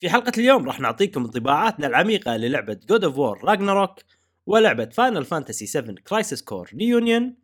في 0.00 0.10
حلقة 0.10 0.32
اليوم 0.38 0.66
راح 0.66 0.80
نعطيكم 0.80 1.24
انطباعاتنا 1.24 1.86
العميقة 1.86 2.36
للعبة 2.36 2.80
God 2.88 3.04
of 3.04 3.18
War 3.18 3.44
Ragnarök 3.44 3.98
ولعبة 4.46 4.84
Final 4.84 5.24
Fantasy 5.24 5.66
7 5.66 5.94
Crisis 5.94 6.42
Core 6.42 6.70
Reunion 6.74 7.36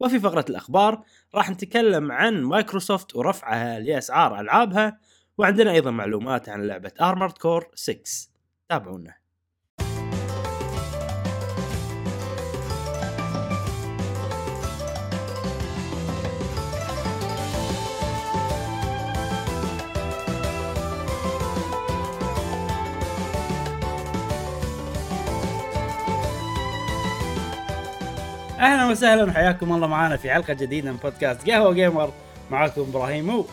وفي 0.00 0.20
فقرة 0.20 0.44
الأخبار 0.50 1.04
راح 1.34 1.50
نتكلم 1.50 2.12
عن 2.12 2.42
مايكروسوفت 2.42 3.16
ورفعها 3.16 3.80
لأسعار 3.80 4.40
ألعابها. 4.40 4.98
وعندنا 5.38 5.70
أيضا 5.70 5.90
معلومات 5.90 6.48
عن 6.48 6.66
لعبة 6.66 6.92
Armored 7.00 7.32
Core 7.32 7.70
6 7.74 8.02
تابعونا. 8.68 9.21
أهلا 28.62 28.84
وسهلا 28.84 29.24
وحياكم 29.24 29.72
الله 29.72 29.86
معنا 29.86 30.16
في 30.16 30.30
حلقة 30.30 30.52
جديدة 30.52 30.90
من 30.90 30.96
بودكاست 30.96 31.50
قهوة 31.50 31.74
Gamer. 31.74 32.12
معاكم 32.50 32.80
إبراهيم 32.80 33.28
و 33.34 33.46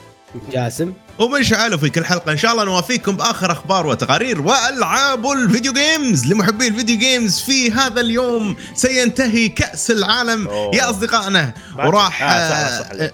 جاسم. 0.52 0.94
ومنشعل 1.20 1.80
في 1.80 1.90
كل 1.90 2.05
حلقة. 2.05 2.31
إن 2.31 2.38
شاء 2.38 2.52
الله 2.52 2.63
نوافيكم 2.63 3.17
بآخر 3.17 3.52
أخبار 3.52 3.88
وتقارير 3.88 4.41
وألعاب 4.41 5.31
ال 5.31 5.38
video 5.38 5.73
games 5.73 6.27
لمحبي 6.27 6.67
ال 6.67 6.73
video 6.73 6.98
games 6.98 7.39
في 7.40 7.72
هذا 7.72 8.02
اليوم 8.02 8.55
سينتهي 8.76 9.50
كأس 9.50 9.91
العالم. 9.91 10.48
أوه. 10.48 10.76
يا 10.76 10.90
أصدقائنا 10.90 11.53
وراح 11.78 12.23
آه، 12.23 12.50
صح، 12.50 12.84
صح. 12.84 12.91
آه، 12.91 13.12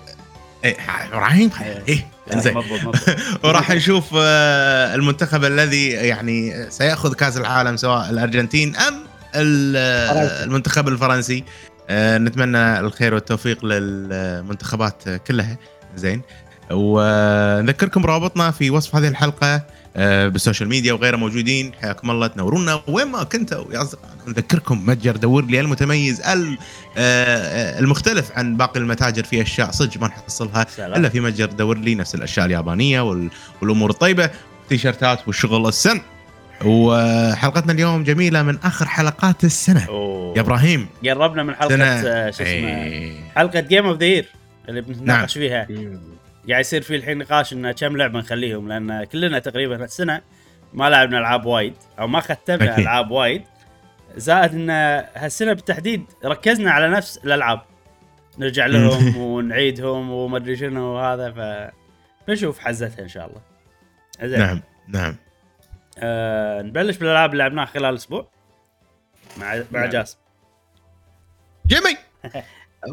إيه، 0.66 0.78
إبراهيم؟ 1.14 1.50
إيه. 1.88 2.08
إنزين. 2.34 2.54
مضبوط 2.54 2.80
مضبوط. 2.80 2.96
وراح 3.44 3.72
نشوف 3.72 4.06
آه، 4.18 4.96
المنتخب 4.96 5.46
الذي 5.46 5.90
يعني 5.90 6.66
سيأخذ 6.70 7.14
كأس 7.14 7.38
العالم 7.38 7.78
سواء 7.78 8.10
الأرجنتين 8.10 8.76
أم. 8.76 9.06
المنتخب 9.36 10.88
الفرنسي. 10.88 11.38
آه، 11.38 11.65
نتمنى 11.92 12.80
الخير 12.80 13.14
والتوفيق 13.14 13.66
للمنتخبات 13.66 15.10
كلها. 15.10 15.58
زين. 15.96 16.22
ونذكركم 16.72 18.02
برابطنا 18.02 18.52
في 18.52 18.70
وصف 18.70 18.96
هذه 18.96 19.08
الحلقة 19.08 19.62
آه، 19.98 20.28
بال 20.28 20.38
social 20.38 20.70
media 20.70 20.94
وغيره 20.94 21.18
موجودين. 21.18 21.72
حياكم 21.82 22.12
الله 22.12 22.28
تنورونا. 22.28 22.82
وين 22.88 23.08
ما 23.08 23.24
كنتوا 23.24 23.74
يا 23.74 23.82
اصدقائنا 23.82 24.16
نذكركم 24.28 24.86
متجر 24.86 25.16
دور 25.16 25.46
لي 25.46 25.60
المتميز 25.60 26.22
ال- 26.22 26.58
آه، 26.98 27.80
المختلف 27.80 28.32
عن 28.32 28.58
باقي 28.58 28.80
المتاجر 28.80 29.24
في 29.24 29.42
أشياء 29.42 29.72
صدق 29.72 30.02
ما 30.02 30.08
نحصلها. 30.08 30.66
إلا 30.80 31.10
في 31.10 31.20
متجر 31.20 31.46
دور 31.46 31.78
لي 31.78 31.96
نفس 31.96 32.16
الأشياء 32.16 32.46
اليابانية 32.46 33.02
وال- 33.02 33.30
والأمور 33.62 33.90
الطيبة 33.90 34.30
تيشرتات 34.70 35.28
والشغل 35.28 35.68
السنع. 35.68 36.02
وحلقتنا 36.66 37.74
اليوم 37.74 38.04
جميلة 38.04 38.44
من 38.44 38.58
آخر 38.64 38.86
حلقات 38.86 39.44
السنة. 39.44 39.86
أوه. 39.86 40.34
يا 40.36 40.42
إبراهيم. 40.42 40.88
قربنا 41.06 41.44
من 41.44 41.56
حلقة 41.56 41.84
آه، 41.84 42.32
شو 42.32 42.44
اسمه 42.44 42.84
إيه. 42.84 43.14
حلقة 43.36 43.60
Game 43.60 43.86
of 43.86 43.98
the 43.98 44.06
Year 44.06 44.26
اللي 44.70 44.82
بنتناقش 44.82 45.38
نعم. 45.38 45.48
فيها. 45.48 45.68
قاعد 46.50 46.60
يصير 46.62 46.82
في 46.82 46.96
الحين 46.96 47.18
نقاش 47.18 47.54
إنه 47.54 47.72
كم 47.72 47.98
لعبة 47.98 48.20
نخليهم 48.20 48.68
لأن 48.68 49.04
كلنا 49.04 49.40
تقريبا 49.40 49.84
هالسنة 49.84 50.22
ما 50.74 50.90
لعبنا 50.90 51.20
ألعاب 51.20 51.46
وايد 51.46 51.74
أو 52.00 52.08
ما 52.08 52.20
ختمنا 52.20 52.74
أكيد. 52.74 52.80
ألعاب 52.80 53.12
وايد. 53.12 53.42
زائد 54.18 54.54
إن 54.54 54.70
هالسنة 55.16 55.54
بالتحديد 55.54 56.06
ركزنا 56.26 56.72
على 56.72 56.88
نفس 56.90 57.18
الألعاب. 57.18 57.62
نرجع 58.40 58.66
لهم 58.66 59.18
ونعيدهم 59.22 60.12
وما 60.12 60.38
أدري 60.38 60.56
شنو 60.56 60.84
وهذا 60.84 61.32
ف 61.32 61.72
نشوف 62.30 62.60
حزتها 62.60 63.04
إن 63.04 63.08
شاء 63.08 63.28
الله. 63.28 63.42
زين 64.30 64.40
نعم 64.40 64.62
نعم. 64.88 65.16
آه 65.98 66.62
نبلش 66.62 66.98
بالألعاب 66.98 67.32
اللي 67.32 67.44
لعبناها 67.44 67.66
خلال 67.66 67.86
الأسبوع. 67.86 68.32
مع 69.38 69.56
مع 69.72 69.80
نعم. 69.82 69.90
جاسم. 69.90 70.18
جيمي! 71.68 71.98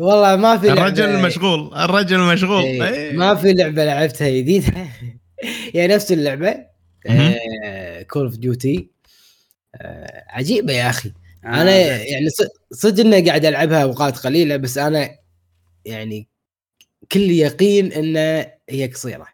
والله 0.00 0.36
ما 0.36 0.58
في 0.58 0.66
لعبة- 0.68 0.70
الرجل 0.78 1.22
مشغول 1.22 1.74
الرجل 1.74 2.18
مشغول 2.18 2.62
إيه، 2.62 2.84
إيه. 2.88 3.12
ما 3.12 3.34
في 3.34 3.52
لعبة 3.52 3.84
لعبتها 3.84 4.28
جديدة. 4.30 4.86
هي 5.74 5.86
نفس 5.94 6.12
اللعبة. 6.12 6.54
Call 8.10 8.24
of 8.24 8.36
Duty 8.36 8.90
عجيبة 10.28 10.72
يا 10.72 10.90
أخي. 10.90 11.12
آه، 11.44 11.48
أنا. 11.48 11.78
يعني 12.02 12.28
ص- 12.30 12.76
صدق 12.80 13.04
إني 13.04 13.28
قاعد 13.28 13.44
ألعبها 13.44 13.82
أوقات 13.82 14.18
قليلة 14.18 14.56
بس 14.56 14.78
أنا 14.78 15.10
يعني 15.84 16.28
كل 17.12 17.20
يقين 17.30 17.92
ان 17.92 18.16
هي 18.70 18.86
قصيرة. 18.86 19.26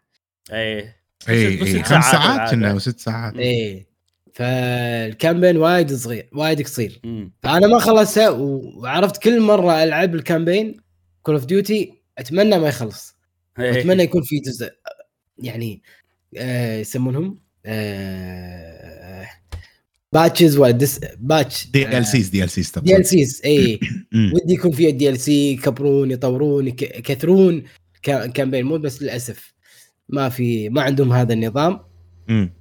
إيه. 0.53 0.98
اي 1.29 1.47
اي 1.63 1.67
ساعات 1.67 1.85
خمس 1.87 2.05
ساعات. 2.11 2.51
كنا 2.51 2.73
وست 2.75 3.01
ساعات 3.01 3.35
مم. 3.35 3.41
إيه 3.41 3.89
فال 4.35 4.59
campaign 4.59 5.57
وايد 5.57 5.95
صغير 5.95 6.29
وايد 6.33 6.63
قصير. 6.63 7.01
فأنا 7.43 7.67
ما 7.67 7.79
خلصتها 7.79 8.29
و- 8.31 8.73
وعرفت 8.81 9.23
كل 9.23 9.41
مرة 9.41 9.83
ألعب 9.83 10.15
ال 10.15 10.22
campaign 10.22 10.77
Call 11.23 11.35
of 11.35 11.45
Duty 11.45 11.93
أتمنى 12.19 12.59
ما 12.59 12.69
يخلص 12.69 13.15
إيه. 13.59 13.81
أتمنى 13.81 14.03
يكون 14.03 14.23
في 14.23 14.39
جزء 14.41 14.71
يعني 15.39 15.83
آه 16.37 16.77
يسمونهم 16.79 17.39
آه 17.67 19.27
patches 20.13 20.57
ولا 20.57 20.71
this 20.71 21.01
patch 21.19 21.67
دي 21.71 21.99
ال 21.99 22.07
سيز 22.07 22.29
دي 22.29 22.45
ال 22.45 22.51
سيز 22.51 22.73
دي 22.79 22.97
ال 22.97 23.07
سيز 23.07 23.43
اي. 23.45 23.81
ودي 24.15 24.55
يكون 24.55 24.71
فيها 24.73 24.91
DLC 24.91 25.53
يكبرون 25.53 26.11
يطورون 26.11 26.69
يك- 26.69 26.83
يكثرون 26.99 27.63
كا- 28.03 28.27
campaign 28.27 28.65
مو 28.65 28.79
بس 28.79 29.03
للأسف 29.03 29.55
ما 30.09 30.29
في 30.29 30.69
ما 30.69 30.83
عندهم 30.83 31.13
هذا 31.13 31.35
النظام 31.35 31.81
مم. 32.29 32.53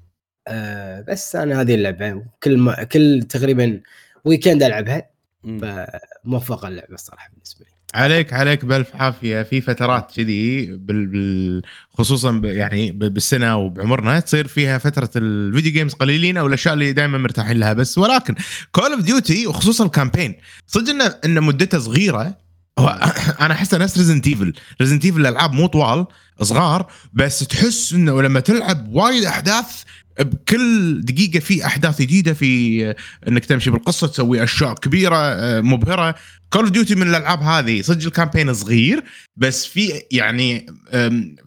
آه 0.48 1.02
بس 1.02 1.36
أنا 1.36 1.62
هذه 1.62 1.76
اللعبه 1.76 2.24
كل 2.44 2.58
ما 2.58 2.84
كل 2.84 3.24
تقريبا 3.30 3.82
weekend 4.26 4.64
ألعبها. 4.64 5.18
فموفقه 5.44 6.68
اللعبة 6.68 6.94
الصراحة 6.94 7.30
بالنسبة 7.34 7.66
لي 7.66 7.72
عليك 7.94 8.34
عليك 8.34 8.66
بألف 8.66 8.96
عافية 8.96 9.44
في 9.44 9.62
فترات 9.62 10.12
كذي 10.16 10.66
بال... 10.66 11.06
بال... 11.06 11.62
خصوصا. 11.90 12.42
يعني. 12.44 12.92
بالسنة 12.92 13.58
وبعمرنا 13.58 14.20
تصير 14.20 14.48
فيها 14.48 14.78
فترة 14.78 15.10
ال 15.16 15.25
video 15.25 15.72
games 15.72 15.94
قليلين 15.94 16.38
أو 16.38 16.48
الأشياء 16.48 16.74
اللي 16.74 16.94
دائما 16.94 17.18
مرتاحين 17.18 17.58
لها 17.58 17.74
بس 17.74 17.98
ولكن 17.98 18.36
Call 18.72 18.92
of 18.92 19.02
Duty 19.02 19.48
وخصوصا 19.48 19.86
ال 19.86 19.91
campaign 19.91 20.36
صدق 20.68 20.90
انه 20.90 21.16
إن 21.26 21.44
مدته 21.44 21.80
صغيرة 21.80 22.38
هو 22.80 22.88
أنا 23.42 23.54
احسه 23.54 23.78
نفس 23.78 23.98
Resident 23.98 24.28
Evil 24.28 24.54
Resident 24.82 25.06
Evil 25.06 25.22
الألعاب 25.22 25.54
مو 25.54 25.68
طوال 25.68 26.06
صغار 26.42 26.92
بس 27.14 27.40
تحس 27.40 27.94
إنه 27.94 28.22
لما 28.22 28.40
تلعب 28.40 28.88
وايد 28.96 29.24
أحداث 29.24 29.66
بكل 30.20 31.02
دقيقة 31.02 31.40
في 31.40 31.66
أحداث 31.66 32.02
جديدة 32.02 32.34
في 32.34 32.96
إنك 33.28 33.46
تمشي 33.46 33.70
بالقصة 33.72 34.08
تسوي 34.08 34.44
أشياء 34.44 34.74
كبيرة 34.74 35.16
آه، 35.16 35.62
مبهرة. 35.62 36.16
Call 36.50 36.62
of 36.62 36.72
Duty 36.72 36.96
من 36.96 37.10
الألعاب 37.10 37.42
هذه 37.42 37.82
صدق 37.82 38.06
ال 38.06 38.11
campaign 38.11 38.54
صغير 38.54 39.04
بس 39.38 39.66
في 39.66 40.02
يعني 40.12 40.66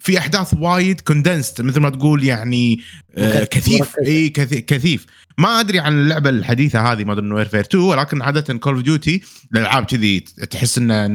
في 0.00 0.18
أحداث 0.18 0.54
وايد 0.58 1.00
condensed 1.00 1.60
مثل 1.60 1.80
ما 1.80 1.90
تقول 1.90 2.24
يعني 2.24 2.80
آه، 3.18 3.44
كثيف. 3.44 3.94
إي 4.06 4.28
كثي- 4.28 4.60
كثيف. 4.60 5.06
ما 5.38 5.60
أدري 5.60 5.78
عن 5.78 5.92
اللعبة 5.92 6.30
الحديثة 6.30 6.92
هذه 6.92 7.04
Modern 7.04 7.32
Warfare 7.32 7.60
2 7.60 7.84
ولكن 7.84 8.22
عادة 8.22 8.54
Call 8.58 8.74
of 8.74 8.82
Duty 8.82 9.22
الالعاب 9.54 9.84
كذي 9.84 10.20
تحس 10.20 10.78
إنه 10.78 11.06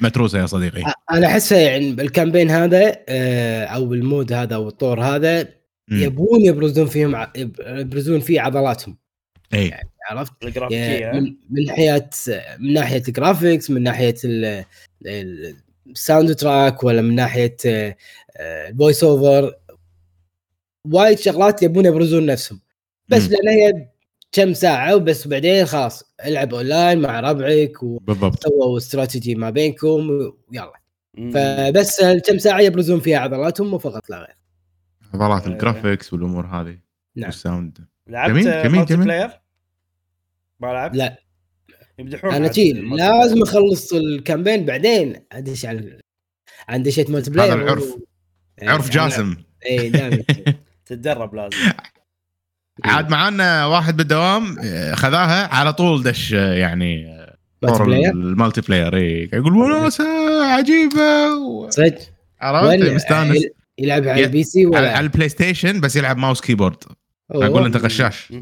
متروسة 0.00 0.38
يا 0.40 0.46
صديقي 0.46 0.92
أنا 1.12 1.26
احسه 1.26 1.56
يعني 1.56 1.90
ال 1.90 1.97
campaign 1.97 2.50
هذا 2.50 2.96
آه، 3.08 3.64
أو 3.64 3.94
ال 3.94 4.02
mode 4.02 4.32
هذا 4.32 4.54
أو 4.54 4.68
الطور 4.68 5.00
هذا. 5.00 5.48
يبون 5.90 6.40
يبرزون 6.40 6.86
فيهم 6.86 7.16
ع- 7.16 7.32
يبرزون 7.36 8.20
فيه 8.20 8.40
عضلاتهم 8.40 8.96
اي 9.54 9.72
عرفت؟ 10.10 10.32
الجرافيكيه 10.44 11.10
من 11.12 11.36
من 11.50 11.64
ناحية 11.66 12.10
من 12.58 12.72
ناحية 12.72 13.02
ال 13.08 13.15
graphics 13.15 13.70
من 13.70 13.82
ناحية 13.82 14.14
ال- 14.24 14.64
ال- 15.06 15.56
ال 15.90 16.34
soundtrack 16.34 16.84
ولا 16.84 17.02
من 17.02 17.14
ناحية 17.14 17.56
آه، 17.66 17.96
آه، 18.36 18.68
ال 18.68 18.74
voice 18.74 19.04
over 19.04 19.54
وايد 20.92 21.18
شغلات 21.18 21.62
يبون 21.62 21.84
يبرزون 21.86 22.26
نفسهم 22.26 22.60
بس. 23.08 23.28
لأن 23.30 23.48
هي 23.48 23.88
كم 24.34 24.52
ساعة 24.52 24.96
وبس 24.96 25.26
وبعدين 25.26 25.66
خلاص 25.66 26.14
ألعب 26.26 26.54
اونلاين 26.54 27.00
مع 27.00 27.20
ربعك 27.20 27.84
بالضبط 27.84 28.46
وسووا 28.46 28.78
استراتيجي 28.78 29.34
ما 29.34 29.50
بينكم 29.50 30.10
ويلا. 30.48 30.72
فبس 31.34 32.02
كم 32.26 32.38
ساعة 32.38 32.60
يبرزون 32.60 33.00
فيها 33.00 33.18
عضلاتهم 33.18 33.74
وفقط 33.74 34.10
لا 34.10 34.18
غير 34.18 34.36
عضلات 35.14 35.46
إيه. 35.46 35.52
ال 35.52 35.59
graphics 35.59 36.12
والأمور 36.12 36.46
هذه 36.46 36.78
نعم 37.16 37.26
وال 37.26 37.41
sound 37.41 37.78
لعبت 38.06 38.44
جميل، 38.44 38.84
جميل. 38.86 39.04
player؟ 39.04 39.30
ما 40.60 40.66
لعبت؟ 40.66 40.96
لا 40.96 41.18
يمدحون 41.98 42.34
أنا 42.34 42.48
تي 42.48 42.72
لازم. 42.72 43.42
أخلص 43.42 43.92
ال 43.92 44.00
campaign 44.00 44.64
بعدين 44.64 45.26
أدش 45.32 45.66
على 45.66 45.98
عن 46.68 46.82
دشيت 46.82 47.10
multiplayer 47.10 47.54
هذا 47.54 47.62
العرف. 47.62 47.96
إيه، 48.62 48.68
عرف 48.70 48.90
جاسم 48.90 49.36
اي 49.66 49.90
دائما 49.90 50.22
تتدرب 50.86 51.34
لازم 51.34 51.56
عاد 52.84 53.10
معانا 53.10 53.66
واحد 53.66 53.96
بالدوام 53.96 54.56
آه، 54.64 54.94
خذاها 54.94 55.54
على 55.54 55.72
طول 55.72 56.02
دش 56.02 56.34
آه، 56.34 56.54
يعني 56.54 57.06
آه، 57.08 57.36
ال 58.10 58.60
multiplayer 58.60 58.96
اي 58.96 59.30
يقول 59.32 59.56
وناسه 59.56 60.04
عجيبة. 60.52 61.34
و- 61.36 61.70
صدق؟ 61.70 61.98
عرفت؟ 62.40 62.68
وين؟ 62.68 62.94
مستانس. 62.94 63.44
يلعب 63.78 64.08
على 64.08 64.24
ال 64.24 64.44
PC 64.44 64.58
على, 64.60 64.66
ولا؟ 64.68 64.96
على 64.96 65.04
ال 65.04 65.28
PlayStation 65.28 65.80
بس 65.80 65.96
يلعب 65.96 66.16
mouse 66.16 66.40
keyboard. 66.40 66.76
أقول 67.30 67.64
أنت 67.64 67.76
غشاش. 67.76 68.28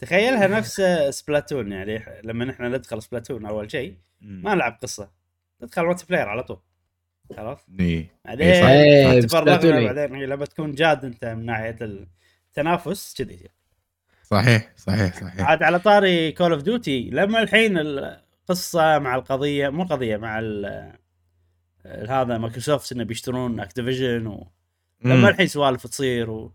تخيلها 0.00 0.46
نفس 0.46 0.82
Splatoon 1.10 1.72
يعني 1.72 2.04
لما 2.24 2.50
إحنا 2.50 2.68
ندخل 2.68 3.02
Splatoon 3.02 3.46
أول 3.46 3.70
شيء 3.70 3.94
ما 4.20 4.54
نلعب 4.54 4.78
قصة. 4.82 5.08
ندخل 5.62 5.82
multiplayer 5.82 6.28
على 6.28 6.42
طول. 6.42 6.58
خلاص 7.36 7.58
إيه. 7.80 8.10
بعدين 8.24 8.46
إيه،. 8.46 9.12
إيه، 9.12 9.20
تفرغنا. 9.20 9.92
بعدين 9.92 10.14
هي 10.14 10.26
لما 10.26 10.44
تكون 10.44 10.72
جاد 10.72 11.04
أنت 11.04 11.24
من 11.24 11.46
ناحية 11.46 11.76
التنافس 11.80 13.14
كذي 13.18 13.48
صحيح 14.22 14.72
صحيح 14.76 15.20
صحيح 15.20 15.40
عاد 15.40 15.62
على 15.62 15.78
طاري 15.78 16.32
Call 16.32 16.52
of 16.52 16.62
Duty 16.62 17.10
لما 17.10 17.42
الحين 17.42 17.78
القصة 17.78 18.98
مع 18.98 19.14
القضية 19.14 19.68
مو 19.68 19.84
قضية 19.84 20.16
مع 20.16 20.38
ال 20.38 20.92
هذا 21.86 22.38
مايكروسوفت 22.38 22.92
إنه 22.92 23.04
بيشترون 23.04 23.60
Activision 23.60 24.26
و... 24.26 24.46
لما. 25.04 25.28
الحين 25.28 25.46
سوالف 25.46 25.86
تصير 25.86 26.30
و... 26.30 26.52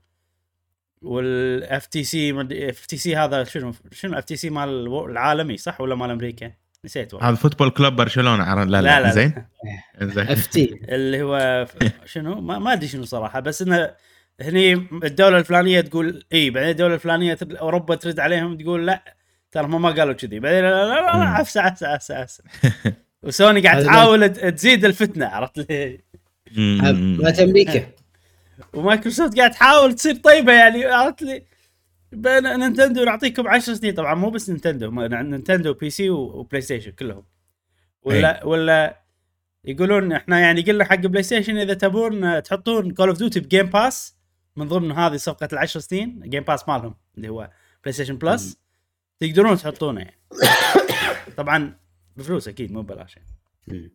وال 1.02 1.86
FTC 1.86 2.42
FTC 2.70 3.16
هذا 3.16 3.44
شنو 3.44 3.74
شنو 3.92 4.18
FTC 4.18 4.50
مال 4.50 4.88
العالمي 4.88 5.58
صح 5.58 5.82
ولا 5.82 5.96
مال 5.96 6.10
أمريكا؟ 6.10 6.52
نسيت 6.86 7.14
والله. 7.14 7.30
هذا 7.30 7.36
football 7.36 7.70
club 7.70 7.94
برشلونة. 7.96 8.44
عر- 8.44 8.64
لا 8.66 8.82
لا, 8.82 9.00
لا، 9.00 9.02
لا. 9.02 9.12
زين. 9.12 9.34
زين. 10.02 10.28
F 10.28 10.48
T. 10.48 10.80
اللي 10.90 11.22
هو 11.22 11.66
شنو؟ 12.06 12.42
ما, 12.42 12.60
ما 12.60 12.74
أدري 12.74 12.88
شنو 12.88 13.06
صراحة 13.06 13.40
بس 13.40 13.62
إنه 13.62 13.92
هني 14.42 14.74
الدولة 15.04 15.38
الفلانية 15.38 15.82
تقول 15.82 16.24
إي 16.34 16.50
بعدين 16.50 16.70
الدولة 16.70 16.94
الفلانية 16.94 17.34
تر- 17.34 17.60
أوروبا 17.60 17.96
ترد 17.96 18.20
عليهم 18.20 18.58
تقول 18.58 18.86
لا 18.88 19.16
ترى 19.52 19.66
هم 19.66 19.82
ما 19.82 19.90
قالوا 19.90 20.14
كذي. 20.14 20.40
بعدين 20.40 20.62
لا 20.64 20.70
لا 20.70 20.96
لا. 20.96 21.12
عفسة 21.12 21.62
عفسة 21.62 21.88
عفسة 21.88 22.16
عفسة. 22.16 22.44
وسوني 23.24 23.62
قاعد 23.62 23.84
تحاول 23.84 24.30
ت- 24.30 24.46
تزيد 24.46 24.86
الفتنة 24.86 25.26
عرفت؟ 25.28 25.72
لي 25.72 26.00
أمريكا. 27.44 27.86
ومايكروسوفت 28.74 29.38
قاعد 29.38 29.52
تحاول 29.52 29.94
تصير 29.94 30.16
طيبة 30.16 30.54
يعني 30.54 30.86
عرفت؟ 30.86 31.22
لي 31.22 31.44
Nintendo 32.14 33.04
نعطيكم 33.04 33.48
10 33.48 33.74
سنين. 33.74 33.94
طبعا 33.94 34.16
مو 34.16 34.30
بس 34.30 34.50
Nintendo 34.50 34.92
Nintendo 34.92 35.74
PC 35.74 35.90
و 35.90 36.10
PlayStation 36.10 36.92
كلهم. 36.92 37.24
ولا 38.04 38.46
ولا 38.46 39.02
يقولون 39.66 40.12
إحنا 40.12 40.40
يعني 40.40 40.62
قلنا 40.62 40.84
حق 40.84 40.96
PlayStation 40.96 41.58
إذا 41.58 41.74
تبون 41.74 42.44
تحطون 42.44 42.92
Call 42.92 43.08
of 43.08 43.18
Duty 43.18 43.40
ب 43.40 43.45
Game 43.45 43.66
Pass 43.66 44.16
من 44.56 44.68
ضمن 44.68 44.92
هذه 44.92 45.16
صفقة 45.16 45.48
العشر 45.54 45.80
سنين 45.80 46.20
Game 46.30 46.44
Pass 46.44 46.70
مالهم 46.70 46.96
اللي 47.18 47.30
هو 47.30 47.50
PlayStation 47.84 48.18
Plus 48.18 48.58
تقدرون 49.20 49.58
تحطونه 49.58 50.02
يعني. 50.02 50.20
طبعا 51.38 51.76
بفلوس 52.18 52.48
أكيد 52.48 52.72
مو 52.72 52.82
ببلاش 52.82 53.18
يعني. 53.18 53.92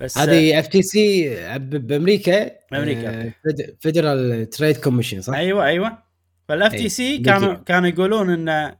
بس 0.00 0.18
هذه 0.18 0.58
FTC 0.58 1.28
بأمريكا 1.58 2.50
أمريكا، 2.72 3.26
آه، 3.26 3.32
Federal 3.80 4.50
Trade 4.50 4.76
Commission 4.76 5.20
صح؟ 5.20 5.34
أيوه 5.34 5.64
أيوه. 5.64 6.07
فال 6.48 6.72
FT 6.72 6.78
أي، 6.78 6.88
C. 6.88 7.18
كانوا 7.18 7.54
كانوا 7.54 7.88
يقولون 7.88 8.48
إن 8.48 8.76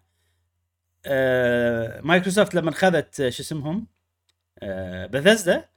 آه، 1.06 2.00
مايكروسوفت 2.00 2.54
لما 2.54 2.70
خذت 2.70 3.20
آه، 3.20 3.30
شو 3.30 3.42
اسمهم 3.42 3.86
آه، 4.62 5.06
بثزدا 5.06 5.68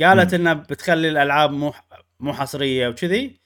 قالت 0.00 0.34
إنها 0.34 0.52
بتخلي 0.54 1.08
الألعاب 1.08 1.50
مو 1.50 1.72
مو 2.20 2.32
حصرية 2.32 2.88
وكذي 2.88 3.40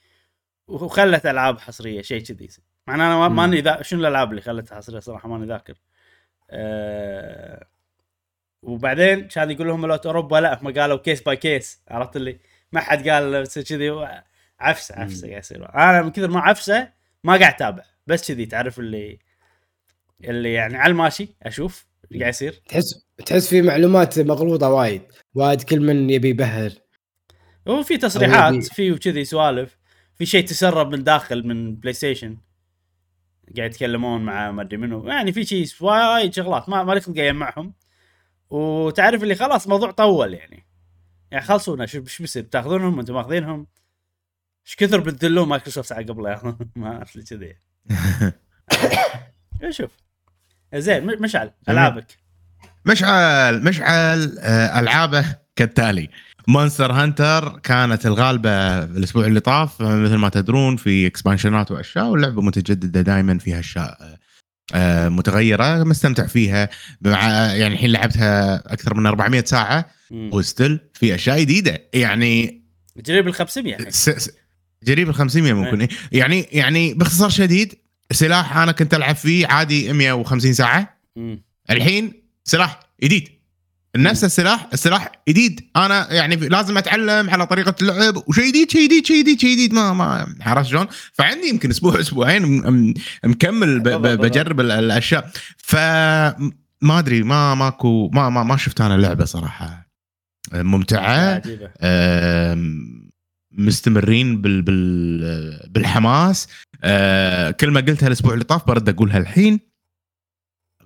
وخلت 0.67 1.25
ألعاب 1.25 1.59
حصرية 1.59 2.01
شيء 2.01 2.23
كذي. 2.23 2.49
معناه 2.87 3.25
أنا. 3.25 3.27
ماني 3.27 3.61
ذا 3.61 3.81
شنو 3.81 3.99
الألعاب 3.99 4.29
اللي 4.29 4.41
خلتها 4.41 4.75
حصرية 4.75 4.99
صراحة؟ 4.99 5.29
ماني 5.29 5.45
ذاكر. 5.45 5.73
أه 6.49 7.67
وبعدين 8.61 9.27
كان 9.27 9.51
يقول 9.51 9.67
لهم 9.67 9.81
مالت 9.81 10.05
اوروبا 10.05 10.37
لا 10.37 10.61
هم 10.61 10.73
قالوا 10.73 10.97
case 10.97 11.21
by 11.21 11.35
case 11.35 11.81
عرفت 11.87 12.15
اللي؟ 12.15 12.39
ما 12.71 12.79
حد 12.79 13.09
قال 13.09 13.47
كذي. 13.53 13.89
عفسة 14.59 14.95
عفسة 14.95 15.27
قاعد 15.27 15.39
يصير. 15.39 15.75
أنا 15.75 16.01
من 16.01 16.11
كثر 16.11 16.27
ما 16.27 16.39
عفسة 16.39 17.02
ما 17.23 17.37
قاعد 17.37 17.53
اتابع 17.53 17.83
بس 18.07 18.27
كذي 18.31 18.45
تعرف 18.45 18.79
اللي 18.79 19.19
اللي 20.23 20.53
يعني 20.53 20.77
على 20.77 20.91
الماشي 20.91 21.35
أشوف 21.43 21.85
اللي 22.11 22.19
قاعد 22.19 22.33
يصير. 22.33 22.61
تحس 22.69 23.05
تحس 23.25 23.47
في 23.49 23.61
معلومات 23.61 24.19
مغلوطة 24.19 24.69
وايد 24.69 25.01
وايد 25.33 25.61
كل 25.61 25.79
من 25.79 26.09
يبي 26.09 26.29
يبهر 26.29 26.71
وفي 27.65 27.97
تصريحات 27.97 28.53
يبي- 28.53 28.61
في 28.65 28.91
وكذي 28.91 29.25
سوالف 29.25 29.77
في 30.15 30.25
شيء 30.25 30.45
تسرب 30.45 30.91
من 30.95 31.03
داخل 31.03 31.47
من 31.47 31.75
PlayStation 31.75 32.37
قاعد 33.57 33.71
يتكلمون 33.71 34.21
مع 34.25 34.51
ما 34.51 34.61
أدري 34.61 34.77
منو. 34.77 35.07
يعني 35.07 35.31
في 35.31 35.45
شيء 35.45 35.67
وايد 35.81 36.33
شغلات 36.33 36.69
ما 36.69 36.83
ما 36.83 36.93
لي 36.93 37.01
خلق 37.01 37.17
أجمعهم. 37.19 37.73
وتعرف 38.49 39.23
اللي 39.23 39.35
خلاص 39.35 39.67
موضوع 39.67 39.91
طول 39.91 40.33
يعني. 40.33 40.65
يعني 41.31 41.45
خلصونا 41.45 41.85
شو 41.85 42.05
شو 42.05 42.23
بيصير؟ 42.23 42.43
بتاخذونهم؟ 42.43 42.99
أنتم 42.99 43.13
ماخذينهم؟ 43.13 43.67
إيش 44.67 44.75
كثر 44.75 44.99
بتذلون 44.99 45.47
مايكروسوفت 45.47 45.91
على 45.91 46.05
قبل 46.05 46.21
ما 46.75 46.95
اعرف 46.95 47.15
لي 47.15 47.23
كذي 47.23 47.55
شوف. 49.77 49.91
زين 50.75 51.21
مشعل 51.21 51.51
ألعابك. 51.69 52.17
مشعل 52.85 53.63
مشعل 53.63 54.37
آه، 54.39 54.79
ألعابه 54.79 55.25
كالتالي. 55.55 56.09
Monster 56.47 56.91
Hunter 56.91 57.59
كانت 57.59 58.05
الغالبة 58.05 58.83
الأسبوع 58.83 59.25
اللي 59.25 59.39
طاف 59.39 59.81
مثل 59.81 60.15
ما 60.15 60.29
تدرون 60.29 60.75
في 60.75 61.07
expansion 61.07 61.65
ات 61.65 61.71
وأشياء 61.71 62.05
واللعبة 62.05 62.41
متجددة 62.41 63.01
دائما 63.01 63.37
فيها 63.37 63.59
أشياء 63.59 63.97
آه، 64.01 64.17
آه، 64.75 65.09
متغيرة 65.09 65.83
مستمتع 65.83 66.27
فيها. 66.27 66.69
يعني 67.55 67.67
الحين 67.73 67.89
لعبتها 67.91 68.55
أكثر 68.73 68.93
من 68.93 69.05
400 69.05 69.43
ساعة 69.43 69.85
مم. 70.11 70.29
وستيل 70.33 70.79
في 70.93 71.15
أشياء 71.15 71.39
جديدة. 71.39 71.81
يعني 71.93 72.63
جريب 72.97 73.27
ال 73.27 73.33
500 73.33 73.71
يعني 73.71 73.91
جريب 74.83 75.09
ال 75.09 75.15
500 75.15 75.53
ممكن. 75.53 75.81
إيه. 75.81 75.89
يعني 76.11 76.47
يعني 76.51 76.93
باختصار 76.93 77.29
شديد 77.29 77.73
سلاح 78.11 78.57
أنا 78.57 78.71
كنت 78.71 78.93
ألعب 78.93 79.15
فيه 79.15 79.47
عادي 79.47 79.93
150 79.93 80.53
ساعة. 80.53 80.97
مم. 81.15 81.43
الحين 81.69 82.13
سلاح 82.43 82.79
جديد 83.03 83.29
نفس 83.95 84.23
السلاح 84.23 84.67
السلاح 84.73 85.11
جديد 85.29 85.61
أنا 85.75 86.13
يعني 86.13 86.35
لازم 86.35 86.77
أتعلم 86.77 87.29
على 87.29 87.45
طريقة 87.47 87.75
اللعب. 87.81 88.23
وشيء 88.27 88.47
جديد 88.47 88.71
شيء 88.71 88.85
جديد 88.85 89.05
شيء 89.05 89.21
جديد 89.21 89.39
شيء 89.39 89.51
جديد 89.53 89.73
ما 89.73 89.93
ما 89.93 90.35
عرفت 90.41 90.69
شلون؟ 90.69 90.87
فعندي 91.13 91.47
يمكن 91.49 91.69
أسبوع 91.69 91.99
أسبوعين 91.99 92.41
م- 92.45 92.73
م- 92.73 92.93
مكمل. 93.23 93.79
بجرب 94.17 94.59
ال- 94.59 94.71
الأشياء. 94.71 95.31
ف 95.57 95.75
ما 96.81 96.99
أدري 96.99 97.23
ما 97.23 97.55
ماكو 97.55 98.09
ما 98.13 98.29
ما, 98.29 98.43
ما 98.43 98.57
شفت 98.57 98.81
أنا 98.81 98.95
اللعبه 98.95 99.25
صراحة. 99.25 99.89
ممتعة 100.53 101.33
عجيبة. 101.35 101.69
آم، 101.81 103.02
مستمرين 103.53 104.41
بال 104.41 104.61
بال 104.61 105.59
بالحماس. 105.69 106.47
آه، 106.83 107.51
كل 107.51 107.71
ما 107.71 107.81
قلتها 107.81 108.07
الأسبوع 108.07 108.33
اللي 108.33 108.43
طاف 108.45 108.67
برد 108.67 108.89
أقولها 108.89 109.17
الحين. 109.17 109.59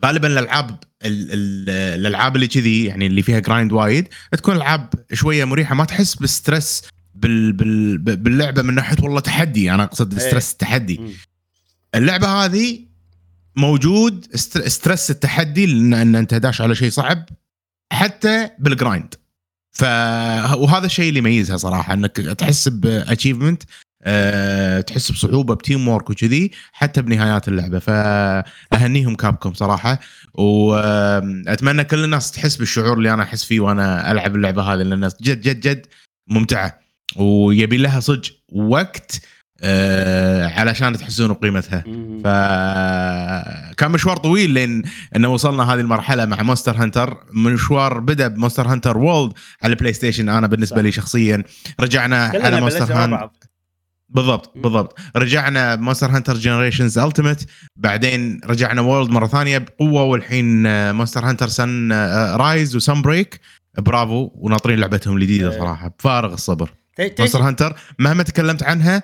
غالبا 0.05 0.27
الألعاب 0.27 0.69
ال- 1.05 1.31
ال- 1.33 1.69
الألعاب 1.99 2.35
اللي 2.35 2.47
كذي 2.47 2.85
يعني 2.85 3.07
اللي 3.07 3.21
فيها 3.21 3.39
grind 3.39 3.71
وايد 3.71 4.07
تكون 4.31 4.55
ألعاب 4.55 4.89
شوية 5.13 5.45
مريحة 5.45 5.75
ما 5.75 5.85
تحس 5.85 6.15
بال 6.15 6.32
stress 6.32 6.81
بال 7.15 7.53
بال 7.53 7.97
باللعبة 7.97 8.61
من 8.61 8.73
ناحية 8.75 8.97
والله 9.03 9.19
تحدي. 9.19 9.71
أنا 9.71 9.83
أقصد 9.83 10.19
إيه. 10.19 10.27
stress 10.27 10.51
التحدي. 10.51 11.01
اللعبة 11.95 12.27
هذه 12.27 12.79
موجود 13.55 14.35
stress 14.35 15.11
التحدي 15.11 15.65
لأن 15.65 15.93
ان 15.93 16.15
أنت 16.15 16.33
داش 16.33 16.61
على 16.61 16.75
شيء 16.75 16.89
صعب 16.89 17.25
حتى 17.93 18.49
بال 18.59 18.75
grind 18.75 19.13
ف 19.77 19.83
وهذا 20.53 20.85
الشيء 20.85 21.09
اللي 21.09 21.19
يميزها 21.19 21.57
صراحة 21.57 21.93
إنك 21.93 22.11
تحس 22.17 22.67
ب 22.67 22.75
achievement 22.75 23.63
أه 24.03 24.81
تحس 24.81 25.11
بصعوبة 25.11 25.53
ب 25.55 25.87
teamwork 25.87 26.09
وكذي 26.09 26.51
حتى 26.71 27.01
بنهايات 27.01 27.47
اللعبة. 27.47 27.79
فاهنيهم 27.79 29.15
Capcom 29.15 29.53
صراحة. 29.53 29.99
واتمنى 30.33 31.83
كل 31.83 32.03
الناس 32.03 32.31
تحس 32.31 32.55
بالشعور 32.55 32.97
اللي 32.97 33.13
أنا 33.13 33.23
أحس 33.23 33.43
فيه 33.43 33.59
وأنا 33.59 34.11
ألعب 34.11 34.35
اللعبة 34.35 34.61
هذه 34.63 34.81
لأن 34.81 35.09
جد 35.21 35.41
جد 35.41 35.59
جد 35.59 35.85
ممتعة. 36.27 36.79
ويبي 37.15 37.77
لها 37.77 37.99
صج 37.99 38.29
وقت 38.49 39.21
أه 39.61 40.47
علشان 40.47 40.97
تحسون 40.97 41.33
بقيمتها. 41.33 41.83
فكان 42.23 43.91
مشوار 43.91 44.17
طويل 44.17 44.49
لين 44.49 44.83
إنه 45.15 45.27
وصلنا 45.27 45.73
هذه 45.73 45.79
المرحلة 45.79 46.25
مع 46.25 46.43
Monster 46.43 46.75
Hunter. 46.75 47.17
مشوار 47.31 47.99
بدأ 47.99 48.27
ب 48.27 48.32
Monster 48.32 48.67
Hunter 48.67 48.97
World 48.97 49.33
على 49.63 49.73
ال 49.73 49.93
PlayStation 49.93 50.29
أنا 50.29 50.47
بالنسبة 50.47 50.77
صح. 50.77 50.83
لي 50.83 50.91
شخصيا 50.91 51.43
رجعنا 51.79 52.31
على 52.43 52.61
Monster 52.61 52.93
Hunter 52.93 53.29
بالضبط. 54.09 54.57
بالضبط. 54.57 54.99
رجعنا 55.15 55.75
Monster 55.75 56.09
Hunter 56.09 56.33
Generations 56.33 56.97
Ultimate 56.97 57.45
بعدين 57.75 58.41
رجعنا 58.45 58.81
World 58.81 59.09
مرة 59.09 59.27
ثانية 59.27 59.57
بقوة 59.57 60.03
والحين 60.03 60.63
Monster 60.91 61.25
Hunter 61.25 61.47
Sun 61.47 61.91
Rise 62.35 62.75
و 62.75 63.01
Sunbreak. 63.01 63.39
برافو 63.77 64.31
وناطرين 64.35 64.79
لعبتهم 64.79 65.17
الجديدة 65.17 65.51
إيه. 65.51 65.59
صراحة. 65.59 65.87
بفارغ 65.99 66.33
الصبر. 66.33 66.69
Monster 67.19 67.41
Hunter 67.41 67.75
مهما 67.99 68.23
تكلمت 68.23 68.63
عنها 68.63 69.03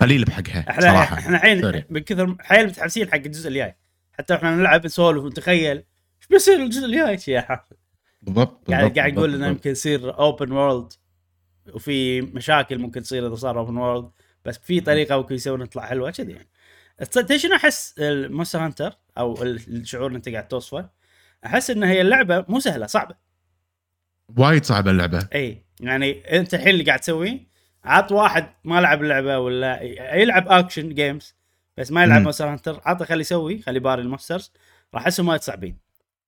قليل 0.00 0.24
بحقها 0.24 0.70
إحنا 0.70 0.82
صراحة. 0.82 1.18
إحنا 1.18 1.36
الحين. 1.36 1.84
من 1.90 2.00
كثر 2.00 2.36
حيل 2.40 2.66
متحمسين 2.66 3.10
حق 3.10 3.14
الجزء 3.14 3.48
الجاي. 3.48 3.76
حتى 4.12 4.34
إحنا 4.34 4.56
نلعب 4.56 4.84
نسولف 4.84 5.24
ونتخيل. 5.24 5.76
إيش 5.76 6.28
بيصير 6.30 6.62
الجزء 6.62 6.86
الجاي؟ 6.86 7.18
يا 7.28 7.40
حافظ. 7.40 7.76
بالضبط 8.22 8.70
قاعد 8.70 8.98
قاعد 8.98 9.12
يقول 9.12 9.34
إنه 9.34 9.46
يمكن 9.46 9.70
يصير 9.70 10.18
open 10.18 10.52
world 10.52 10.92
وفي 11.74 12.20
مشاكل 12.20 12.78
ممكن 12.78 13.02
تصير 13.02 13.26
إذا 13.26 13.34
صار 13.34 13.58
open 13.58 13.76
world 13.76 14.10
بس 14.44 14.58
في 14.58 14.80
طريقة 14.80 15.16
ممكن 15.16 15.34
يسوون 15.34 15.68
تطلع 15.68 15.86
حلوة 15.86 16.10
كذي 16.10 16.32
يعني. 16.32 17.38
شنو 17.38 17.54
أحس 17.54 17.94
Monster 18.00 18.58
Hunter 18.58 18.98
أو 19.18 19.42
الشعور 19.42 20.06
اللي 20.06 20.16
أنت 20.16 20.28
قاعد 20.28 20.48
توصفه؟ 20.48 20.90
أحس 21.46 21.70
إن 21.70 21.82
هي 21.82 22.00
اللعبة 22.00 22.44
مو 22.48 22.60
سهلة 22.60 22.86
صعبة. 22.86 23.14
وايد 24.36 24.64
صعبة 24.64 24.90
اللعبة. 24.90 25.28
اي 25.34 25.64
يعني 25.80 26.38
أنت 26.38 26.54
الحين 26.54 26.68
اللي 26.68 26.84
قاعد 26.84 27.00
تسويه 27.00 27.49
عط 27.84 28.12
واحد 28.12 28.46
ما 28.64 28.80
لعب 28.80 29.02
اللعبة 29.02 29.38
ولا 29.38 29.82
يلعب 30.14 30.48
action 30.48 30.94
games 30.94 31.34
بس 31.76 31.92
ما 31.92 32.02
يلعب. 32.02 32.22
Monster 32.22 32.48
Hunter 32.48 32.80
عطه 32.84 33.04
خليه 33.04 33.20
يسوي 33.20 33.62
خليه 33.62 33.80
باري 33.80 34.02
ال 34.02 34.08
monsters 34.08 34.52
راح 34.94 35.02
احسهم 35.02 35.28
وايد 35.28 35.40
صعبين 35.40 35.76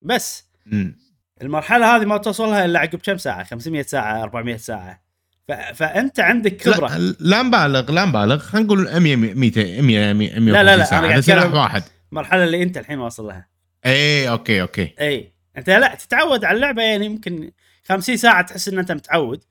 بس 0.03 0.49
مم. 0.67 0.99
المرحلة 1.43 1.97
هذه 1.97 2.05
ما 2.05 2.17
توصلها 2.17 2.65
إلا 2.65 2.79
عقب 2.79 2.99
كم 2.99 3.17
ساعة؟ 3.17 3.45
500 3.45 3.83
ساعة 3.83 4.23
400 4.23 4.57
ساعة. 4.57 5.03
ف... 5.49 5.53
فأنت 5.53 6.21
عندك 6.21 6.69
خبرة. 6.69 6.97
لا, 6.97 7.17
لا 7.21 7.43
نبالغ 7.43 7.91
لا 7.93 8.05
نبالغ 8.05 8.39
خلينا 8.39 8.67
نقول 8.67 9.01
100 9.01 9.17
200 9.17 9.81
100 9.81 10.13
100 10.13 10.39
لا، 10.39 10.63
لا، 10.63 10.77
لا، 10.77 10.85
هذا 10.85 11.09
قاعد 11.09 11.21
سلاح 11.21 11.55
واحد. 11.55 11.83
المرحلة 12.13 12.45
اللي 12.45 12.63
أنت 12.63 12.79
الحين 12.79 12.99
واصل 12.99 13.27
لها. 13.27 13.49
اي 13.87 14.29
okay 14.29 14.63
okay. 14.63 14.95
اي 15.01 15.33
أنت 15.57 15.71
لا 15.71 15.95
تتعود 15.95 16.45
على 16.45 16.57
اللعبة 16.57 16.83
يعني 16.83 17.07
يمكن 17.07 17.53
50 17.85 18.17
ساعة 18.17 18.43
تحس 18.43 18.69
إن 18.69 18.79
أنت 18.79 18.93
متعود. 18.93 19.45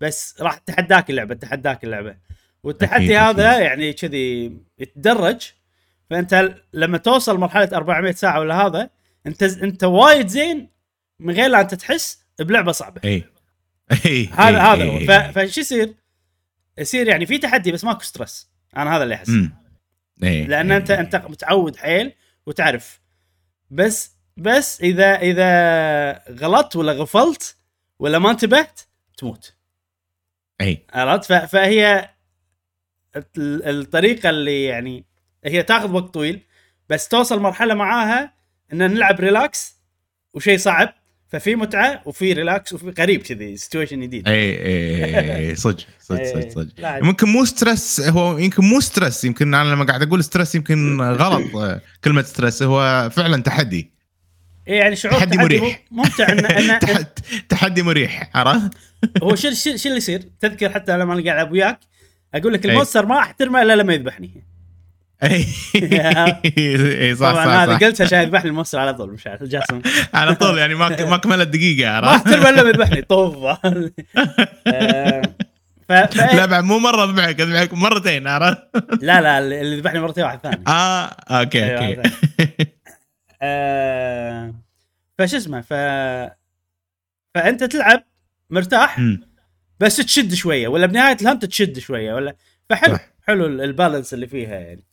بس 0.00 0.34
راح 0.40 0.58
تتحداك 0.58 1.10
اللعبة 1.10 1.34
تتحداك 1.34 1.84
اللعبة. 1.84 2.16
والتحدي 2.62 3.18
هذا 3.18 3.50
أكيد. 3.50 3.62
يعني 3.62 3.92
كذي 3.92 4.56
يتدرج. 4.78 5.52
فأنت 6.10 6.54
لما 6.72 6.98
توصل 6.98 7.38
مرحلة 7.38 7.68
400 7.72 8.12
ساعة 8.12 8.40
ولا 8.40 8.66
هذا 8.66 8.90
أنت 9.26 9.42
أنت 9.42 9.84
وايد 9.84 10.26
زين 10.28 10.68
من 11.20 11.34
غير 11.34 11.48
لا 11.50 11.60
أنت 11.60 11.74
تحس 11.74 12.18
بلعبة 12.38 12.72
صعبة. 12.72 13.00
اي 13.04 13.24
اي 14.06 14.26
هذا 14.26 14.48
إي، 14.48 14.62
هذا 14.62 14.82
إي، 14.82 14.88
هو. 14.88 14.98
إي. 14.98 15.06
ف- 15.06 15.38
فشو 15.38 15.60
يصير؟ 15.60 15.94
يصير 16.78 17.08
يعني 17.08 17.26
في 17.26 17.38
تحدي 17.38 17.72
بس 17.72 17.84
ماكو 17.84 18.00
stress 18.00 18.48
أنا 18.76 18.96
هذا 18.96 19.02
اللي 19.02 19.14
أحس. 19.14 19.30
لأن 20.18 20.72
انت. 20.72 20.90
أنت 20.90 21.16
متعود 21.16 21.76
حيل 21.76 22.12
وتعرف. 22.46 23.00
بس 23.70 24.12
بس 24.36 24.80
اذا 24.80 25.14
إذا 25.14 26.22
غلطت 26.32 26.76
ولا 26.76 26.92
غفلت 26.92 27.56
ولا 27.98 28.18
ما 28.18 28.30
انتبهت 28.30 28.80
تموت. 29.16 29.54
إي. 30.60 30.84
عرفت؟ 30.94 31.32
فهي 31.32 32.10
ال- 33.16 33.22
الطريقة 33.80 34.30
اللي 34.30 34.64
يعني 34.64 35.04
هي 35.44 35.62
تاخذ 35.62 35.92
وقت 35.92 36.14
طويل 36.14 36.40
بس 36.88 37.08
توصل 37.08 37.40
مرحلة 37.40 37.74
معاها 37.74 38.32
إن 38.72 38.78
نلعب 38.78 39.20
relax 39.20 39.76
وشيء 40.34 40.58
صعب 40.58 40.94
ففي 41.28 41.56
متعة 41.56 42.02
وفي 42.06 42.32
relax 42.32 42.72
وفي 42.72 42.90
قريب 42.90 43.22
كذي 43.22 43.56
situation 43.56 44.00
جديد. 44.00 44.28
إي 44.28 44.66
إي 44.66 45.36
إي 45.36 45.54
صدق 45.54 45.86
صدق. 46.00 46.24
صدق 46.24 46.48
صدق. 46.50 46.72
ممكن 46.84 47.28
مو 47.28 47.44
stress 47.44 48.00
هو 48.00 48.38
يمكن 48.38 48.64
مو 48.64 48.80
stress 48.80 49.24
يمكن 49.24 49.54
أنا 49.54 49.68
لما 49.68 49.84
قاعد 49.84 50.02
أقول 50.02 50.24
stress 50.24 50.54
يمكن 50.54 51.00
غلط 51.00 51.42
كلمة 52.04 52.22
stress 52.22 52.62
هو 52.62 53.10
فعلا 53.12 53.42
تحدي. 53.42 53.97
إيه 54.68 54.78
يعني 54.78 54.96
شعور 54.96 55.14
تحدي 55.18 55.36
تحدي 55.36 55.58
مريح. 55.60 55.82
ممتع 55.90 56.28
ان, 56.28 56.46
إن 56.46 56.78
تح- 56.80 57.00
تحدي 57.48 57.82
مريح 57.82 58.30
عرفت؟ 58.34 58.70
هو 59.22 59.34
شو 59.34 59.50
شو 59.50 59.76
شو 59.76 59.88
اللي 59.88 59.96
يصير؟ 59.98 60.22
تذكر 60.40 60.70
حتى 60.70 60.92
لما 60.98 61.14
أنا 61.14 61.22
قاعد 61.24 61.36
العب 61.36 61.52
وياك 61.52 61.78
أقول 62.34 62.52
لك 62.52 62.64
إيه. 62.64 62.70
ال 62.70 62.75
monster 62.75 63.06
ما 63.06 63.18
احترمه 63.18 63.62
إلا 63.62 63.76
لما 63.76 63.94
يذبحني 63.94 64.44
اي 65.24 65.46
اي 66.58 67.14
صح 67.14 67.30
طبعا 67.32 67.44
صح, 67.44 67.50
هذا. 67.50 67.76
قلتها 67.86 68.04
عشان 68.04 68.22
يذبحني 68.22 68.50
ال 68.50 68.54
monster 68.54 68.78
على 68.78 68.94
طول 68.94 69.12
مش 69.12 69.26
عارف 69.26 69.42
جاسم 69.42 69.82
على 70.14 70.34
طول 70.34 70.58
يعني 70.58 70.74
ما 70.74 70.88
ما 71.06 71.16
كملت 71.16 71.48
دقيقة 71.48 71.90
ما 71.90 71.96
عرفت؟ 72.08 72.26
احترمه 72.26 72.48
إلا 72.48 72.60
لما 72.60 72.68
يذبحني 72.70 73.02
طوف 73.02 73.36
آه، 74.66 75.22
ف... 75.88 75.92
ف... 75.92 76.16
لا 76.34 76.46
بعد 76.46 76.64
مو 76.64 76.78
مرة 76.78 77.04
ذبحك 77.04 77.40
ذبحك 77.40 77.74
مرتين 77.74 78.26
عرفت؟ 78.28 78.58
لا 79.02 79.20
لا 79.20 79.38
اللي 79.38 79.76
ذبحني 79.80 80.00
مرتين 80.00 80.24
واحد 80.24 80.38
ثاني 80.42 80.64
آه 80.68 81.04
okay 81.30 81.64
أيوة، 81.78 82.02
okay 82.02 82.10
آه، 83.42 84.54
فش 85.18 85.34
اسمه 85.34 85.60
ف 85.60 85.72
فأنت 87.34 87.64
تلعب 87.64 88.04
مرتاح 88.50 89.00
بس 89.80 89.96
تشد 89.96 90.34
شوية 90.34 90.68
ولا 90.68 90.86
بنهاية 90.86 91.16
ال 91.22 91.26
hunt 91.26 91.44
تشد 91.44 91.78
شوية 91.78 92.14
ولا 92.14 92.36
فحلو 92.70 92.94
صح. 92.96 93.08
حلو 93.26 93.46
ال- 93.46 93.60
ال 93.60 93.67
balance 93.67 94.14
اللي 94.14 94.26
فيها 94.26 94.54
يعني. 94.54 94.84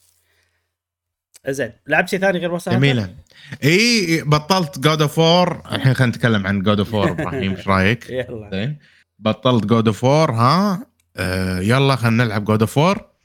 زين 1.48 1.72
لعبت 1.88 2.10
شيء 2.10 2.20
ثاني 2.20 2.40
غير 2.40 2.54
وسط 2.54 2.70
جميلة. 2.72 3.16
إي 3.64 4.22
بطلت 4.24 4.80
God 4.80 5.02
of 5.02 5.20
War 5.20 5.76
الحين 5.76 5.94
خلينا 5.94 6.16
نتكلم 6.16 6.48
عن 6.48 6.62
God 6.64 6.80
of 6.80 6.96
War 6.96 7.12
إبراهيم 7.12 7.56
إيش 7.56 7.68
رأيك؟ 7.68 8.10
يلا. 8.10 8.50
زين. 8.52 8.78
بطلت 9.20 9.66
God 9.66 9.88
of 9.88 10.06
War 10.06 10.36
ها؟ 10.72 10.86
آه 11.18 11.60
يلا 11.60 11.96
خلينا 11.96 12.24
نلعب 12.24 12.46
God 12.46 12.62
of 12.62 12.80
War 12.80 13.16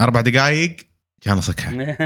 أربع 0.00 0.20
دقائق 0.20 0.76
كان 1.20 1.40
صكها 1.40 1.72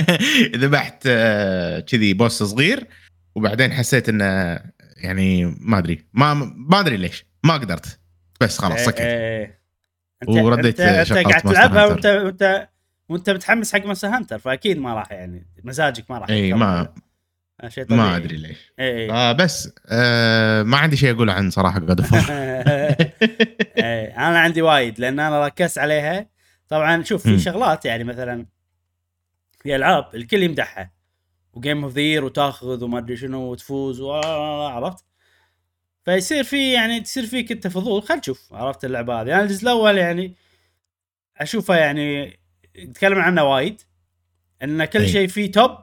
ذبحت 0.56 1.02
آه، 1.06 1.80
كذي 1.80 2.14
boss 2.14 2.42
صغير 2.42 2.86
وبعدين 3.34 3.72
حسيت 3.72 4.08
إنه 4.08 4.60
يعني 4.96 5.56
ما 5.60 5.78
أدري 5.78 6.04
ما 6.12 6.34
ما 6.54 6.80
أدري 6.80 6.96
ليش 6.96 7.24
ما 7.44 7.54
قدرت. 7.54 7.98
بس 8.40 8.58
خلاص 8.58 8.78
إيه، 8.78 8.86
سكت 8.86 9.00
إيه. 9.00 9.60
انت 10.22 10.30
ورديت 10.30 10.80
انت, 10.80 11.12
قاعد 11.12 11.42
تلعبها. 11.42 11.86
وانت 11.86 12.06
وانت 12.06 12.68
وأنت 13.08 13.30
متحمس 13.30 13.72
حق 13.72 13.84
Monster 13.84 14.08
Hunter 14.08 14.38
فأكيد 14.38 14.78
ما 14.78 14.94
راح 14.94 15.12
يعني 15.12 15.46
مزاجك 15.64 16.10
ما 16.10 16.18
راح 16.18 16.28
اي. 16.30 16.52
ما 16.52 16.94
آه، 17.60 17.68
شيء 17.68 17.84
طبيعي. 17.84 18.00
ما 18.00 18.16
أدري 18.16 18.36
ليش. 18.36 18.72
اي 18.80 19.04
اي 19.04 19.10
آه 19.10 19.32
بس 19.32 19.74
آه 19.88 20.62
ما 20.62 20.76
عندي 20.76 20.96
شيء 20.96 21.14
أقوله 21.14 21.32
عن 21.32 21.50
صراحة 21.50 21.80
God 21.80 22.00
of 22.00 22.14
إيه، 23.78 24.16
أنا 24.16 24.38
عندي 24.38 24.62
وايد 24.62 24.98
لأن 25.00 25.20
أنا 25.20 25.46
ركزت 25.46 25.78
عليها 25.78 26.26
طبعا 26.74 27.02
شوف 27.02 27.22
في. 27.22 27.38
شغلات 27.38 27.84
يعني 27.84 28.04
مثلا 28.04 28.46
في 29.62 29.76
ألعاب 29.76 30.14
الكل 30.14 30.42
يمدحها. 30.42 30.92
و 31.52 31.58
game 31.58 31.84
of 31.84 31.92
the 31.92 32.00
year 32.00 32.24
وتاخذ 32.24 32.84
وما 32.84 32.98
أدري 32.98 33.16
شنو 33.16 33.40
وتفوز 33.40 34.00
عرفت؟ 34.00 35.04
فيصير 36.04 36.44
في 36.44 36.72
يعني 36.72 37.00
تصير 37.00 37.26
فيك 37.26 37.52
أنت 37.52 37.66
فضول. 37.66 38.02
خل 38.02 38.16
نشوف 38.16 38.52
عرفت 38.52 38.84
اللعبة 38.84 39.20
هذه؟ 39.20 39.34
أنا 39.34 39.42
الجزء 39.42 39.62
الأول 39.62 39.98
يعني 39.98 40.34
أشوفه 41.36 41.76
يعني 41.76 42.38
يتكلم 42.74 43.18
عنه 43.18 43.44
وايد 43.44 43.80
إن 44.62 44.84
كل 44.84 45.00
أي. 45.00 45.08
شيء 45.08 45.28
فيه 45.28 45.52
top 45.52 45.78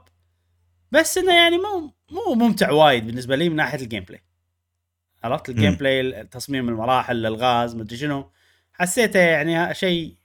بس 0.91 1.17
إنه 1.17 1.33
يعني 1.35 1.57
مو 1.57 1.93
مو 2.11 2.33
ممتع 2.35 2.71
وايد 2.71 3.05
بالنسبة 3.05 3.35
لي 3.35 3.49
من 3.49 3.55
ناحية 3.55 3.79
ال 3.81 4.03
gameplay 4.03 4.21
عرفت؟ 5.23 5.49
ال 5.49 5.75
gameplay 5.75 6.23
تصميم 6.23 6.69
المراحل 6.69 7.15
الألغاز 7.17 7.75
مدري 7.75 7.97
شنو. 7.97 8.31
حسيته 8.73 9.19
يعني 9.19 9.73
شيء 9.73 10.20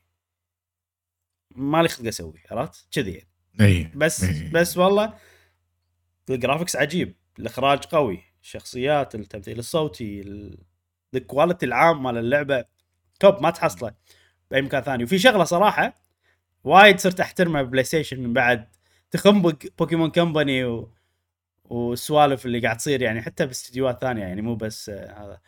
ما 1.56 1.82
لي 1.82 1.88
خلق 1.88 2.06
أسوي 2.06 2.42
عرفت 2.50 2.86
كذي 2.92 3.12
يعني. 3.12 3.28
إي 3.60 3.90
بس 3.94 4.25
إيه. 4.25 4.52
بس 4.52 4.76
والله 4.76 5.14
ال 6.30 6.36
graphics 6.36 6.76
عجيب 6.76 7.14
الإخراج 7.38 7.78
قوي 7.84 8.22
الشخصيات 8.42 9.14
التمثيل 9.14 9.58
الصوتي 9.58 10.20
ال- 10.20 10.58
ال 11.14 11.21
quality 11.21 11.66
العام 11.66 12.02
مال 12.02 12.16
اللعبة 12.18 12.64
توب 13.20 13.42
ما 13.42 13.50
تحصله 13.50 13.94
بأي 14.50 14.62
مكان 14.62 14.82
ثاني 14.82 15.04
وفي 15.04 15.18
شغلة 15.18 15.44
صراحة 15.44 15.94
وايد 16.64 16.98
صرت 17.00 17.20
أحترمها 17.20 17.62
ببلاي 17.62 17.84
ستيشن 17.84 18.20
من 18.20 18.32
بعد 18.32 18.68
تخنبق 19.10 19.54
بوكيمون 19.78 20.10
كمباني 20.10 20.64
و... 20.64 20.92
والسوالف 21.64 22.46
اللي 22.46 22.60
قاعد 22.60 22.76
تصير 22.76 23.02
يعني 23.02 23.22
حتى 23.22 23.46
باستديوهات 23.46 24.00
ثانية 24.00 24.22
يعني 24.22 24.42
مو 24.42 24.54
بس 24.54 24.88
آه 24.88 25.25
هذا 25.25 25.40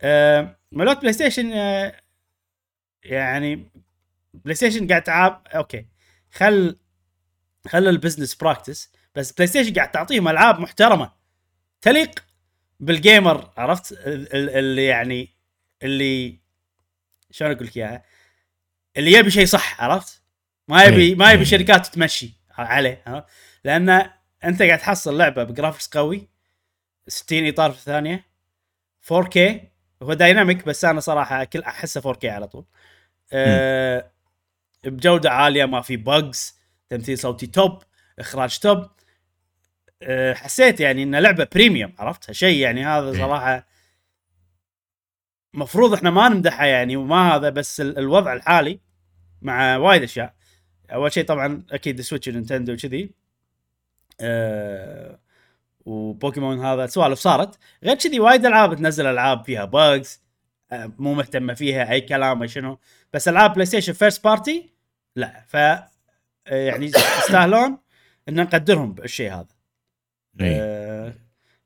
آه 0.00 0.56
ملوت 0.72 0.98
بلاي 1.00 1.12
ستيشن 1.12 1.52
آه 1.52 2.00
يعني 3.04 3.70
بلاي 4.34 4.54
ستيشن 4.54 4.88
قاعد 4.88 5.02
تعاب 5.02 5.42
أوكي. 5.46 5.86
خل 6.32 6.76
خل 7.68 7.88
البزنس 7.88 8.34
براكتس 8.34 8.92
بس 9.14 9.32
بلاي 9.32 9.46
ستيشن 9.46 9.74
قاعد 9.74 9.90
تعطيهم 9.90 10.28
ألعاب 10.28 10.60
محترمة. 10.60 11.12
تليق 11.82 12.24
بالجيمر 12.80 13.50
عرفت؟ 13.56 13.92
ال- 13.92 14.34
ال- 14.36 14.50
اللي 14.50 14.84
يعني 14.84 15.34
اللي 15.82 16.40
شلون 17.30 17.50
أقول 17.52 17.66
لك 17.66 17.76
إياها؟ 17.76 18.02
اللي 18.96 19.12
يبي 19.12 19.30
شيء 19.30 19.46
صح 19.46 19.80
عرفت؟ 19.82 20.22
ما 20.68 20.84
يبي 20.84 21.02
إيه، 21.02 21.14
ما 21.14 21.32
يبي 21.32 21.42
إيه. 21.42 21.48
شركات 21.48 21.86
تمشي 21.86 22.32
عليه 22.50 23.02
عرفت؟ 23.06 23.26
لأن 23.64 24.10
أنت 24.44 24.62
قاعد 24.62 24.78
تحصل 24.78 25.18
لعبة 25.18 25.44
ب 25.44 25.49
graphics 25.49 25.88
قوي 25.88 26.28
60 27.08 27.48
إطار 27.48 27.72
في 27.72 27.78
الثانية 27.78 28.24
4K 29.12 29.38
هو 30.02 30.12
dynamic 30.14 30.64
بس 30.66 30.84
أنا 30.84 31.00
صراحة 31.00 31.44
كل 31.44 31.62
أحسه 31.62 32.12
4K 32.14 32.24
على 32.24 32.48
طول. 32.48 32.64
أه 33.32 34.10
بجودة 34.86 35.30
عالية 35.30 35.64
ما 35.64 35.80
في 35.80 35.96
bugs 35.96 36.54
تمثيل 36.88 37.18
صوتي 37.18 37.46
top 37.46 37.82
إخراج 38.18 38.58
top 38.58 38.86
أه 40.02 40.34
حسيت 40.34 40.80
يعني 40.80 41.02
ان 41.02 41.16
لعبة 41.16 41.48
premium 41.54 41.92
عرفت؟ 41.98 42.32
شيء 42.32 42.58
يعني 42.58 42.84
هذا 42.86 43.10
إيه. 43.10 43.18
صراحة 43.18 43.66
مفروض 45.54 45.92
إحنا 45.94 46.10
ما 46.10 46.28
نمدحها 46.28 46.66
يعني 46.66 46.96
وما 46.96 47.34
هذا 47.34 47.50
بس 47.50 47.80
ال- 47.80 47.98
الوضع 47.98 48.32
الحالي 48.32 48.80
مع 49.42 49.76
وايد 49.76 50.02
أشياء. 50.02 50.34
أول 50.92 51.12
شيء 51.12 51.24
طبعا 51.24 51.62
أكيد 51.70 52.00
سويتش 52.00 52.28
ونينتندو 52.28 52.72
وكذي. 52.72 53.10
أه 54.20 55.18
وبوكيمون 55.86 56.64
هذا 56.64 56.86
سوالف 56.86 57.18
صارت. 57.18 57.58
غير 57.84 57.94
كذي 57.96 58.20
وايد 58.20 58.46
ألعاب 58.46 58.74
تنزل 58.74 59.06
ألعاب 59.06 59.44
فيها 59.44 59.64
bugs 59.64 60.20
آه، 60.72 60.92
مو 60.98 61.14
مهتمة 61.14 61.54
فيها 61.54 61.90
أي 61.92 62.00
كلام 62.00 62.42
أي 62.42 62.48
شنو. 62.48 62.78
بس 63.12 63.28
ألعاب 63.28 63.52
بلاي 63.52 63.66
ستيشن 63.66 63.92
first 63.92 64.24
party 64.24 64.73
لا 65.16 65.44
ف 65.48 65.56
آه، 65.56 65.88
يعني 66.46 66.86
يستاهلون 66.86 67.78
إن 68.28 68.34
نقدرهم 68.34 68.92
بالشيء 68.92 69.32
هذا. 69.32 69.46
إيه. 70.40 70.56
آه، 70.62 71.14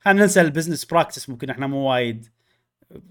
خلينا 0.00 0.21
ننسى 0.21 0.40
ال 0.40 0.45
business 0.45 0.85
practice 0.85 1.28
ممكن 1.28 1.50
إحنا 1.50 1.67
مو 1.67 1.90
وايد 1.90 2.28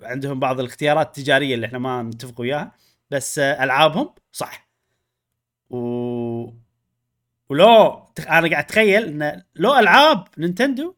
عندهم 0.01 0.39
بعض 0.39 0.60
الاختيارات 0.60 1.08
التجارية 1.08 1.56
اللي 1.56 1.67
إحنا 1.67 1.79
ما 1.79 2.03
نتفق 2.03 2.41
وياها 2.41 2.72
بس 3.12 3.39
آه، 3.39 3.63
ألعابهم 3.63 4.13
صح. 4.32 4.70
و 5.70 5.77
ولو 7.50 8.08
أنا 8.20 8.50
قاعد 8.50 8.53
أتخيل 8.53 9.24
إن 9.24 9.44
لو 9.56 9.75
ألعاب 9.79 10.27
نينتندو 10.38 10.96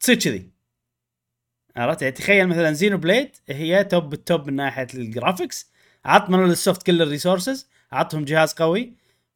تصير 0.00 0.14
كذي. 0.18 0.50
عرفت؟ 1.76 2.02
يعني 2.02 2.14
تخيل 2.14 2.46
مثلا 2.48 2.72
زينو 2.72 2.98
بليد 2.98 3.36
هي 3.48 3.84
top 3.84 4.10
بال 4.10 4.24
top 4.24 4.46
من 4.46 4.56
ناحية 4.56 4.86
ال 4.94 5.03
graphics 5.03 5.71
عط 6.04 6.30
من 6.30 6.44
ال 6.50 6.56
soft 6.56 6.82
كل 6.82 7.02
ال 7.02 7.09
resources 7.09 7.68
عطهم 7.92 8.24
جهاز 8.24 8.52
قوي 8.52 8.92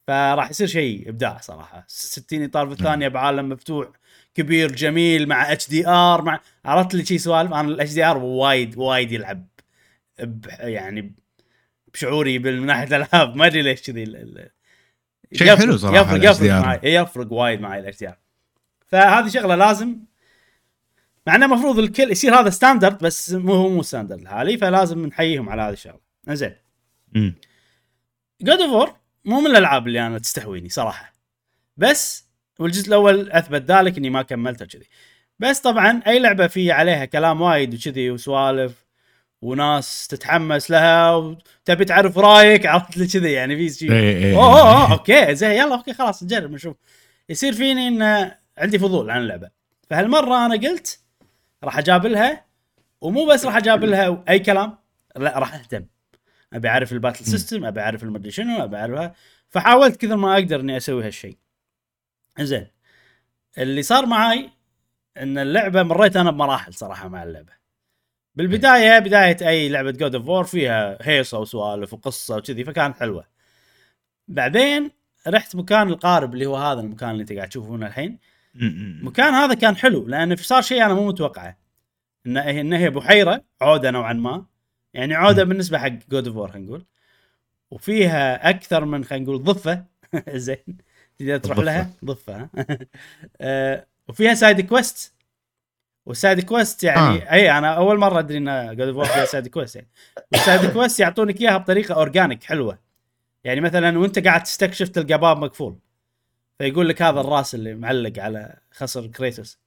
فراح 0.06 0.50
يصير 0.50 0.66
شيء 0.66 1.08
إبداع 1.08 1.38
صراحة. 1.40 1.84
60 1.88 2.42
إطار 2.44 2.66
في 2.66 2.72
الثانية 2.72 3.08
بعالم 3.08 3.48
مفتوح 3.48 3.88
كبير 4.34 4.72
جميل 4.72 5.28
مع 5.28 5.52
HDR 5.52 6.22
مع 6.22 6.40
عرفت 6.64 6.94
لي 6.94 7.04
شي 7.04 7.18
سوالف؟ 7.18 7.52
أنا 7.52 7.68
ال 7.68 7.92
HDR 7.92 8.16
وايد 8.18 8.76
وايد 8.78 9.12
يلعب 9.12 9.46
ب... 10.18 10.46
يعني 10.58 11.14
بشعوري 11.94 12.38
من 12.38 12.66
ناحية 12.66 12.84
الألعاب. 12.96 13.36
ما 13.36 13.46
أدري 13.46 13.62
ليش 13.62 13.82
كذي 13.82 14.02
ال- 14.02 14.50
شيء 15.32 15.56
حلو 15.56 15.76
صراحة 15.76 16.16
يفرق 16.16 16.30
يفرق. 16.30 16.50
معي 16.50 16.80
يفرق 16.94 17.32
وايد 17.32 17.60
معي 17.60 17.80
ال 17.80 17.98
HDR 17.98 18.18
فهذه 18.86 19.28
شغلة 19.28 19.54
لازم 19.54 19.96
مع 21.26 21.34
إنه 21.34 21.46
المفروض 21.46 21.78
الكل 21.78 22.10
يصير 22.10 22.34
هذا 22.40 22.50
standard 22.50 22.98
بس 22.98 23.32
مو 23.32 23.52
هو 23.54 23.68
مو 23.68 23.82
standard 23.82 24.20
الحالي 24.20 24.58
فلازم 24.58 25.06
نحييهم 25.06 25.48
على 25.48 25.62
هذه 25.62 25.72
الشغلة. 25.72 26.05
زين. 26.34 26.54
God 28.42 28.60
of 28.60 28.90
مو 29.24 29.40
من 29.40 29.46
الألعاب 29.46 29.86
اللي 29.86 30.06
أنا 30.06 30.18
تستهويني 30.18 30.68
صراحة. 30.68 31.12
بس 31.76 32.26
والجزء 32.58 32.88
الأول 32.88 33.30
أثبت 33.30 33.70
ذلك 33.70 33.98
إني 33.98 34.10
ما 34.10 34.22
كملته 34.22 34.66
كذي. 34.66 34.88
بس 35.38 35.60
طبعا 35.60 36.02
أي 36.06 36.18
لعبة 36.18 36.46
في 36.46 36.72
عليها 36.72 37.04
كلام 37.04 37.40
وايد 37.40 37.74
وكذي 37.74 38.10
وسوالف 38.10 38.86
وناس 39.42 40.06
تتحمس 40.08 40.70
لها 40.70 41.14
وتبي 41.14 41.84
تعرف 41.84 42.18
رأيك 42.18 42.66
عرفت 42.66 42.96
لي 42.96 43.06
كذي 43.06 43.32
يعني 43.32 43.56
في 43.56 43.78
شيء 43.78 43.92
إيه 43.92 44.16
إيه 44.16 44.36
أوه 44.36 44.60
أوه 44.60 44.82
أوه، 44.82 44.92
okay 44.92 45.34
زين 45.34 45.50
يلا 45.50 45.74
okay 45.74 45.92
خلاص 45.92 46.22
نجرب 46.22 46.52
نشوف. 46.52 46.76
يصير 47.28 47.52
فيني 47.52 47.88
إن 47.88 48.30
عندي 48.58 48.78
فضول 48.78 49.10
عن 49.10 49.20
اللعبة. 49.20 49.50
فهالمرة 49.90 50.46
أنا 50.46 50.54
قلت 50.54 51.00
راح 51.64 51.78
أجابلها 51.78 52.44
ومو 53.00 53.26
بس 53.26 53.44
راح 53.44 53.56
أجابلها 53.56 54.24
أي 54.28 54.38
كلام 54.38 54.78
لا 55.16 55.38
راح 55.38 55.54
أهتم. 55.54 55.86
أبي 56.52 56.68
أعرف 56.68 56.92
ال 56.92 56.97
battle 56.97 57.24
system 57.24 57.64
أبي 57.64 57.80
أعرف 57.80 58.02
المدري 58.02 58.30
شنو 58.30 58.64
أبي 58.64 58.76
اعرفها 58.76 59.14
فحاولت 59.48 59.96
كثر 59.96 60.16
ما 60.16 60.34
أقدر 60.34 60.60
إني 60.60 60.76
أسوي 60.76 61.06
هالشيء 61.06 61.38
زين. 62.40 62.66
اللي 63.58 63.82
صار 63.82 64.06
معاي 64.06 64.50
إن 65.16 65.38
اللعبة 65.38 65.82
مريت 65.82 66.16
أنا 66.16 66.30
بمراحل 66.30 66.74
صراحة 66.74 67.08
مع 67.08 67.22
اللعبة. 67.22 67.52
بالبداية 68.34 68.98
بداية 68.98 69.48
أي 69.48 69.68
لعبة 69.68 69.90
God 69.90 70.14
of 70.14 70.28
War 70.28 70.44
فيها 70.44 70.98
هيصة 71.00 71.38
وسوالف 71.38 71.92
وقصة 71.92 72.36
وكذي 72.36 72.64
فكانت 72.64 72.96
حلوة. 72.96 73.26
بعدين 74.28 74.90
رحت 75.28 75.56
مكان 75.56 75.88
القارب 75.88 76.34
اللي 76.34 76.46
هو 76.46 76.56
هذا 76.56 76.80
المكان 76.80 77.10
اللي 77.10 77.20
أنت 77.20 77.32
قاعد 77.32 77.48
تشوفونه 77.48 77.86
الحين. 77.86 78.18
مم. 78.54 78.98
المكان 79.00 79.34
هذا 79.34 79.54
كان 79.54 79.76
حلو 79.76 80.08
لأن 80.08 80.34
في 80.34 80.44
صار 80.44 80.62
شيء 80.62 80.84
أنا 80.86 80.94
مو 80.94 81.08
متوقعه. 81.08 81.58
ان 82.26 82.36
هي 82.36 82.60
ان 82.60 82.72
هي 82.72 82.90
بحيرة 82.90 83.44
عودة 83.60 83.90
نوعا 83.90 84.12
ما. 84.12 84.46
يعني 84.96 85.14
عودة 85.14 85.44
بالنسبة 85.44 85.78
حق 85.78 85.88
God 85.88 86.26
of 86.26 86.36
War 86.36 86.50
خلينا 86.50 86.66
نقول. 86.66 86.84
وفيها 87.70 88.50
أكثر 88.50 88.84
من 88.84 89.04
خلينا 89.04 89.24
نقول 89.24 89.42
ضفة. 89.44 89.84
زين. 90.34 90.78
تقدر 91.18 91.38
تروح. 91.38 91.58
لها؟ 91.58 91.90
ضفة 92.04 92.48
آه، 93.40 93.86
وفيها 94.08 94.34
side 94.34 94.60
quest 94.60 95.14
وال 96.06 96.17
side 96.17 96.40
quest 96.40 96.84
يعني 96.84 97.28
آه. 97.28 97.32
أي 97.32 97.58
أنا 97.58 97.74
أول 97.76 97.98
مرة 97.98 98.18
أدري 98.18 98.38
إن 98.38 98.76
God 98.76 98.88
of 98.88 98.96
War 98.96 99.04
فيها 99.04 99.24
side 99.24 99.48
quest 99.48 99.76
يعني. 99.76 99.88
وال 100.32 100.45
side 100.45 100.72
quest 100.72 101.00
يعطونك 101.00 101.40
إياها 101.40 101.56
بطريقة 101.56 101.94
organic 101.94 102.44
حلوة. 102.44 102.78
يعني 103.44 103.60
مثلا 103.60 103.98
وأنت 103.98 104.18
قاعد 104.18 104.42
تستكشف 104.42 104.88
تلقى 104.88 105.18
باب 105.18 105.38
مقفول. 105.38 105.78
فيقول 106.58 106.88
لك 106.88 107.02
هذا 107.02 107.20
الراس 107.20 107.54
اللي 107.54 107.74
معلق 107.74 108.18
على 108.18 108.58
خصر 108.70 109.06
كريتوس 109.06 109.58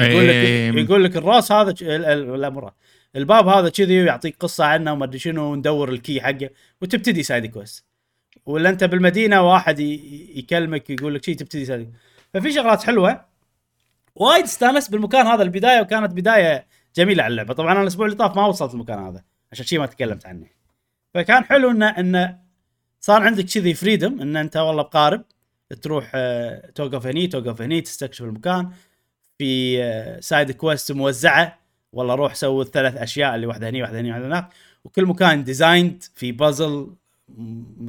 يقول 0.00 0.28
لك. 0.28 0.34
يقول 0.84 1.04
لك 1.04 1.16
الراس 1.16 1.52
هذا 1.52 1.72
لا 2.36 2.48
راس. 2.48 2.72
الباب 3.16 3.48
هذا 3.48 3.68
كذي 3.68 4.02
ويعطيك 4.02 4.36
قصة 4.40 4.64
عنه 4.64 4.92
وما 4.92 5.04
أدري 5.04 5.18
شنو 5.18 5.52
وندور 5.52 5.88
الكي 5.88 6.20
حقه 6.20 6.50
وتبتدي 6.82 7.22
side 7.22 7.46
quest. 7.46 7.84
ولا 8.46 8.70
أنت 8.70 8.84
بالمدينة 8.84 9.42
واحد 9.42 9.80
يكلمك 9.80 10.90
يقول 10.90 11.14
لك 11.14 11.24
شيء 11.24 11.36
تبتدي 11.36 11.64
side 11.64 11.92
ففي 12.34 12.52
شغلات 12.52 12.82
حلوة. 12.82 13.24
وايد 14.14 14.44
استانست 14.44 14.92
بالمكان 14.92 15.26
هذا 15.26 15.42
البداية 15.42 15.80
وكانت 15.80 16.12
بداية 16.12 16.66
جميلة 16.96 17.22
على 17.22 17.30
اللعبة. 17.30 17.54
طبعا 17.54 17.72
أنا 17.72 17.82
الأسبوع 17.82 18.06
اللي 18.06 18.16
طاف 18.16 18.36
ما 18.36 18.46
وصلت 18.46 18.74
المكان 18.74 18.98
هذا 18.98 19.24
عشان 19.52 19.66
شيء 19.66 19.78
ما 19.78 19.86
تكلمت 19.86 20.26
عنه. 20.26 20.46
فكان 21.14 21.44
حلو 21.44 21.70
انه 21.70 21.88
انه 21.88 22.38
صار 23.00 23.22
عندك 23.22 23.44
كذي 23.44 23.74
freedom 23.74 24.20
إن 24.20 24.36
أنت 24.36 24.56
والله 24.56 24.82
بقارب 24.82 25.24
تروح 25.82 26.12
آه، 26.14 26.70
توقف 26.74 27.06
هني 27.06 27.26
توقف 27.26 27.62
هني 27.62 27.80
تستكشف 27.80 28.22
المكان. 28.22 28.70
في 29.38 29.82
آه، 29.82 30.20
side 30.20 30.50
quest 30.50 30.92
موزعة. 30.92 31.63
والله 31.94 32.14
روح 32.14 32.34
سوي 32.34 32.62
الثلاث 32.64 32.96
أشياء 32.96 33.34
اللي 33.34 33.46
واحدة 33.46 33.68
هني 33.68 33.82
واحدة 33.82 34.00
هني 34.00 34.10
واحدة 34.10 34.26
هناك. 34.26 34.48
وكل 34.84 35.06
مكان 35.06 35.44
designed 35.44 36.04
في 36.14 36.32
بازل 36.32 36.88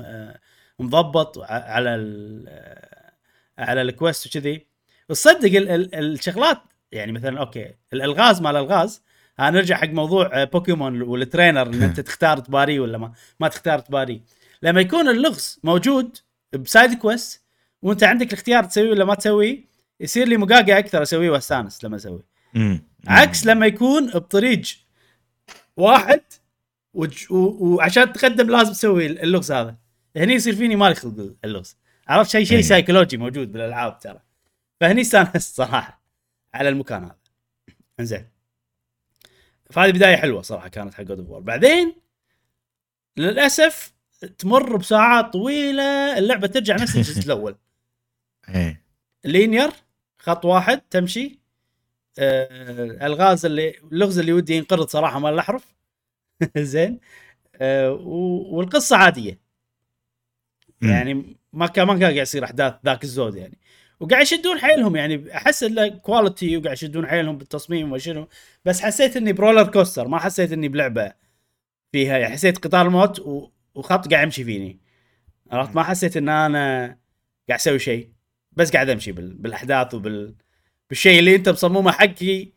آه، 0.02 0.40
مضبط 0.80 1.38
على 1.50 1.96
ال 1.96 2.46
آه، 2.48 3.12
على 3.58 3.82
ال 3.82 3.90
quest 3.90 4.28
وكذي. 4.28 4.66
وتصدق 5.10 5.58
ال- 5.58 5.96
الشغلات 5.96 6.58
يعني 6.92 7.12
مثلا 7.12 7.40
okay 7.40 7.74
الألغاز 7.94 8.42
مال 8.42 8.56
الالغاز 8.56 9.02
هنرجع 9.40 9.76
حق 9.76 9.88
موضوع 9.88 10.30
آه، 10.34 10.44
بوكيمون 10.44 11.02
وال 11.02 11.17
trainer 11.17 11.68
إن 11.68 11.84
أنت 11.84 12.00
تختار 12.10 12.38
تباري 12.40 12.80
ولا 12.80 12.98
ما 12.98 13.12
ما 13.40 13.48
تختار 13.48 13.80
تباري 13.80 14.22
لما 14.62 14.82
يكون 14.82 15.10
اللغز 15.10 15.60
موجود 15.64 16.18
ب 16.54 16.62
side 16.62 16.94
quest 16.94 17.42
وأنت 17.82 18.04
عندك 18.04 18.28
الاختيار 18.28 18.64
تسويه 18.64 18.90
ولا 18.92 19.06
ما 19.06 19.16
تسويه 19.16 19.64
يصير 20.00 20.28
لي 20.28 20.38
مقاقع 20.38 20.78
أكثر 20.80 21.02
أسويه 21.02 21.30
وأستانس 21.30 21.84
لما 21.86 21.96
أسويه. 21.96 22.35
مم. 22.56 22.84
عكس 23.08 23.46
لما 23.46 23.66
يكون 23.66 24.08
بطريق 24.10 24.62
واحد 25.78 26.22
وج- 26.94 27.32
و- 27.32 27.66
وعشان 27.76 28.14
تقدم 28.14 28.50
لازم 28.50 28.72
تسوي 28.72 29.06
اللغز 29.06 29.52
هذا. 29.52 29.78
هني 30.16 30.34
يصير 30.34 30.56
فيني 30.56 30.76
مالي 30.76 30.96
خلق 30.96 31.36
اللغز. 31.46 31.78
عرفت 32.08 32.30
شيء 32.32 32.46
شيء. 32.46 32.62
سايكولوجي 32.62 33.18
موجود 33.18 33.52
بالألعاب 33.52 34.00
ترى. 34.00 34.22
فهني 34.82 35.02
استانست 35.02 35.56
صراحة 35.58 36.02
على 36.54 36.70
المكان 36.70 37.04
هذا. 37.04 37.16
إنزين. 38.00 38.26
فهذه 39.72 39.92
بداية 39.92 40.16
حلوة 40.16 40.42
صراحة 40.42 40.68
كانت 40.68 40.94
حق 40.94 41.02
God 41.04 41.20
of 41.20 41.44
بعدين 41.44 41.96
للأسف 43.18 43.94
تمر 44.38 44.78
بساعات 44.78 45.34
طويلة 45.34 46.18
اللعبة 46.18 46.48
ترجع 46.48 46.76
نفس 46.76 46.96
الجزء 46.96 47.22
الأول. 47.26 47.56
إيه. 48.50 48.86
linear 49.26 49.70
خط 50.18 50.46
واحد 50.46 50.82
تمشي. 50.82 51.40
الغاز 52.20 53.46
اللي 53.46 53.76
اللغز 53.92 54.20
اللي 54.20 54.34
ودي 54.34 54.56
ينقرض 54.56 54.88
صراحة 54.88 55.20
مال 55.20 55.34
الأحرف. 55.34 55.76
زين. 56.58 57.00
آه 57.56 57.92
والقصة 58.52 58.98
عادية. 58.98 59.40
يعني 60.82 61.38
ما 61.54 61.68
كان 61.68 61.88
ما 61.88 61.94
كان 61.94 62.02
قاعد 62.04 62.16
يصير 62.16 62.44
أحداث 62.44 62.74
ذاك 62.86 63.04
الزود 63.04 63.36
يعني. 63.36 63.58
وقاعد 64.00 64.22
يشدون 64.22 64.60
حيلهم 64.60 64.96
يعني. 64.96 65.38
أحس 65.38 65.64
انه 65.64 65.88
quality 65.88 66.58
وقاعد 66.58 66.74
يشدون 66.74 67.08
حيلهم 67.08 67.38
بالتصميم 67.38 67.92
وشنو 67.92 68.28
بس 68.66 68.82
حسيت 68.82 69.18
إني 69.18 69.34
ب 69.34 69.39
roller 69.39 69.68
coaster 69.72 70.08
ما 70.08 70.20
حسيت 70.20 70.52
إني 70.52 70.68
بلعبة 70.70 71.14
فيها 71.92 72.18
يعني. 72.18 72.34
حسيت 72.34 72.58
قطار 72.66 72.90
موت 72.90 73.20
وخط 73.76 74.08
قاعد 74.14 74.24
يمشي 74.24 74.44
فيني. 74.44 74.80
عرفت؟ 75.52 75.76
ما 75.76 75.84
حسيت 75.84 76.18
إن 76.18 76.30
أنا 76.30 76.86
قاعد 77.50 77.60
أسوي 77.60 77.80
شيء. 77.80 78.10
بس 78.52 78.72
قاعد 78.74 78.90
أمشي 78.90 79.12
بال... 79.12 79.34
بالأحداث 79.34 79.94
وبال 79.94 80.36
بالشيء 80.90 81.20
اللي 81.20 81.36
انت 81.36 81.50
مصممه 81.50 81.92
حقي 81.92 82.52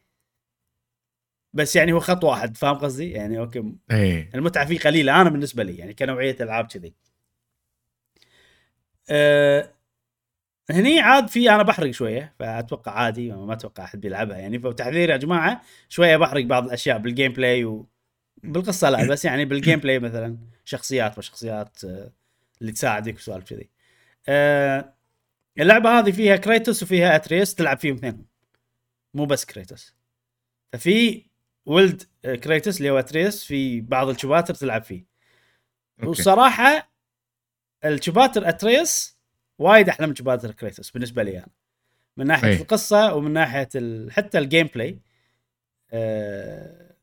بس 1.52 1.76
يعني 1.76 1.92
هو 1.92 2.00
خط 2.00 2.24
واحد 2.24 2.56
فاهم 2.56 2.74
قصدي؟ 2.74 3.10
يعني 3.10 3.38
okay 3.38 3.74
إيه 3.90 4.30
المتعة 4.34 4.66
فيه 4.66 4.78
قليلة 4.78 5.20
أنا 5.20 5.30
بالنسبة 5.30 5.62
لي 5.62 5.76
يعني 5.76 5.94
كنوعية 5.94 6.36
ألعاب 6.40 6.66
كذي. 6.66 6.94
أه 9.10 9.70
هني 10.70 11.00
عاد 11.00 11.28
في 11.28 11.50
أنا 11.50 11.62
بحرق 11.62 11.90
شوية 11.90 12.34
فأتوقع 12.38 12.92
عادي 12.92 13.30
ما 13.32 13.52
أتوقع 13.52 13.84
أحد 13.84 14.00
بيلعبها 14.00 14.36
يعني 14.38 14.58
فتحذير 14.58 15.10
يا 15.10 15.16
جماعة 15.16 15.62
شوية 15.88 16.16
بحرق 16.16 16.44
بعض 16.44 16.64
الأشياء 16.64 16.98
بال 16.98 17.32
gameplay 17.32 17.64
وبالقصه 18.44 18.90
لا 18.90 19.06
بس 19.08 19.24
يعني 19.24 19.44
بال 19.44 19.80
gameplay 19.80 19.98
مثلا 19.98 20.38
شخصيات 20.64 21.18
وشخصيات 21.18 21.84
آه، 21.84 22.12
اللي 22.60 22.72
تساعدك 22.72 23.16
وسوالف 23.16 23.44
كذي. 23.50 23.70
أه 24.28 24.94
اللعبة 25.58 25.98
هذه 25.98 26.10
فيها 26.10 26.36
كريتوس 26.36 26.82
وفيها 26.82 27.16
اتريس 27.16 27.54
تلعب 27.54 27.78
فيهم 27.78 27.94
اثنينهم 27.94 28.26
مو 29.14 29.24
بس 29.24 29.44
كريتوس. 29.44 29.94
ففي 30.72 31.26
ولد 31.66 32.02
كريتوس 32.22 32.78
اللي 32.78 32.90
هو 32.90 32.98
اتريس 32.98 33.44
في 33.44 33.80
بعض 33.80 34.08
ال 34.08 34.13
chapters 34.13 34.54
تلعب 34.54 34.82
فيه 34.82 35.04
okay. 35.98 36.10
وصراحة 36.10 36.90
ال 37.84 37.91
chapters 37.91 38.48
اتريس 38.48 39.18
وايد 39.58 39.88
أحلى 39.88 40.06
من 40.06 40.14
chapters 40.14 40.50
كريتوس 40.50 40.90
بالنسبة 40.90 41.22
لي 41.22 41.38
أنا 41.38 41.48
من 42.16 42.26
ناحية 42.26 42.48
أي. 42.48 42.56
القصة 42.56 43.14
ومن 43.14 43.32
ناحية 43.32 43.68
ال... 43.74 44.12
حتى 44.12 44.38
ال 44.38 44.66
gameplay 44.66 45.00
أه... 45.90 46.94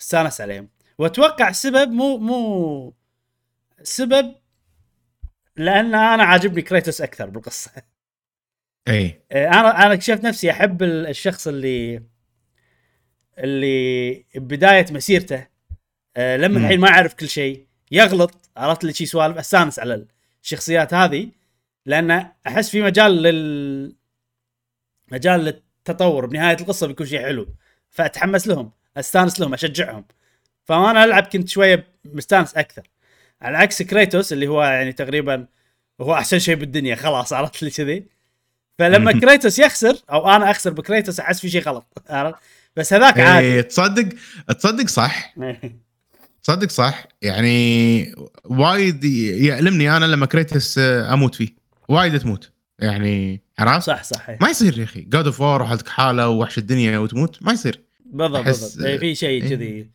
استانس 0.00 0.40
عليهم 0.40 0.68
وأتوقع 0.98 1.48
السبب 1.48 1.90
مو 1.90 2.18
مو 2.18 2.94
السبب 3.80 4.34
لأن 5.56 5.94
أنا 5.94 6.24
عاجبني 6.24 6.62
كريتوس 6.62 7.00
أكثر 7.00 7.30
بالقصة. 7.30 7.70
إي. 8.88 9.20
آه، 9.32 9.46
أنا 9.48 9.86
أنا 9.86 9.94
اكتشفت 9.94 10.24
نفسي 10.24 10.50
أحب 10.50 10.82
ال- 10.82 11.06
الشخص 11.06 11.48
اللي 11.48 12.02
اللي 13.38 14.24
بداية 14.34 14.86
مسيرته 14.90 15.46
آه، 16.16 16.36
لما. 16.36 16.60
الحين 16.60 16.80
ما 16.80 16.88
يعرف 16.88 17.14
كل 17.14 17.28
شيء 17.28 17.66
يغلط 17.90 18.50
عرفت 18.56 18.84
لي 18.84 18.92
شي 18.92 19.06
سوالف 19.06 19.38
أستانس 19.38 19.78
على 19.78 20.06
الشخصيات 20.42 20.94
هذه 20.94 21.30
لأن 21.86 22.26
أحس 22.46 22.70
في 22.70 22.82
مجال 22.82 23.22
لل 23.22 23.96
مجال 25.12 25.40
للتطور 25.40 26.26
بنهاية 26.26 26.56
القصة 26.60 26.86
بيكون 26.86 27.06
شيء 27.06 27.20
حلو 27.22 27.48
فأتحمس 27.90 28.46
لهم 28.48 28.72
أستانس 28.96 29.40
لهم 29.40 29.54
أشجعهم. 29.54 30.04
فأنا 30.64 31.04
ألعب 31.04 31.22
كنت 31.22 31.48
شوية 31.48 31.86
مستانس 32.04 32.54
أكثر. 32.56 32.82
على 33.44 33.58
عكس 33.58 33.82
كريتوس 33.82 34.32
اللي 34.32 34.46
هو 34.46 34.62
يعني 34.62 34.92
تقريبا 34.92 35.46
هو 36.00 36.14
أحسن 36.14 36.38
شيء 36.38 36.54
بالدنيا 36.54 36.94
خلاص 36.94 37.32
عرفت 37.32 37.62
لي 37.62 37.70
كذي. 37.70 38.04
فلما. 38.78 39.12
كريتوس 39.20 39.58
يخسر 39.58 39.96
أو 40.12 40.30
أنا 40.30 40.50
أخسر 40.50 40.70
بكريتوس 40.70 41.20
أحس 41.20 41.40
في 41.40 41.50
شيء 41.50 41.62
غلط 41.62 42.02
عرفت؟ 42.10 42.38
بس 42.76 42.92
هذاك 42.92 43.20
عادي. 43.20 43.46
إيه، 43.46 43.60
تصدق 43.60 44.08
تصدق 44.58 44.88
صح. 44.88 45.34
تصدق 46.42 46.70
صح. 46.70 47.06
يعني 47.22 48.14
وايد 48.44 49.04
يألمني 49.04 49.96
أنا 49.96 50.04
لما 50.04 50.26
كريتس 50.26 50.78
أموت 50.78 51.34
فيه. 51.34 51.48
وايد 51.88 52.18
تموت. 52.20 52.50
يعني 52.78 53.40
عرفت؟ 53.58 53.86
صح 53.86 54.04
صح. 54.04 54.30
ما 54.40 54.48
يصير 54.50 54.78
يا 54.78 54.84
أخي. 54.84 55.00
God 55.00 55.26
of 55.26 55.40
War 55.40 55.62
وحالتك 55.62 55.88
حالة 55.88 56.28
ووحش 56.28 56.58
الدنيا 56.58 56.98
وتموت 56.98 57.42
ما 57.42 57.52
يصير. 57.52 57.80
بالضبط 58.06 58.44
بالضبط. 58.44 58.86
إيه، 58.86 58.98
في 58.98 59.14
شيء 59.14 59.42
إيه. 59.42 59.48
كذي. 59.48 59.90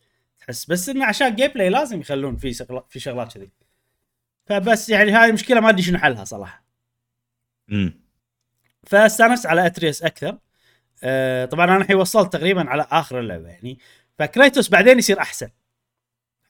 تحس 0.49 0.65
بس 0.65 0.89
إنه 0.89 1.05
عشان 1.05 1.35
gameplay 1.35 1.69
لازم 1.69 1.99
يخلون 1.99 2.35
في 2.35 2.53
شغلات 2.53 2.85
في 2.89 2.99
شغلات 2.99 3.33
كذي. 3.33 3.51
فبس 4.45 4.89
يعني 4.89 5.11
هاي 5.11 5.31
مشكلة 5.31 5.59
ما 5.59 5.69
أدري 5.69 5.81
شنو 5.81 5.97
حلها 5.97 6.23
صراحة. 6.23 6.63
امم 7.71 7.99
فاستانست 8.83 9.45
على 9.45 9.65
اتريس 9.65 10.03
أكثر. 10.03 10.37
آه 11.03 11.45
طبعا 11.45 11.65
أنا 11.65 11.77
الحين 11.77 11.95
وصلت 11.95 12.33
تقريبا 12.33 12.69
على 12.69 12.87
آخر 12.91 13.19
اللعبة 13.19 13.47
يعني. 13.47 13.79
فكريتوس 14.19 14.69
بعدين 14.69 14.99
يصير 14.99 15.19
أحسن. 15.19 15.49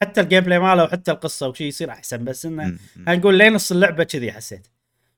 حتى 0.02 0.22
ال 0.22 0.44
gameplay 0.44 0.60
ماله 0.60 0.84
وحتى 0.84 1.12
القصة 1.12 1.48
وشي 1.48 1.68
يصير 1.68 1.90
أحسن 1.90 2.24
بس 2.24 2.46
إنه 2.46 2.78
خلينا 2.96 3.16
نقول 3.16 3.38
لين 3.38 3.54
نص 3.54 3.72
اللعبة 3.72 4.04
كذي 4.04 4.32
حسيت. 4.32 4.68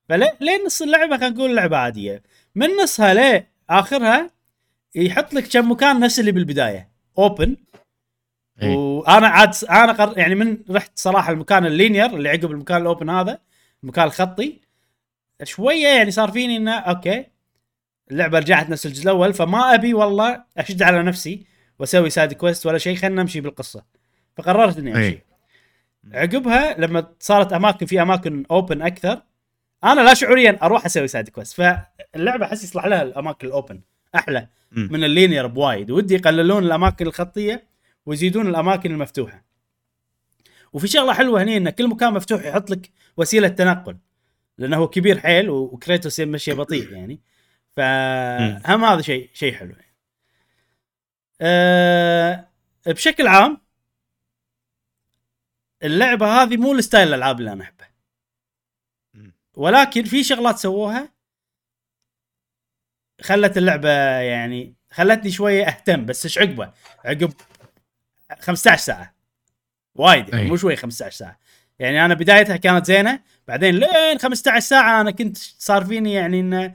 فلين 0.10 0.30
لين 0.40 0.66
نص 0.66 0.82
اللعبة 0.82 1.18
خلينا 1.18 1.36
نقول 1.36 1.56
لعبة 1.56 1.78
عادية. 1.78 2.24
من 2.56 2.68
نصها 2.84 3.14
ليه 3.14 3.52
آخرها 3.70 4.32
يحط 4.96 5.34
لك 5.34 5.48
كم 5.48 5.72
مكان 5.72 6.00
نفس 6.00 6.20
اللي 6.20 6.32
بالبداية. 6.32 6.92
open 7.18 7.58
إيه. 8.62 8.76
وأنا 8.76 9.28
عاد 9.28 9.56
أنا 9.70 9.92
قر... 9.92 10.18
يعني 10.18 10.36
من 10.36 10.58
رحت 10.70 10.92
صراحة 10.96 11.32
المكان 11.32 11.66
ال 11.66 11.71
linear 11.71 12.06
اللي 12.06 12.30
عقب 12.30 12.52
المكان 12.52 12.82
ال 12.82 12.87
open 12.87 13.10
هذا 13.10 13.40
المكان 13.84 14.06
الخطي 14.06 14.62
شوية 15.44 15.88
يعني 15.88 16.12
صار 16.12 16.32
فيني 16.32 16.58
إنه 16.58 16.72
okay 16.72 17.26
اللعبة 18.12 18.40
رجعت 18.40 18.70
نفس 18.70 18.86
الجزء 18.86 19.04
الأول 19.04 19.34
فما 19.34 19.74
أبي 19.74 19.94
والله 19.94 20.44
أشد 20.58 20.84
على 20.84 21.04
نفسي 21.04 21.46
وأسوي 21.80 22.10
side 22.10 22.34
quest 22.34 22.66
ولا 22.66 22.78
شيء 22.78 22.96
خلينا 22.96 23.22
نمشي 23.22 23.42
بالقصة 23.42 23.84
فقررت 24.38 24.78
إني 24.78 24.92
أمشي 24.92 25.02
إيه. 25.02 25.26
عقبها 26.14 26.76
لما 26.80 27.08
صارت 27.20 27.54
أماكن 27.54 27.86
في 27.86 28.02
أماكن 28.02 28.44
open 28.52 28.82
أكثر 28.82 29.22
أنا 29.84 30.02
لا 30.02 30.14
شعوريا 30.14 30.60
أروح 30.64 30.86
أسوي 30.86 31.08
side 31.08 31.30
quest 31.30 31.54
فاللعبة 31.54 32.46
أحس 32.46 32.64
يصلح 32.64 32.86
لها 32.86 33.02
الأماكن 33.02 33.48
ال 33.48 33.54
open 33.54 33.82
أحلى 34.16 34.48
مم. 34.72 34.90
من 34.92 35.04
ال 35.04 35.10
linear 35.10 35.48
بوايد 35.48 35.92
ودي 35.92 36.16
يقللون 36.16 36.64
الأماكن 36.64 37.08
الخطية 37.08 37.71
ويزيدون 38.06 38.48
الأماكن 38.48 38.92
المفتوحة 38.92 39.46
وفي 40.74 40.88
شغلة 40.88 41.14
حلوة 41.14 41.44
هني 41.44 41.58
إن 41.58 41.70
كل 41.70 41.88
مكان 41.88 42.14
مفتوح 42.14 42.46
يحط 42.46 42.70
لك 42.70 42.92
وسيلة 43.18 43.48
تنقل 43.48 43.98
لأنه 44.58 44.78
هو 44.78 44.88
كبير 44.88 45.20
حيل 45.20 45.50
وكريتوس 45.50 46.20
يمشي 46.20 46.54
بطيء 46.54 46.92
يعني 46.94 47.20
فهم 47.76 48.86
هذا 48.86 49.02
شيء 49.02 49.30
شيء 49.34 49.54
حلو 49.54 49.70
يعني. 49.70 49.96
أه 51.42 52.48
بشكل 52.86 53.28
عام 53.28 53.58
اللعبة 55.84 56.28
هذه 56.28 56.58
مو 56.58 56.74
الستايل 56.74 57.08
الألعاب 57.08 57.40
اللي 57.40 57.52
أنا 57.52 57.64
أحبه. 57.64 57.86
ولكن 59.54 60.04
في 60.04 60.24
شغلات 60.24 60.58
سووها 60.58 61.12
خلت 63.22 63.58
اللعبة 63.58 63.90
يعني 64.20 64.76
خلتني 64.92 65.32
شوية 65.32 65.68
أهتم 65.68 66.06
بس 66.06 66.26
إيش 66.26 66.38
عقبه؟ 66.38 66.74
عقب 67.06 67.34
15 68.40 68.82
ساعة. 68.82 69.16
وايد 69.96 70.30
يعني 70.30 70.42
أي. 70.42 70.48
مو 70.48 70.58
شوي 70.58 70.76
15 70.76 71.12
ساعة. 71.18 71.40
يعني 71.80 72.06
أنا 72.06 72.14
بدايتها 72.14 72.58
كانت 72.58 72.86
زينة 72.86 73.20
بعدين 73.48 73.76
لين 73.76 74.18
15 74.20 74.60
ساعة 74.60 75.02
أنا 75.02 75.12
كنت 75.12 75.38
صار 75.38 75.86
فيني 75.86 76.14
يعني 76.14 76.40
إنه 76.40 76.74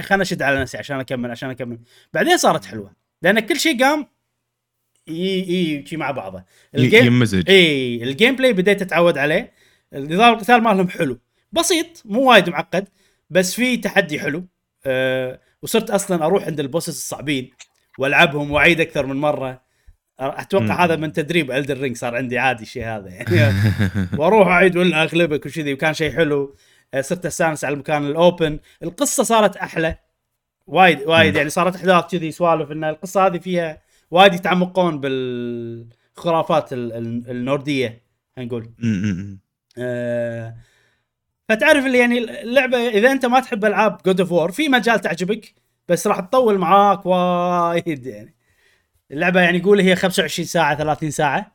خلنا 0.00 0.22
أشد 0.22 0.42
على 0.42 0.60
نفسي 0.60 0.78
عشان 0.78 1.00
أكمل 1.00 1.30
عشان 1.30 1.50
أكمل. 1.50 1.78
بعدين 2.12 2.36
صارت 2.36 2.64
حلوة 2.64 2.92
لأن 3.22 3.40
كل 3.40 3.60
شيء 3.60 3.84
قام 3.84 4.06
ي 5.08 5.12
ي 5.12 5.86
شي 5.86 5.96
مع 5.96 6.10
بعضه. 6.10 6.44
ال 6.74 6.80
game 6.80 7.06
يمزج. 7.06 7.50
إي 7.50 8.02
ال 8.02 8.36
gameplay 8.36 8.52
بديت 8.52 8.82
أتعود 8.82 9.18
عليه. 9.18 9.52
نظام 9.94 10.34
القتال 10.34 10.62
مالهم 10.62 10.88
حلو. 10.88 11.20
بسيط 11.52 12.02
مو 12.04 12.30
وايد 12.30 12.50
معقد 12.50 12.88
بس 13.30 13.54
في 13.54 13.76
تحدي 13.76 14.20
حلو. 14.20 14.44
أه 14.86 15.40
وصرت 15.62 15.90
أصلا 15.90 16.24
أروح 16.24 16.44
عند 16.44 16.60
ال 16.60 16.64
bosses 16.64 16.88
الصعبين 16.88 17.50
وألعبهم 17.98 18.50
وأعيد 18.50 18.80
أكثر 18.80 19.06
من 19.06 19.16
مرة. 19.16 19.61
أتوقع 20.28 20.64
مم. 20.64 20.72
هذا 20.72 20.96
من 20.96 21.12
تدريب 21.12 21.50
Elden 21.50 21.78
Ring 21.80 21.96
صار 21.96 22.16
عندي 22.16 22.38
عادي 22.38 22.62
الشيء 22.62 22.84
هذا. 22.84 23.08
يعني 23.08 23.54
وأروح 24.18 24.48
أعيد 24.48 24.76
ولا 24.76 25.02
أغلبك 25.02 25.46
وشذي 25.46 25.72
وكان 25.72 25.94
شيء 25.94 26.12
حلو. 26.12 26.56
أه 26.94 27.00
صرت 27.00 27.26
أستانس 27.26 27.64
على 27.64 27.72
المكان 27.74 28.06
ال 28.06 28.15
open. 28.15 28.58
القصة 28.82 29.22
صارت 29.22 29.56
أحلى. 29.56 29.96
وايد 30.66 31.00
وايد 31.02 31.30
مم. 31.32 31.36
يعني 31.36 31.50
صارت 31.50 31.76
أحداث 31.76 32.04
كذي 32.10 32.30
سوالف 32.30 32.72
إن 32.72 32.84
القصة 32.84 33.26
هذه 33.26 33.38
فيها 33.38 33.82
وايد 34.10 34.34
يتعمقون 34.34 35.00
بالخرافات 35.00 36.72
ال- 36.72 36.92
ال- 36.92 37.30
النوردية 37.30 38.02
نقول. 38.38 38.70
مم. 38.78 39.38
آه، 39.78 40.54
فتعرف 41.48 41.86
اللي 41.86 41.98
يعني 41.98 42.18
اللعبة 42.42 42.88
إذا 42.88 43.12
أنت 43.12 43.26
ما 43.26 43.40
تحب 43.40 43.64
ألعاب 43.64 43.98
God 44.06 44.20
of 44.20 44.32
War 44.32 44.52
في 44.52 44.68
مجال 44.68 45.00
تعجبك 45.00 45.54
بس 45.88 46.06
راح 46.06 46.20
تطول 46.20 46.58
معاك 46.58 47.06
وايد 47.06 48.06
يعني. 48.06 48.34
اللعبة 49.12 49.40
يعني 49.40 49.60
قول 49.60 49.80
هي 49.80 49.96
25 49.96 50.46
ساعة 50.46 50.76
30 50.78 51.10
ساعة. 51.10 51.54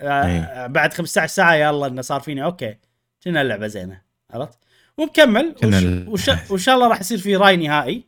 آه 0.00 0.64
أي. 0.64 0.68
بعد 0.68 0.92
15 0.94 1.26
ساعة 1.32 1.54
يلا 1.54 1.86
إنه 1.86 2.02
صار 2.02 2.20
فيني. 2.20 2.44
okay. 2.44 2.76
كنا 3.24 3.42
اللعبة 3.42 3.66
زينة. 3.66 4.02
عرفت؟ 4.30 4.58
ومكمل 4.98 5.54
كنا 5.60 6.04
وش 6.08 6.28
وش 6.28 6.50
وإن 6.50 6.58
شاء 6.60 6.74
الله 6.74 6.88
راح 6.88 7.00
يصير 7.00 7.18
في 7.18 7.36
راي 7.36 7.56
نهائي 7.56 8.04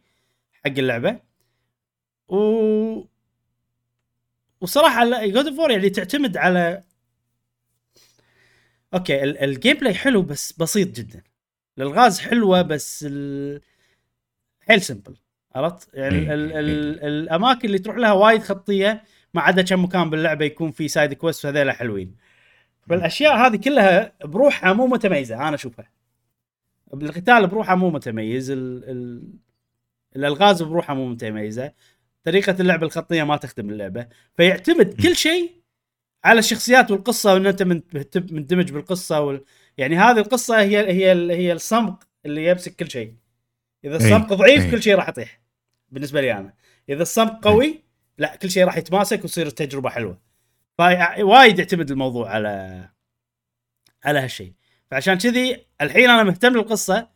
حق 0.65 0.67
اللعبة. 0.79 1.21
و 2.29 3.09
وصراحة 4.61 5.27
God 5.27 5.47
of 5.47 5.59
War 5.59 5.71
يعني 5.71 5.91
تعتمد 5.91 6.37
على 6.37 6.83
okay 8.95 9.23
ال- 9.25 9.39
ال 9.39 9.77
gameplay 9.77 9.95
حلو 9.95 10.23
بس 10.23 10.53
بسيط 10.53 10.89
جدا. 10.97 11.23
الألغاز 11.79 12.21
حلوة 12.21 12.63
بس 12.63 13.05
ال... 13.09 13.61
حيل 14.61 14.83
simple 14.83 15.17
عرفت؟ 15.59 15.89
يعني 15.95 16.19
إيه، 16.19 16.35
ال... 16.35 16.53
إيه. 16.53 16.61
ال... 16.61 17.05
الأماكن 17.05 17.69
اللي 17.69 17.79
تروح 17.79 17.97
لها 17.97 18.13
وايد 18.13 18.43
خطية 18.43 19.03
ما 19.35 19.41
عدا 19.41 19.63
كم 19.63 19.85
مكان 19.85 20.11
باللعبة 20.11 20.45
يكون 20.45 20.71
في 20.71 20.89
side 20.89 21.15
quest 21.15 21.45
وهذيلا 21.45 21.73
حلوين. 21.73 22.15
فالأشياء 22.89 23.37
هذه 23.37 23.57
كلها 23.57 24.13
بروحها 24.25 24.73
مو 24.73 24.87
متميزة 24.87 25.49
أنا 25.49 25.55
أشوفها. 25.55 25.91
القتال 26.95 27.47
بروحها 27.47 27.75
مو 27.75 27.91
متميز 27.91 28.51
ال... 28.51 28.85
ال... 28.91 29.23
الألغاز 30.17 30.63
بروحها 30.63 30.95
مو 30.95 31.07
متميزة. 31.07 31.73
طريقة 32.25 32.57
اللعب 32.61 32.83
الخطية 32.85 33.23
ما 33.23 33.37
تخدم 33.37 33.71
اللعبة. 33.71 34.07
فيعتمد 34.37 35.03
كل 35.03 35.17
شيء 35.17 35.53
على 36.25 36.39
الشخصيات 36.39 36.91
والقصة 36.91 37.35
وإن 37.35 37.47
أنت 37.47 37.63
مندمج 38.17 38.73
بالقصة 38.73 39.21
وال... 39.21 39.45
يعني 39.79 39.97
هذه 39.97 40.19
القصة 40.19 40.61
هي 40.61 40.79
هي 40.79 41.33
هي 41.33 41.53
الصمغ 41.53 41.95
اللي 42.27 42.47
يمسك 42.47 42.77
كل 42.77 42.91
شيء. 42.91 43.15
إذا 43.85 43.97
الصمغ 43.97 44.35
ضعيف. 44.35 44.71
كل 44.71 44.83
شيء 44.83 44.95
راح 44.95 45.09
يطيح. 45.09 45.41
بالنسبة 45.91 46.21
لي 46.21 46.33
أنا. 46.33 46.55
إذا 46.89 47.03
الصمغ 47.03 47.31
قوي 47.43 47.83
لا 48.19 48.37
كل 48.37 48.51
شيء 48.51 48.65
راح 48.65 48.77
يتماسك 48.77 49.25
وتصير 49.25 49.47
التجربة 49.47 49.91
حلوة. 49.91 50.19
فوايد 50.79 51.59
يعتمد 51.59 51.91
الموضوع 51.91 52.31
على 52.31 52.85
على 54.05 54.19
هالشيء. 54.19 54.53
فعشان 54.91 55.19
كذي 55.19 55.67
الحين 55.81 56.11
أنا 56.11 56.23
مهتم 56.23 56.53
للقصة 56.53 57.09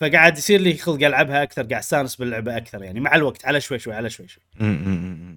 فقاعد 0.00 0.38
يصير 0.38 0.60
لي 0.60 0.74
خلق 0.74 1.06
ألعبها 1.06 1.42
أكثر 1.42 1.62
قاعد 1.62 1.82
أستانس 1.82 2.16
باللعبة 2.16 2.56
أكثر 2.56 2.82
يعني 2.82 3.00
مع 3.00 3.14
الوقت 3.14 3.46
على 3.46 3.60
شوي 3.60 3.78
شوي 3.78 3.94
على 3.94 4.10
شوي 4.10 4.28
شوي. 4.28 4.42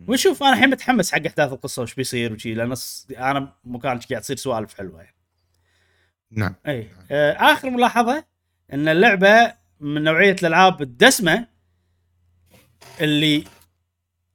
ونشوف 0.08 0.44
أنا 0.44 0.54
الحين 0.54 0.70
متحمس 0.70 1.12
حق 1.12 1.26
أحداث 1.26 1.54
القصة 1.54 1.82
وش 1.82 1.94
بيصير 1.94 2.34
وشي 2.34 2.54
لأن 2.54 2.76
أنا 3.18 3.54
مكان 3.64 4.00
قاعد 4.00 4.22
تصير 4.22 4.36
سوالف 4.36 4.74
حلوة 4.78 5.02
يعني. 5.02 5.16
نعم. 6.32 6.56
اي 6.68 6.88
آه 7.12 7.32
آخر 7.32 7.70
ملاحظة 7.70 8.26
إن 8.74 8.88
اللعبة 8.88 9.54
من 9.80 10.04
نوعية 10.04 10.36
الألعاب 10.42 10.82
الدسمة 10.82 11.48
اللي 13.02 13.44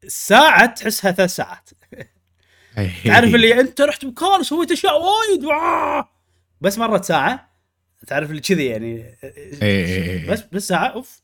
ساعة 0.07 0.67
تحسها 0.67 1.13
ثلاث 1.13 1.35
ساعات. 1.35 1.71
إيه. 2.79 2.91
تعرف 3.05 3.35
اللي 3.35 3.61
أنت 3.61 3.81
رحت 3.81 4.05
مكان 4.05 4.41
وسويت 4.41 4.73
أشياء 4.73 4.95
وايد. 5.01 5.49
بس 6.61 6.79
مرت 6.79 7.05
ساعة 7.05 7.49
تعرف 8.07 8.31
اللي 8.31 8.41
كذي 8.41 8.67
يعني. 8.67 9.17
إيه، 9.25 9.63
إيه،. 9.63 10.31
بس 10.31 10.45
بس 10.53 10.69
ساعة 10.69 10.87
أوف! 10.87 11.21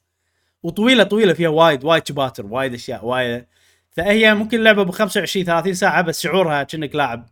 وطويلة 0.62 1.04
طويلة 1.04 1.32
فيها 1.32 1.48
وايد 1.48 1.84
وايد 1.84 2.08
chapters 2.08 2.46
وايد 2.46 2.74
أشياء 2.74 3.04
وايد. 3.04 3.44
فهي 3.90 4.34
ممكن 4.34 4.62
لعبة 4.62 4.82
ب 4.82 4.90
25 4.90 5.46
30 5.46 5.74
ساعة 5.74 6.02
بس 6.02 6.20
شعورها 6.20 6.62
كأنك 6.62 6.94
لاعب 6.94 7.28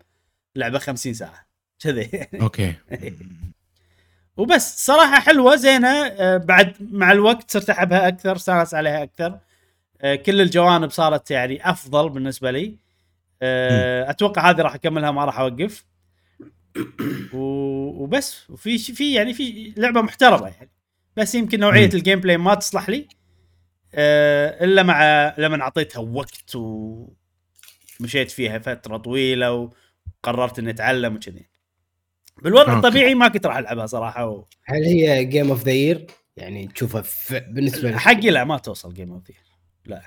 لعبة 0.57 0.79
50 0.79 1.15
ساعة. 1.15 1.47
كذي. 1.81 2.27
okay. 2.41 2.75
وبس 4.37 4.87
صراحة 4.87 5.21
حلوة 5.21 5.57
زينة. 5.57 6.07
آه، 6.07 6.37
بعد 6.37 6.75
مع 6.81 7.13
الوقت 7.13 7.51
صرت 7.51 7.71
أحبها 7.71 8.09
أكثر 8.09 8.37
استانس 8.37 8.75
عليها 8.75 9.03
أكثر. 9.03 9.39
كل 10.03 10.41
الجوانب 10.41 10.91
صارت 10.91 11.31
يعني 11.31 11.71
أفضل 11.71 12.09
بالنسبة 12.09 12.51
لي. 12.51 12.77
آه، 13.43 14.11
أتوقع 14.11 14.51
هذه 14.51 14.61
راح 14.61 14.75
أكملها 14.75 15.11
ما 15.11 15.25
راح 15.25 15.39
أوقف. 15.39 15.85
وبس. 17.33 18.51
وفي 18.51 18.79
في 18.79 19.13
يعني 19.13 19.35
في 19.35 19.75
لعبة 19.77 20.03
محترمة 20.03 20.49
يعني. 20.49 20.71
بس 21.17 21.35
يمكن 21.35 21.61
نوعية. 21.61 21.91
ال 21.95 22.21
gameplay 22.21 22.37
ما 22.37 22.55
تصلح 22.55 22.89
لي. 22.89 23.09
آه، 23.95 24.65
إلا 24.65 24.83
مع 24.83 25.35
لما 25.39 25.63
أعطيتها 25.63 26.01
وقت 26.01 26.55
ومشيت 26.55 28.31
فيها 28.31 28.59
فترة 28.59 28.97
طويلة 28.97 29.71
وقررت 30.25 30.59
إني 30.59 30.71
أتعلم 30.71 31.15
وكذي. 31.15 31.47
بالوضع 32.43 32.75
okay. 32.75 32.87
الطبيعي 32.87 33.15
ما 33.15 33.29
كنت 33.29 33.47
راح 33.47 33.57
ألعبها 33.57 33.87
صراحة 33.87 34.29
و... 34.29 34.45
هل 34.65 34.85
هي 34.85 35.25
game 35.25 35.51
of 35.51 35.65
the 35.65 35.73
year؟ 35.73 36.07
يعني 36.37 36.67
تشوفها 36.67 37.03
ف... 37.03 37.33
بالنسبة 37.33 37.91
لك؟ 37.91 37.97
حقي 37.97 38.31
لا 38.31 38.45
ما 38.45 38.59
توصل 38.59 38.95
game 38.95 39.13
of 39.13 39.23
لا 39.87 40.03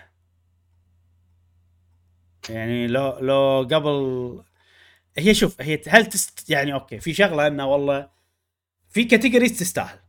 يعني 2.49 2.87
لو 2.87 3.19
لو 3.19 3.67
قبل 3.71 4.43
هي 5.17 5.33
شوف 5.33 5.61
هي 5.61 5.81
هل 5.87 6.05
تست 6.05 6.49
يعني 6.49 6.73
okay 6.73 6.99
في 6.99 7.13
شغلة 7.13 7.47
إنه 7.47 7.65
والله 7.67 8.09
في 8.89 9.03
categories 9.03 9.59
تستاهل. 9.59 9.99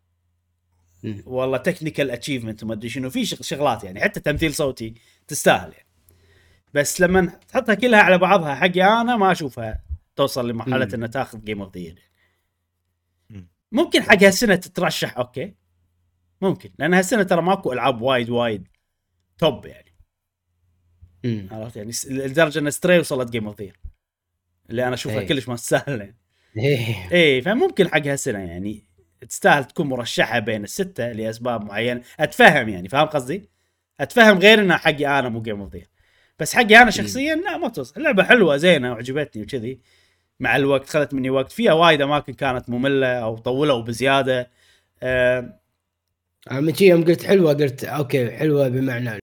والله 1.26 1.58
technical 1.58 2.10
achievement 2.10 2.62
وما 2.62 2.74
أدري 2.74 2.88
شنو 2.88 3.10
في 3.10 3.24
شغ- 3.26 3.42
شغلات 3.42 3.84
يعني 3.84 4.00
حتى 4.00 4.20
تمثيل 4.20 4.54
صوتي 4.54 4.94
تستاهل 5.28 5.72
يعني 5.72 5.86
بس 6.74 7.00
لما 7.00 7.26
تحطها 7.48 7.74
كلها 7.74 8.00
على 8.00 8.18
بعضها 8.18 8.54
حقي 8.54 8.82
أنا 8.84 9.16
ما 9.16 9.32
أشوفها 9.32 9.82
توصل 10.16 10.48
لمرحلة. 10.48 10.88
إنها 10.94 11.08
تاخذ 11.08 11.44
game 11.44 11.62
of 11.62 11.76
the 11.76 11.94
مم. 13.30 13.48
ممكن 13.72 14.02
حق 14.02 14.22
هالسنة 14.22 14.54
تترشح 14.56 15.18
okay 15.18 15.54
ممكن 16.40 16.70
لأن 16.78 16.94
هالسنة 16.94 17.22
ترى 17.22 17.42
ماكو 17.42 17.72
ألعاب 17.72 18.00
وايد 18.02 18.30
وايد 18.30 18.68
top 19.38 19.66
يعني 19.66 19.94
مم. 21.24 21.48
عرفت 21.50 21.76
يعني 21.76 21.92
لدرجة 22.10 22.58
إن 22.58 22.70
Stray 22.70 22.98
وصلت 22.98 23.30
game 23.30 23.46
of 23.46 23.60
the 23.60 23.72
اللي 24.70 24.86
أنا 24.86 24.94
أشوفها 24.94 25.20
إيه. 25.20 25.26
كلش 25.26 25.48
ما 25.48 25.56
تستاهل 25.56 26.00
يعني. 26.00 26.16
إيه. 26.56 27.12
إيه 27.12 27.40
فممكن 27.40 27.88
حق 27.88 28.06
هالسنة 28.06 28.38
يعني 28.38 28.84
تستاهل 29.28 29.64
تكون 29.64 29.86
مرشحة 29.86 30.38
بين 30.38 30.64
الستة 30.64 31.12
لأسباب 31.12 31.64
معينة 31.64 32.02
أتفهم 32.20 32.68
يعني 32.68 32.88
فاهم 32.88 33.06
قصدي؟ 33.06 33.50
أتفهم 34.00 34.38
غير 34.38 34.60
انها 34.60 34.76
حقي 34.76 35.18
أنا 35.18 35.28
مو 35.28 35.42
game 35.42 35.60
of 35.60 35.76
بس 36.38 36.54
حقي 36.54 36.82
أنا 36.82 36.90
شخصيا 36.90 37.34
لا 37.34 37.56
ما 37.56 37.68
توصل 37.68 37.94
اللعبة 37.96 38.22
حلوة 38.22 38.56
زينة 38.56 38.92
وعجبتني 38.92 39.42
وكذي 39.42 39.80
مع 40.40 40.56
الوقت 40.56 40.88
خذت 40.88 41.14
مني 41.14 41.30
وقت 41.30 41.52
فيها 41.52 41.72
وايد 41.72 42.02
أماكن 42.02 42.32
كانت 42.32 42.70
مملة 42.70 43.06
أو 43.06 43.38
طولوا 43.38 43.82
بزياده 43.82 44.50
أنا 45.02 46.60
من 46.60 46.72
يوم 46.80 47.04
قلت 47.04 47.22
حلوة 47.22 47.52
قلت 47.52 47.84
okay 47.84 48.30
حلوة 48.30 48.68
بمعنى 48.68 49.18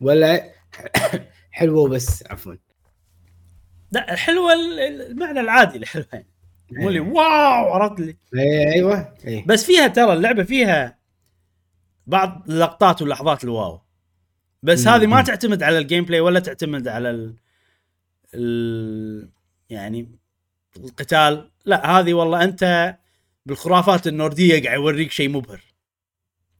ولا 0.00 0.52
حلوة 1.50 1.88
بس 1.88 2.24
عفوا 2.30 2.54
لا 3.92 4.12
الحلوة 4.12 4.52
ال- 4.52 4.80
ال- 4.80 5.02
المعنى 5.10 5.40
العادي 5.40 5.78
الحلوه 5.78 6.06
يعني 6.12 6.26
مو 6.72 6.88
اللي 6.88 7.00
wow 7.00 7.72
عرفت 7.72 8.00
لي 8.00 8.16
إيه، 8.34 8.72
أيوه 8.72 9.14
إيه. 9.24 9.44
بس 9.46 9.64
فيها 9.64 9.86
ترى 9.86 10.12
اللعبة 10.12 10.42
فيها 10.42 10.98
بعض 12.06 12.44
اللقطات 12.50 13.02
واللحظات 13.02 13.44
ال 13.44 13.53
wow 13.53 13.80
بس 14.62 14.86
مم. 14.86 14.92
هذه 14.92 15.06
ما. 15.06 15.22
تعتمد 15.22 15.62
على 15.62 15.78
ال 15.78 16.04
gameplay 16.04 16.20
ولا 16.20 16.40
تعتمد 16.40 16.88
على 16.88 17.10
ال... 17.10 17.34
ال... 18.34 19.28
يعني 19.70 20.18
القتال 20.76 21.50
لا 21.64 21.90
هذه 21.98 22.14
والله 22.14 22.44
أنت 22.44 22.96
بالخرافات 23.46 24.06
النوردية 24.06 24.62
قاعد 24.62 24.78
يوريك 24.78 25.10
شيء 25.12 25.28
مبهر 25.28 25.60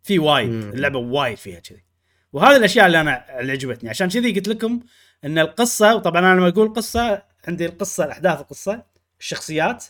في 0.02 0.18
وايد. 0.18 0.50
اللعبة 0.50 0.98
وايد 0.98 1.36
فيها 1.38 1.60
كذي 1.60 1.84
وهذه 2.32 2.56
الأشياء 2.56 2.86
اللي 2.86 3.00
أنا 3.00 3.40
اللي 3.40 3.52
عجبتني. 3.52 3.90
عشان 3.90 4.08
كذي 4.08 4.32
قلت 4.32 4.48
لكم 4.48 4.80
إن 5.24 5.38
القصة 5.38 5.94
وطبعا 5.94 6.20
أنا 6.20 6.40
لما 6.40 6.48
أقول 6.48 6.72
قصة 6.72 7.22
عندي 7.48 7.66
القصة 7.66 8.04
الأحداث 8.04 8.40
القصة 8.40 8.82
الشخصيات 9.20 9.84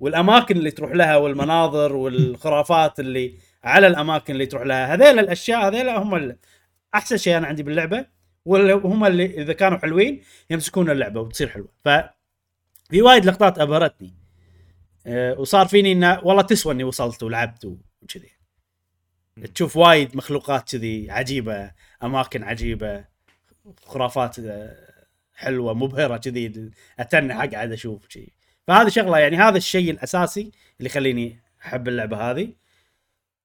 والأماكن 0.00 0.56
اللي 0.56 0.70
تروح 0.70 0.92
لها 0.92 1.16
والمناظر 1.16 1.96
والخرافات 1.96 3.00
اللي 3.00 3.38
على 3.64 3.86
الأماكن 3.86 4.32
اللي 4.32 4.46
تروح 4.46 4.62
لها. 4.62 4.94
هذيل 4.94 5.18
الأشياء 5.18 5.68
هذيل 5.68 5.88
هم 5.88 6.36
أحسن 6.94 7.16
شيء 7.16 7.36
أنا 7.36 7.46
عندي 7.46 7.62
باللعبة 7.62 8.06
وهم 8.44 9.04
اللي 9.04 9.42
إذا 9.42 9.52
كانوا 9.52 9.78
حلوين 9.78 10.22
يمسكون 10.50 10.90
اللعبة 10.90 11.20
وتصير 11.20 11.48
حلوة. 11.48 11.68
ف 11.84 11.88
في 12.90 13.02
وايد 13.02 13.24
لقطات 13.24 13.58
أبهرتني. 13.58 14.14
أه 15.06 15.40
وصار 15.40 15.66
فيني 15.66 15.92
انه 15.92 16.20
والله 16.24 16.42
تسوى 16.42 16.72
إني 16.72 16.84
وصلت 16.84 17.22
ولعبت 17.22 17.64
وكذي. 18.02 18.35
تشوف 19.54 19.76
وايد 19.76 20.16
مخلوقات 20.16 20.70
كذي 20.76 21.10
عجيبة 21.10 21.70
أماكن 22.02 22.42
عجيبة 22.44 23.04
خرافات 23.84 24.38
آه، 24.38 24.76
حلوة 25.34 25.74
مبهرة 25.74 26.16
كذي 26.16 26.70
اتنح 26.98 27.36
اقعد 27.36 27.72
أشوف 27.72 28.08
شيء 28.08 28.32
فهذه 28.66 28.88
شغلة 28.88 29.18
يعني 29.18 29.36
هذا 29.36 29.56
الشيء 29.56 29.90
الأساسي 29.90 30.40
اللي 30.78 30.90
يخليني 30.90 31.40
أحب 31.64 31.88
اللعبة 31.88 32.30
هذه. 32.30 32.52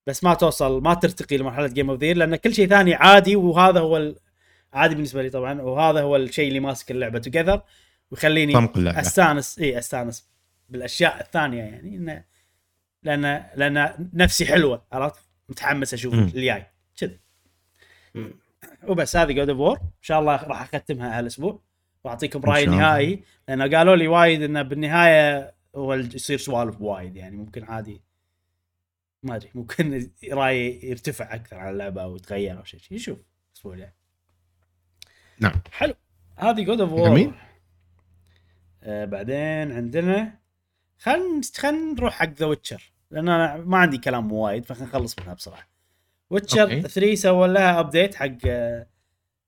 بس 0.07 0.23
ما 0.23 0.33
توصل 0.33 0.81
ما 0.81 0.93
ترتقي 0.93 1.37
لمرحلة 1.37 1.67
game 1.67 1.89
of 1.89 1.99
the 1.99 2.07
year 2.07 2.17
لأن 2.17 2.35
كل 2.35 2.53
شيء 2.53 2.67
ثاني 2.67 2.93
عادي 2.93 3.35
وهذا 3.35 3.79
هو 3.79 3.97
ال- 3.97 4.15
عادي 4.73 4.95
بالنسبة 4.95 5.21
لي 5.23 5.29
طبعا 5.29 5.61
وهذا 5.61 6.01
هو 6.01 6.15
الشيء 6.15 6.47
اللي 6.47 6.59
ماسك 6.59 6.91
اللعبة 6.91 7.19
together 7.19 7.61
ويخليني 8.11 8.53
أستانس 8.99 9.59
إي 9.59 9.77
أستانس 9.77 10.27
بالأشياء 10.69 11.21
الثانية 11.21 11.63
يعني 11.63 11.95
انه 11.95 12.23
لأن 13.03 13.43
لأن 13.55 14.09
نفسي 14.13 14.45
حلوة 14.45 14.85
عرفت؟ 14.91 15.30
متحمس 15.51 15.93
أشوف. 15.93 16.13
الجاي. 16.13 16.65
كذا. 16.97 17.17
مم. 18.15 18.33
وبس 18.87 19.15
هذه 19.15 19.31
God 19.31 19.49
of 19.49 19.59
War 19.59 19.77
إن 19.77 20.01
شاء 20.01 20.19
الله 20.19 20.35
راح 20.35 20.75
أختمها 20.75 21.19
هالاسبوع 21.19 21.61
واعطيكم 22.03 22.41
رأي. 22.41 22.65
نهائي. 22.65 23.23
لأن 23.47 23.75
قالوا 23.75 23.95
لي 23.95 24.07
وايد 24.07 24.41
إنه 24.41 24.61
بالنهاية 24.61 25.53
هو 25.75 25.93
يصير 25.93 26.37
سوالف 26.37 26.81
وايد 26.81 27.15
يعني. 27.15 27.37
ممكن 27.37 27.63
عادي. 27.63 28.01
ما 29.23 29.35
أدري 29.35 29.49
ممكن 29.55 30.09
رايي 30.31 30.89
يرتفع 30.89 31.35
أكثر 31.35 31.55
على 31.55 31.69
اللعبة 31.69 32.03
أو 32.03 32.15
يتغير 32.15 32.57
أو 32.57 32.63
شيء. 32.63 32.79
نشوف 32.91 33.19
الأسبوع 33.51 33.73
الجاي. 33.73 33.93
نعم. 35.39 35.61
حلو. 35.71 35.93
هذه 36.37 36.63
God 36.63 36.81
of 36.81 36.91
War. 36.91 37.33
آه 38.83 39.05
بعدين 39.05 39.71
عندنا 39.71 40.39
خلينا 40.97 41.41
خلينا 41.57 41.93
نروح 41.93 42.13
حق 42.13 42.29
The 42.29 42.45
Witcher 42.45 42.90
لأن 43.11 43.29
أنا 43.29 43.57
ما 43.57 43.77
عندي 43.77 43.97
كلام 43.97 44.31
وايد 44.31 44.65
فخلينا 44.65 44.87
نخلص 44.89 45.19
منها 45.19 45.33
بسرعة. 45.33 45.67
Witcher 46.29 46.61
okay. 46.61 46.81
3 46.81 47.15
سووا 47.15 47.47
لها 47.47 47.79
update 47.79 48.15
حق 48.15 48.31
آه، 48.45 48.87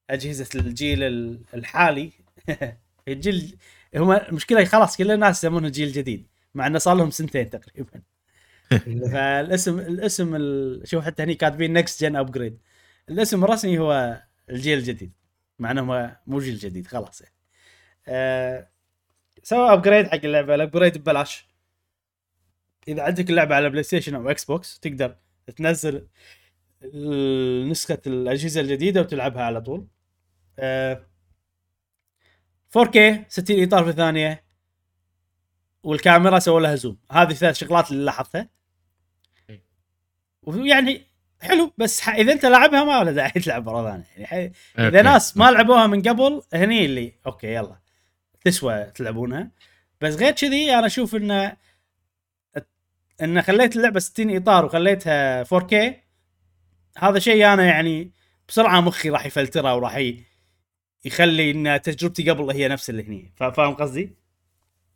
أجهزة 0.09 0.49
الجيل 0.59 1.03
ال- 1.03 1.41
الحالي. 1.53 2.11
الجيل 3.07 3.57
هم 3.95 4.11
المشكلة 4.11 4.65
خلاص 4.65 4.97
كل 4.97 5.11
الناس 5.11 5.37
يسمونه 5.43 5.67
الجيل 5.67 5.87
الجديد 5.87 6.27
مع 6.55 6.67
إنه 6.67 6.77
صار 6.79 6.95
لهم 6.95 7.09
سنتين 7.11 7.49
تقريبا. 7.49 8.01
فالاسم 9.13 9.79
الاسم 9.79 10.35
ال... 10.35 10.81
شوف 10.87 11.05
حتى 11.05 11.23
هني 11.23 11.35
كاتبين 11.35 11.73
next 11.73 12.01
gen 12.03 12.15
upgrade 12.15 12.57
الاسم 13.09 13.43
الرسمي 13.43 13.79
هو 13.79 14.21
الجيل 14.49 14.77
الجديد 14.77 15.11
مع 15.59 15.71
إنه 15.71 16.15
مو 16.27 16.39
جيل 16.39 16.57
جديد 16.57 16.87
خلاص 16.87 17.21
يعني. 17.21 17.33
آه... 18.07 18.67
سووا 19.43 19.73
upgrade 19.73 20.07
حق 20.07 20.19
اللعبة 20.23 20.55
ال 20.55 20.60
upgrade 20.60 20.97
ببلاش. 20.97 21.47
إذا 22.87 23.03
عندك 23.03 23.29
اللعبه 23.29 23.55
على 23.55 23.69
PlayStation 23.69 24.15
أو 24.15 24.29
Xbox 24.29 24.79
تقدر 24.79 25.15
تنزل 25.55 26.07
نسخة 27.69 27.97
الأجهزة 28.07 28.61
الجديدة 28.61 29.01
وتلعبها 29.01 29.43
على 29.43 29.61
طول. 29.61 29.87
آه... 30.59 31.05
4K 32.77 32.97
60 33.27 33.63
إطار 33.63 33.83
في 33.83 33.89
الثانية 33.89 34.43
والكاميرا 35.83 36.39
سووا 36.39 36.59
لها 36.59 36.75
zoom 36.75 36.97
هذه 37.11 37.33
ثلاث 37.33 37.55
شغلات 37.55 37.91
اللي 37.91 38.05
لاحظتها. 38.05 38.49
ويعني 40.43 41.07
حلو 41.41 41.73
بس 41.77 42.01
ح... 42.01 42.09
إذا 42.09 42.33
أنت 42.33 42.45
لاعبها 42.45 42.83
ما 42.83 43.03
له 43.03 43.11
داعي 43.11 43.31
تلعب 43.41 43.65
مرة 43.65 43.89
ثانية. 43.89 44.05
يعني 44.17 44.53
ح... 44.75 44.79
إذا. 44.79 45.01
ناس 45.01 45.37
ما 45.37 45.51
لعبوها 45.51 45.87
من 45.87 46.01
قبل 46.01 46.41
هني 46.53 46.85
اللي 46.85 47.13
أوكي 47.25 47.53
يلا 47.53 47.79
تسوى 48.45 48.83
تلعبونها. 48.83 49.51
بس 50.01 50.15
غير 50.15 50.31
كذي 50.31 50.75
أنا 50.75 50.85
أشوف 50.85 51.15
إنه 51.15 51.57
إن 53.21 53.41
خليت 53.41 53.75
اللعبة 53.75 53.99
60 53.99 54.35
إطار 54.35 54.65
وخليتها 54.65 55.43
4K 55.43 55.75
هذا 56.97 57.19
شيء 57.19 57.45
أنا 57.53 57.63
يعني 57.65 58.11
بسرعة 58.47 58.81
مخي 58.81 59.09
راح 59.09 59.25
يفلتره 59.25 59.75
وراح. 59.75 60.03
يخلي 61.05 61.51
إن 61.51 61.81
تجربتي 61.81 62.29
قبل 62.29 62.51
هي 62.51 62.67
نفس 62.67 62.89
اللي 62.89 63.03
هني 63.07 63.31
فا- 63.35 63.49
فاهم 63.51 63.73
قصدي؟ 63.73 64.15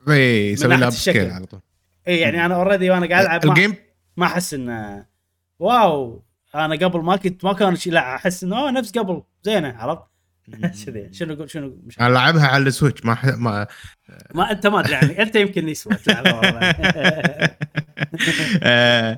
إي 0.10 0.52
يسوي 0.52 0.78
لها 0.78 0.90
upscale 0.92 1.34
على 1.34 1.46
طول 1.46 1.60
إي 2.08 2.20
يعني 2.20 2.46
أنا 2.46 2.56
already 2.56 2.90
وأنا 2.90 3.08
قاعد 3.08 3.26
ألعب 3.26 3.46
ما- 3.46 3.52
ال 3.54 3.58
game 3.58 3.76
ما 4.18 4.26
أحس 4.26 4.54
انه 4.54 5.06
wow 5.60 6.24
أنا 6.56 6.76
قبل 6.76 7.00
ما 7.00 7.16
كنت 7.16 7.46
ما 7.46 7.54
كان 7.54 7.76
شيء 7.76 7.94
لا 7.94 8.16
أحس 8.16 8.44
إنه 8.44 8.70
نفس 8.72 8.92
قبل 8.98 9.24
زينة 9.44 9.78
عرفت؟ 9.78 10.02
كذي. 10.52 11.14
شنو 11.14 11.48
شنو 11.48 11.78
مش 11.86 12.00
أنا 12.00 12.14
لعبها 12.14 12.48
على 12.48 12.68
ال 12.68 12.73
Switch 12.73 13.06
ما 13.06 13.16
ح... 13.16 13.26
ما 13.26 13.68
ما 14.36 14.52
أنت 14.52 14.68
ما 14.68 14.80
أدري 14.80 14.92
يعني 14.94 15.22
أنت 15.22 15.36
يمكن 15.36 15.70
يسوى 15.70 15.96
تلعبها 15.96 16.34
والله. 16.34 16.72
آه، 18.64 19.18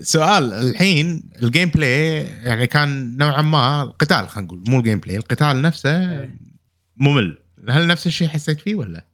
سؤال 0.00 0.52
الحين 0.52 1.30
ال 1.42 1.68
gameplay 1.68 2.22
يعني 2.22 2.66
كان 2.66 3.16
نوعا 3.16 3.42
ما 3.42 3.82
القتال 3.82 4.28
خلينا 4.28 4.46
نقول 4.46 4.64
مو 4.68 4.78
ال 4.78 4.98
gameplay 4.98 5.16
القتال 5.16 5.62
نفسه 5.62 6.28
ممل. 6.96 7.38
هل 7.68 7.86
نفس 7.86 8.06
الشيء 8.06 8.28
حسيت 8.28 8.60
فيه 8.60 8.74
ولا؟ 8.74 9.04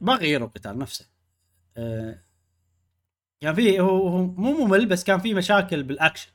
ما 0.00 0.14
غيروا 0.14 0.46
القتال 0.46 0.78
نفسه. 0.78 1.06
آه، 1.76 2.18
كان 3.40 3.54
في 3.54 3.80
هو 3.80 4.26
مو 4.26 4.66
ممل 4.66 4.86
بس 4.86 5.04
كان 5.04 5.20
في 5.20 5.34
مشاكل 5.34 5.82
بالأكشن 5.82 6.30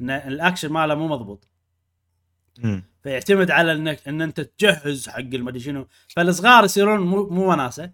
إن 0.00 0.10
الأكشن 0.10 0.72
ماله 0.72 0.94
مو 0.94 1.08
مضبوط. 1.08 1.48
مم. 2.58 2.89
فيعتمد 3.02 3.50
على 3.50 3.72
انك 3.72 4.08
إن 4.08 4.22
أنت 4.22 4.40
تجهز 4.40 5.08
حق 5.08 5.18
المدري 5.18 5.60
شنو. 5.60 5.88
فالصغار 6.08 6.64
يصيرون 6.64 7.00
مو 7.00 7.26
مو 7.28 7.50
وناسة 7.50 7.90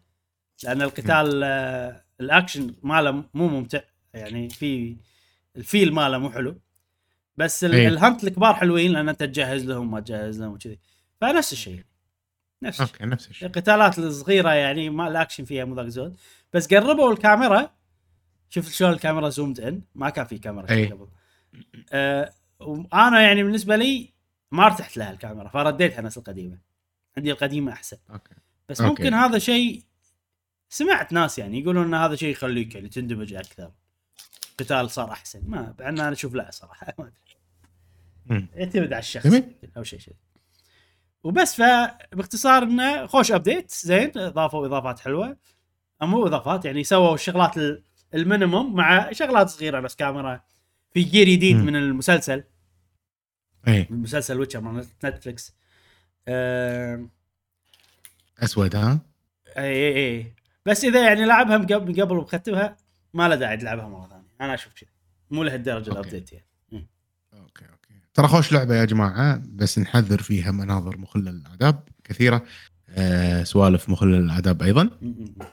لأن 0.64 0.82
القتال 0.82 1.40
آه، 1.44 2.04
الأكشن 2.20 2.74
ماله 2.82 3.24
مو 3.34 3.48
ممتع. 3.48 3.80
يعني 4.14 4.48
في 4.48 4.96
ال 5.56 5.64
feel 5.64 5.94
ماله 5.94 6.18
مو 6.18 6.30
حلو. 6.30 6.60
بس 7.36 7.64
إيه. 7.64 7.88
ال 7.88 7.95
hunt 7.95 8.24
الكبار 8.24 8.54
حلوين 8.54 8.92
لأن 8.92 9.08
أنت 9.08 9.20
تجهز 9.20 9.64
لهم 9.64 9.90
ما 9.90 10.00
تجهز 10.00 10.40
لهم 10.40 10.52
وكذي. 10.52 10.78
فنفس 11.20 11.52
الشيء. 11.52 11.84
نفس 12.62 12.80
الشيء. 12.80 12.94
okay 12.94 13.06
نفس 13.06 13.28
الشيء. 13.28 13.48
القتالات 13.48 13.98
الصغيرة 13.98 14.50
يعني 14.50 14.90
ما 14.90 15.08
الأكشن 15.08 15.44
فيها 15.44 15.64
مو 15.64 15.74
ذاك 15.74 15.86
زود 15.86 16.16
بس 16.52 16.74
قربوا 16.74 17.12
الكاميرا. 17.12 17.70
شفت 18.48 18.72
شلون 18.72 18.92
الكاميرا 18.92 19.28
zoomed 19.28 19.60
in. 19.60 19.82
ما 19.94 20.10
كان 20.10 20.24
في 20.24 20.38
كاميرا 20.38 20.70
أي. 20.70 20.86
قبل. 20.86 21.08
آه 21.92 22.32
وأنا 22.60 23.20
يعني 23.20 23.42
بالنسبة 23.42 23.76
لي 23.76 24.15
ما 24.52 24.66
ارتحت 24.66 24.96
لها 24.96 25.10
الكاميرا 25.10 25.48
فرديتها 25.48 26.00
نفس 26.00 26.18
القديمة. 26.18 26.58
عندي 27.16 27.32
القديمة 27.32 27.72
أحسن. 27.72 27.96
okay. 28.10 28.34
بس 28.68 28.80
okay. 28.80 28.90
ممكن 29.02 29.14
هذا 29.14 29.38
شيء 29.38 29.82
سمعت 30.68 31.12
ناس 31.12 31.38
يعني 31.38 31.60
يقولون 31.60 31.86
إن 31.86 31.94
هذا 31.94 32.16
شيء 32.16 32.28
يخليك 32.28 32.74
يعني 32.74 32.88
تندمج 32.88 33.34
أكثر. 33.34 33.72
قتال 34.58 34.90
صار 34.90 35.12
أحسن. 35.12 35.40
ما 35.46 35.74
مع 35.80 35.88
إن 35.88 36.00
أنا 36.00 36.12
أشوف 36.12 36.34
لا 36.34 36.50
صراحة 36.50 36.94
ما 36.98 37.10
أدري. 38.30 38.48
يعتمد 38.54 38.92
على 38.92 38.98
الشخص 38.98 39.26
جميل. 39.26 39.54
أو 39.76 39.82
شيء 39.82 39.98
شيء. 39.98 40.14
وبس 41.24 41.62
فباختصار 41.62 42.62
إنه 42.62 43.06
خوش 43.06 43.32
update 43.32 43.70
زين 43.70 44.12
اضافوا 44.16 44.66
اضافات 44.66 45.00
حلوة. 45.00 45.36
مو 46.02 46.26
إضافات 46.26 46.64
يعني 46.64 46.84
سووا 46.84 47.14
الشغلات 47.14 47.56
ال- 47.56 47.82
minimum 48.14 48.74
مع 48.74 49.12
شغلات 49.12 49.48
صغيرة 49.48 49.80
بس 49.80 49.94
كاميرا. 49.94 50.40
في 50.90 51.02
gear 51.02 51.28
جديد. 51.28 51.56
من 51.56 51.76
المسلسل. 51.76 52.44
اي 53.68 53.86
من 53.90 54.02
مسلسل 54.02 54.40
Witcher 54.40 54.60
مال 54.60 54.86
Netflix 55.04 55.54
آه 56.28 57.06
أسود 58.38 58.76
ها؟ 58.76 59.00
اي 59.58 59.64
اي 59.64 60.16
اي 60.18 60.32
بس 60.66 60.84
إذا 60.84 61.04
يعني 61.04 61.24
لعبها 61.24 61.58
من 61.58 61.66
قبل 61.66 62.12
ومختمها 62.12 62.76
ما 63.14 63.28
له 63.28 63.34
داعي 63.34 63.56
تلعبها 63.56 63.88
مرة 63.88 64.08
ثانية. 64.08 64.26
أنا 64.40 64.54
أشوف 64.54 64.72
كذا 64.72 64.88
مو 65.30 65.42
لهالدرجة. 65.42 65.90
ال 65.90 65.96
update 65.96 66.32
يعني. 66.32 66.46
okay 67.34 67.64
okay. 67.64 67.94
ترى 68.14 68.28
خوش 68.28 68.52
لعبة 68.52 68.74
يا 68.74 68.84
جماعة 68.84 69.42
بس 69.44 69.78
نحذر 69.78 70.22
فيها 70.22 70.50
مناظر 70.50 70.98
مخله 70.98 71.30
للاداب 71.30 71.88
كثيرة. 72.04 72.44
آه 72.90 73.44
سوالف 73.44 73.88
مخله 73.88 74.18
للاداب 74.18 74.62
أيضا. 74.62 74.90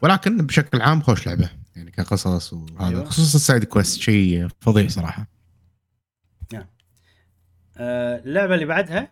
ولكن 0.02 0.38
بشكل 0.38 0.82
عام 0.82 1.02
خوش 1.02 1.28
لعبة 1.28 1.49
يعني 1.76 1.91
كقصص 1.91 2.54
وهذا. 2.54 2.88
أيوة. 2.88 3.06
خصوصا 3.06 3.36
ال 3.36 3.41
side 3.41 3.63
quest 3.63 4.01
شيء 4.02 4.47
فظيع 4.62 4.88
صراحة. 4.88 5.28
آه، 7.77 8.17
اللعبة 8.19 8.53
اللي 8.53 8.65
بعدها 8.65 9.12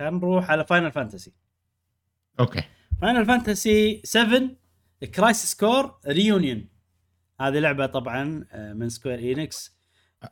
نروح 0.00 0.50
على 0.50 0.64
Final 0.66 0.92
Fantasy 0.92 1.32
okay. 2.40 2.64
Final 3.00 3.26
Fantasy 3.26 4.00
7 4.04 4.50
Crisis 5.14 5.54
Core 5.54 5.98
Reunion 6.06 6.68
هذه 7.40 7.58
لعبة 7.58 7.86
طبعا 7.86 8.44
آه، 8.52 8.72
من 8.72 8.88
Square 8.88 9.18
Enix 9.18 9.76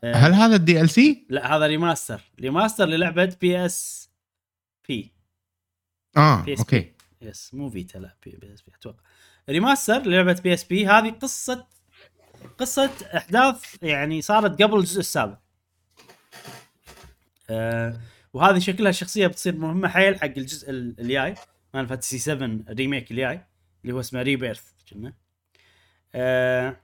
آه، 0.05 0.15
هل 0.15 0.33
هذا 0.33 0.57
ال 0.57 0.91
DLC؟ 0.91 1.27
لا 1.31 1.57
هذا 1.57 1.67
remaster 1.67 2.21
remaster 2.41 2.85
للعبة 2.85 3.37
PSP 3.41 5.13
آه 6.17 6.43
PSP. 6.43 6.59
okay. 6.59 6.93
بس 7.23 7.55
مو 7.55 7.71
Vita 7.71 7.99
لا 7.99 8.17
P, 8.25 8.37
PSP 8.37 8.73
أتوقع. 8.75 9.03
remaster 9.49 10.03
لعبه 10.03 10.41
PSP 10.45 10.87
هذه 10.87 11.11
قصة 11.11 11.67
قصة 12.59 12.91
أحداث 13.17 13.83
يعني 13.83 14.23
صارت 14.23 14.63
قبل 14.63 14.79
الجزء 14.79 15.01
السابع 15.01 15.39
آه 17.51 18.01
وهذه 18.33 18.59
شكلها 18.59 18.91
الشخصيه 18.91 19.27
بتصير 19.27 19.57
مهمة 19.57 19.89
حيل 19.89 20.19
حق 20.21 20.25
الجزء 20.25 20.71
ال- 20.71 21.01
الجاي 21.01 21.35
مال 21.75 21.87
Fantasy 21.89 22.19
7 22.19 22.59
Remake 22.71 23.11
الجاي 23.11 23.45
اللي 23.83 23.95
هو 23.95 24.01
اسمه 24.01 24.23
Rebirth 24.23 24.71
كنا. 24.91 25.13
آه 26.15 26.77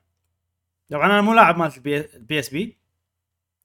طبعا 0.91 1.07
أنا 1.07 1.21
مو 1.21 1.35
لاعب 1.35 1.59
مال 1.59 1.73
ال 2.15 2.39
PSP 2.39 2.79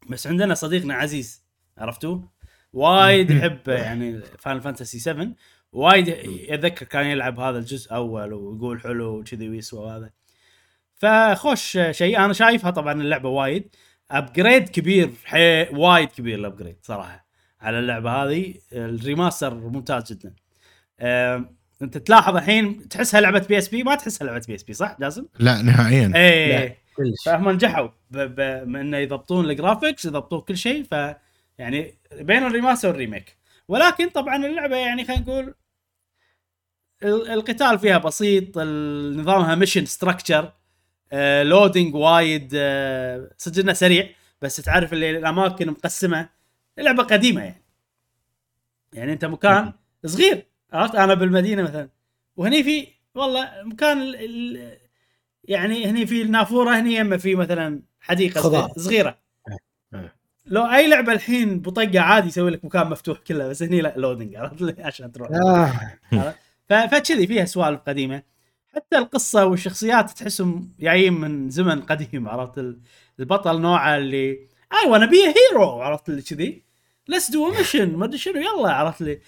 بس 0.09 0.27
عندنا 0.27 0.53
صديقنا 0.53 0.93
عزيز 0.93 1.43
عرفتوه 1.77 2.29
وايد 2.73 3.31
يحب 3.31 3.67
يعني 3.67 4.21
Final 4.21 4.61
Fantasy 4.61 4.99
7 4.99 5.27
وايد 5.71 6.07
يتذكر 6.27 6.85
كان 6.85 7.05
يلعب 7.05 7.39
هذا 7.39 7.57
الجزء 7.59 7.95
أول 7.95 8.33
ويقول 8.33 8.81
حلو 8.81 9.19
وكذي 9.19 9.49
ويسوى 9.49 9.91
هذا. 9.91 10.09
فخوش 10.93 11.77
شيء 11.91 12.17
أنا 12.25 12.33
شايفها 12.33 12.71
طبعا 12.71 12.93
اللعبة 13.01 13.29
وايد. 13.29 13.75
upgrade 14.17 14.69
كبير 14.69 15.11
حي... 15.25 15.63
وايد 15.69 16.09
كبير 16.09 16.39
ال 16.39 16.44
upgrade 16.44 16.77
صراحة 16.81 17.25
على 17.61 17.79
اللعبة 17.79 18.11
هذه. 18.11 18.53
ال 18.73 18.82
remaster 18.82 19.53
ممتاز 19.53 20.13
جدا. 20.13 20.33
آم، 20.99 21.55
أنت 21.81 21.97
تلاحظ 21.97 22.35
الحين 22.35 22.89
تحسها 22.89 23.21
لعبة 23.21 23.39
PSP 23.39 23.83
ما 23.83 23.95
تحسها 23.95 24.25
لعبة 24.27 24.43
PSP 24.47 24.73
صح 24.73 24.97
جاسم؟ 24.99 25.25
لا 25.39 25.61
نهائيا. 25.61 26.11
إيه. 26.15 26.77
كلش. 26.97 27.23
فهم 27.25 27.49
نجحوا 27.49 27.87
ب... 28.11 28.17
ب... 28.17 28.67
من 28.67 28.79
انه 28.79 28.97
يضبطون 28.97 29.45
ال 29.49 29.56
graphics 29.56 30.05
يضبطون 30.05 30.41
كل 30.41 30.57
شيء 30.57 30.83
ف 30.83 30.91
يعني 31.57 31.93
بين 32.21 32.43
ال 32.43 32.48
remaster 32.48 32.87
وال 32.87 33.00
remake 33.00 33.37
ولكن 33.67 34.09
طبعا 34.09 34.45
اللعبة 34.45 34.75
يعني 34.75 35.05
خلينا 35.05 35.21
نقول 35.21 35.53
ال- 37.03 37.31
القتال 37.31 37.79
فيها 37.79 37.97
بسيط 37.97 38.57
نظامها 38.57 39.55
mission 39.55 39.85
structure 39.85 40.51
loading 41.43 41.95
وايد 41.95 42.51
آه، 42.55 43.29
صدق 43.37 43.59
إنه 43.59 43.73
سريع 43.73 44.09
بس 44.41 44.55
تعرف 44.55 44.93
اللي 44.93 45.17
الأماكن 45.17 45.69
مقسمة 45.69 46.29
لعبة 46.77 47.03
قديمة 47.03 47.41
يعني. 47.41 47.63
يعني 48.93 49.13
أنت 49.13 49.25
مكان 49.25 49.73
صغير 50.05 50.45
عرفت؟ 50.73 50.95
أنا 50.95 51.13
بالمدينة 51.13 51.63
مثلا. 51.63 51.89
وهني 52.37 52.63
في 52.63 52.87
والله 53.15 53.49
مكان 53.63 54.01
ال... 54.01 54.15
ال... 54.15 54.77
يعني 55.43 55.85
هني 55.85 56.05
في 56.05 56.21
النافوره 56.21 56.79
هني 56.79 56.95
يمه 56.95 57.17
في 57.17 57.35
مثلا 57.35 57.81
حديقة 57.99 58.41
خضار. 58.41 58.71
صغيرة. 58.77 59.17
إيه. 59.93 60.15
لو 60.45 60.65
أي 60.65 60.87
لعبة 60.87 61.13
الحين 61.13 61.59
بطقة 61.59 61.99
عادي 61.99 62.27
يسوي 62.27 62.51
لك 62.51 62.65
مكان 62.65 62.87
مفتوح 62.87 63.19
كله 63.19 63.47
بس 63.47 63.63
هني 63.63 63.81
لا 63.81 63.93
loading 63.97 64.35
عرفت؟ 64.35 64.79
عشان 64.79 65.11
تروح. 65.11 65.29
آه. 65.31 66.35
فكذي 66.69 67.27
فيها 67.27 67.45
سوالف 67.45 67.79
قديمة. 67.79 68.23
حتى 68.75 68.97
القصة 68.97 69.45
والشخصيات 69.45 70.09
تحسهم 70.11 70.73
جايين 70.79 71.13
من 71.13 71.49
زمن 71.49 71.81
قديم 71.81 72.27
عرفت؟ 72.29 72.57
ال- 72.57 72.79
البطل 73.19 73.61
نوعه 73.61 73.97
اللي 73.97 74.31
I 74.73 74.89
wanna 74.89 75.05
be 75.05 75.17
hero 75.17 75.81
عرفت؟ 75.81 76.09
اللي 76.09 76.21
كذي. 76.21 76.63
let's 77.07 77.31
do 77.31 77.51
mission 77.51 77.95
ما 77.95 78.05
أدري 78.05 78.17
شنو 78.17 78.33
يلا 78.41 78.71
عرفت؟ 78.73 79.01
لي 79.01 79.21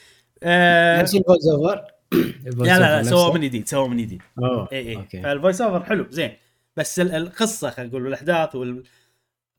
آه 0.43 1.01
نفس 1.01 1.15
ال 1.15 1.20
voice 1.20 1.47
over 1.53 1.85
لا 2.13 2.79
لا 2.79 2.79
لا 2.79 2.99
نفسه؟ 2.99 3.33
من 3.33 3.41
جديد 3.41 3.67
سووا 3.67 3.87
من 3.87 3.97
جديد. 3.97 4.21
أوه 4.39 4.69
اي 4.71 4.89
اي 5.13 5.21
فال 5.23 5.34
voice 5.34 5.61
over 5.61 5.83
حلو 5.85 6.05
زين. 6.09 6.31
بس 6.77 6.99
ال- 6.99 7.11
القصة 7.15 7.69
خلينا 7.69 7.89
نقول 7.89 8.03
والأحداث 8.05 8.55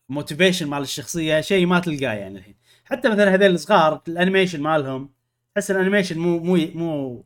وال 0.09 0.18
motivation 0.18 0.67
مال 0.69 0.83
الشخصية 0.83 1.41
شيء 1.41 1.67
ما 1.67 1.81
تلقاه 1.81 2.13
يعني 2.13 2.39
الحين. 2.39 2.55
حتى 2.85 3.09
مثلا 3.09 3.35
هذول 3.35 3.51
الصغار 3.55 4.03
ال 4.09 4.14
animation 4.14 4.61
مالهم 4.61 5.11
تحس 5.55 5.71
ال 5.71 5.75
animation 5.75 6.19
مو 6.19 6.39
مو 6.39 6.57
مو 6.75 7.25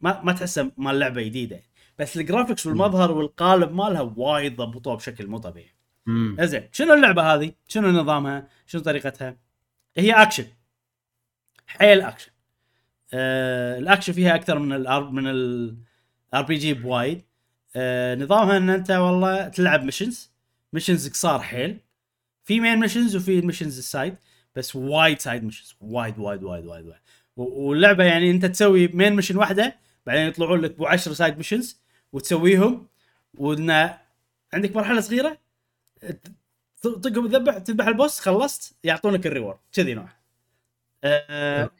ما 0.00 0.22
ما 0.22 0.32
تحسه 0.32 0.72
مال 0.76 0.98
لعبة 0.98 1.22
جديدة 1.22 1.62
بس 1.98 2.16
ال 2.16 2.22
graphics 2.22 2.66
والمظهر 2.66 3.12
والقالب 3.12 3.72
مالها 3.72 4.00
وايد 4.16 4.56
ضبطوه 4.56 4.96
بشكل 4.96 5.26
مو 5.26 5.38
طبيعي. 5.38 5.74
زين 6.40 6.68
شنو 6.72 6.94
اللعبة 6.94 7.34
هذه؟ 7.34 7.52
شنو 7.68 7.88
نظامها؟ 7.90 8.48
شنو 8.66 8.82
طريقتها؟ 8.82 9.36
هي 9.96 10.12
اكشن 10.12 10.46
حيل 11.66 12.00
اكشن 12.00 12.30
آه 13.14 13.78
الاكشن 13.78 14.12
فيها 14.12 14.34
أكثر 14.34 14.58
من 14.58 14.72
ال 14.72 14.91
R 14.91 15.10
من 15.10 15.26
ال 15.26 16.42
RPG 16.48 16.74
بوايد 16.74 17.22
آه 17.76 18.14
نظامها 18.14 18.56
إن 18.56 18.70
أنت 18.70 18.90
والله 18.90 19.48
تلعب 19.48 19.84
missions 19.84 20.30
missions 20.72 21.08
قصار 21.08 21.40
حيل 21.40 21.80
في 22.44 22.60
main 22.60 22.78
missions 22.78 23.16
وفي 23.16 23.38
ال 23.38 23.42
missions 23.42 23.78
ال 23.78 23.86
side 23.86 24.16
بس 24.56 24.76
وايد 24.76 25.20
side 25.20 25.44
missions 25.44 25.76
وايد 25.80 26.18
وايد 26.18 26.42
وايد 26.42 26.66
وايد, 26.66 26.86
وايد. 26.86 27.00
واللعبة 27.36 28.04
يعني 28.04 28.30
أنت 28.30 28.46
تسوي 28.46 28.88
main 28.88 29.16
mission 29.16 29.36
واحدة 29.36 29.76
بعدين 30.06 30.26
يطلعون 30.26 30.60
لك 30.60 30.74
بو 30.76 30.86
10 30.86 31.12
side 31.12 31.36
missions 31.36 31.80
وتسويهم 32.12 32.86
وإن 33.38 33.70
عندك 34.52 34.76
مرحلة 34.76 35.00
صغيرة 35.00 35.38
طقهم 36.82 37.28
تذبح 37.28 37.58
تذبح 37.58 37.86
ال 37.86 37.93
boss 37.93 38.20
خلصت 38.20 38.74
يعطونك 38.84 39.26
ال 39.26 39.31
reward 39.31 39.58
كذي 39.72 39.94
نوع. 39.94 40.08
آه، 41.04 41.70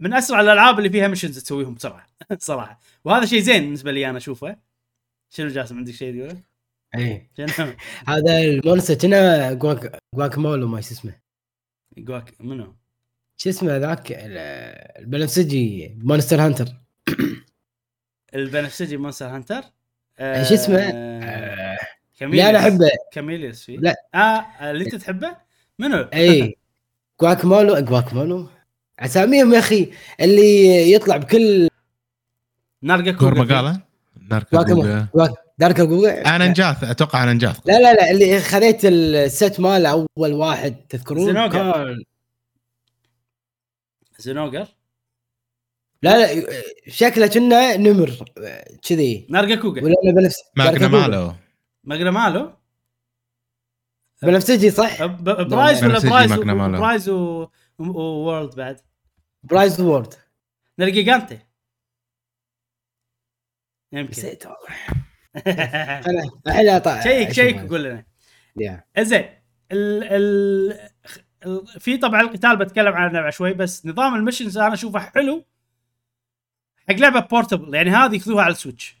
من 0.00 0.14
أسرع 0.14 0.40
الألعاب 0.40 0.78
اللي 0.78 0.90
فيها 0.90 1.08
missions 1.08 1.38
تسويهم 1.42 1.74
بسرعة 1.74 2.06
صراحة. 2.38 2.80
وهذا 3.04 3.26
شيء 3.26 3.40
زين 3.40 3.62
بالنسبة 3.62 3.92
لي 3.92 4.10
أنا 4.10 4.18
أشوفه. 4.18 4.56
شنو 5.30 5.48
جاسم 5.48 5.78
عندك 5.78 5.92
شيء 5.92 6.18
تقوله؟ 6.18 6.40
إيه؟ 6.94 7.30
هذا 8.08 8.38
المونستر 8.38 8.94
كنا 8.94 9.52
جواك 9.52 9.98
جواك 10.14 10.38
مولو 10.38 10.68
ما 10.68 10.80
شو 10.80 10.90
اسمه. 10.94 11.12
جواك 11.98 12.34
منو؟ 12.40 12.74
شو 13.36 13.50
اسمه 13.50 13.76
ذاك؟ 13.76 14.12
ال- 14.12 14.38
البنفسجي 15.02 15.94
مونستر 15.98 16.40
هانتر. 16.40 16.66
البنفسجي 18.34 18.96
مونستر 18.96 19.26
هانتر. 19.26 19.62
شو 20.18 20.54
اسمه؟ 20.54 20.78
آه، 20.78 21.24
آه، 21.24 21.78
كاميليوس. 22.18 22.44
لا 22.44 22.50
أنا 22.50 22.58
أحبه. 22.58 22.90
كاميليوس 23.12 23.64
فيه 23.64 23.78
لا. 23.78 23.94
آه 24.14 24.70
اللي 24.70 24.84
أنت 24.84 24.94
تحبه؟ 24.94 25.36
منو؟ 25.78 25.96
اي 26.14 26.56
جواك 27.20 27.44
مولو 27.44 27.78
جواك 27.78 28.14
مولو 28.14 28.48
أساميهم 28.98 29.54
يا 29.54 29.58
أخي 29.58 29.90
اللي 30.20 30.92
يطلع 30.92 31.16
بكل 31.16 31.68
نارجا 32.82 33.12
كور 33.12 33.34
كوغا 33.34 33.44
مقاله 33.44 33.80
ناركا 34.30 34.56
جواك 34.56 34.66
جوجا. 34.66 35.06
جواك 35.14 35.30
دارك 35.58 35.80
أنا 36.26 36.48
نجاث 36.48 36.84
أتوقع 36.84 37.22
أنا 37.22 37.32
نجاث. 37.32 37.60
لا 37.66 37.72
لا 37.78 37.94
لا 37.94 38.10
اللي 38.10 38.40
خذيت 38.40 38.80
الست 38.84 39.60
مال 39.60 39.86
أول 39.86 40.32
واحد 40.32 40.76
تذكرون؟ 40.88 41.26
زنوجر. 41.32 41.96
زنوجر 44.18 44.66
لا 46.04 46.34
لا 46.36 46.52
شكله 46.88 47.26
كنا 47.26 47.76
نمر 47.76 48.10
كذي. 48.88 49.26
نارجا 49.30 49.54
كوغا 49.54 49.82
ولا 49.82 49.94
بنفس 50.16 50.36
ماجنا. 50.56 50.88
مالو 50.88 51.32
ماجنا 51.84 52.10
مالو 52.10 52.52
بنفسجي 54.22 54.70
صح؟ 54.70 55.04
برايز 55.04 55.84
ولا 55.84 55.98
برايز. 55.98 56.32
برايز 56.80 57.08
و- 57.08 57.48
وورلد 57.78 58.54
بعد. 58.54 58.80
ب 59.42 59.50
Rise 59.50 59.80
World 59.80 60.14
Nergigante 60.78 61.38
يمكن. 63.92 64.10
نسيت. 64.10 64.44
والله 66.06 66.30
الحين 66.46 66.80
أط- 66.80 67.02
check 67.04 67.32
check. 67.32 67.60
قول 67.70 67.84
لنا. 67.84 68.04
يا. 68.56 68.84
زين 68.98 69.24
ال 69.72 70.04
ال 70.04 70.80
في 71.80 71.96
طبعا 71.96 72.20
القتال 72.20 72.56
بتكلم 72.56 72.92
عنه 72.92 73.20
بعد 73.20 73.32
شوي 73.32 73.52
بس 73.52 73.86
نظام 73.86 74.14
ال 74.14 74.19
missions 74.19 74.58
أنا 74.58 74.74
أشوفه 74.74 74.98
حلو. 74.98 75.44
حق 76.88 76.94
لعبة 76.94 77.20
portable 77.20 77.74
يعني 77.74 77.90
هذه 77.90 78.18
خذوها 78.18 78.44
على 78.44 78.52
ال 78.52 78.57
Switch. 78.57 78.96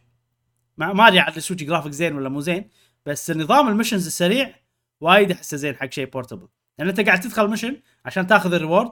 ما 0.76 0.92
ما 0.92 1.08
أدري 1.08 1.18
على 1.20 1.36
ال 1.36 1.40
Switch 1.40 1.62
graphic 1.64 1.92
زين 1.92 2.16
ولا 2.16 2.28
مو 2.28 2.40
زين 2.40 2.70
بس 3.06 3.30
نظام 3.30 3.68
ال 3.68 3.72
missions 3.72 4.06
السريع 4.06 4.54
وايد 5.00 5.30
أحسه 5.30 5.56
زين 5.56 5.76
حق 5.76 5.90
شيء 5.92 6.06
portable 6.06 6.48
لأن 6.78 6.88
أنت 6.88 7.00
قاعد 7.00 7.20
تدخل 7.20 7.50
mission 7.50 7.76
عشان 8.04 8.26
تاخذ 8.26 8.54
ال 8.54 8.59
reward 8.59 8.90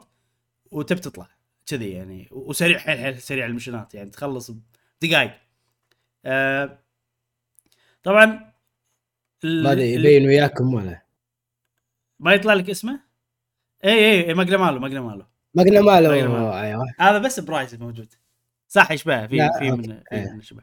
وتب 0.71 0.97
تطلع 0.97 1.29
كذي 1.67 1.91
يعني 1.91 2.29
وسريع 2.31 2.79
حيل 2.79 2.99
حيل 2.99 3.21
سريع 3.23 3.47
المشنات 3.47 3.95
يعني 3.95 4.11
تخلص 4.11 4.51
بدقائق 5.03 5.33
آه 6.25 6.79
طبعا 8.03 8.53
ال- 9.45 9.63
ما 9.63 9.73
أدري 9.73 9.97
ال- 9.97 10.07
يبين 10.07 10.29
وياكم 10.29 10.75
ولا؟ 10.75 11.03
ما 12.21 12.33
يطلع 12.33 12.53
لك 12.55 12.71
اسمه؟ 12.71 13.01
اي 13.85 14.27
اي 14.29 14.35
Magnamalo 14.35 14.79
Magnamalo 14.79 15.25
Magnamalo 15.55 16.09
Magnamalo. 16.11 16.53
أيوه. 16.55 16.85
هذا 17.01 17.19
بس 17.19 17.41
ب 17.41 17.47
Rise 17.47 17.75
موجود. 17.75 18.15
صح 18.73 18.91
يشبه 18.91 19.27
في 19.27 19.51
في. 19.59 19.71
من 19.71 19.83
في 19.83 19.99
إيه. 20.13 20.33
من 20.33 20.43
شبه. 20.43 20.63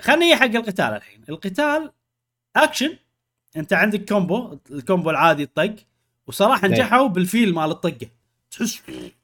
خلينا 0.00 0.36
حق 0.36 0.44
القتال 0.44 0.84
الحين 0.84 1.22
القتال 1.28 1.92
اكشن 2.56 2.96
أنت 3.56 3.72
عندك 3.72 4.08
combo 4.08 4.58
ال 4.70 4.77
combo 4.77 5.10
العادي 5.10 5.42
الطق 5.42 5.76
وصراحة 6.26 6.66
إيه. 6.66 6.72
نجحوا 6.72 7.08
بال 7.08 7.23
feel 7.23 7.54
مال 7.54 7.70
الطقة 7.70 8.06
تحس 8.50 8.82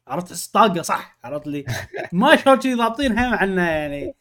عرفت 0.09 0.27
تحس 0.29 0.47
طاقة 0.47 0.83
صح 0.83 1.19
عرفت 1.25 1.47
لي 1.47 1.65
ما 2.13 2.37
شلون 2.37 2.57
كذي 2.59 2.75
ضابطينها 2.75 3.31
مع 3.31 3.45
انه 3.45 3.63
يعني 3.71 4.15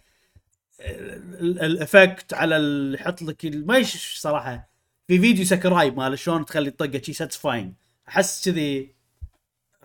ال- 0.80 1.62
ال 1.62 1.72
effect 1.72 2.34
على 2.34 2.58
ال- 2.58 2.96
يحط 2.96 3.22
لك 3.22 3.46
ما 3.46 3.84
صراحة 4.18 4.70
في 5.08 5.20
فيديو 5.20 5.46
Sakurai 5.46 5.92
مال 5.92 6.20
شلون 6.20 6.46
تخلي 6.46 6.70
الطقة 6.70 7.02
شي 7.02 7.14
satisfying 7.14 7.74
أحس 8.08 8.50
كذي 8.50 8.95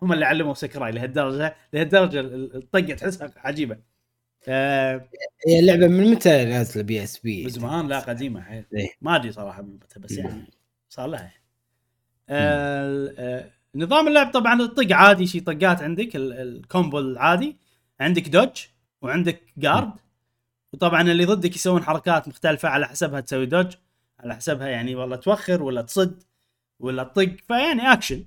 هم 0.03 0.13
اللي 0.13 0.25
علموا 0.25 0.55
Sakurai 0.55 0.93
لهالدرجة 0.93 1.57
لهالدرجة 1.73 2.21
ال- 2.21 2.35
ال- 2.35 2.57
الطقة 2.57 2.95
تحسها 2.95 3.33
عجيبة. 3.37 3.79
آه 4.49 5.09
هي 5.49 5.61
اللعبة 5.61 5.87
من 5.87 6.11
متى 6.11 6.45
نازلة 6.45 6.83
PSP؟ 6.83 7.45
من 7.45 7.51
زمان 7.51 7.89
لا 7.89 8.01
قديمة 8.01 8.43
حيل. 8.43 8.65
إيه. 8.75 8.89
ما 9.01 9.17
أدري 9.17 9.33
صراحة 9.33 9.63
من 9.63 9.75
متى 9.75 10.01
بس 10.01 10.13
يعني 10.13 10.51
صار 10.89 11.07
لها. 11.07 11.33
آه 12.29 13.15
آه 13.19 13.51
نظام 13.75 14.09
اللعب 14.09 14.31
طبعا 14.33 14.61
الطق 14.63 14.93
عادي 14.93 15.27
شي 15.27 15.41
طقات 15.41 15.83
عندك 15.83 16.17
ال- 16.17 16.33
ال 16.33 16.44
combo 16.44 16.99
العادي. 16.99 17.57
عندك 18.01 18.29
dodge 18.29 18.67
وعندك 19.03 19.41
guard. 19.57 19.91
وطبعا 20.73 21.03
اللي 21.03 21.25
ضدك 21.25 21.57
يسوون 21.57 21.83
حركات 21.83 22.29
مختلفة 22.29 22.69
على 22.69 22.87
حسبها 22.89 23.21
تسوي 23.21 23.47
dodge 23.47 23.73
على 24.21 24.35
حسبها 24.37 24.69
يعني 24.69 24.95
والله 24.95 25.17
توخر 25.17 25.63
ولا 25.63 25.83
تصد 25.83 26.23
ولا 26.81 27.03
تطق 27.05 27.37
فيعني 27.49 27.93
أكشن. 27.93 28.25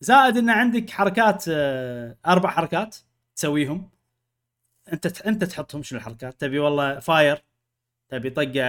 زائد 0.00 0.36
إن 0.36 0.50
عندك 0.50 0.90
حركات 0.90 1.44
آه 1.48 2.16
أربع 2.26 2.50
حركات 2.50 2.96
تسويهم. 3.36 3.90
أنت 4.92 5.20
أنت 5.22 5.44
تحطهم 5.44 5.82
شنو 5.82 5.98
الحركات؟ 5.98 6.40
تبي 6.40 6.58
والله 6.58 6.98
fire 6.98 7.42
تبي 8.08 8.30
طقة 8.30 8.60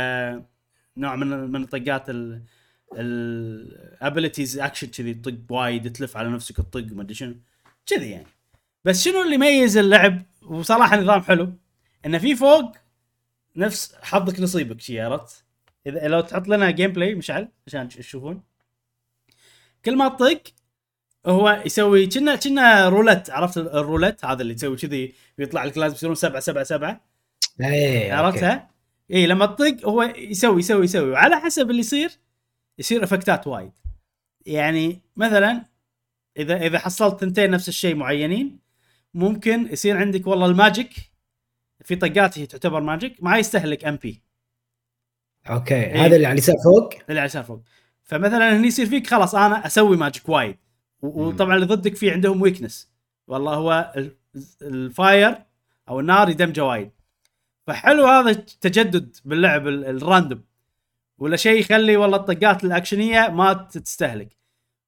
نوع 0.98 1.16
من 1.16 1.28
من 1.52 1.66
طقات 1.66 2.10
ال 2.10 2.44
ال 2.94 3.10
abilities 3.10 4.60
action 4.60 4.88
كذي 4.88 5.14
تطق 5.14 5.38
وايد 5.50 5.94
تلف 5.94 6.18
على 6.18 6.30
نفسك 6.30 6.58
تطق 6.58 6.86
ما 6.92 7.02
أدري 7.02 7.14
شنو. 7.14 7.36
كذي 7.86 8.10
يعني. 8.12 8.28
بس 8.86 9.04
شنو 9.04 9.22
اللي 9.22 9.36
يميز 9.36 9.78
اللعب؟ 9.78 10.22
وصراحة 10.42 10.98
نظام 10.98 11.22
حلو. 11.22 11.54
انه 12.06 12.18
في 12.18 12.36
فوق 12.36 12.76
نفس 13.56 13.96
حظك 14.02 14.40
نصيبك 14.40 14.82
شي 14.82 15.02
عرفت؟ 15.02 15.46
إذا 15.88 16.08
لو 16.08 16.22
تحط 16.22 16.48
لنا 16.48 16.72
gameplay 16.72 17.16
مشعل 17.16 17.48
عشان 17.68 17.90
تشوفون. 17.90 18.44
كل 19.86 19.96
ما 19.96 20.10
تطق 20.10 20.42
هو 21.26 21.62
يسوي 21.66 22.08
كنا 22.08 22.36
كنا 22.36 22.90
رولت 22.90 23.30
عرفت 23.30 23.58
الرولت؟ 23.58 24.26
هذا 24.26 24.42
اللي 24.42 24.54
تسوي 24.54 24.76
كذي 24.76 25.14
ويطلع 25.40 25.64
لك 25.64 25.78
لازم 25.78 25.96
يصيرون 25.96 26.16
سبعة 26.16 26.40
سبعة 26.40 26.64
سبعة. 26.64 27.02
إيه 27.62 28.14
عرفتها؟ 28.14 28.70
اي 29.12 29.28
لما 29.28 29.46
تطق 29.46 29.86
هو 29.86 30.04
يسوي 30.04 30.60
يسوي 30.60 30.84
يسوي. 30.84 31.12
وعلى 31.12 31.36
حسب 31.36 31.70
اللي 31.70 31.80
يصير 31.80 32.12
يصير 32.80 33.04
إفكتات 33.04 33.48
وايد. 33.48 33.72
يعني 34.46 35.02
مثلا 35.16 35.66
إذا 36.38 36.56
إذا 36.56 36.80
حصلت 36.80 37.20
ثنتين 37.20 37.52
نفس 37.52 37.70
الشيء 37.70 37.96
معينين 37.96 38.60
ممكن 39.14 39.68
يصير 39.72 39.98
عندك 39.98 40.28
والله 40.28 40.46
ال 40.46 40.54
magic 40.54 40.94
في 41.84 41.96
طقات 41.96 42.40
هي 42.40 42.46
تعتبر 42.46 42.82
magic 42.82 43.24
ما 43.24 43.38
يستهلك 43.38 43.86
MP 43.86 44.22
أوكي. 45.50 45.76
إيه. 45.76 46.06
هذا 46.06 46.16
اللي 46.16 46.26
على 46.26 46.34
اليسار 46.34 46.56
فوق؟ 46.64 46.94
اللي 46.94 47.20
على 47.20 47.20
اليسار 47.20 47.44
فوق. 47.44 47.62
فمثلا 48.04 48.58
هني 48.58 48.68
يصير 48.68 48.86
فيك 48.86 49.08
خلاص 49.08 49.36
أنا 49.36 49.66
أسوي 49.66 49.98
magic 49.98 50.30
وايد. 50.30 50.58
وطبعا 51.02 51.56
اللي 51.56 51.66
ضدك 51.66 51.96
في 51.96 52.12
عندهم 52.12 52.42
weakness 52.42 52.92
والله 53.28 53.54
هو 53.54 53.94
ال- 53.98 54.16
ال 54.62 54.78
fire 54.78 55.44
أو 55.90 56.00
النار 56.00 56.30
يدمجه 56.30 56.64
وايد. 56.66 56.92
فحلو 57.68 58.06
هذا 58.06 58.30
التجدد 58.30 59.16
باللعب 59.26 59.68
ال- 59.68 59.86
ال 59.86 59.94
random 59.94 60.44
ولا 61.18 61.36
شيء 61.38 61.60
يخلي 61.60 61.98
والله 61.98 62.18
الطقات 62.18 62.64
الأكشنية 62.64 63.28
ما 63.28 63.54
تستهلك. 63.54 64.38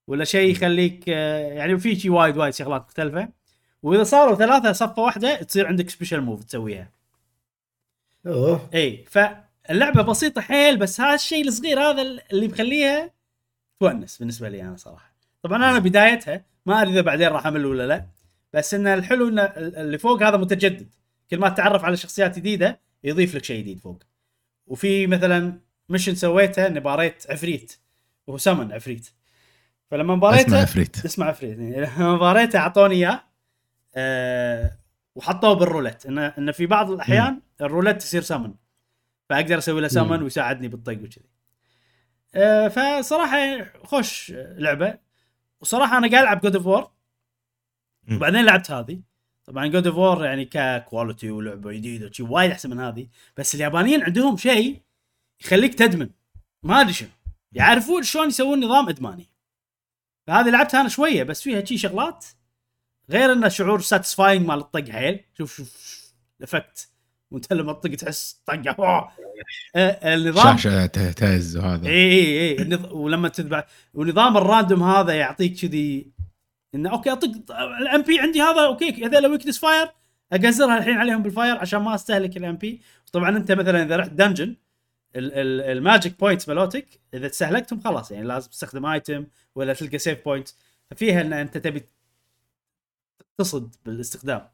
ولا 0.07 0.23
شيء 0.23 0.51
يخليك 0.51 1.03
آه، 1.09 1.53
يعني 1.53 1.77
في 1.79 1.95
شيء 1.95 2.11
وايد 2.11 2.37
وايد 2.37 2.53
شغلات 2.53 2.81
مختلفة. 2.81 3.29
وإذا 3.83 4.03
صاروا 4.03 4.35
ثلاثة 4.35 4.71
صفة 4.71 5.01
واحدة 5.01 5.41
تصير 5.43 5.67
عندك 5.67 5.89
special 5.89 6.21
move 6.21 6.43
تسويها. 6.43 6.91
أوه. 8.27 8.69
إي 8.73 9.05
فاللعبة 9.09 10.01
بسيطة 10.01 10.41
حيل 10.41 10.77
بس 10.77 11.01
هذا 11.01 11.13
الشيء 11.15 11.47
الصغير 11.47 11.79
هذا 11.79 12.01
اللي 12.31 12.47
مخليها 12.47 13.11
تونس 13.79 14.17
بالنسبة 14.17 14.49
لي 14.49 14.61
أنا 14.61 14.75
صراحة. 14.77 15.12
طبعا 15.43 15.57
أنا 15.57 15.79
بدايتها 15.79 16.45
ما 16.65 16.81
أدري 16.81 16.93
إذا 16.93 17.01
بعدين 17.01 17.27
راح 17.27 17.47
امل 17.47 17.65
ولا 17.65 17.87
لا 17.87 18.07
بس 18.53 18.73
إن 18.73 18.87
الحلو 18.87 19.27
إن 19.27 19.39
اللي 19.39 19.97
فوق 19.97 20.23
هذا 20.23 20.37
متجدد. 20.37 20.93
كل 21.29 21.37
ما 21.39 21.49
تتعرف 21.49 21.85
على 21.85 21.97
شخصيات 21.97 22.39
جديدة 22.39 22.79
يضيف 23.03 23.35
لك 23.35 23.43
شيء 23.43 23.61
جديد 23.61 23.79
فوق. 23.79 24.03
وفي 24.67 25.07
مثلا 25.07 25.59
mission 25.89 26.15
سويته 26.15 26.67
إني 26.67 26.79
باريت 26.79 27.25
عفريت 27.29 27.77
وهو 28.27 28.37
سمن 28.37 28.71
عفريت. 28.71 29.09
فلما 29.91 30.13
اسمع 30.13 30.29
باريته 30.29 30.61
عفريت. 30.61 31.05
اسمع 31.05 31.25
عفريت. 31.25 31.59
يعني 31.59 31.81
لما 31.81 32.17
باريته 32.17 32.59
أعطوني 32.59 32.95
إياه 32.95 33.23
أه 33.95 34.71
وحطوه 35.15 35.53
بالرولت. 35.53 36.05
انه 36.05 36.27
انه 36.37 36.51
في 36.51 36.65
بعض 36.65 36.91
الأحيان 36.91 37.41
الرولت 37.61 38.03
يصير 38.03 38.21
سمن 38.21 38.53
فأقدر 39.29 39.57
أسوي 39.57 39.81
له 39.81 39.87
سمن. 39.87 40.23
ويساعدني 40.23 40.67
بالطق 40.67 40.93
وكذي. 40.93 41.29
أه 42.35 42.67
فصراحة 42.67 43.63
خوش 43.83 44.33
لعبة. 44.35 45.03
وصراحة 45.63 45.97
أنا 45.97 46.11
قاعد 46.11 46.23
ألعب 46.23 46.41
God 46.41 46.55
of 46.55 46.65
War. 46.65 46.91
وبعدين 48.11 48.45
لعبت 48.45 48.71
هذه. 48.71 49.01
طبعا 49.45 49.67
God 49.67 49.87
of 49.87 49.95
War 49.95 50.25
يعني 50.25 50.45
ك 50.45 50.56
quality 50.56 51.31
ولعبة 51.31 51.71
جديدة 51.71 52.07
وشي 52.07 52.23
وايد 52.23 52.51
أحسن 52.51 52.69
من 52.69 52.79
هذه. 52.79 53.07
بس 53.37 53.55
اليابانيين 53.55 54.03
عندهم 54.03 54.37
شيء 54.37 54.81
يخليك 55.41 55.73
تدمن. 55.73 56.09
ما 56.63 56.81
أدري 56.81 56.93
شنو. 56.93 57.09
يعرفون 57.51 58.03
شلون 58.03 58.27
يسوون 58.27 58.65
نظام 58.65 58.89
إدماني. 58.89 59.29
فهذه 60.27 60.49
لعبتها 60.49 60.81
أنا 60.81 60.89
شوية 60.89 61.23
بس 61.23 61.41
فيها 61.41 61.65
شي 61.65 61.77
شغلات. 61.77 62.25
غير 63.09 63.33
انه 63.33 63.47
شعور 63.47 63.81
satisfying 63.81 64.47
مال 64.47 64.59
الطق 64.59 64.89
حيل. 64.89 65.25
شوف 65.37 65.57
شوف 65.57 66.13
ال 66.39 66.47
effect 66.47 66.92
وانت 67.33 67.53
لما 67.53 67.73
تطق 67.73 67.95
تحس 67.95 68.41
طقة. 68.45 68.69
أوه. 68.79 69.11
آه، 69.75 70.15
النظام 70.15 70.57
شاشة 70.57 70.85
تهتز 70.85 71.57
وهذا. 71.57 71.87
اي 71.87 71.93
اي 71.93 72.49
اي 72.49 72.57
النظ- 72.57 72.91
ولما 72.91 73.29
تتبع 73.29 73.63
ونظام 73.93 74.37
ال 74.37 74.44
random 74.44 74.83
هذا 74.83 75.13
يعطيك 75.13 75.59
كذي 75.61 76.11
إنه 76.75 76.91
أوكي 76.91 77.11
اطق 77.11 77.31
ال 77.81 78.01
MP 78.01 78.19
عندي 78.19 78.41
هذا 78.41 78.65
أوكي 78.65 79.05
هذول 79.05 79.25
weakness 79.27 79.59
fire 79.59 79.87
اقزرها 80.33 80.77
الحين 80.77 80.93
عليهم 80.97 81.23
بال 81.23 81.34
fire 81.34 81.55
عشان 81.57 81.81
ما 81.81 81.95
أستهلك 81.95 82.37
ال 82.37 82.55
MP. 82.57 82.81
طبعا 83.11 83.29
أنت 83.37 83.51
مثلا 83.51 83.83
إذا 83.83 83.95
رحت 83.95 84.11
dungeon 84.11 84.55
ال 85.15 85.33
magic 85.33 86.19
points 86.19 86.49
مالوتك 86.49 86.87
إذا 87.13 87.25
استهلكتهم 87.27 87.79
خلاص 87.81 88.11
يعني 88.11 88.27
لازم 88.27 88.49
تستخدم 88.49 88.85
item 88.85 89.25
ولا 89.55 89.73
تلقى 89.73 89.97
save 89.97 90.25
point 90.25 90.49
ففيها 90.91 91.21
إن 91.21 91.33
أنت 91.33 91.57
تبي 91.57 91.83
تقتصد 93.37 93.75
بالاستخدام. 93.85 94.47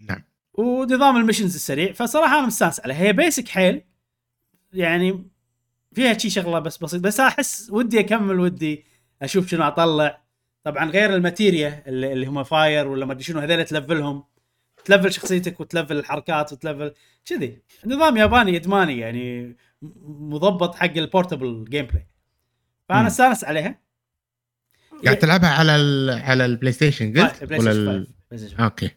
نعم. 0.00 0.22
ونظام 0.54 1.16
ال 1.16 1.20
missions 1.20 1.54
السريع 1.54 1.92
فصراحة 1.92 2.38
أنا 2.38 2.46
مستانس 2.46 2.80
عليها 2.80 2.96
هي 2.96 3.12
basic 3.12 3.48
حيل 3.48 3.82
يعني 4.72 5.28
فيها 5.94 6.18
شي 6.18 6.30
شغلة 6.30 6.58
بس 6.58 6.76
بسيط 6.76 7.00
بس 7.00 7.20
أحس 7.20 7.70
ودي 7.70 8.00
أكمل 8.00 8.40
ودي 8.40 8.84
أشوف 9.22 9.48
شنو 9.48 9.64
أطلع. 9.64 10.24
طبعا 10.64 10.90
غير 10.90 11.14
ال 11.14 11.23
materia 11.23 11.82
اللي, 11.86 12.12
اللي 12.12 12.26
هم 12.26 12.44
fire 12.44 12.88
ولا 12.88 13.06
ما 13.06 13.12
أدري 13.12 13.24
شنو 13.24 13.40
هذول 13.40 13.64
تلفلهم. 13.64 14.24
تلفل 14.84 15.12
شخصيتك 15.12 15.60
وتلفل 15.60 15.96
الحركات 15.96 16.52
وتلفل 16.52 16.94
كذي. 17.24 17.58
نظام 17.86 18.16
ياباني 18.16 18.56
إدماني 18.56 18.98
يعني 18.98 19.56
مضبط 20.02 20.74
حق 20.74 20.96
ال 20.96 21.64
portable 21.68 21.86
gameplay 21.86 22.06
فأنا. 22.88 23.06
استانس 23.06 23.44
عليها. 23.44 23.80
قاعد 25.04 25.18
تلعبها 25.18 25.50
على 25.50 25.76
ال... 25.76 26.10
على 26.10 26.44
البلاي 26.44 26.72
ستيشن 26.72 27.20
قلت 27.20 27.44
بلاي 27.44 27.58
ولا 27.58 27.72
ستيشن 27.72 27.90
ال... 27.90 28.06
5. 28.06 28.14
بلاي 28.30 28.46
ستيشن 28.46 28.62
أوكي. 28.62 28.90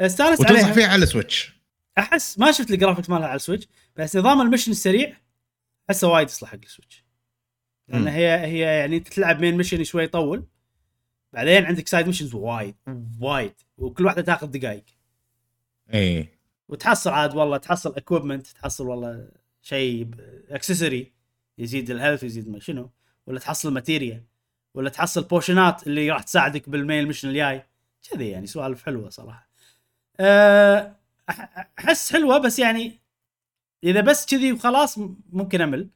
أوكي 0.00 0.06
استانس 0.06 0.40
وتنصح 0.40 0.62
عليها. 0.62 0.72
فيها 0.72 0.86
على 0.86 1.02
ال 1.02 1.08
Switch. 1.08 1.52
أحس 1.98 2.38
ما 2.38 2.52
شفت 2.52 2.70
ال 2.70 2.74
graphics 2.74 3.10
مالها 3.10 3.26
على 3.26 3.36
ال 3.36 3.41
Switch 3.41 3.68
بس 3.96 4.16
نظام 4.16 4.40
ال 4.40 4.44
mission 4.44 4.70
السريع 4.70 5.16
أحسه 5.90 6.08
وايد 6.08 6.28
يصلح 6.28 6.50
حق 6.50 6.58
ال 6.62 6.67
Switch. 6.67 7.04
لأن. 7.88 8.08
هي 8.08 8.46
هي 8.46 8.58
يعني 8.58 8.96
انت 8.96 9.08
تلعب 9.08 9.40
main 9.40 9.56
mission 9.56 9.84
شوي 9.84 10.04
يطول 10.04 10.46
بعدين 11.32 11.64
عندك 11.64 11.88
side 11.88 12.06
missions 12.06 12.34
وايد 12.34 12.76
وايد 13.20 13.54
وكل 13.76 14.06
واحدة 14.06 14.22
تاخذ 14.22 14.46
دقائق 14.46 14.84
إي. 15.94 16.28
وتحصل 16.68 17.10
عاد 17.10 17.34
والله 17.34 17.56
تحصل 17.56 17.94
equipment 17.96 18.46
تحصل 18.46 18.86
والله 18.86 19.28
شيء 19.62 20.10
accessory 20.48 21.12
يزيد 21.58 21.90
ال 21.90 21.95
health 21.95 22.22
ويزيد 22.22 22.48
ما 22.48 22.60
شنو 22.60 22.90
ولا 23.26 23.38
تحصل 23.38 23.72
materia 23.72 24.24
ولا 24.74 24.90
تحصل 24.90 25.24
بوشنات 25.24 25.86
اللي 25.86 26.10
راح 26.10 26.22
تساعدك 26.22 26.68
بال 26.68 26.81
main 26.81 27.06
mission 27.06 27.28
الجاي. 27.28 27.66
كذي 28.10 28.28
يعني 28.28 28.46
سوالف 28.46 28.82
حلوة 28.82 29.10
صراحة. 29.10 29.47
أحس 31.78 32.12
حلوة 32.12 32.38
بس 32.38 32.58
يعني 32.58 32.98
إذا 33.84 34.00
بس 34.00 34.26
كذي 34.26 34.52
وخلاص 34.52 34.98
ممكن 35.32 35.60
أمل. 35.60 35.88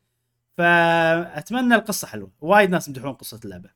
فأتمنى 0.58 1.74
القصة 1.74 2.06
حلوة. 2.08 2.30
وايد 2.40 2.70
ناس 2.70 2.88
يمدحون 2.88 3.12
قصة 3.12 3.40
اللعبة. 3.44 3.70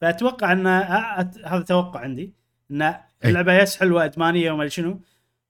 فأتوقع 0.00 0.52
إن 0.52 0.64
أت- 0.82 1.46
هذا 1.46 1.62
توقع 1.62 2.00
عندي. 2.00 2.32
إن 2.70 2.94
اللعبة 3.24 3.52
yes 3.62 3.76
حلوة 3.76 4.04
ادمانيه 4.04 4.52
وما 4.52 4.68
شنو. 4.68 5.00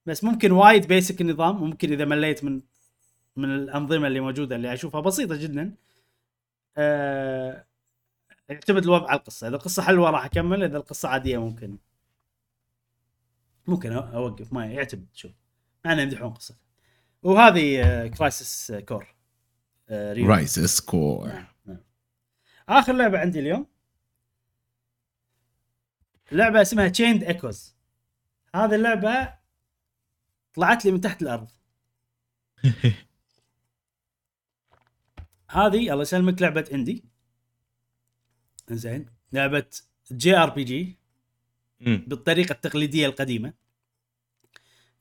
بس 0.07 0.24
ممكن 0.24 0.53
وايد 0.53 0.87
basic 0.89 1.21
النظام 1.20 1.57
ممكن 1.64 1.93
إذا 1.93 2.05
مليت 2.05 2.45
من 2.45 2.61
من 3.37 3.55
الأنظمة 3.55 4.07
اللي 4.09 4.20
موجودة 4.20 4.57
اللي 4.57 4.72
أشوفها 4.72 5.01
بسيطة 5.01 5.37
جدا 5.37 5.74
أه 6.76 7.64
يعتمد 8.49 8.85
الوضع 8.85 9.09
على 9.09 9.18
القصة. 9.20 9.49
إذا 9.49 9.57
القصة 9.57 9.82
حلوة 9.82 10.11
راح 10.11 10.24
أكمل 10.24 10.62
إذا 10.64 10.76
القصة 10.76 11.09
عادية 11.09 11.39
ممكن. 11.39 11.78
ممكن 13.67 13.93
أوقف 13.93 14.53
ما 14.53 14.67
يعتمد 14.67 15.07
شوف. 15.15 15.33
معنا 15.85 16.03
يمدحون 16.03 16.35
قصته 16.35 16.57
وهذه 17.23 18.07
Crisis 18.07 18.73
Core 18.73 19.15
Crisis 19.91 20.61
Core 20.61 21.29
نعم 21.29 21.47
نعم. 21.67 21.81
آخر 22.69 22.93
لعبة 22.93 23.19
عندي 23.19 23.41
اليوم. 23.41 23.67
لعبة 26.33 26.62
اسمها 26.62 26.89
Chained 26.89 27.25
Echoes 27.25 27.77
هذه 28.55 28.75
اللعبة 28.75 29.35
طلعت 30.55 30.85
لي 30.85 30.93
من 30.93 31.01
تحت 31.01 31.23
الأرض. 31.23 31.49
هذه 35.51 35.93
الله 35.93 36.03
يسلمك 36.03 36.43
لعبة 36.43 36.69
indie 36.73 37.05
زين 38.71 39.07
لعبة 39.33 39.67
JRPG 40.12 40.99
مم. 41.87 42.05
بالطريقة 42.07 42.53
التقليدية 42.53 43.07
القديمة. 43.07 43.53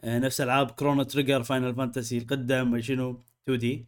آه، 0.03 0.19
نفس 0.19 0.41
العاب 0.41 0.71
Chrono 0.71 1.03
Trigger 1.03 1.43
Final 1.43 1.75
Fantasy 1.75 2.17
القدم 2.17 2.81
شنو 2.81 3.21
2D. 3.43 3.87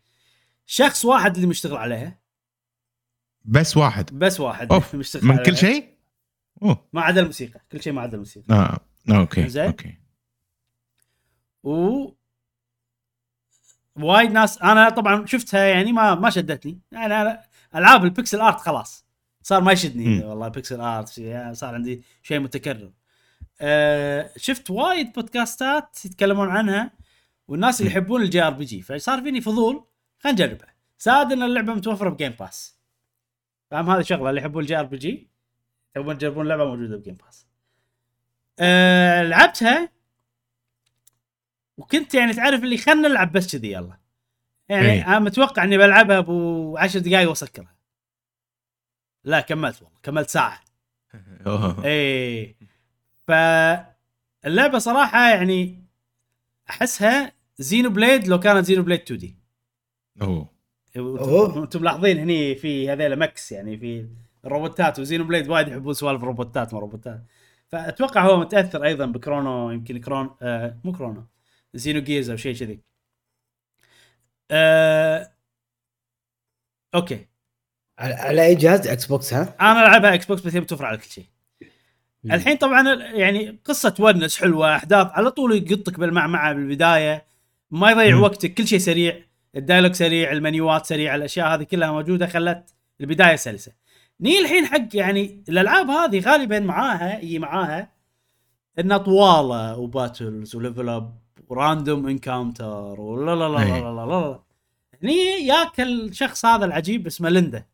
شخص 0.66 1.06
واحد 1.06 1.36
اللي 1.36 1.48
مشتغل 1.48 1.78
عليها. 1.78 2.20
بس 3.46 3.78
واحد. 3.78 4.20
بس 4.20 4.40
واحد 4.40 4.72
أوف، 4.74 4.96
مشتغل 4.96 5.26
من 5.26 5.32
عليها. 5.32 5.44
كل 5.46 5.58
شيء؟ 5.58 5.96
أوه. 6.64 6.88
ما 6.94 7.02
عدا 7.02 7.22
الموسيقى 7.22 7.62
كل 7.72 7.82
شيء 7.82 7.94
ما 7.94 8.02
عدا 8.02 8.14
الموسيقى. 8.14 8.54
آه 8.54 8.80
أوكي 9.12 9.50
زين. 9.50 9.66
أوكي. 9.66 9.98
و 11.64 12.06
وايد 13.96 14.32
ناس 14.32 14.62
أنا 14.62 14.90
طبعا 14.90 15.26
شفتها 15.26 15.66
يعني 15.66 15.92
ما 15.92 16.16
ما 16.16 16.30
شدتني. 16.30 16.80
يعني 16.92 17.22
أنا 17.22 17.44
ألعاب 17.76 18.04
ال 18.04 18.10
pixel 18.10 18.42
art 18.42 18.60
خلاص. 18.60 19.05
صار 19.46 19.62
ما 19.62 19.72
يشدني. 19.72 20.24
والله 20.24 20.48
pixel 20.48 20.82
art 20.82 21.18
يعني 21.18 21.56
صار 21.56 21.76
عندي 21.76 22.04
شيء 22.24 22.40
متكرر. 22.40 22.92
أه 23.62 24.32
شفت 24.38 24.70
وايد 24.70 25.14
بودكاستات 25.14 26.06
يتكلمون 26.06 26.50
عنها 26.50 26.92
والناس 27.48 27.82
اللي. 27.82 27.92
يحبون 27.92 28.22
ال 28.22 28.44
JRPG. 28.44 28.82
فصار 28.82 29.22
فيني 29.22 29.42
فضول 29.42 29.86
خلينا 30.20 30.46
نجربها 30.46 30.74
زاد 31.00 31.32
ان 31.32 31.44
اللعبة 31.44 31.74
متوفرة 31.74 32.10
ب 32.10 32.14
Game 32.14 32.32
Pass 32.40 32.80
فاهم 33.72 33.90
هذه 33.90 34.02
شغله 34.02 34.30
اللي 34.30 34.42
يحبون 34.42 34.62
ال 34.64 34.80
JRPG 34.80 35.30
تبون 35.96 36.18
تجربون 36.18 36.48
لعبة 36.48 36.66
موجودة 36.66 36.98
ب 36.98 37.01
Game 37.01 37.16
Pass 37.16 37.48
أه 38.60 39.24
لعبتها 39.24 39.90
وكنت 41.78 42.14
يعني 42.14 42.34
تعرف 42.34 42.64
اللي 42.64 42.78
خلنا 42.78 43.08
نلعب 43.08 43.32
بس 43.32 43.56
كذي 43.56 43.72
يلا. 43.72 43.98
يعني 44.70 44.92
إيه. 44.92 45.08
أنا 45.08 45.20
متوقع 45.20 45.64
إني 45.64 45.78
بلعبها 45.78 46.18
ابو 46.18 46.78
10 46.78 47.00
دقائق 47.00 47.30
وأسكرها. 47.30 47.75
لا 49.26 49.42
كملت 49.42 49.82
والله 49.82 49.98
كملت 50.04 50.30
ساعة. 50.30 50.60
إيه. 51.86 52.56
فاللعبة 53.28 54.78
صراحة 54.78 55.30
يعني 55.30 55.86
أحسها 56.70 57.32
Xenoblade 57.58 58.28
لو 58.28 58.40
كانت 58.40 58.66
Xenoblade 58.66 59.02
2D. 59.02 59.38
أوه. 60.22 60.50
أوه. 60.98 61.64
أنتم 61.64 61.82
ملاحظين 61.82 62.20
هني 62.20 62.56
في 62.56 62.90
هذيلا 62.90 63.16
mechs 63.16 63.52
يعني 63.52 63.78
في 63.78 64.10
الروبوتات 64.46 65.00
و 65.00 65.24
Xenoblade 65.24 65.50
وايد 65.50 65.68
يحبون 65.68 65.94
سوالف 65.94 66.24
الروبوتات 66.24 66.74
ما 66.74 66.80
روبوتات. 66.80 67.24
فأتوقع 67.68 68.26
هو 68.26 68.38
متأثر 68.40 68.84
أيضا 68.84 69.06
ب 69.06 69.15
Chrono 69.15 69.72
يمكن 69.72 69.98
Chron 70.02 70.36
آه 70.42 70.80
مو 70.84 70.92
Chrono 70.92 71.28
Xenogears 71.74 72.30
أو 72.30 72.36
شيء 72.38 72.56
كذي. 72.56 72.82
آه 74.52 75.32
okay. 76.96 77.28
على, 78.00 78.14
على 78.14 78.46
أي 78.46 78.56
جهاز؟ 78.56 78.88
Xbox 78.88 79.34
ها؟ 79.34 79.56
أنا 79.62 79.88
ألعبها 79.88 80.14
Xbox 80.14 80.42
بس 80.42 80.56
هي 80.56 80.60
متوفره 80.60 80.86
على 80.86 80.98
كل 80.98 81.10
شيء. 81.10 81.26
الحين 82.26 82.58
طبعا 82.58 82.94
يعني 82.94 83.60
قصة 83.66 83.90
تونس 83.90 84.38
حلوة 84.38 84.76
أحداث 84.76 85.08
على 85.12 85.32
طول 85.32 85.72
يقطك 85.72 86.00
بالمعمعة 86.00 86.54
بالبداية 86.54 87.26
ما 87.72 87.92
يضيع. 87.92 88.16
وقتك 88.16 88.54
كل 88.54 88.68
شيء 88.68 88.80
سريع 88.80 89.22
ال 89.56 89.60
dialogue 89.60 89.92
سريع 89.92 90.32
المنيوات 90.32 90.86
سريعة 90.86 91.16
الأشياء 91.16 91.48
هذه 91.48 91.64
كلها 91.64 91.92
موجودة 91.92 92.28
خلت 92.28 92.74
البداية 93.02 93.36
سلسة. 93.36 93.72
نيجي 94.22 94.40
الحين 94.40 94.66
حق 94.66 94.88
يعني 94.94 95.44
الألعاب 95.50 95.90
هذه 95.90 96.20
غالبا 96.20 96.60
معاها 96.60 97.20
يجي 97.20 97.40
معاها 97.40 97.92
إنها 98.80 98.98
طوالة 98.98 99.78
و 99.78 99.88
battles 99.88 100.56
و 100.56 100.62
level 100.62 100.90
up 100.90 101.20
و 101.48 101.56
random 101.56 102.08
encounter 102.08 103.02
ولا 103.02 103.36
لا 103.36 103.50
لا 103.50 103.66
لا 103.66 103.80
لا 103.80 104.06
لا 104.06 104.06
لا 104.06 104.40
هني 105.04 105.48
ياك 105.48 105.82
الشخص 105.82 106.46
هذا 106.46 106.66
العجيب 106.66 107.08
اسمه 107.08 107.30
ليندا. 107.30 107.66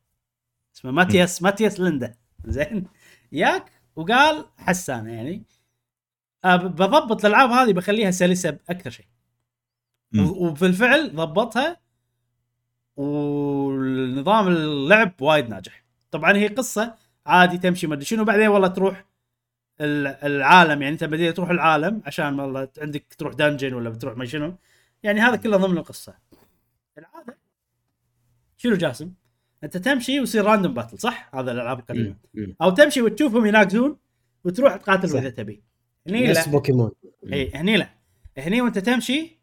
اسمه 0.76 0.91
ماتياس 0.91 1.41
ماتياس 1.41 1.80
ليندا. 1.80 2.15
زين. 2.45 2.88
ياك 3.32 3.72
وقال 3.95 4.45
حسانه 4.57 5.11
يعني 5.13 5.43
بضبط 6.45 7.26
الألعاب 7.26 7.49
هذه 7.49 7.74
بخليها 7.74 8.11
سلسة 8.11 8.57
أكثر 8.69 8.89
شيء. 8.89 9.05
وبالفعل 10.19 11.15
ضبطها 11.15 11.82
والنظام 12.95 14.47
اللعب 14.47 15.22
وايد 15.22 15.49
ناجح. 15.49 15.84
طبعا 16.11 16.38
هي 16.38 16.47
قصة 16.47 16.95
عادي 17.26 17.57
تمشي 17.57 17.88
ما 17.88 17.93
أدري 17.93 18.05
شنو. 18.05 18.24
بعدين 18.24 18.47
والله 18.47 18.67
تروح 18.67 19.05
ال- 19.82 20.07
العالم 20.07 20.82
يعني 20.82 20.93
أنت 20.93 21.03
بديت 21.03 21.36
تروح 21.38 21.49
العالم 21.49 22.01
عشان 22.05 22.39
والله 22.39 22.67
عندك 22.78 23.13
تروح 23.17 23.34
dungeon 23.34 23.74
ولا 23.74 23.89
بتروح 23.89 24.17
ما 24.17 24.26
شنو. 24.26 24.57
يعني 25.03 25.19
هذا 25.19 25.36
كله 25.36 25.57
ضمن 25.57 25.78
القصة. 25.78 26.13
العادة. 26.97 27.38
شنو 28.57 28.76
جاسم؟ 28.76 29.13
انت 29.64 29.78
تمشي 29.78 30.20
ويصير 30.20 30.45
random 30.45 30.74
battle 30.74 30.99
صح؟ 30.99 31.36
هذا 31.36 31.51
الألعاب 31.51 31.80
القديمة. 31.80 32.16
أو 32.62 32.70
تمشي 32.70 33.01
وتشوفهم 33.01 33.45
يناقزون 33.45 33.97
وتروح 34.43 34.76
تقاتل. 34.76 35.18
اذا 35.18 35.30
تبي 35.30 35.64
هني 36.07 36.34
لا 36.34 36.49
بوكيمون 36.49 36.91
إي 37.34 37.51
هني 37.55 37.78
لا 37.78 37.89
هني 38.38 38.62
وأنت 38.62 38.80
تمشي 38.80 39.39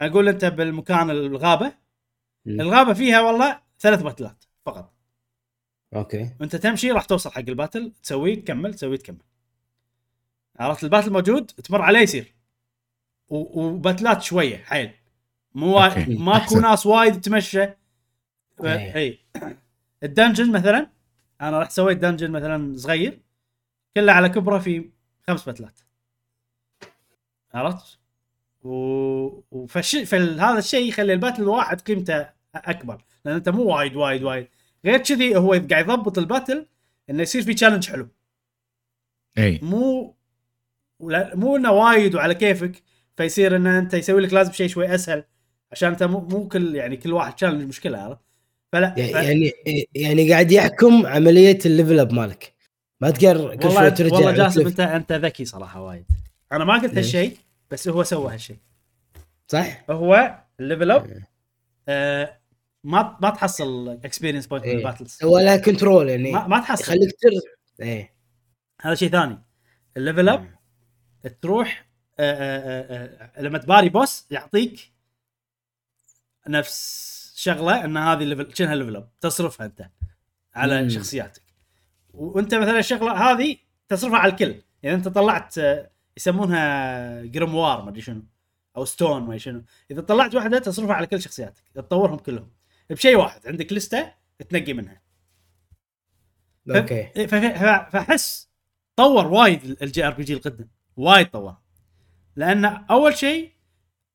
أقول 0.00 0.28
أنت 0.28 0.44
بالمكان 0.44 1.10
الغابة 1.10 1.72
مم. 2.46 2.60
الغابة 2.60 2.92
فيها 2.92 3.20
والله 3.20 3.60
ثلاث 3.80 4.02
باتلات 4.02 4.44
فقط 4.66 4.94
Okay 5.94 6.30
وأنت 6.40 6.56
تمشي 6.56 6.90
راح 6.90 7.04
توصل 7.04 7.30
حق 7.30 7.38
ال 7.38 7.46
battle 7.46 7.92
تسويه 8.02 8.34
تكمل 8.34 8.74
تسويه 8.74 8.96
تكمل 8.96 9.18
عرفت 10.56 10.84
ال 10.84 10.88
battle 10.88 11.12
موجود 11.12 11.46
تمر 11.46 11.82
عليه 11.82 12.00
يصير 12.00 12.34
وباتلات 13.28 14.22
شوية 14.22 14.56
حيل 14.56 14.90
مو. 15.54 15.78
ماكو. 16.08 16.60
ناس 16.60 16.86
وايد 16.86 17.20
تمشى. 17.20 17.66
إي. 18.64 19.18
ال 20.02 20.08
dungeon 20.08 20.52
مثلا 20.52 20.86
أنا 21.40 21.60
رحت 21.60 21.72
سويت 21.72 21.98
dungeon 21.98 22.30
مثلا 22.30 22.76
صغير 22.76 23.20
كله 23.96 24.12
على 24.12 24.28
كبره 24.28 24.58
في 24.58 24.90
خمس 25.28 25.44
باتلات. 25.44 25.80
عرفت؟ 27.54 27.98
و... 28.62 28.70
وفش... 29.50 29.96
فهذا 29.96 30.58
الشيء 30.58 30.88
يخلي 30.88 31.12
ال 31.12 31.16
battle 31.16 31.42
الواحد 31.42 31.80
قيمته 31.80 32.28
أكبر 32.54 33.04
لأن 33.24 33.34
أنت 33.34 33.48
مو 33.48 33.62
وايد 33.62 33.96
وايد 33.96 34.22
وايد. 34.22 34.48
غير 34.84 34.98
كذي 34.98 35.36
هو 35.36 35.50
قاعد 35.52 35.70
يضبط 35.70 36.18
ال 36.18 36.25
battle 36.25 36.66
إنه 37.10 37.22
يصير 37.22 37.42
في 37.42 37.54
challenge 37.54 37.90
حلو. 37.90 38.08
إي. 39.38 39.60
مو 39.62 40.14
ولا 40.98 41.36
مو 41.36 41.56
إنه 41.56 41.72
وايد 41.72 42.14
وعلى 42.14 42.34
كيفك 42.34 42.82
فيصير 43.16 43.56
إن 43.56 43.66
أنت 43.66 43.94
يسوي 43.94 44.20
لك 44.20 44.32
لازم 44.32 44.52
شيء 44.52 44.68
شوي 44.68 44.94
أسهل 44.94 45.24
عشان 45.72 45.90
أنت 45.90 46.02
مو, 46.02 46.20
مو 46.20 46.48
كل 46.48 46.74
يعني 46.74 46.96
كل 46.96 47.12
واحد 47.12 47.34
challenge 47.34 47.68
مشكلة 47.68 47.98
عرفت؟ 47.98 48.24
فلا. 48.74 48.94
يعني 48.96 49.52
يعني 49.94 50.32
قاعد 50.32 50.52
يحكم 50.52 51.06
عملية 51.06 51.58
ال 51.66 51.72
level 51.72 52.00
up 52.00 52.12
مالك 52.12 52.54
ما 53.00 53.10
تقدر 53.10 53.56
كل 53.56 53.72
شوي 53.72 53.90
ترجع 53.90 54.14
والله 54.14 54.32
جاسم. 54.32 54.66
انت 54.66 54.80
أنت 54.80 55.12
ذكي 55.12 55.44
صراحة 55.44 55.80
وايد 55.80 56.04
أنا 56.52 56.64
ما 56.64 56.74
قلت 56.74 56.94
ليش؟ 56.94 57.16
هالشيء 57.16 57.36
بس 57.70 57.88
هو 57.88 58.02
سوى 58.02 58.34
هالشيء 58.34 58.56
صح؟ 59.48 59.84
هو 59.90 60.38
ال 60.60 60.65
level 60.65 60.90
up 60.90 61.22
آه 61.88 62.40
ما 62.84 63.18
ما 63.22 63.30
تحصل 63.30 63.88
experience 64.04 64.46
point 64.46 64.64
من 64.64 64.70
إيه. 64.70 64.78
ال 64.78 64.83
battles 64.83 65.18
ولا 65.24 65.56
control 65.56 66.08
يعني 66.08 66.32
ما, 66.32 66.46
ما 66.46 66.60
تحصل 66.60 66.82
يخليك 66.82 67.16
تر 67.20 67.30
إيه 67.80 68.14
هذا 68.80 68.94
شيء 68.94 69.10
ثاني 69.10 69.38
ال 69.96 70.01
level 70.01 70.28
up 70.28 70.48
تروح 71.42 71.88
آه 72.18 72.32
آه 72.32 72.82
آه 72.82 73.30
آه 73.38 73.42
لما 73.42 73.58
تباري 73.58 73.88
boss 73.88 74.26
يعطيك 74.30 74.92
نفس 76.48 77.13
شغلة 77.36 77.84
إن 77.84 77.96
هذه 77.96 78.24
level 78.24 78.56
شنها 78.56 78.74
level 78.74 78.96
up 78.96 79.08
تصرفها 79.20 79.66
أنت 79.66 79.90
على 80.54 80.82
مم. 80.82 80.88
شخصياتك. 80.88 81.42
وأنت 82.12 82.54
مثلا 82.54 82.78
الشغلة 82.78 83.12
هذه 83.12 83.56
تصرفها 83.88 84.18
على 84.18 84.32
الكل. 84.32 84.54
يعني 84.82 84.96
أنت 84.96 85.08
طلعت 85.08 85.58
آه، 85.58 85.90
يسمونها 86.16 87.22
grimoire 87.22 87.82
ما 87.82 87.90
أدري 87.90 88.00
شنو. 88.00 88.22
أو 88.76 88.84
stone 88.84 89.20
ما 89.22 89.26
أدري 89.26 89.38
شنو. 89.38 89.64
إذا 89.90 90.00
طلعت 90.00 90.34
واحدة 90.34 90.58
تصرفها 90.58 90.94
على 90.94 91.06
كل 91.06 91.22
شخصياتك. 91.22 91.62
تطورهم 91.74 92.16
كلهم. 92.18 92.50
بشيء 92.90 93.16
واحد 93.16 93.46
عندك 93.46 93.72
لستة 93.72 94.12
تنقي 94.48 94.72
منها. 94.72 95.02
Okay. 96.70 97.04
ف- 97.26 97.34
ف- 97.34 97.90
فأحس 97.92 98.48
طور 98.96 99.26
وايد 99.26 99.76
ال 99.82 100.06
JRPG 100.06 100.34
القدم. 100.34 100.68
وايد 100.96 101.30
طور 101.30 101.56
لأن 102.36 102.64
أول 102.64 103.16
شيء 103.16 103.52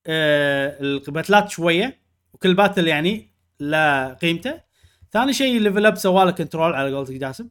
آه 0.08 0.80
الباتلات 0.82 1.50
شوية. 1.50 1.99
وكل 2.34 2.54
battle 2.54 2.88
يعني 2.88 3.30
له 3.60 4.14
قيمته. 4.14 4.62
ثاني 5.12 5.34
شيء 5.34 5.58
ال 5.58 5.63
level 5.63 5.86
up 5.86 5.96
سوى 5.98 6.26
له 6.26 6.32
control 6.32 6.74
على 6.74 6.94
قولتك 6.96 7.14
جاسم. 7.14 7.48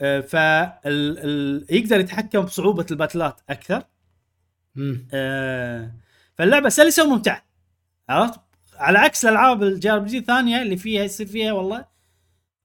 آه 0.00 0.20
فال 0.20 0.78
ال 0.84 1.66
يقدر 1.70 2.00
يتحكم 2.00 2.40
بصعوبة 2.40 2.86
الباتلات 2.90 3.40
أكثر. 3.50 3.82
آه 5.14 5.92
فاللعبة 6.34 6.68
سلسه 6.68 7.04
وممتعه 7.04 7.44
عرفت؟ 8.08 8.40
على 8.76 8.98
عكس 8.98 9.24
الألعاب 9.24 9.62
ال 9.62 9.90
JRPG 9.90 10.18
الثانية 10.18 10.62
اللي 10.62 10.76
فيها 10.76 11.04
يصير 11.04 11.26
فيها 11.26 11.52
والله. 11.52 11.84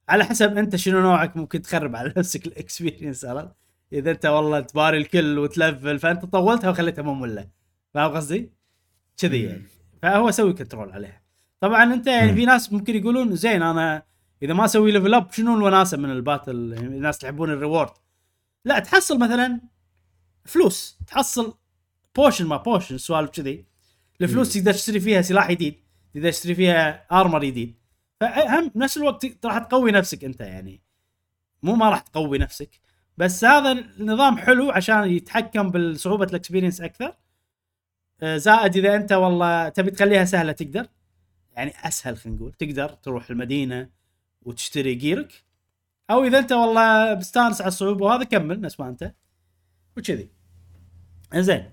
على 0.09 0.23
حسب 0.25 0.57
أنت 0.57 0.75
شنو 0.75 1.01
نوعك 1.01 1.37
ممكن 1.37 1.61
تخرب 1.61 1.95
على 1.95 2.13
نفسك 2.17 2.45
ال 2.47 2.55
experience 2.55 3.25
عرفت؟ 3.25 3.55
إذا 3.93 4.11
أنت 4.11 4.25
والله 4.25 4.59
تباري 4.59 4.97
الكل 4.97 5.39
وتلفل 5.39 5.99
فأنت 5.99 6.25
طولتها 6.25 6.69
وخليتها 6.69 7.01
مملة. 7.01 7.47
فاهم 7.93 8.11
قصدي؟ 8.11 8.51
كذي 9.17 9.43
يعني. 9.43 9.63
فهو 10.01 10.31
سوي 10.31 10.53
control 10.53 10.91
عليها. 10.91 11.22
طبعا 11.63 11.93
أنت 11.93 12.07
يعني. 12.07 12.33
في 12.33 12.45
ناس 12.45 12.73
ممكن 12.73 12.95
يقولون 12.95 13.35
زين 13.35 13.61
أنا 13.61 14.03
إذا 14.41 14.53
ما 14.53 14.65
أسوي 14.65 14.91
level 14.91 15.13
up 15.13 15.31
شنو 15.31 15.57
الوناسة 15.57 15.97
من 15.97 16.11
ال 16.11 16.16
battle؟ 16.16 16.51
الناس 16.73 17.23
يحبون 17.23 17.49
ال 17.49 17.55
reward. 17.55 17.91
لا 18.65 18.79
تحصل 18.79 19.19
مثلا 19.19 19.61
فلوس. 20.45 20.99
تحصل 21.07 21.57
potion 22.15 22.45
ما 22.45 22.57
potion 22.57 22.97
سوالف 22.97 23.29
كذي. 23.29 23.65
الفلوس 24.21 24.53
تقدر 24.53 24.73
تشتري 24.73 24.99
فيها 24.99 25.21
سلاح 25.21 25.51
جديد 25.51 25.75
تقدر 26.13 26.31
تشتري 26.31 26.55
فيها 26.55 27.05
armor 27.11 27.45
جديد 27.45 27.75
فهم 28.19 28.71
نفس 28.75 28.97
الوقت 28.97 29.45
راح 29.45 29.57
تقوي 29.57 29.91
نفسك 29.91 30.23
أنت 30.23 30.41
يعني. 30.41 30.81
مو 31.63 31.75
ما 31.75 31.89
راح 31.89 31.99
تقوي 31.99 32.37
نفسك. 32.37 32.69
بس 33.17 33.45
هذا 33.45 33.71
النظام 33.71 34.37
حلو 34.37 34.71
عشان 34.71 35.03
يتحكم 35.09 35.69
بالصعوبة 35.69 36.25
ال 36.25 36.30
experience 36.30 36.81
أكثر. 36.81 37.15
آه، 38.21 38.37
زائد 38.37 38.77
إذا 38.77 38.95
أنت 38.95 39.11
والله 39.11 39.69
تبي 39.69 39.91
تخليها 39.91 40.25
سهلة 40.25 40.51
تقدر. 40.51 40.87
يعني 41.55 41.73
أسهل 41.83 42.17
خلينا 42.17 42.37
نقول. 42.37 42.53
تقدر 42.53 42.89
تروح 42.89 43.29
المدينة 43.29 43.89
وتشتري 44.41 44.95
gear 44.95 45.34
ك 45.34 45.43
أو 46.11 46.23
إذا 46.23 46.39
أنت 46.39 46.51
والله 46.51 47.15
مستانس 47.15 47.61
على 47.61 47.67
الصعوبة 47.67 48.05
وهذا 48.05 48.23
كمل 48.23 48.61
نفس 48.61 48.79
ما 48.79 48.89
أنت 48.89 49.13
وكذي. 49.97 50.29
زين 51.35 51.71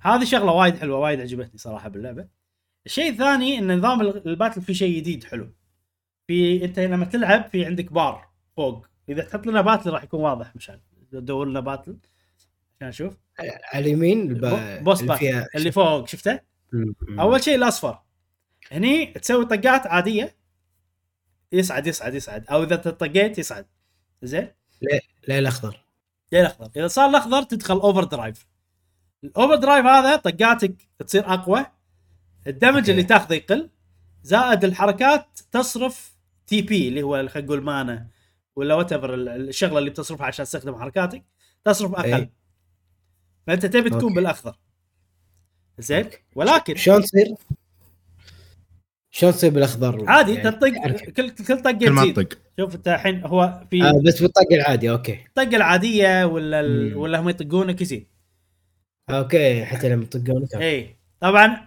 هذه 0.00 0.24
شغلة 0.24 0.52
وايد 0.52 0.78
حلوة 0.78 0.98
وايد 0.98 1.20
عجبتني 1.20 1.58
صراحة 1.58 1.88
باللعبة. 1.88 2.28
الشيء 2.86 3.10
الثاني 3.10 3.58
إن 3.58 3.78
نظام 3.78 4.00
ال- 4.00 4.28
ال 4.28 4.33
battle 4.33 4.62
فيه 4.62 4.72
شيء 4.72 4.96
جديد 4.96 5.24
حلو. 5.24 5.52
في 6.26 6.64
أنت 6.64 6.78
لما 6.78 7.04
تلعب 7.04 7.48
في 7.48 7.64
عندك 7.66 7.92
بار 7.92 8.30
فوق 8.56 8.86
إذا 9.08 9.22
تحط 9.24 9.46
لنا 9.46 9.60
battle 9.60 9.90
راح 9.90 10.02
يكون 10.04 10.20
واضح 10.20 10.56
مشان 10.56 10.80
دور 11.12 11.48
لنا 11.48 11.60
battle. 11.60 11.96
عشان 12.76 12.88
أشوف 12.88 13.16
على 13.38 13.84
اليمين 13.84 14.30
الب... 14.30 14.40
بو- 14.46 14.84
boss 14.84 15.02
اللي 15.02 15.16
فيها 15.16 15.46
اللي 15.54 15.72
فوق 15.72 16.08
شفته. 16.08 16.40
أول 17.18 17.42
شيء 17.42 17.54
الأصفر. 17.54 17.98
هني 18.70 19.06
تسوي 19.06 19.44
طقات 19.44 19.86
عادية. 19.86 20.36
يصعد 21.52 21.86
يصعد 21.86 22.14
يصعد 22.14 22.46
أو 22.50 22.62
إذا 22.62 22.76
طقيت 22.76 23.38
يصعد 23.38 23.66
زين؟ 24.22 24.48
لا 25.28 25.38
الأخضر؟ 25.38 25.84
ليه 26.32 26.40
الأخضر؟ 26.40 26.70
إذا 26.76 26.86
صار 26.86 27.10
الأخضر 27.10 27.42
تدخل 27.42 27.74
overdrive 27.74 28.46
ال 29.24 29.54
overdrive 29.54 29.86
هذا 29.86 30.16
طقاتك 30.16 30.88
تصير 31.06 31.34
أقوى. 31.34 31.66
ال 32.46 32.50
damage 32.50 32.76
okay. 32.76 32.90
اللي 32.90 33.02
تاخذه 33.02 33.34
يقل. 33.34 33.70
زائد 34.22 34.64
الحركات 34.64 35.38
تصرف 35.52 36.14
TP 36.46 36.88
اللي 36.88 37.02
هو 37.02 37.28
خلينا 37.28 37.46
نقول 37.46 37.62
mana. 37.62 38.06
ولا 38.56 38.74
what 38.74 38.92
الشغلة 38.92 39.78
اللي 39.78 39.90
بتصرفها 39.90 40.26
عشان 40.26 40.44
تستخدم 40.44 40.76
حركاتك 40.80 41.24
تصرف 41.64 41.94
أقل. 41.94 42.14
إيه. 42.14 42.32
فأنت 43.46 43.66
تبي 43.66 43.90
تكون 43.90 44.02
okay. 44.02 44.14
بالأخضر. 44.14 44.58
زين. 45.78 46.10
ولكن 46.34 46.76
شلون 46.76 47.02
تصير؟ 47.02 47.34
شلون 49.10 49.32
تصير 49.32 49.50
بالأخضر؟ 49.50 50.04
عادي 50.10 50.34
يعني 50.34 50.50
تطق. 50.50 50.68
كل 51.16 51.30
كل 51.30 51.58
طقه 51.62 51.72
كل 51.72 51.90
ما 51.90 52.12
تطق. 52.12 52.38
شوف 52.60 52.74
انت 52.74 52.88
الحين 52.88 53.24
هو 53.24 53.62
في 53.70 53.82
آه 53.82 54.02
بس 54.06 54.22
بالطق 54.22 54.52
العادي 54.52 54.90
okay. 54.90 55.24
الطقه 55.26 55.56
العادية 55.56 56.24
ولا 56.24 56.60
ال... 56.60 56.96
ولا 56.96 57.20
هم 57.20 57.28
يطقونك 57.28 57.80
يزيد. 57.80 58.06
okay 59.10 59.64
حتى 59.64 59.88
لما 59.88 60.02
يطقونك. 60.02 60.54
اي 60.54 60.62
إيه. 60.62 60.96
طبعا 61.20 61.66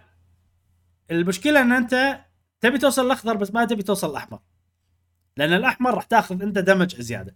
المشكلة 1.11 1.61
إن 1.61 1.71
أنت 1.71 2.19
تبي 2.61 2.77
توصل 2.77 3.05
الأخضر 3.05 3.35
بس 3.37 3.53
ما 3.53 3.65
تبي 3.65 3.83
توصل 3.83 4.09
الأحمر. 4.11 4.39
لأن 5.37 5.53
الأحمر 5.53 5.93
راح 5.93 6.03
تاخذ 6.03 6.41
أنت 6.41 6.57
damage 6.57 7.01
زيادة. 7.01 7.35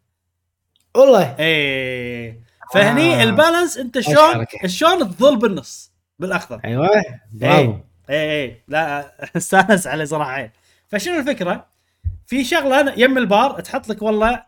والله. 0.95 1.35
اي 1.39 2.41
فهني 2.73 3.13
آه. 3.13 3.23
ال 3.23 3.30
balance 3.30 3.77
أنت 3.77 3.99
شلون؟ 3.99 4.45
شلون 4.65 4.99
تظل 4.99 5.37
بالنص 5.37 5.93
بالأخضر. 6.19 6.61
أيوه. 6.65 6.89
برافو 7.33 7.77
اي 8.09 8.43
اي 8.43 8.63
لا 8.67 9.11
استانس 9.37 9.87
عليه 9.87 10.05
صراحة 10.05 10.51
فشنو 10.87 11.19
الفكرة؟ 11.19 11.67
في 12.27 12.43
شغلة 12.43 12.93
يم 12.97 13.17
البار 13.17 13.59
تحط 13.61 13.89
لك 13.89 14.01
والله 14.01 14.43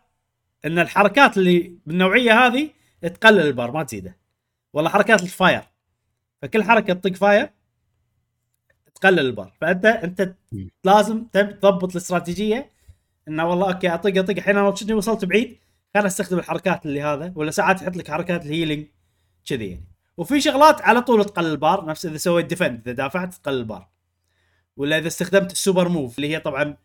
إن 0.64 0.78
الحركات 0.78 1.36
اللي 1.38 1.74
بالنوعية 1.86 2.46
هذه 2.46 2.70
تقلل 3.02 3.40
البار 3.40 3.70
ما 3.70 3.82
تزيده. 3.82 4.16
والله 4.72 4.90
حركات 4.90 5.22
ال 5.22 5.30
fire 5.30 5.62
فكل 6.42 6.62
حركة 6.62 6.92
تطق 6.94 7.12
fire 7.12 7.50
تقلل 8.94 9.18
البار. 9.20 9.52
فأنت 9.60 9.84
أنت. 9.86 10.34
لازم 10.84 11.24
تضبط 11.24 11.90
الاستراتيجية 11.90 12.70
انه 13.28 13.48
والله 13.50 13.72
okay 13.72 13.94
أطق 13.94 14.18
أطق. 14.18 14.30
الحين 14.30 14.56
أنا 14.56 14.68
وصلت 14.92 15.24
بعيد؟ 15.24 15.58
خليني 15.94 16.06
استخدم 16.08 16.38
الحركات 16.38 16.86
اللي 16.86 17.02
هذا 17.02 17.32
ولا 17.36 17.50
ساعات 17.50 17.82
يحط 17.82 17.96
لك 17.96 18.10
حركات 18.10 18.46
ال 18.46 18.51
healing 18.51 18.86
كذي 19.46 19.70
يعني. 19.70 19.89
وفي 20.20 20.40
شغلات 20.40 20.80
على 20.82 21.02
طول 21.02 21.24
تقلل 21.24 21.46
البار 21.52 21.84
نفس 21.86 22.06
إذا 22.06 22.16
سويت 22.16 22.46
defend 22.46 22.80
إذا 22.88 22.92
دافعت 22.92 23.34
تقلل 23.34 23.58
البار. 23.58 23.88
ولا 24.76 24.98
إذا 24.98 25.06
استخدمت 25.06 25.52
ال 25.52 25.58
super 25.58 25.88
move 25.88 26.16
اللي 26.16 26.34
هي 26.34 26.40
طبعا 26.40 26.76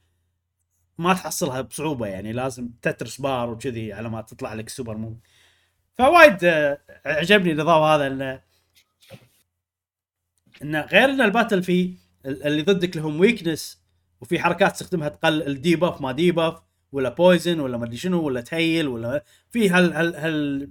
ما 0.98 1.14
تحصلها 1.14 1.62
بصعوبة 1.62 2.08
يعني 2.08 2.34
لازم 2.34 2.70
تترس 2.82 3.22
بار 3.22 3.50
وكذي 3.50 3.94
على 3.94 4.10
ما 4.10 4.22
تطلع 4.22 4.54
لك 4.54 4.68
ال 4.68 4.73
super 4.73 4.98
move 4.98 5.18
فوايد 5.94 6.38
آه، 6.44 6.80
عجبني 7.06 7.52
النظام 7.52 7.84
هذا 7.84 8.08
انه 8.08 8.42
إنه 10.62 10.82
غير 10.82 11.10
إن 11.10 11.22
ال 11.22 11.28
battle 11.28 11.64
في 11.64 11.98
ال- 12.26 12.44
اللي 12.44 12.62
ضدك 12.62 12.98
لهم 12.98 13.20
weakness 13.20 13.82
وفي 14.22 14.40
حركات 14.40 14.72
تستخدمها 14.72 15.10
تقلل 15.10 15.48
ال 15.48 15.55
debuff 15.55 16.02
ما 16.02 16.12
debuff 16.12 16.62
ولا 16.92 17.10
poison 17.10 17.60
ولا 17.60 17.78
ما 17.78 17.86
أدري 17.86 17.98
شنو 17.98 18.24
ولا 18.24 18.42
تهيل 18.42 18.88
ولا 18.88 19.24
في 19.50 19.70
هال 19.70 19.94
هال 19.94 20.16
هال 20.16 20.70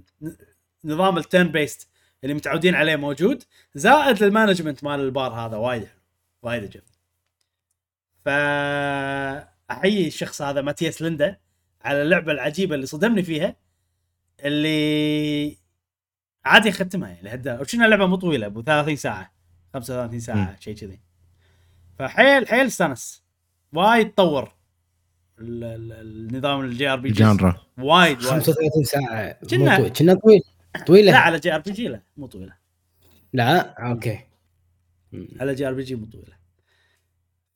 نظام 0.85 1.17
ال 1.17 1.23
turn 1.23 1.47
based 1.47 1.89
اللي 2.25 2.33
متعودين 2.35 2.75
عليه 2.75 2.95
موجود 2.95 3.43
زائد 3.75 4.23
ال 4.23 4.28
management 4.28 4.83
مال 4.83 4.99
البار 4.99 5.31
هذا 5.33 5.57
وايد 5.57 5.81
حلو 5.83 5.99
وايد 6.41 6.63
عجبني. 6.63 6.95
فاحيي 9.69 10.07
الشخص 10.07 10.41
هذا 10.41 10.61
ماتياس 10.61 11.01
ليندا 11.01 11.37
على 11.81 12.01
اللعبة 12.01 12.31
العجيبة 12.31 12.75
اللي 12.75 12.85
صدمني 12.85 13.23
فيها 13.23 13.55
اللي 14.39 15.57
عادي 16.45 16.69
أختمها 16.69 17.09
يعني 17.09 17.21
لهالدرجه 17.23 17.61
وشنا 17.61 17.85
لعبه 17.85 18.05
مو 18.05 18.15
طويلة 18.15 18.45
أبو 18.45 18.61
30 18.61 18.95
ساعة 18.95 19.31
35 19.73 20.19
ساعة 20.19 20.59
شيء 20.59 20.75
كذي. 20.75 20.99
فحيل 21.99 22.47
حيل 22.47 22.65
استانس. 22.67 23.23
وايد 23.73 24.13
طور 24.13 24.53
ال- 25.39 25.63
ال- 25.63 25.93
النظام 26.31 26.61
ال 26.61 26.87
JRPG 26.87 27.09
genre 27.09 27.61
وايد 27.77 28.17
وايد. 28.17 28.19
35 28.29 28.83
ساعة. 28.83 29.37
كنا-. 29.49 29.87
كنا 29.99 30.13
طويل. 30.13 30.41
طويلة. 30.87 31.11
لا 31.11 31.17
على 31.17 31.39
JRPG 31.39 31.87
لا 31.87 32.01
مو 32.17 32.27
طويلة. 32.27 32.53
لا 33.33 33.59
okay. 33.91 34.19
على 35.39 35.55
JRPG 35.55 35.95
مو 35.95 36.05
طويلة. 36.05 36.35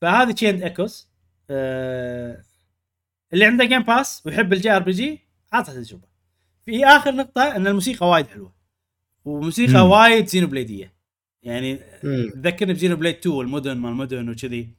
فهذه 0.01 0.31
Chained 0.31 0.63
Echoes 0.63 1.09
آه 1.49 2.41
اللي 3.33 3.45
عنده 3.45 3.65
Game 3.65 3.83
Pass 3.83 4.23
ويحب 4.25 4.53
ال 4.53 4.71
JRPG 4.71 5.19
عطها 5.53 5.73
تجربة. 5.73 6.07
في 6.65 6.85
آخر 6.85 7.15
نقطة 7.15 7.55
إن 7.55 7.67
الموسيقى 7.67 8.09
وايد 8.09 8.27
حلوة. 8.27 8.53
وموسيقى 9.25 9.73
مم. 9.85 9.89
وايد 9.91 10.27
زينو 10.27 10.47
بليديه 10.47 10.93
يعني. 11.43 11.75
تذكرني 12.33 12.73
ب 12.73 12.95
Xenoblade 12.95 13.15
2 13.15 13.35
والمدن 13.35 13.77
ما 13.77 13.89
المدن 13.89 14.29
وكذي. 14.29 14.69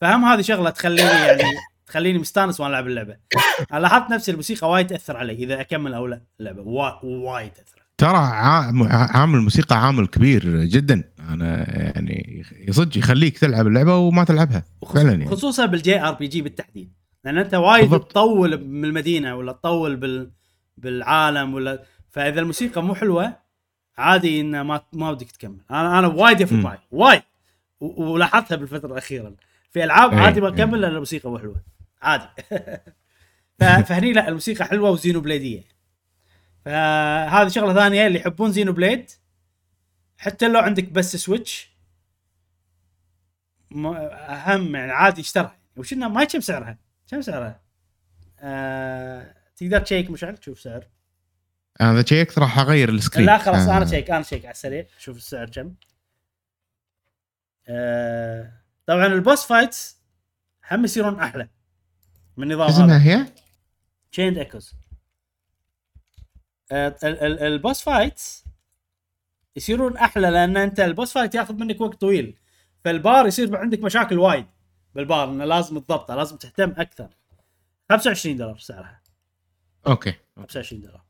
فهم 0.00 0.24
هذه 0.24 0.40
شغلة 0.40 0.70
تخليني 0.70 1.08
يعني 1.10 1.42
تخليني 1.90 2.18
مستانس 2.18 2.60
وأنا 2.60 2.70
ألعب 2.72 2.86
اللعبة. 2.86 3.16
أنا 3.72 3.80
لاحظت 3.80 4.10
نفسي 4.10 4.30
الموسيقى 4.30 4.70
وايد 4.70 4.86
تأثر 4.86 5.16
علي. 5.16 5.32
إذا 5.32 5.60
أكمل 5.60 5.94
أو 5.94 6.06
لا 6.06 6.20
اللعبة 6.40 6.62
وا- 6.62 7.04
وايد 7.04 7.50
تأثر. 7.50 7.82
ترى 7.98 8.16
عا- 8.16 9.08
عامل 9.16 9.38
الموسيقى 9.38 9.86
عامل 9.86 10.06
كبير 10.06 10.64
جدا. 10.64 11.04
أنا 11.28 11.74
يعني 11.78 12.42
صدق 12.70 12.98
يخليك 12.98 13.38
تلعب 13.38 13.66
اللعبة 13.66 13.96
وما 13.96 14.24
تلعبها. 14.24 14.64
فعلا 14.94 15.10
يعني. 15.10 15.26
خصوصا 15.26 15.66
بال 15.66 16.00
JRPG 16.02 16.42
بالتحديد. 16.42 16.92
لأن 17.24 17.38
أنت 17.38 17.54
وايد 17.54 17.82
بالضبط. 17.90 18.10
تطول 18.10 18.64
من 18.64 18.84
المدينة 18.84 19.36
ولا 19.36 19.52
تطول 19.52 19.96
بال 19.96 20.30
بالعالم 20.78 21.54
ولا 21.54 21.82
فإذا 22.10 22.40
الموسيقى 22.40 22.82
مو 22.82 22.94
حلوة 22.94 23.32
عادي 23.98 24.40
انه 24.40 24.62
ما 24.62 24.80
ما 24.92 25.12
بدك 25.12 25.30
تكمل. 25.30 25.58
أنا 25.70 25.98
أنا 25.98 26.06
وايد 26.06 26.40
يفرق. 26.40 26.58
معي 26.58 26.78
وايد. 26.90 27.22
ولاحظتها 27.80 28.56
بالفترة 28.56 28.92
الأخيرة. 28.92 29.32
في 29.70 29.84
ألعاب 29.84 30.12
إيه، 30.12 30.18
عادي 30.20 30.40
ما 30.40 30.48
إيه. 30.48 30.54
اكمل 30.54 30.80
لأن 30.80 30.90
الموسيقى 30.92 31.30
مو 31.30 31.38
حلوة. 31.38 31.56
عادي. 32.02 32.28
فهني 33.86 34.12
لا 34.12 34.28
الموسيقى 34.28 34.64
حلوة 34.64 34.90
وزينو 34.90 35.20
بليدية. 35.20 35.64
فهذه 36.64 37.48
شغلة 37.48 37.74
ثانية 37.74 38.06
اللي 38.06 38.18
يحبون 38.18 38.52
Xenoblade 38.52 39.10
حتى 40.18 40.48
لو 40.48 40.60
عندك 40.60 40.84
بس 40.84 41.16
Switch 41.16 41.70
أهم 43.72 44.74
يعني 44.76 44.92
عادي 44.92 45.20
اشترها. 45.20 45.56
وش 45.76 45.94
ما 45.94 46.24
كم 46.24 46.40
سعرها؟ 46.40 46.78
كم 47.10 47.22
سعرها؟ 47.22 47.60
آه... 48.40 49.34
تقدر 49.56 49.80
تشيك 49.80 50.10
مشعل؟ 50.10 50.36
تشوف 50.36 50.60
سعر. 50.60 50.86
أنا 51.80 52.02
تشيكت 52.02 52.38
راح 52.38 52.58
أغير 52.58 52.88
ال 52.88 52.93
screen. 52.93 53.26
لا 53.26 53.38
خلاص 53.38 53.68
آه. 53.68 53.76
أنا 53.76 53.86
شيك 53.86 54.10
أنا 54.10 54.22
شيك 54.22 54.44
على 54.44 54.52
السريع. 54.52 54.86
شوف 54.98 55.16
السعر 55.16 55.50
كم. 55.50 55.74
آه... 57.68 58.52
طبعا 58.86 59.06
ال 59.06 59.14
boss 59.14 59.46
fights 59.46 60.00
هم 60.70 60.84
يصيرون 60.84 61.20
أحلى. 61.20 61.48
من 62.40 62.52
النظام 62.52 62.68
هذا. 62.70 62.96
اسمها 62.96 62.98
هي؟ 63.22 63.26
Chained 64.12 64.38
Echoes 64.38 64.74
آه 66.72 66.96
ال- 67.04 67.18
ال- 67.20 67.38
ال 67.38 67.47
boss 67.47 67.82
fights 67.82 68.44
يصيرون 69.56 69.96
أحلى 69.96 70.30
لأن 70.30 70.56
أنت 70.56 70.80
ال 70.80 70.86
boss 70.86 71.12
fight 71.12 71.34
ياخذ 71.34 71.54
منك 71.54 71.80
وقت 71.80 72.00
طويل. 72.00 72.38
فالبار 72.84 73.26
يصير 73.26 73.56
عندك 73.56 73.78
مشاكل 73.80 74.18
وايد 74.18 74.46
بالبار 74.94 75.30
إنه 75.30 75.44
لازم 75.44 75.78
تضبطه 75.78 76.14
لازم 76.14 76.36
تهتم 76.36 76.70
أكثر. 76.70 77.08
25 77.90 78.36
دولار 78.36 78.58
سعرها 78.58 79.00
okay 79.86 80.14
25 80.36 80.82
دولار. 80.82 81.04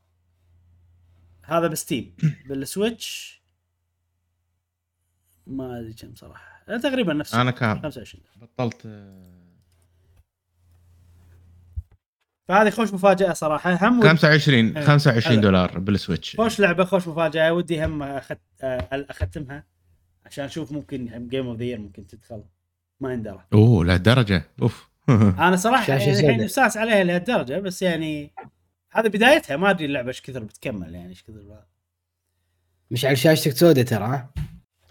هذا 1.43 1.67
ب 1.67 1.75
Steam 1.75 2.15
بال 2.47 2.71
Switch 2.71 3.41
ما 5.47 5.79
أدري 5.79 5.93
كم 5.93 6.15
صراحة. 6.15 6.77
تقريبا 6.77 7.13
نفس 7.13 7.33
أنا 7.35 7.51
كان 7.51 7.81
25 7.81 8.23
دولار. 8.35 8.49
بطلت 8.57 8.85
آه، 8.85 9.41
فهذه 12.51 12.69
خوش 12.69 12.93
مفاجأة 12.93 13.33
صراحة. 13.33 13.87
هم 13.87 13.99
ود- 13.99 14.05
25 14.07 14.77
إيه. 14.77 14.83
25 14.85 15.21
حلو. 15.35 15.41
دولار 15.41 15.79
بال 15.79 15.91
Switch. 15.91 16.35
خوش 16.35 16.59
لعبة 16.59 16.83
خوش 16.85 17.07
مفاجأة. 17.07 17.53
ودي 17.53 17.85
هم 17.85 18.03
أخت... 18.03 18.37
آه، 18.61 18.87
أختمها 19.09 19.63
عشان 20.25 20.45
أشوف 20.45 20.71
ممكن 20.71 21.27
game 21.29 21.47
of 21.47 21.57
the 21.57 21.63
year 21.63 21.79
ممكن 21.79 22.07
تدخل. 22.07 22.43
ما 22.99 23.13
يندرى 23.13 23.45
أوه 23.53 23.85
لهالدرجة. 23.85 24.43
أوف. 24.61 24.89
أنا 25.39 25.55
صراحة 25.55 25.93
يعني 25.93 26.11
الحين. 26.11 26.43
مستانس 26.43 26.77
عليها 26.77 27.03
لهالدرجة 27.03 27.59
بس 27.59 27.81
يعني 27.81 28.31
هذه 28.91 29.07
بدايتها. 29.07 29.57
ما 29.57 29.69
أدري 29.69 29.85
اللعبة 29.85 30.07
إيش 30.07 30.21
كثر 30.21 30.43
بتكمل 30.43 30.95
يعني 30.95 31.09
إيش 31.09 31.23
كثر 31.23 31.63
مش 32.91 33.05
على 33.05 33.15
شاشتك 33.15 33.51
سوداء 33.51 33.85
ترى 33.85 34.03
ها؟ 34.05 34.29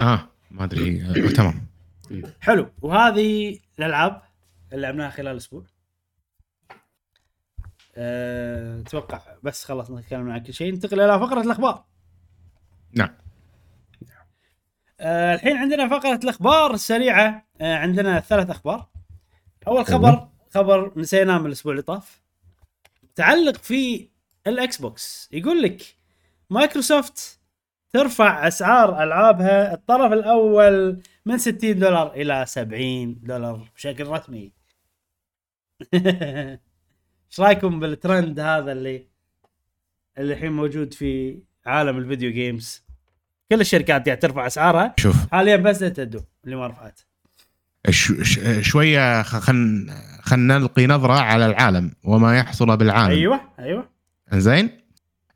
آه 0.00 0.28
ما 0.50 0.64
أدري. 0.64 1.02
آه، 1.02 1.28
تمام. 1.28 1.66
حلو. 2.40 2.68
وهذه 2.82 3.58
الألعاب 3.78 4.22
اللي 4.72 4.82
لعبناها 4.82 5.10
خلال 5.10 5.36
الأسبوع 7.96 7.96
أه... 7.96 8.80
أتوقع 8.80 9.22
بس 9.42 9.64
خلصنا 9.64 10.00
تكلمنا 10.00 10.34
عن 10.34 10.42
كل 10.42 10.54
شيء. 10.54 10.72
ننتقل 10.72 11.00
إلى 11.00 11.20
فقرة 11.20 11.40
الأخبار. 11.40 11.84
نعم. 12.92 13.14
أه 15.00 15.34
الحين 15.34 15.56
عندنا 15.56 15.88
فقرة 15.88 16.20
الأخبار 16.24 16.74
السريعة. 16.74 17.46
أه 17.60 17.76
عندنا 17.76 18.20
ثلاث 18.20 18.50
أخبار. 18.50 18.88
أول 19.66 19.86
خبر 19.86 20.28
خبر 20.50 20.92
نسيناه 20.96 21.38
من 21.38 21.46
الأسبوع 21.46 21.72
اللي 21.72 21.82
طاف. 21.82 22.22
متعلق 23.02 23.56
في 23.56 24.08
ال 24.46 24.80
Xbox. 24.80 25.28
يقول 25.32 25.62
لك 25.62 25.82
مايكروسوفت 26.50 27.40
ترفع 27.92 28.48
أسعار 28.48 29.02
ألعابها 29.02 29.74
الطرف 29.74 30.12
الأول 30.12 31.02
من 31.26 31.38
60 31.38 31.78
دولار 31.78 32.12
إلى 32.12 32.44
70 32.46 33.20
دولار 33.22 33.68
بشكل 33.74 34.06
رسمي. 34.06 34.52
إيش 37.30 37.40
رأيكم 37.40 37.80
بالترند 37.80 38.40
هذا 38.40 38.72
اللي 38.72 39.06
اللي 40.18 40.32
الحين 40.34 40.52
موجود 40.52 40.94
في 40.94 41.38
عالم 41.66 41.98
ال 41.98 42.04
video 42.04 42.32
games 42.32 42.82
كل 43.52 43.60
الشركات 43.60 44.06
قاعد 44.06 44.18
ترفع 44.18 44.46
أسعارها. 44.46 44.94
شوف. 44.96 45.16
حاليا 45.32 45.56
بس 45.56 45.82
نينتندو 45.82 46.20
اللي 46.44 46.56
ما 46.56 46.66
رفعت. 46.66 47.00
شوية 48.60 49.22
خلينا 49.22 50.20
خلينا 50.22 50.58
نلقي 50.58 50.86
نظرة 50.86 51.12
على 51.12 51.46
العالم 51.46 51.92
وما 52.04 52.38
يحصل 52.38 52.76
بالعالم. 52.76 53.10
أيوه 53.10 53.40
أيوه. 53.58 53.88
زين 54.32 54.70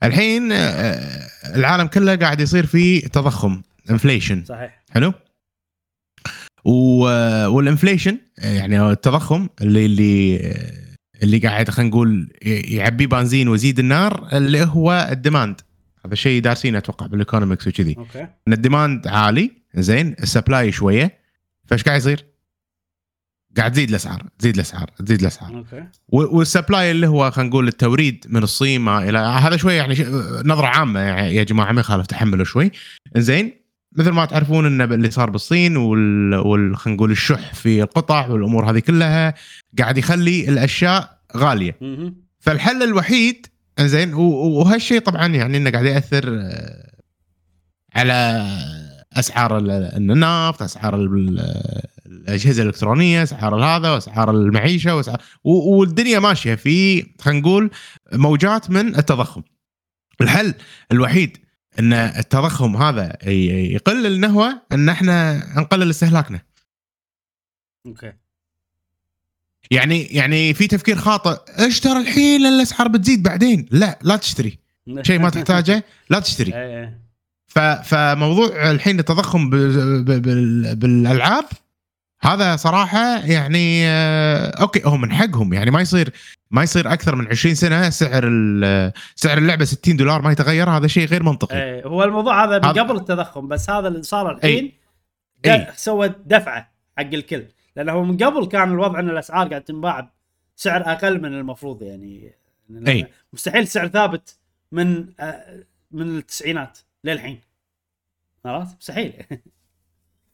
الحين 0.02 0.52
آه، 0.52 1.28
العالم 1.56 1.86
كله 1.86 2.16
قاعد 2.16 2.40
يصير 2.40 2.66
فيه 2.66 3.06
تضخم 3.06 3.62
inflation 3.90 4.44
صحيح. 4.44 4.84
حلو؟ 4.90 5.12
وال 6.64 6.92
inflation 6.92 8.18
يعني 8.38 8.90
التضخم 8.90 9.48
اللي 9.60 9.86
اللي 9.86 10.83
اللي 11.24 11.38
قاعد 11.38 11.70
خلينا 11.70 11.90
نقول 11.90 12.32
يعبي 12.42 13.06
بنزين 13.06 13.48
ويزيد 13.48 13.78
النار 13.78 14.28
اللي 14.32 14.64
هو 14.64 15.08
ال 15.10 15.17
demand. 15.17 15.60
هذا 16.06 16.14
شيء 16.14 16.42
دارسينه 16.42 16.78
أتوقع 16.78 17.06
بال 17.06 17.17
economics 17.17 17.66
وكذي. 17.66 17.94
okay. 17.98 18.26
إن 18.48 18.52
ال 18.52 18.60
demand 18.60 19.08
عالي 19.08 19.50
زين 19.74 20.16
ال 20.22 20.30
supply 20.30 20.72
شوية 20.72 21.18
فإيش 21.66 21.82
قاعد 21.82 21.98
يصير؟ 21.98 22.24
قاعد 23.56 23.72
تزيد 23.72 23.88
الأسعار 23.88 24.22
تزيد 24.38 24.54
الأسعار 24.54 24.90
تزيد 25.06 25.20
الأسعار. 25.20 25.56
أوكي. 25.56 25.84
وال 26.08 26.29
supply 26.29 26.90
اللي 26.90 27.06
هو 27.06 27.30
خلينا 27.30 27.50
نقول 27.50 27.68
التوريد 27.68 28.24
من 28.28 28.42
الصين 28.42 28.80
ما 28.80 29.08
إلى 29.08 29.18
هذا 29.18 29.56
شوي 29.56 29.74
يعني 29.74 29.94
نظرة 30.44 30.66
عامة 30.66 31.00
يعني 31.00 31.34
يا 31.34 31.42
جماعة 31.42 31.72
ما 31.72 31.80
يخالف 31.80 32.06
تحملوا 32.06 32.44
شوي. 32.44 32.70
زين 33.16 33.64
مثل 33.96 34.10
ما 34.10 34.24
تعرفون 34.24 34.66
إن 34.66 34.92
اللي 34.92 35.10
صار 35.10 35.30
بالصين 35.30 35.76
وال, 35.76 36.34
وال... 36.34 36.76
خلينا 36.76 36.96
نقول 36.96 37.10
الشح 37.10 37.54
في 37.54 37.82
القطع 37.82 38.26
والأمور 38.26 38.70
هذه 38.70 38.78
كلها 38.78 39.34
قاعد 39.78 39.98
يخلي 39.98 40.48
الأشياء 40.48 41.13
غالية. 41.36 41.78
فالحل 42.38 42.82
الوحيد 42.82 43.46
زين 43.80 44.14
وهالشيء 44.14 45.00
طبعا 45.00 45.26
يعني 45.26 45.56
إنه 45.56 45.70
قاعد 45.70 45.84
يأثر 45.84 46.38
آه، 46.40 46.90
على 47.94 48.46
أسعار 49.12 49.58
ال- 49.58 49.70
النفط 49.70 50.62
أسعار 50.62 50.94
ال- 50.96 51.82
الأجهزة 52.06 52.62
الإلكترونية 52.62 53.22
أسعار 53.22 53.54
هذا 53.64 53.90
وأسعار 53.90 54.30
المعيشة 54.30 54.96
وأسعار 54.96 55.22
والدنيا 55.44 56.18
ماشية 56.18 56.54
في 56.54 57.02
خلينا 57.20 57.40
نقول 57.40 57.70
موجات 58.12 58.70
من 58.70 58.96
التضخم. 58.96 59.42
الحل 60.20 60.54
الوحيد 60.92 61.38
إن 61.78 61.92
التضخم 61.92 62.76
هذا 62.76 63.28
يقل 63.30 64.06
اللي 64.06 64.40
هو 64.40 64.62
إن 64.72 64.88
إحنا 64.88 65.42
نقلل 65.60 65.90
استهلاكنا. 65.90 66.40
okay. 67.86 68.12
يعني 69.70 70.02
يعني 70.02 70.54
في 70.54 70.66
تفكير 70.66 70.96
خاطئ. 70.96 71.40
اشتري 71.66 72.00
الحين 72.00 72.42
لأن 72.42 72.52
الأسعار 72.52 72.88
بتزيد 72.88 73.22
بعدين؟ 73.22 73.66
لا 73.70 73.98
لا 74.02 74.16
تشتري. 74.16 74.58
شيء 75.02 75.18
ما 75.18 75.30
تحتاجه 75.30 75.84
لا 76.10 76.20
تشتري. 76.20 76.54
إيه. 76.54 77.00
ف- 77.46 77.58
فموضوع 77.58 78.70
الحين 78.70 78.98
التضخم 79.00 79.50
بالألعاب 80.74 81.44
هذا 82.22 82.56
صراحة 82.56 83.18
يعني 83.18 83.86
آه، 83.88 84.60
okay 84.60 84.82
هو 84.84 84.96
من 84.96 85.12
حقهم. 85.12 85.52
يعني 85.52 85.70
ما 85.70 85.80
يصير 85.80 86.12
ما 86.50 86.62
يصير 86.62 86.92
أكثر 86.92 87.14
من 87.16 87.26
20 87.28 87.54
سنة 87.54 87.90
سعر 87.90 88.22
سعر 89.16 89.38
اللعبة 89.38 89.64
60 89.64 89.96
دولار 89.96 90.22
ما 90.22 90.32
يتغير. 90.32 90.70
هذا 90.70 90.86
شيء 90.86 91.06
غير 91.08 91.22
منطقي. 91.22 91.56
إيه. 91.62 91.86
هو 91.86 92.04
الموضوع 92.04 92.44
هذا 92.44 92.58
من 92.58 92.64
قبل 92.78 92.96
التضخم 92.96 93.48
بس 93.48 93.70
هذا 93.70 93.88
اللي 93.88 94.02
صار 94.02 94.32
الحين 94.36 94.72
إي. 95.46 95.58
د- 95.58 95.66
سوى 95.76 96.14
دفعة 96.26 96.72
حق 96.98 97.02
الكل. 97.14 97.44
لأنه 97.76 97.92
هو 97.92 98.04
من 98.04 98.16
قبل 98.16 98.46
كان 98.46 98.72
الوضع 98.72 99.00
إن 99.00 99.10
الأسعار 99.10 99.48
قاعد 99.48 99.64
تنباع 99.64 100.10
بسعر 100.56 100.92
أقل 100.92 101.22
من 101.22 101.34
المفروض 101.34 101.82
يعني. 101.82 102.32
إي. 102.88 103.06
مستحيل 103.32 103.68
سعر 103.68 103.88
ثابت 103.88 104.38
من 104.72 105.06
آه، 105.20 105.64
من 105.90 106.16
التسعينات 106.18 106.78
للحين. 107.04 107.40
عرفت؟ 108.44 108.76
مستحيل. 108.80 109.12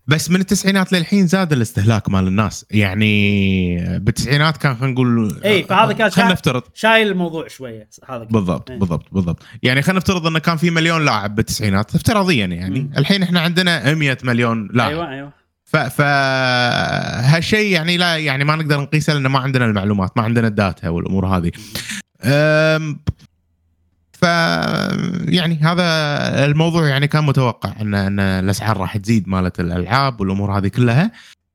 بس 0.06 0.30
من 0.30 0.40
التسعينات 0.40 0.92
للحين 0.92 1.26
زاد 1.26 1.52
الاستهلاك 1.52 2.08
مال 2.08 2.26
الناس. 2.26 2.66
يعني 2.70 3.98
بالتسعينات 3.98 4.56
كان 4.56 4.74
خلينا 4.76 4.92
نقول 4.92 5.40
إي، 5.44 5.62
فهذا 5.62 5.92
كان 5.92 6.10
خلينا 6.10 6.32
نفترض. 6.32 6.62
شايل 6.74 7.08
الموضوع 7.08 7.48
شوية. 7.48 7.88
هذا 8.08 8.24
كان. 8.24 8.32
بالضبط 8.32 8.70
إيه. 8.70 8.78
بالضبط 8.78 9.06
بالضبط. 9.12 9.42
يعني 9.62 9.82
خلينا 9.82 9.98
نفترض 9.98 10.26
إنه 10.26 10.38
كان 10.38 10.56
في 10.56 10.70
مليون 10.70 11.04
لاعب 11.04 11.34
بالتسعينات. 11.34 11.94
افتراضيا 11.94 12.46
يعني. 12.46 12.80
مم. 12.80 12.90
الحين 12.96 13.22
إحنا 13.22 13.40
عندنا 13.40 13.94
100 13.94 14.18
مليون 14.24 14.68
لاعب. 14.72 14.90
أيوه 14.90 15.10
أيوه. 15.10 15.39
ف 15.70 15.76
ف 15.76 16.00
هالشيء 17.30 17.72
يعني 17.72 17.96
لا 17.96 18.16
يعني 18.16 18.44
ما 18.44 18.56
نقدر 18.56 18.80
نقيسه 18.80 19.12
لأن 19.12 19.26
ما 19.26 19.38
عندنا 19.38 19.64
المعلومات 19.64 20.16
ما 20.16 20.22
عندنا 20.22 20.48
الداتا 20.48 20.88
والأمور 20.88 21.26
هذه. 21.26 21.50
ف 24.12 24.22
يعني 25.28 25.58
هذا 25.62 25.84
الموضوع 26.44 26.88
يعني 26.88 27.06
كان 27.08 27.24
متوقع 27.24 27.80
إن 27.80 27.94
إن 27.94 28.20
الأسعار 28.20 28.76
راح 28.76 28.96
تزيد 28.96 29.28
مالت 29.28 29.60
الألعاب 29.60 30.20
والأمور 30.20 30.58
هذه 30.58 30.68
كلها. 30.68 31.12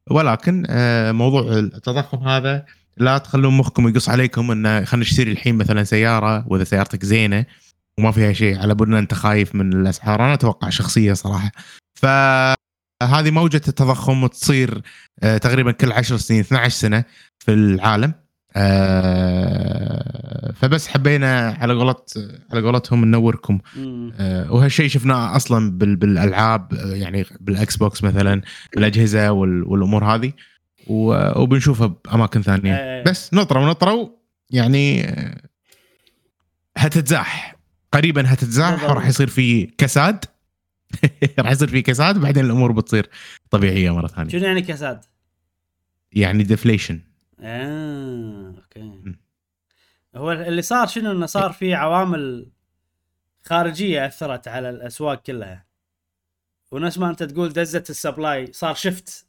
ولكن 0.09 0.65
آه، 0.69 1.11
موضوع 1.11 1.41
التضخم 1.41 2.27
هذا 2.27 2.65
لا 2.97 3.17
تخلون 3.17 3.57
مخكم 3.57 3.87
يقص 3.87 4.09
عليكم 4.09 4.51
انه 4.51 4.85
خلينا 4.85 5.05
نشتري 5.05 5.31
الحين 5.31 5.55
مثلا 5.55 5.83
سيارة 5.83 6.45
وإذا 6.47 6.63
سيارتك 6.63 7.05
زينة 7.05 7.45
وما 7.99 8.11
فيها 8.11 8.33
شيء 8.33 8.59
على 8.59 8.75
بنا 8.75 8.99
أنت 8.99 9.13
خايف 9.13 9.55
من 9.55 9.73
الأسعار. 9.73 10.25
أنا 10.25 10.33
أتوقع 10.33 10.69
شخصيه 10.69 11.13
صراحة. 11.13 11.51
فهذه 12.99 13.31
موجة 13.31 13.61
التضخم 13.67 14.23
وتصير 14.23 14.81
آه، 15.23 15.37
تقريبا 15.37 15.71
كل 15.71 15.91
10 15.91 16.17
سنين 16.17 16.39
12 16.39 16.69
سنة 16.75 17.03
في 17.39 17.51
العالم 17.53 18.13
آه، 18.55 20.51
فبس 20.55 20.87
حبينا 20.87 21.57
على 21.59 21.73
قولت 21.73 22.29
على 22.51 22.61
قولتهم 22.61 23.05
ننوركم. 23.05 23.59
آه، 24.19 24.51
وهالشيء 24.53 24.87
شفناه 24.87 25.35
أصلا 25.35 25.71
بال- 25.77 25.95
بالألعاب 25.95 26.73
يعني 26.73 27.25
بال 27.39 27.75
Xbox 27.77 28.03
مثلا 28.03 28.41
بالأجهزة 28.75 29.31
وال- 29.31 29.63
والأمور 29.63 30.05
هذه 30.05 30.31
وبنشوفها 30.87 31.87
بأماكن 32.05 32.41
ثانية. 32.41 33.03
بس 33.03 33.33
نطروا 33.33 33.65
نطروا 33.69 34.09
يعني 34.49 35.05
هتتزاح 36.77 37.55
قريبا 37.91 38.33
هتتزاح. 38.33 38.83
وراح 38.89 39.07
يصير 39.07 39.27
في 39.27 39.65
كساد 39.65 40.25
راح 41.39 41.51
يصير 41.51 41.67
في 41.67 41.81
كساد 41.81 42.17
وبعدين 42.17 42.45
الأمور 42.45 42.71
بتصير 42.71 43.09
طبيعية 43.49 43.95
مرة 43.95 44.07
ثانية. 44.07 44.29
شنو 44.29 44.43
يعني 44.45 44.61
كساد؟ 44.61 45.05
يعني 46.11 46.43
deflation 46.43 47.01
آه 47.39 48.53
okay. 48.57 49.15
هو 50.15 50.31
اللي 50.31 50.61
صار 50.61 50.87
شنو؟ 50.87 51.11
إنه 51.11 51.25
صار 51.25 51.51
في 51.51 51.73
عوامل 51.73 52.51
خارجية 53.43 54.05
أثرت 54.05 54.47
على 54.47 54.69
الأسواق 54.69 55.21
كلها. 55.23 55.65
ونفس 56.71 56.97
ما 56.97 57.09
أنت 57.09 57.23
تقول 57.23 57.49
دزت 57.53 57.89
ال 57.89 57.97
supply 57.97 58.47
صار 58.53 58.75
shift 58.75 59.25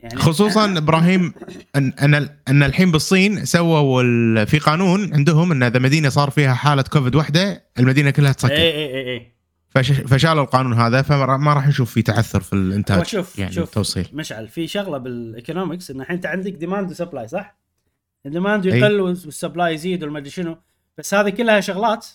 يعني 0.00 0.16
خصوصا 0.16 0.64
إبراهيم 0.78 1.34
ان 1.76 1.92
أن 1.92 2.14
أن 2.48 2.62
الحين 2.62 2.90
بالصين 2.90 3.44
سووا 3.44 4.44
في 4.44 4.58
قانون 4.58 5.14
عندهم 5.14 5.52
إن 5.52 5.62
اذا 5.62 5.78
مدينة 5.78 6.08
صار 6.08 6.30
فيها 6.30 6.54
حالة 6.54 6.82
كوفيد 6.82 7.14
واحدة 7.14 7.64
المدينة 7.78 8.10
كلها 8.10 8.28
اي 8.30 8.34
تسكر. 8.34 8.52
اي 8.52 8.70
اي 8.70 9.12
اي 9.14 9.20
فش- 9.20 9.35
فشالوا 9.82 10.42
القانون 10.44 10.72
هذا 10.74 11.02
فما 11.02 11.36
ما 11.36 11.52
راح 11.54 11.68
نشوف 11.68 11.92
في 11.92 12.02
تعثر 12.02 12.40
في 12.40 12.52
الانتاج 12.52 13.00
وشوف 13.00 13.38
يعني 13.38 13.52
شوف. 13.52 13.64
التوصيل. 13.68 14.08
مشعل 14.12 14.48
في 14.48 14.66
شغلة 14.66 14.98
بال 14.98 15.15
economics 15.15 15.90
إن 15.90 16.00
الحين 16.00 16.16
أنت 16.16 16.26
عندك 16.26 16.52
demand 16.52 16.90
و 16.90 16.95
supply 16.95 17.28
صح؟ 17.28 17.56
ال 18.26 18.31
demand. 18.31 18.66
يقل 18.66 19.00
وال 19.00 19.19
supply 19.19 19.74
يزيد 19.74 20.02
والما 20.02 20.18
أدري 20.18 20.30
شنو. 20.30 20.58
بس 20.98 21.14
هذه 21.14 21.30
كلها 21.30 21.60
شغلات 21.60 22.06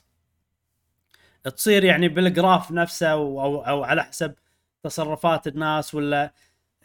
تصير 1.56 1.84
يعني 1.84 2.08
بال 2.10 2.27
graph 2.27 2.72
نفسه 2.72 3.08
أو 3.12 3.66
أو, 3.68 3.84
على 3.84 4.04
حسب 4.04 4.34
تصرفات 4.84 5.48
الناس 5.48 5.96
ولا 5.96 6.34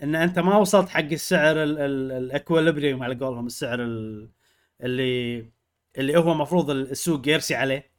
إن 0.03 0.15
أنت 0.15 0.39
ما 0.39 0.57
وصلت 0.57 0.89
حق 0.89 1.01
السعر 1.01 1.57
ال 1.63 1.75
equilibrium 1.75 3.03
على 3.03 3.15
قولهم 3.15 3.47
السعر 3.47 3.83
ال- 3.83 4.29
اللي 4.83 5.47
اللي 5.99 6.17
هو 6.19 6.33
المفروض 6.33 6.71
السوق 6.71 7.29
يرسي 7.29 7.55
عليه. 7.55 7.91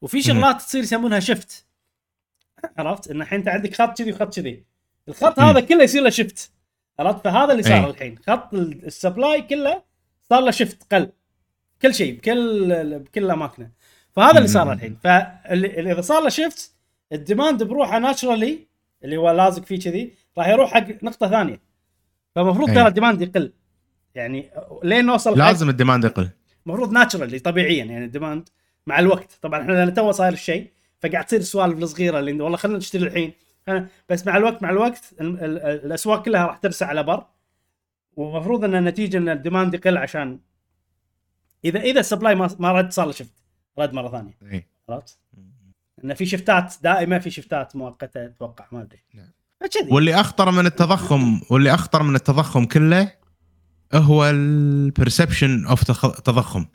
وفي 0.00 0.22
شغلات 0.22 0.62
تصير 0.62 0.82
يسمونها 0.82 1.20
shift 1.20 1.63
عرفت؟ 2.78 3.10
إن 3.10 3.22
الحين 3.22 3.38
أنت 3.38 3.48
عندك 3.48 3.74
خط 3.74 3.98
كذي 3.98 4.12
وخط 4.12 4.36
كذي. 4.36 4.64
الخط. 5.08 5.40
هذا 5.40 5.60
كله 5.60 5.82
يصير 5.82 6.02
له 6.02 6.10
shift 6.10 6.50
عرفت؟ 6.98 7.24
فهذا 7.24 7.52
اللي 7.52 7.62
صار 7.62 7.84
أي. 7.84 7.90
الحين. 7.90 8.18
خط 8.26 8.54
ال- 8.54 8.86
supply 8.86 9.42
كله 9.42 9.82
صار 10.22 10.40
له 10.40 10.50
shift 10.50 10.94
قل. 10.94 11.10
كل 11.82 11.94
شيء 11.94 12.16
بكل 12.16 12.98
بكل 12.98 13.30
أماكنه. 13.30 13.70
فهذا 14.12 14.36
اللي 14.38 14.48
صار. 14.48 14.72
الحين. 14.72 14.98
فاللي 15.04 15.92
إذا 15.92 16.00
صار 16.00 16.22
له 16.22 16.28
shift 16.28 16.72
ال 17.12 17.19
demand 17.19 17.62
بروحه 17.62 17.98
naturally 17.98 18.58
اللي 19.04 19.16
هو 19.16 19.30
لازق 19.30 19.64
فيه 19.64 19.80
كذي 19.80 20.14
راح 20.38 20.48
يروح 20.48 20.70
حق 20.74 21.04
نقطة 21.04 21.30
ثانية. 21.30 21.60
فالمفروض 22.34 22.68
أي. 22.68 22.74
ترى 22.74 22.86
ال 22.88 22.93
demand 22.93 23.22
يقل. 23.22 23.52
يعني 24.14 24.50
لين 24.82 25.06
نوصل 25.06 25.38
لازم 25.38 25.68
ال 25.68 25.73
demand 25.73 26.04
يقل. 26.04 26.28
المفروض 26.66 26.92
naturally 26.92 27.38
طبيعيا. 27.38 27.84
يعني 27.84 28.04
ال 28.04 28.10
demand 28.10 28.48
مع 28.86 28.98
الوقت. 28.98 29.38
طبعا 29.42 29.62
إحنا 29.62 29.90
تو 29.90 30.12
صاير 30.12 30.32
الشيء. 30.32 30.70
فقاعد 31.04 31.24
تصير 31.24 31.40
السوالف 31.40 31.78
الصغيرة 31.78 32.18
اللي 32.18 32.40
والله 32.40 32.56
خلينا 32.56 32.78
نشتري 32.78 33.06
الحين 33.06 33.32
بس 34.08 34.26
مع 34.26 34.36
الوقت 34.36 34.62
مع 34.62 34.70
الوقت 34.70 35.14
ال- 35.20 35.44
ال- 35.44 35.58
الأسواق 35.86 36.24
كلها 36.24 36.46
راح 36.46 36.56
ترسى 36.56 36.84
على 36.84 37.02
بر 37.02 37.26
ومفروض 38.16 38.64
إن 38.64 38.74
النتيجة 38.74 39.16
إن 39.16 39.28
ال 39.28 39.35
demand 39.35 39.74
يقل 39.74 39.96
عشان 39.96 40.38
اذا 41.64 41.80
إذا 41.80 42.00
ال 42.00 42.05
supply 42.05 42.34
ما 42.34 42.72
رد 42.72 42.92
صار 42.92 43.06
له 43.06 43.12
shift 43.12 43.32
رد 43.78 43.92
مرة 43.92 44.08
ثانية 44.08 44.38
إي. 44.52 44.66
عرفت؟ 44.88 45.18
إن 46.04 46.14
في 46.14 46.26
shift 46.26 46.66
ات 46.66 46.74
دائمة 46.82 47.18
في 47.18 47.30
shift 47.30 47.68
ات 47.68 47.76
مؤقتة 47.76 48.26
أتوقع 48.26 48.66
ما 48.72 48.82
أدري 48.82 49.02
نعم. 49.14 49.30
واللي 49.90 50.14
أخطر 50.14 50.50
من 50.50 50.66
التضخم 50.66 51.40
واللي 51.50 51.74
أخطر 51.74 52.02
من 52.02 52.14
التضخم 52.14 52.64
كله 52.64 53.12
هو 53.94 54.30
ال 54.30 54.42
perception 54.42 55.66
of 55.66 55.84
تضخم. 56.20 56.66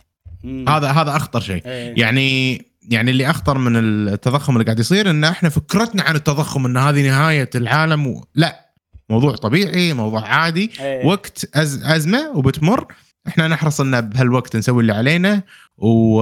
هذا 0.45 0.91
هذا 0.91 1.15
أخطر 1.15 1.39
شيء 1.39 1.65
إيه. 1.65 2.01
يعني 2.01 2.61
يعني 2.89 3.11
اللي 3.11 3.29
أخطر 3.29 3.57
من 3.57 3.75
التضخم 3.75 4.53
اللي 4.53 4.63
قاعد 4.63 4.79
يصير 4.79 5.09
إن 5.09 5.23
إحنا 5.23 5.49
فكرتنا 5.49 6.03
عن 6.03 6.15
التضخم 6.15 6.65
إن 6.65 6.77
هذه 6.77 7.07
نهاية 7.07 7.49
العالم 7.55 8.07
و... 8.07 8.25
لا 8.35 8.69
موضوع 9.09 9.35
طبيعي 9.35 9.93
موضوع 9.93 10.27
عادي 10.27 10.71
إيه. 10.79 11.05
وقت 11.05 11.57
أز... 11.57 11.83
أزمة 11.83 12.29
وبتمر. 12.37 12.93
إحنا 13.27 13.47
نحرص 13.47 13.81
إن 13.81 14.01
بهالوقت 14.01 14.55
نسوي 14.55 14.81
اللي 14.81 14.93
علينا 14.93 15.43
و... 15.77 16.21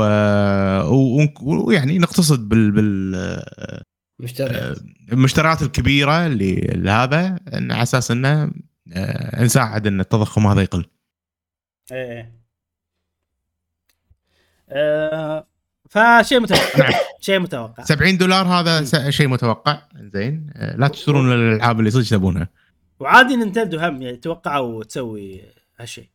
و... 0.83 1.27
ويعني 1.41 1.97
نقتصد 1.97 2.49
بال... 2.49 2.71
بال... 2.71 3.43
مشتري 4.19 4.75
المشتريات 5.11 5.61
الكبيرة 5.61 6.25
اللي 6.25 6.89
هذا 6.89 7.39
على 7.53 7.83
أساس 7.83 8.11
إنه 8.11 8.51
آه، 8.93 9.43
نساعد 9.43 9.87
إن 9.87 9.99
التضخم 9.99 10.47
هذا 10.47 10.61
يقل. 10.61 10.85
إيه 11.91 12.11
إيه. 12.11 12.37
آه، 14.69 15.47
فشيء 15.89 16.39
متوقع. 16.39 16.79
نعم. 16.79 16.93
شيء 17.19 17.39
متوقع. 17.39 17.83
70 17.83 18.17
دولار 18.17 18.45
هذا 18.45 19.09
شيء 19.09 19.27
متوقع. 19.27 19.81
زين 20.13 20.49
آه، 20.55 20.75
لا 20.75 20.87
تشترون 20.87 21.31
الألعاب 21.31 21.79
اللي 21.79 21.91
صدق 21.91 22.09
تبونها. 22.09 22.49
وعادي 22.99 23.35
نينتندو 23.35 23.79
هم 23.79 24.01
يعني 24.01 24.17
توقعوا 24.17 24.83
تسوي 24.83 25.41
هالشيء. 25.79 26.07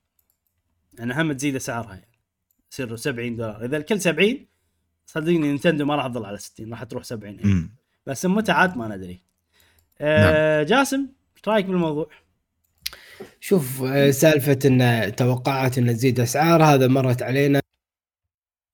يعني 0.99 1.15
هم 1.15 1.33
تزيد 1.33 1.57
أسعارها 1.57 1.91
يعني. 1.95 2.19
يصير 2.73 2.97
70 2.97 3.37
دولار. 3.37 3.65
إذا 3.65 3.77
الكل 3.77 4.01
70 4.01 4.47
صدقني 5.07 5.39
نينتندو 5.39 5.85
ما 5.85 5.97
راح 5.97 6.07
تظل 6.07 6.25
على 6.25 6.39
60 6.39 6.71
راح 6.71 6.85
تروح 6.85 7.05
70 7.05 7.35
يعني. 7.35 7.71
بس 8.07 8.27
متى 8.27 8.53
عاد 8.53 8.77
ما 8.77 8.97
ندري. 8.97 9.23
آه 10.01 10.63
جاسم 10.63 11.07
إيش 11.37 11.49
رأيك 11.49 11.67
بالموضوع؟ 11.67 12.11
شوف 13.41 13.83
آه، 13.83 14.11
سالفة 14.11 14.59
إن 14.65 15.13
توقعات 15.17 15.79
إن 15.79 15.95
تزيد 15.95 16.21
أسعار 16.21 16.65
هذا 16.65 16.89
مرت 16.89 17.23
علينا. 17.23 17.63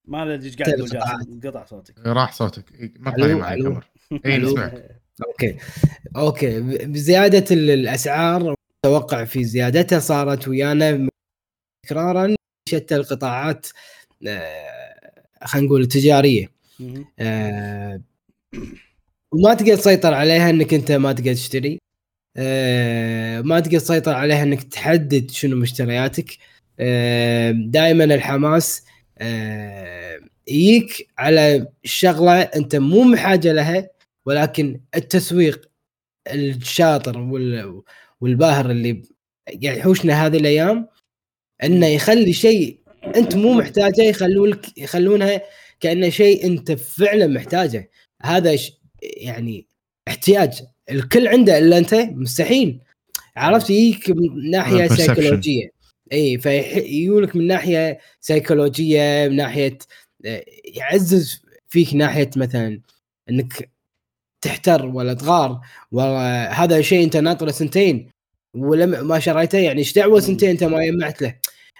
ما 0.08 0.22
أدري 0.34 0.46
إيش 0.46 0.56
قاعد 0.56 0.74
تقول 0.76 0.88
توقعات. 0.88 1.18
جاسم 1.26 1.40
قطع 1.50 1.64
صوتك. 1.64 1.94
راح 2.06 2.32
صوتك. 2.32 2.64
إيه، 2.80 2.92
ما 2.98 3.10
طالع 3.10 3.34
معي. 3.36 3.62
كمر 3.62 3.84
اي. 4.26 4.38
نسمعك. 4.38 5.00
أوكي. 5.26 5.56
أوكي. 6.16 6.60
بزيادة 6.86 7.44
ال- 7.54 7.70
الأسعار 7.70 8.54
توقع 8.84 9.24
في 9.24 9.44
زيادتها 9.44 9.98
صارت 9.98 10.48
ويانا 10.48 11.08
تكرارا 11.86 12.34
شتى 12.68 12.96
القطاعات 12.96 13.66
آه، 14.28 15.12
خلينا 15.44 15.66
نقول 15.66 15.82
التجارية. 15.82 16.50
مهم. 16.80 17.04
آه، 17.18 18.00
وما 19.32 19.54
تقدر 19.54 19.76
تسيطر 19.76 20.14
عليها 20.14 20.50
إنك 20.50 20.74
أنت 20.74 20.92
ما 20.92 21.12
تقدر 21.12 21.34
تشتري. 21.34 21.78
آه، 22.36 23.40
ما 23.40 23.60
تقدر 23.60 23.78
تسيطر 23.78 24.12
عليها 24.14 24.42
إنك 24.42 24.62
تحدد 24.62 25.30
شنو 25.30 25.56
مشترياتك. 25.56 26.38
دائما 27.70 28.04
الحماس 28.04 28.84
يجيك 30.48 31.08
على 31.18 31.66
الشغله 31.84 32.40
أنت 32.40 32.76
مو 32.76 33.12
بحاجه 33.12 33.52
لها 33.52 33.90
ولكن 34.26 34.80
التسويق 34.94 35.68
الشاطر 36.28 37.18
وال- 37.18 37.82
والباهر 38.20 38.70
اللي 38.70 39.02
قاعد 39.64 39.76
يحوشنا 39.78 40.26
هذه 40.26 40.36
الأيام 40.36 40.88
إنه 41.64 41.86
يخلي 41.86 42.32
شيء 42.32 42.78
أنت 43.16 43.36
مو 43.36 43.52
محتاجه 43.52 44.02
يخلونك 44.02 44.78
يخلونها 44.78 45.42
كأنه 45.80 46.08
شيء 46.08 46.46
أنت 46.46 46.72
فعلا 46.72 47.26
محتاجه 47.26 47.90
هذا. 48.22 48.56
يعني 49.02 49.66
احتياج 50.08 50.62
الكل 50.90 51.28
عنده 51.28 51.58
إلا 51.58 51.78
أنت 51.78 51.94
مستحيل 51.94 52.80
عرفت 53.36 53.70
يجيك 53.70 54.10
من 54.10 54.50
ناحية. 54.50 54.86
سيكولوجيه 55.14 55.68
إي 56.12 56.38
فيقولك 56.38 57.36
من 57.36 57.46
ناحية 57.46 57.98
سيكولوجية 58.20 59.28
من 59.28 59.36
ناحية 59.36 59.78
آه، 60.26 60.44
يعزز 60.64 61.42
فيك 61.68 61.94
ناحية 61.94 62.30
مثلا 62.36 62.80
إنك 63.30 63.70
تحتر 64.40 64.86
ولا 64.86 65.14
تغار 65.14 65.60
وهذا 65.92 66.80
شيء 66.80 67.04
أنت 67.04 67.16
ناطره 67.16 67.50
سنتين 67.50 68.10
ولما 68.54 69.02
ما 69.02 69.18
شريته 69.18 69.58
يعني 69.58 69.78
إيش 69.78 69.92
دعوة 69.92 70.20
سنتين 70.20 70.50
أنت 70.50 70.64
ما 70.64 70.86
جمعت 70.86 71.22
له؟ 71.22 71.38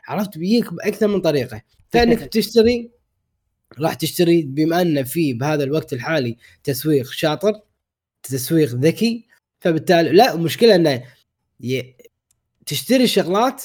عرفت؟ 0.09 0.39
بيجيك 0.39 0.73
بأكثر 0.73 1.09
من 1.09 1.21
طريقة. 1.21 1.63
فإنك 1.91 2.19
تشتري 2.21 2.91
راح 3.79 3.95
تشتري 3.95 4.43
بما 4.43 4.83
أن 4.83 5.05
في 5.05 5.33
بهذا 5.33 5.65
الوقت 5.65 5.93
الحالي 5.93 6.37
تسويق 6.65 7.11
شاطر 7.11 7.61
تسويق 8.23 8.69
ذكي 8.69 9.27
فبالتالي 9.61 10.11
لا 10.11 10.35
المشكلة 10.35 10.75
إنه 10.75 11.05
ي... 11.61 11.95
تشتري 12.67 13.07
شغلات 13.07 13.65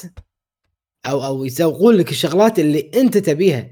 أو 1.06 1.24
أو 1.26 1.44
يسوقون 1.44 1.94
لك 1.94 2.10
الشغلات 2.10 2.58
اللي 2.58 2.90
أنت 2.94 3.18
تبيها. 3.18 3.70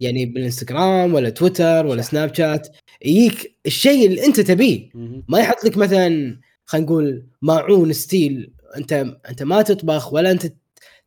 يعني 0.00 0.26
بالإنستغرام 0.26 1.14
ولا 1.14 1.30
تويتر 1.30 1.86
ولا 1.86 2.02
سناب 2.02 2.34
شات 2.34 2.68
يجيك 3.04 3.58
الشيء 3.66 4.06
اللي 4.06 4.26
أنت 4.26 4.40
تبيه. 4.40 4.90
ما 5.28 5.38
يحط 5.38 5.64
لك 5.64 5.76
مثلا 5.76 6.40
خلينا 6.64 6.86
نقول 6.86 7.26
ماعون 7.42 7.92
ستيل 7.92 8.52
انت 8.76 8.92
أنت 9.28 9.42
ما 9.42 9.62
تطبخ 9.62 10.12
ولا 10.12 10.30
أنت 10.30 10.52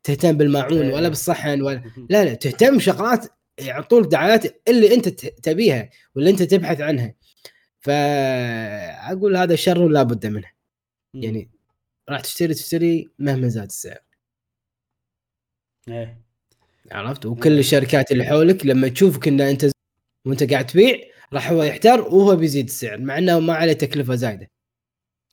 تهتم 0.03 0.37
بالماعون 0.37 0.81
إيه. 0.81 0.93
ولا 0.93 1.09
بالصحن 1.09 1.61
ولا. 1.61 1.83
لا 2.09 2.25
لا 2.25 2.33
تهتم 2.33 2.79
شغلات 2.79 3.25
يعطونك 3.57 4.07
دعايات 4.07 4.61
اللي 4.67 4.95
أنت 4.95 5.09
تبيها 5.19 5.89
واللي 6.15 6.29
أنت 6.29 6.43
تبحث 6.43 6.81
عنها 6.81 7.13
فأقول 7.79 9.37
هذا 9.37 9.55
شر 9.55 9.87
لا 9.87 10.03
بد 10.03 10.25
منه 10.25 10.47
يعني 11.13 11.49
راح 12.09 12.19
تشتري 12.19 12.53
تشتري 12.53 13.09
مهما 13.19 13.47
زاد 13.47 13.65
السعر 13.65 13.99
إيه. 15.89 16.17
عرفت؟ 16.91 17.25
وكل 17.25 17.59
الشركات 17.59 18.11
اللي 18.11 18.23
حولك 18.23 18.65
لما 18.65 18.87
تشوفك 18.87 19.27
إن 19.27 19.41
أنت 19.41 19.71
وأنت 20.25 20.51
قاعد 20.51 20.65
تبيع 20.65 20.97
راح 21.33 21.51
هو 21.51 21.63
يحتار 21.63 22.01
وهو 22.01 22.35
بيزيد 22.35 22.65
السعر 22.65 22.97
مع 22.97 23.17
إنه 23.17 23.39
ما 23.39 23.53
عليه 23.53 23.73
تكلفة 23.73 24.15
زايدة. 24.15 24.51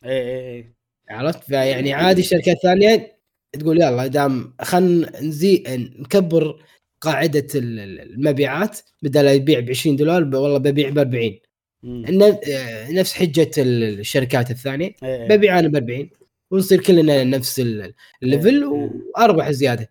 إيه 0.05 0.11
إيه 0.11 0.41
إيه. 0.51 0.75
عرفت؟ 1.11 1.45
فيعني 1.45 1.93
عادي 1.93 2.21
الشركات 2.21 2.57
الثانية 2.57 3.19
تقول 3.53 3.83
يلا 3.83 4.07
دام 4.07 4.55
خلينا 4.63 5.21
نزي 5.21 5.65
نكبر 5.99 6.63
قاعدة 7.01 7.47
ال- 7.55 7.79
ال- 7.81 8.01
المبيعات 8.01 8.79
بدل 9.03 9.27
يبيع 9.27 9.61
ب 9.61 9.71
20 9.71 9.97
دولار 9.97 10.23
والله 10.23 10.59
ببيع 10.59 10.89
ب 10.91 10.99
40 10.99 11.39
مم. 11.83 12.07
إنه، 12.07 12.41
آه، 12.49 12.91
نفس 12.91 13.13
حجة 13.13 13.51
ال- 13.59 14.01
الشركات 14.01 14.51
الثانية. 14.51 14.95
إيه، 15.03 15.23
إيه. 15.23 15.29
ببيع 15.37 15.59
أنا 15.59 15.69
ب 15.69 15.77
40 15.77 16.11
ونصير 16.51 16.81
كلنا 16.83 17.25
نفس 17.25 17.61
ال- 17.61 17.95
الليفل 18.23 18.65
واربح 18.65 19.51
زيادة. 19.51 19.91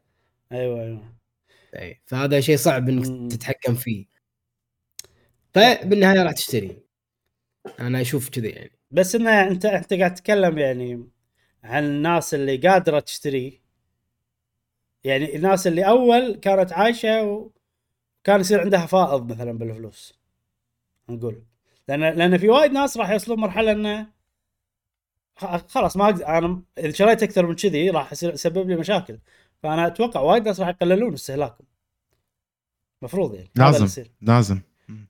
أيوه 0.51 0.81
أيوه. 0.81 1.13
أي. 1.75 2.01
فهذا 2.05 2.39
شيء 2.39 2.57
صعب 2.57 2.89
مم. 2.89 3.03
انك 3.03 3.31
تتحكم 3.31 3.75
فيه. 3.75 4.05
فبالنهايه 5.53 6.23
راح 6.23 6.31
تشتري. 6.31 6.77
أنا 7.79 8.01
أشوف 8.01 8.29
كذا 8.29 8.47
يعني. 8.47 8.71
بس 8.91 9.15
إنه 9.15 9.47
أنت 9.47 9.65
أنت 9.65 9.93
قاعد 9.93 10.13
تتكلم 10.13 10.57
يعني 10.57 11.07
عن 11.63 11.83
الناس 11.83 12.33
اللي 12.33 12.57
قادرة 12.57 12.99
تشتري. 12.99 13.61
يعني 15.03 15.35
الناس 15.35 15.67
اللي 15.67 15.87
أول 15.87 16.35
كانت 16.35 16.73
عايشة 16.73 17.23
وكان 17.23 18.39
يصير 18.39 18.61
عندها 18.61 18.85
فائض 18.85 19.31
مثلا 19.31 19.51
بالفلوس. 19.51 20.19
نقول. 21.09 21.43
لأن 21.87 21.99
لأن 21.99 22.37
في 22.37 22.49
وايد 22.49 22.71
ناس 22.71 22.97
راح 22.97 23.09
يوصلون 23.09 23.39
مرحلة 23.39 23.71
إنه 23.71 24.07
خلاص 25.67 25.97
ما 25.97 26.05
أقدر 26.05 26.27
أنا 26.27 26.63
إذا 26.77 26.91
شريت 26.91 27.23
أكثر 27.23 27.47
من 27.47 27.55
كذي 27.55 27.89
راح 27.89 28.11
يصير 28.11 28.33
يسبب 28.33 28.69
لي 28.69 28.75
مشاكل. 28.75 29.19
فأنا 29.63 29.87
أتوقع 29.87 30.19
وايد 30.19 30.47
ناس 30.47 30.59
راح 30.59 30.69
يقللون 30.69 31.13
استهلاكهم. 31.13 31.65
مفروض 33.01 33.33
يعني. 33.33 33.49
لازم 33.55 33.85
يصير. 33.85 34.11
لازم. 34.21 34.59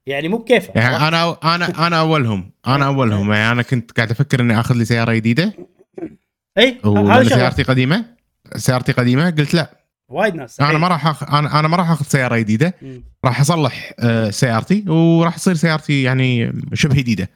يعني 0.06 0.28
مو 0.28 0.38
بكيفه. 0.38 0.74
يعني 0.76 1.08
أنا 1.08 1.38
أنا 1.56 1.88
أنا 1.88 2.00
أولهم 2.00 2.52
أنا 2.68 2.86
أولهم. 2.86 3.34
يعني 3.34 3.52
أنا 3.52 3.62
كنت 3.62 3.92
قاعد 3.92 4.12
أفكر 4.12 4.40
إني 4.40 4.60
آخذ 4.60 4.76
لي 4.76 4.86
سيارة 4.86 5.14
جديدة. 5.14 5.54
اي 6.58 6.82
هذا 6.86 7.24
سيارتي 7.30 7.64
قديمة؟ 7.64 8.06
سيارتي 8.56 8.92
قديمة؟ 8.92 9.30
قلت 9.30 9.54
لا. 9.54 9.78
وايد 10.10 10.36
ناس. 10.36 10.62
أنا 10.62 10.78
ما 10.78 10.88
راح 10.88 11.08
أخ... 11.08 11.34
أنا 11.34 11.60
أنا 11.60 11.68
ما 11.68 11.78
راح 11.78 11.92
آخذ 11.92 12.06
سيارة 12.06 12.38
جديدة. 12.38 12.74
راح 13.26 13.40
أصلح 13.40 13.94
آه، 14.00 14.30
سيارتي 14.30 14.90
وراح 14.90 15.38
تصير 15.38 15.54
سيارتي 15.54 16.04
يعني 16.04 16.54
شبه 16.74 16.96
جديدة. 16.96 17.30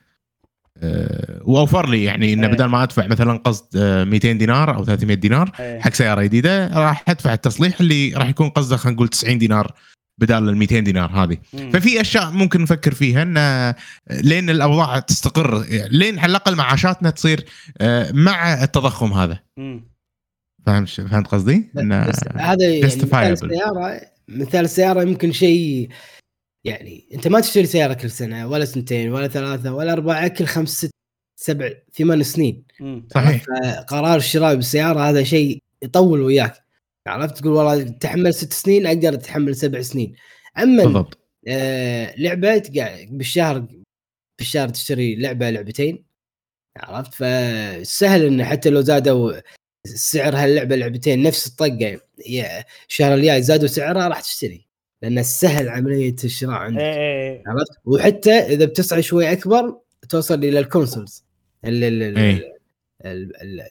واوفر 1.41 1.89
لي 1.89 2.03
يعني 2.03 2.33
إنه 2.33 2.47
إيه. 2.47 2.53
بدل 2.53 2.65
ما 2.65 2.83
أدفع 2.83 3.07
مثلا 3.07 3.37
قصد 3.37 3.65
آه، 3.77 4.03
200 4.03 4.31
دينار 4.31 4.75
أو 4.75 4.85
300 4.85 5.15
دينار 5.15 5.51
إيه. 5.59 5.79
حق 5.79 5.93
سيارة 5.93 6.23
جديدة 6.23 6.67
راح 6.67 7.03
أدفع 7.07 7.33
التصليح 7.33 7.79
اللي 7.79 8.13
راح 8.13 8.29
يكون 8.29 8.49
قصده 8.49 8.77
خلينا 8.77 8.95
نقول 8.95 9.07
90 9.07 9.37
دينار 9.37 9.73
بدال 10.17 10.49
ال 10.49 10.57
200 10.57 10.79
دينار 10.79 11.11
هذه 11.11 11.37
مم. 11.53 11.71
ففي 11.71 12.01
أشياء 12.01 12.31
ممكن 12.31 12.61
نفكر 12.61 12.93
فيها 12.93 13.21
إن 13.21 13.37
آه، 13.37 13.75
لين 14.09 14.49
الأوضاع 14.49 14.99
تستقر 14.99 15.65
لين 15.91 16.19
على 16.19 16.29
الأقل 16.29 16.55
معاشاتنا 16.55 17.09
تصير 17.09 17.45
آه، 17.81 18.11
مع 18.11 18.63
التضخم 18.63 19.13
هذا. 19.13 19.39
فهمت 20.65 20.89
فهمت 20.89 21.27
قصدي؟ 21.27 21.69
هذا 22.37 22.65
يعني 22.67 22.85
مثال. 22.85 23.31
السياره 23.31 24.01
مثال 24.27 24.65
السياره 24.65 25.01
يمكن 25.01 25.31
شيء 25.31 25.89
يعني 26.65 27.09
انت 27.13 27.27
ما 27.27 27.39
تشتري 27.39 27.65
سيارة 27.65 27.93
كل 27.93 28.11
سنة 28.11 28.47
ولا 28.47 28.65
سنتين 28.65 29.11
ولا 29.11 29.27
ثلاثة 29.27 29.73
ولا 29.73 29.91
أربعة 29.91 30.27
كل 30.27 30.45
خمس 30.45 30.69
ست 30.69 30.91
سبع 31.39 31.71
ثمان 31.93 32.23
سنين. 32.23 32.63
صحيح. 33.13 33.43
فقرار 33.43 34.17
الشراء 34.17 34.55
بالسيارة 34.55 35.09
هذا 35.09 35.23
شيء 35.23 35.63
يطول 35.83 36.21
وياك. 36.21 36.65
عرفت؟ 37.07 37.37
تقول 37.37 37.53
والله 37.53 37.83
تحمل 37.83 38.33
ست 38.33 38.53
سنين 38.53 38.87
أقدر 38.87 39.13
أتحمل 39.13 39.55
سبع 39.55 39.81
سنين. 39.81 40.15
أما 40.57 40.83
بالضبط. 40.83 41.19
آه 41.47 42.15
لعبة 42.17 42.63
بالشهر 43.11 43.67
بالشهر 44.39 44.69
تشتري 44.69 45.15
لعبة 45.15 45.49
لعبتين. 45.49 46.05
عرفت؟ 46.77 47.13
فسهل 47.13 48.25
انه 48.25 48.43
حتى 48.43 48.69
لو 48.69 48.81
زادوا 48.81 49.33
سعر 49.87 50.35
هاللعبة 50.35 50.75
لعبتين 50.75 51.23
نفس 51.23 51.47
الطقة 51.47 51.99
الشهر 52.89 53.13
الجاي 53.13 53.41
زادوا 53.41 53.67
سعرها 53.67 54.07
راح 54.07 54.21
تشتري. 54.21 54.64
لأن 55.05 55.23
سهل 55.23 55.69
عملية 55.69 56.15
الشراء 56.23 56.53
عندك. 56.53 56.81
إيه 56.81 56.93
إيه 56.95 57.43
عرفت؟ 57.47 57.71
وحتى 57.85 58.31
إذا 58.31 58.65
بتسعى 58.65 59.01
شوي 59.01 59.31
أكبر 59.31 59.77
توصل 60.09 60.43
إلى 60.43 60.59
الكونسولز 60.59 61.23
ال 61.65 61.83
ال 61.83 62.03
ال 62.03 62.17
إيه. 62.17 62.53
ال 63.05 63.41
ال 63.41 63.67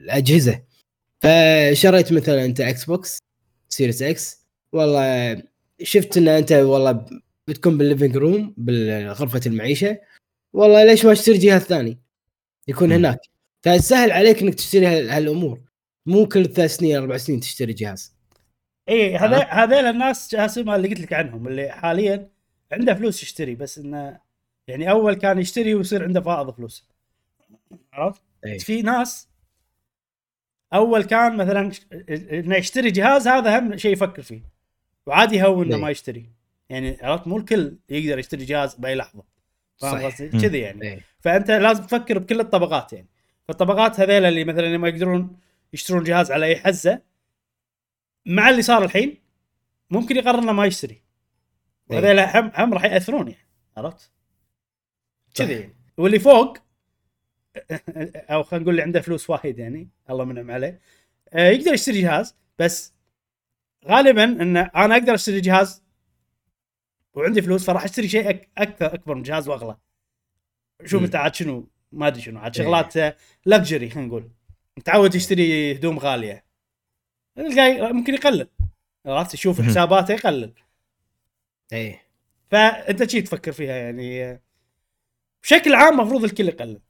الأجهزة. 0.00 0.62
فشريت 1.22 2.12
مثلا 2.12 2.44
أنت 2.44 2.60
Xbox 2.60 3.18
Series 3.68 4.02
X 4.02 4.46
والله 4.72 5.42
شفت 5.82 6.16
إن 6.16 6.28
أنت 6.28 6.52
والله 6.52 7.06
بتكون 7.48 7.78
بال 7.78 7.88
living 7.88 8.16
room 8.16 8.54
بغرفه 8.56 9.40
المعيشة 9.46 9.98
والله 10.52 10.84
ليش 10.84 11.04
ما 11.04 11.12
اشتري 11.12 11.38
جهاز 11.38 11.62
ثاني؟ 11.62 11.98
يكون. 12.68 12.92
هناك. 12.92 13.18
فسهل 13.62 14.10
عليك 14.12 14.42
إنك 14.42 14.54
تشتري 14.54 14.86
هال- 14.86 15.10
هالأمور. 15.10 15.60
مو 16.06 16.28
كل 16.28 16.46
ثلاث 16.46 16.76
سنين 16.76 16.96
أربع 16.96 17.16
سنين 17.16 17.40
تشتري 17.40 17.72
جهاز. 17.72 18.17
اي 18.88 19.16
هذا 19.16 19.38
هذيل 19.38 19.86
الناس 19.86 20.34
جاسم 20.34 20.70
اللي 20.70 20.88
قلت 20.88 21.00
لك 21.00 21.12
عنهم 21.12 21.48
اللي 21.48 21.70
حاليا 21.70 22.28
عنده 22.72 22.94
فلوس 22.94 23.22
يشتري 23.22 23.54
بس 23.54 23.78
إنه 23.78 24.20
يعني 24.68 24.90
أول 24.90 25.14
كان 25.14 25.38
يشتري 25.38 25.74
ويصير 25.74 26.04
عنده 26.04 26.20
فائض 26.20 26.50
فلوس 26.50 26.88
عرفت؟ 27.92 28.22
أي. 28.46 28.58
في 28.58 28.82
ناس 28.82 29.28
أول 30.72 31.04
كان 31.04 31.36
مثلا 31.36 31.72
إنه 32.10 32.56
يشتري 32.56 32.90
جهاز 32.90 33.28
هذا 33.28 33.56
اهم 33.56 33.76
شيء 33.76 33.92
يفكر 33.92 34.22
فيه 34.22 34.40
وعادي 35.06 35.36
يهون 35.36 35.66
إنه 35.66 35.76
أي. 35.76 35.80
ما 35.80 35.90
يشتري 35.90 36.26
يعني 36.68 36.98
عرفت 37.02 37.26
مو 37.26 37.36
الكل 37.36 37.76
يقدر 37.88 38.18
يشتري 38.18 38.44
جهاز 38.44 38.74
بأي 38.74 38.94
لحظة 38.94 39.22
فاهم. 39.76 40.06
قصدي؟ 40.06 40.28
كذي 40.28 40.58
يعني 40.58 40.82
إيه. 40.82 41.00
فأنت 41.20 41.50
لازم 41.50 41.82
تفكر 41.82 42.18
بكل 42.18 42.40
الطبقات 42.40 42.92
يعني 42.92 43.08
فالطبقات 43.48 44.00
هذيل 44.00 44.24
اللي 44.24 44.44
مثلا 44.44 44.78
ما 44.78 44.88
يقدرون 44.88 45.36
يشترون 45.72 46.04
جهاز 46.04 46.32
على 46.32 46.46
أي 46.46 46.56
حزة 46.56 47.07
مع 48.28 48.50
اللي 48.50 48.62
صار 48.62 48.84
الحين 48.84 49.18
ممكن 49.90 50.16
يقرر 50.16 50.38
إنه 50.38 50.52
ما 50.52 50.66
يشتري 50.66 50.94
إيه. 51.90 51.96
وهذيل 51.96 52.18
هم 52.20 52.52
هم 52.54 52.74
راح 52.74 52.84
يأثرون 52.84 53.28
يعني 53.28 53.46
عرفت؟ 53.76 54.12
كذي 55.34 55.52
يعني. 55.52 55.76
واللي 55.96 56.18
فوق 56.18 56.58
أو 58.30 58.42
خلينا 58.42 58.62
نقول 58.62 58.74
اللي 58.74 58.82
عنده 58.82 59.00
فلوس 59.00 59.30
وايد 59.30 59.58
يعني 59.58 59.88
الله 60.10 60.24
منعم 60.24 60.50
عليه 60.50 60.80
آه، 61.32 61.48
يقدر 61.48 61.74
يشتري 61.74 62.00
جهاز 62.02 62.36
بس 62.58 62.94
غالبا 63.86 64.24
إن 64.24 64.56
أنا 64.56 64.94
أقدر 64.96 65.14
أشتري 65.14 65.40
جهاز 65.40 65.82
وعندي 67.14 67.42
فلوس 67.42 67.64
فراح 67.66 67.84
أشتري 67.84 68.08
شيء 68.08 68.32
أك- 68.32 68.46
أكثر 68.58 68.94
أكبر 68.94 69.14
من 69.14 69.22
جهاز 69.22 69.48
وأغلى 69.48 69.76
شوف. 70.84 71.02
انت 71.02 71.16
عاد 71.16 71.34
شنو 71.34 71.68
ما 71.92 72.06
أدري 72.06 72.22
شنو 72.22 72.38
عاد 72.38 72.56
إيه. 72.58 72.64
شغلات 72.64 73.16
لكجري 73.46 73.90
خلينا 73.90 74.08
نقول 74.08 74.30
متعود 74.76 75.14
يشتري 75.14 75.72
هدوم 75.76 75.98
غالية 75.98 76.44
الجاي 77.38 77.92
ممكن 77.92 78.14
يقلل. 78.14 78.48
عرفت؟ 79.06 79.34
يشوف. 79.34 79.60
حساباته 79.60 80.12
يقلل. 80.12 80.52
إيه. 81.72 82.02
فأنت 82.50 83.10
شي 83.10 83.22
تفكر 83.22 83.52
فيها 83.52 83.76
يعني. 83.76 84.40
بشكل 85.42 85.74
عام 85.74 86.00
المفروض 86.00 86.24
الكل 86.24 86.48
يقلل. 86.48 86.80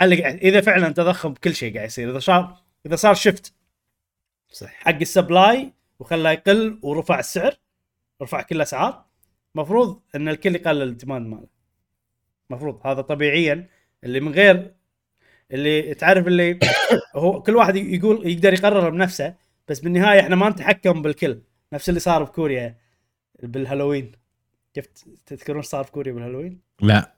إذا 0.48 0.60
فعلا 0.60 0.88
تضخم 0.88 1.32
بكل 1.32 1.54
شيء 1.54 1.74
قاعد 1.74 1.86
يصير. 1.86 2.10
إذا 2.10 2.18
صار 2.18 2.62
إذا 2.86 2.96
صار 2.96 3.14
shift 3.14 3.54
صح. 4.52 4.70
حق 4.74 4.98
ال 5.00 5.10
supply 5.10 5.72
وخلاه 5.98 6.30
يقل 6.30 6.78
ورفع 6.82 7.18
السعر 7.18 7.54
رفع 8.22 8.42
كل 8.42 8.56
الأسعار 8.56 9.04
مفروض 9.54 10.00
إن 10.14 10.28
الكل 10.28 10.54
يقلل 10.54 10.82
ال 10.82 10.88
demand 10.88 11.26
ماله. 11.26 11.46
مفروض. 12.50 12.86
هذا 12.86 13.00
طبيعيا. 13.00 13.68
اللي 14.04 14.20
من 14.20 14.32
غير 14.32 14.74
اللي 15.52 15.94
تعرف 15.94 16.26
اللي 16.26 16.58
هو 17.14 17.42
كل 17.42 17.56
واحد 17.56 17.76
يقول 17.76 18.30
يقدر 18.30 18.52
يقرر 18.52 18.90
بنفسه 18.90 19.34
بس 19.68 19.80
بالنهاية 19.80 20.20
إحنا 20.20 20.36
ما 20.36 20.48
نتحكم 20.48 21.02
بالكل. 21.02 21.42
نفس 21.72 21.88
اللي 21.88 22.00
صار 22.00 22.22
بكوريا 22.24 22.76
بالهالوين. 23.42 24.12
كيف 24.74 24.86
تذكرون 25.26 25.62
صار 25.62 25.82
بكوريا 25.82 26.12
بالهالوين؟ 26.12 26.60
لا. 26.80 27.16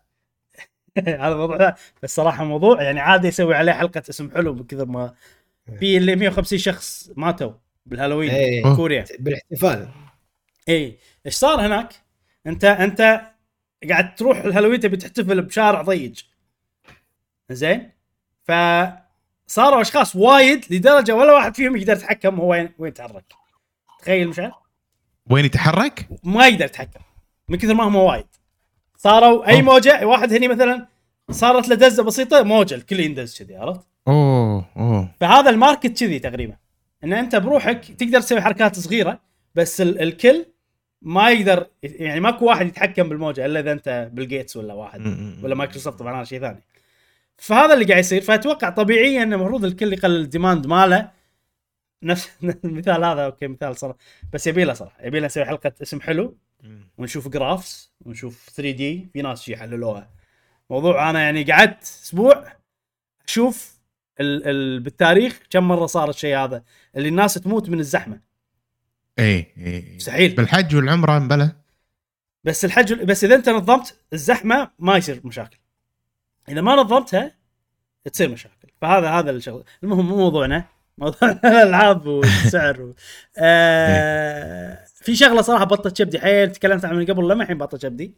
هذا 0.98 1.36
موضوع 1.36 1.74
بس 2.02 2.14
صراحة 2.14 2.44
موضوع 2.44 2.82
يعني 2.82 3.00
عادي 3.00 3.28
يسوي 3.28 3.54
عليه 3.54 3.72
حلقة 3.72 4.02
اسم 4.10 4.30
حلو 4.30 4.52
بكثر 4.52 4.86
ما 4.86 5.14
في 5.80 5.96
اللي 5.96 6.16
150 6.16 6.58
شخص 6.58 7.10
ماتوا 7.16 7.52
بالهالوين 7.86 8.30
إيه. 8.30 8.76
كوريا. 8.76 9.04
بالاحتفال. 9.18 9.88
اي 10.68 10.98
إيش 11.26 11.34
صار 11.34 11.66
هناك؟ 11.66 11.92
انت 12.46 12.64
أنت 12.64 13.20
قاعد 13.88 14.14
تروح 14.14 14.38
الهالوين 14.38 14.80
تبي 14.80 14.96
تحتفل 14.96 15.42
بشارع 15.42 15.82
ضيق. 15.82 16.12
زين؟ 17.50 17.90
فصاروا 19.48 19.80
أشخاص 19.80 20.16
وايد 20.16 20.64
لدرجة 20.70 21.14
ولا 21.14 21.32
واحد 21.32 21.54
فيهم 21.56 21.76
يقدر 21.76 21.92
يتحكم 21.92 22.40
هو 22.40 22.50
وين 22.50 22.68
وين 22.78 22.88
يتحرك. 22.88 23.24
تخيل 24.00 24.28
مشعل 24.28 24.52
وين 25.30 25.44
يتحرك؟ 25.44 26.08
ما 26.24 26.46
يقدر 26.46 26.64
يتحكم. 26.64 27.00
من 27.48 27.58
كثر 27.58 27.74
ما 27.74 27.84
هم 27.84 27.96
وايد. 27.96 28.26
صاروا 28.96 29.48
أي 29.48 29.54
أوه. 29.54 29.62
موجة 29.62 30.06
واحد 30.06 30.32
هني 30.32 30.48
مثلا 30.48 30.86
صارت 31.30 31.68
له 31.68 31.74
دزة 31.74 32.02
بسيطة 32.02 32.42
موجه 32.42 32.74
الكل 32.74 33.00
يندز 33.00 33.38
كذي 33.38 33.56
عرفت؟ 33.56 33.80
أوه 34.08 34.64
أوه. 34.76 35.08
فهذا 35.20 35.50
ال 35.50 35.57
market 35.57 36.00
كذي 36.00 36.18
تقريبا. 36.18 36.56
إن 37.04 37.12
أنت 37.12 37.36
بروحك 37.36 37.84
تقدر 37.84 38.20
تسوي 38.20 38.40
حركات 38.40 38.78
صغيرة 38.78 39.20
بس 39.54 39.80
ال- 39.80 40.02
الكل 40.02 40.46
ما 41.02 41.30
يقدر 41.30 41.66
يعني 41.82 42.20
ماكو 42.20 42.44
واحد 42.46 42.66
يتحكم 42.66 43.08
بالموجة 43.08 43.46
إلا 43.46 43.60
إذا 43.60 43.72
أنت 43.72 44.10
بيل 44.12 44.28
جيتس 44.28 44.56
ولا 44.56 44.74
واحد 44.74 45.00
ولا 45.42 45.54
مايكروسوفت 45.54 45.98
طبعا 45.98 46.16
هذا 46.16 46.24
شيء 46.24 46.40
ثاني. 46.40 46.62
فهذا 47.38 47.74
اللي 47.74 47.84
قاعد 47.84 47.98
يصير. 47.98 48.22
فأتوقع 48.22 48.70
طبيعيا 48.70 49.22
انه 49.22 49.36
المفروض 49.36 49.64
الكل 49.64 49.92
يقلل 49.92 50.20
ال 50.20 50.27
demand 50.27 50.66
ماله. 50.66 51.10
نفس 52.02 52.30
المثال 52.64 53.04
هذا 53.04 53.24
أوكي 53.24 53.46
مثال 53.46 53.76
صراحة. 53.76 53.98
بس 54.32 54.46
يبي 54.46 54.64
له 54.64 54.72
صراحة. 54.74 55.04
يبي 55.04 55.20
له 55.20 55.26
نسوي 55.26 55.44
حلقة 55.44 55.72
اسم 55.82 56.00
حلو. 56.00 56.36
ونشوف 56.98 57.28
graphs 57.28 57.92
ونشوف 58.00 58.50
3D 58.54 59.08
في 59.12 59.22
ناس 59.22 59.48
يحللوها. 59.48 60.10
موضوع 60.70 61.10
أنا 61.10 61.20
يعني 61.20 61.44
قعدت 61.44 61.82
أسبوع 61.82 62.52
أشوف 63.28 63.78
ال 64.20 64.48
ال 64.48 64.80
بالتاريخ 64.80 65.40
كم 65.50 65.68
مرة 65.68 65.86
صار 65.86 66.10
الشيء 66.10 66.36
هذا. 66.36 66.64
اللي 66.96 67.08
الناس 67.08 67.34
تموت 67.34 67.68
من 67.68 67.80
الزحمة. 67.80 68.20
اي 69.18 69.46
اي 69.58 69.92
مستحيل. 69.96 70.34
بالحج 70.34 70.76
والعمرة 70.76 71.18
امبلى 71.18 71.52
بس 72.44 72.64
الحج 72.64 72.92
بس 72.92 73.24
إذا 73.24 73.34
أنت 73.34 73.48
نظمت 73.48 73.96
الزحمة 74.12 74.70
ما 74.78 74.96
يصير 74.96 75.20
مشاكل. 75.24 75.58
إذا 76.48 76.60
ما 76.60 76.74
نظمتها 76.74 77.34
تصير 78.12 78.28
مشاكل. 78.28 78.68
فهذا 78.80 79.08
هذا 79.08 79.30
الشغل. 79.30 79.64
المهم 79.82 80.08
مو 80.08 80.16
موضوعنا. 80.16 80.64
موضوع 80.98 81.30
الألعاب 81.44 82.06
والسعر 82.06 82.82
و... 82.82 82.94
آه... 83.38 84.84
في 84.94 85.16
شغلة 85.16 85.42
صراحة 85.42 85.64
بطت 85.64 86.02
كبدي 86.02 86.18
حيل 86.20 86.52
تكلمت 86.52 86.84
عنها 86.84 86.96
من 86.96 87.06
قبل 87.06 87.28
لما 87.28 87.42
الحين 87.42 87.58
بطت 87.58 87.82
كبدي 87.82 88.14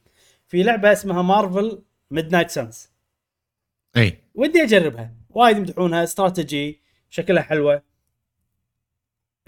في 0.46 0.62
لعبة 0.62 0.92
اسمها 0.92 1.22
مارفل 1.22 1.82
ميد 2.10 2.32
نايت 2.32 2.50
سانز 2.50 2.90
اي 3.96 4.24
ودي 4.34 4.62
أجربها. 4.62 5.14
وايد 5.30 5.56
يمدحونها. 5.56 6.04
استراتيجي 6.04 6.82
شكلها 7.10 7.42
حلوة. 7.42 7.82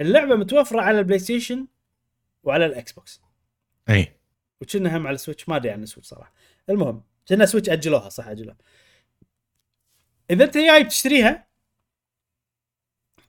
اللعبة 0.01 0.35
متوفرة 0.35 0.81
على 0.81 0.99
البلاي 0.99 1.19
ستيشن 1.19 1.67
وعلى 2.43 2.67
الإكس 2.67 2.93
بوكس. 2.93 3.21
اي 3.91 4.13
وكنا 4.61 4.97
هم 4.97 5.07
على 5.07 5.15
السويتش. 5.15 5.49
ما 5.49 5.57
أدري 5.57 5.71
عن 5.71 5.83
السويتش 5.83 6.09
صراحة. 6.09 6.33
المهم 6.71 7.03
كنا 7.29 7.47
سويتش 7.47 7.69
أجلوها 7.69 8.09
صح 8.09 8.29
أجلوها. 8.29 8.57
إذا 10.31 10.45
أنت 10.45 10.59
جاي 10.59 10.85
بتشتريها 10.85 11.49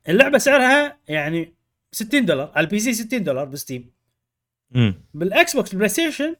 اللعبة 0.10 0.38
سعرها 0.38 0.99
يعني 1.07 1.53
60 1.91 2.26
دولار 2.26 2.52
على 2.56 2.65
ال 2.65 2.80
PC 2.80 2.94
60 2.94 3.24
دولار 3.24 3.45
بستيم. 3.45 3.94
امم 4.76 5.03
بالإكس 5.14 5.56
بوكس 5.56 5.74
البلاي 5.74 5.90
ستيشن 5.90 6.36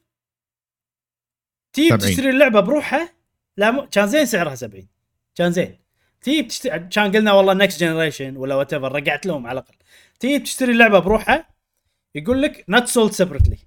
تجي 1.74 1.90
70. 1.90 2.00
تشتري 2.00 2.30
اللعبة 2.30 2.60
بروحها 2.60 3.14
لا 3.58 3.72
مو 3.72 3.88
كان 3.88 4.08
زين 4.08 4.26
سعرها 4.26 4.56
70 4.56 4.88
كان 5.36 5.52
زين. 5.52 5.80
تجي 6.22 6.42
بتشتري 6.42 6.80
كان 6.80 7.12
قلنا 7.12 7.32
والله 7.34 7.54
next 7.54 7.80
generation 7.80 8.38
ولا 8.38 8.56
whatever 8.56 8.91
رجعت 8.92 9.26
لهم 9.26 9.48
على 9.48 9.60
الأقل. 9.60 9.76
تجي 10.20 10.40
بتشتري 10.40 10.72
اللعبة 10.72 11.00
بروحها 11.00 11.50
يقول 12.16 12.42
لك 12.42 12.66
not 12.70 12.88
sold 12.88 13.12
separately. 13.12 13.58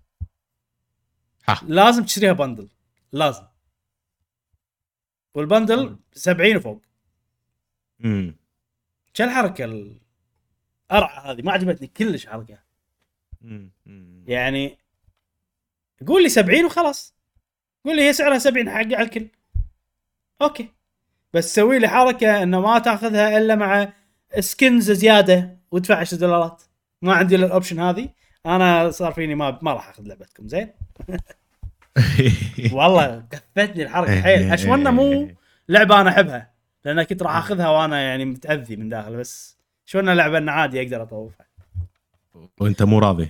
لازم 1.63 2.05
تشتريها 2.05 2.33
bundle 2.33 2.69
لازم. 3.13 3.43
وال 5.37 5.52
bundle 5.52 5.97
70 6.13 6.57
وفوق. 6.57 6.83
امم 8.05 8.37
شو 9.15 9.25
الحركة 9.25 9.65
القرعة 9.65 11.33
هذه؟ 11.33 11.43
ما 11.43 11.53
عجبتني 11.53 11.87
كلش 11.87 12.27
حركة. 12.27 12.59
يعني 14.27 14.79
قول 16.07 16.23
لي 16.23 16.29
70 16.29 16.65
وخلاص. 16.65 17.15
قول 17.85 17.97
لي 17.97 18.03
هي 18.03 18.13
سعرها 18.13 18.39
70 18.39 18.71
حق 18.71 18.77
على 18.77 19.03
الكل. 19.03 19.29
أوكي. 20.43 20.69
بس 21.33 21.55
سوي 21.55 21.79
لي 21.79 21.89
حركة 21.89 22.43
إنه 22.43 22.61
ما 22.61 22.79
تأخذها 22.79 23.39
إلا 23.39 23.55
مع 23.55 23.93
skins 24.39 24.91
زيادة 24.91 25.59
وادفع 25.71 25.99
10 25.99 26.19
دولارات. 26.19 26.63
ما 27.03 27.15
عندي 27.15 27.37
الا 27.37 27.47
ال 27.47 27.51
option 27.51 27.81
هذه. 27.81 28.09
أنا 28.47 28.91
صار 28.91 29.13
فيني 29.13 29.35
ما 29.35 29.59
ما 29.63 29.73
راح 29.73 29.89
أخذ 29.89 30.03
لعبتكم. 30.03 30.49
زين. 30.49 30.73
والله 32.73 33.24
عفتني 33.31 33.83
الحركة 33.82 34.23
حيل 34.23 34.52
اشونا 34.52 34.90
مو 34.90 35.31
لعبة 35.68 36.01
أنا 36.01 36.10
أحبها 36.10 36.51
لأن 36.85 37.02
كنت 37.02 37.23
راح 37.23 37.36
أخذها 37.36 37.68
وأنا 37.68 38.01
يعني 38.01 38.24
متأذي 38.24 38.77
من 38.77 38.89
داخل 38.89 39.16
بس 39.16 39.59
شلون 39.86 40.09
لعبة 40.09 40.39
إنه 40.39 40.52
عادي 40.52 40.82
أقدر 40.82 41.02
أطوفها. 41.02 41.47
وأنت 42.60 42.82
مو 42.82 42.98
راضي. 42.98 43.28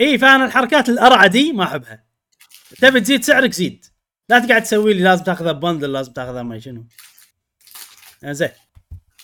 إي 0.00 0.18
فأنا 0.18 0.44
الحركات 0.44 0.88
القرعه 0.88 1.26
دي 1.26 1.52
ما 1.52 1.64
أحبها. 1.64 2.04
تبي 2.78 3.00
تزيد 3.00 3.24
سعرك 3.24 3.52
زيد. 3.52 3.84
لا 4.28 4.38
تقعد 4.38 4.62
تسوي 4.62 4.94
لي 4.94 5.02
لازم 5.02 5.24
تأخذها 5.24 5.52
bundle 5.52 5.92
لازم 5.92 6.12
تأخذها 6.12 6.42
ما 6.42 6.58
شنو. 6.58 6.84
آه، 8.24 8.32
زين 8.32 8.48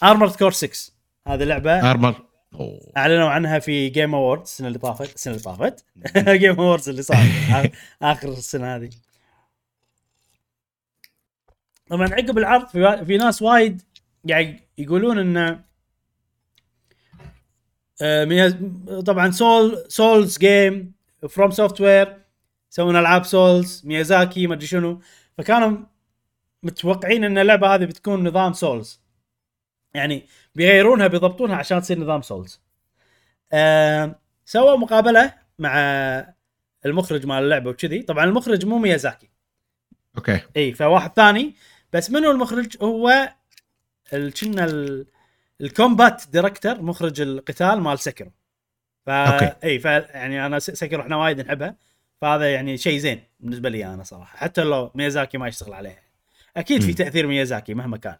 ارمورد 0.02 0.36
كور 0.36 0.50
6 0.50 0.92
هذه 1.28 1.44
لعبة 1.44 1.90
ارمر 1.90 2.22
أوه. 2.54 2.92
أعلنوا 2.96 3.30
عنها 3.30 3.58
في 3.58 3.88
جيم 3.88 4.14
اووردز 4.14 4.42
السنة 4.42 4.68
اللي 4.68 4.78
طافت 4.78 5.14
السنة 5.14 5.34
اللي 5.34 5.44
طافت. 5.44 5.84
جيم 6.42 6.60
اووردز 6.60 6.88
اللي 6.88 7.02
صار. 7.02 7.18
اخر 8.02 8.28
السنة 8.28 8.76
هذه. 8.76 8.90
طبعا 11.90 12.08
عقب 12.08 12.38
العرض 12.38 12.66
في, 12.66 13.04
في 13.06 13.16
ناس 13.16 13.42
وايد 13.42 13.82
قاعد 14.28 14.60
يقولون 14.78 15.18
انه 15.18 15.64
آه، 18.02 19.00
طبعا 19.06 19.30
سول 19.30 19.84
souls 19.88 20.38
game 20.38 20.92
فروم 21.28 21.50
سوفت 21.50 21.80
وير 21.80 22.18
يسوون 22.72 22.96
ألعاب 22.96 23.24
سولز 23.24 23.82
ميازاكي 23.86 24.46
ما 24.46 24.54
أدري 24.54 24.66
شنو. 24.66 25.00
فكانوا 25.38 25.78
متوقعين 26.62 27.24
إن 27.24 27.38
اللعبة 27.38 27.74
هذه 27.74 27.84
بتكون 27.84 28.28
نظام 28.28 28.52
سولز 28.52 29.00
يعني 29.94 30.26
بيغيرونها 30.54 31.06
بيضبطونها 31.06 31.56
عشان 31.56 31.80
تصير 31.82 31.98
نظام 31.98 32.22
سولز 32.22 32.60
آه 33.52 34.18
سووا 34.44 34.76
مقابلة 34.76 35.32
مع 35.58 35.74
المخرج 36.86 37.26
مال 37.26 37.42
اللعبة 37.44 37.70
وكذي. 37.70 38.02
طبعا 38.02 38.24
المخرج 38.24 38.66
مو 38.66 38.78
ميازاكي. 38.78 39.28
أوكي. 40.16 40.40
إي 40.56 40.74
فواحد 40.74 41.12
ثاني. 41.16 41.54
بس 41.92 42.10
منو 42.10 42.30
المخرج؟ 42.30 42.76
هو 42.82 43.32
كنا 44.12 44.64
ال- 44.64 45.06
ال 45.60 45.69
combat 45.69 46.22
director 46.32 46.82
مخرج 46.82 47.20
القتال 47.20 47.80
مال 47.80 47.98
سكيرو 47.98 48.30
فا. 49.06 49.64
إي 49.64 49.78
ف 49.78 49.84
يعني 49.84 50.46
أنا 50.46 50.58
س- 50.58 50.70
سكيرو 50.70 51.02
إحنا 51.02 51.16
وايد 51.16 51.40
نحبها 51.40 51.76
فهذا 52.20 52.52
يعني 52.52 52.76
شيء 52.76 52.98
زين 52.98 53.20
بالنسبة 53.40 53.68
لي 53.68 53.86
أنا 53.86 54.02
صراحة. 54.02 54.36
حتى 54.38 54.62
لو 54.64 54.90
ميازاكي 54.94 55.38
ما 55.38 55.48
يشتغل 55.48 55.72
عليها 55.74 56.02
أكيد 56.56 56.80
في 56.82 56.88
مم. 56.88 56.94
تأثير 56.94 57.26
ميازاكي 57.26 57.74
مهما 57.74 57.96
كان. 57.96 58.16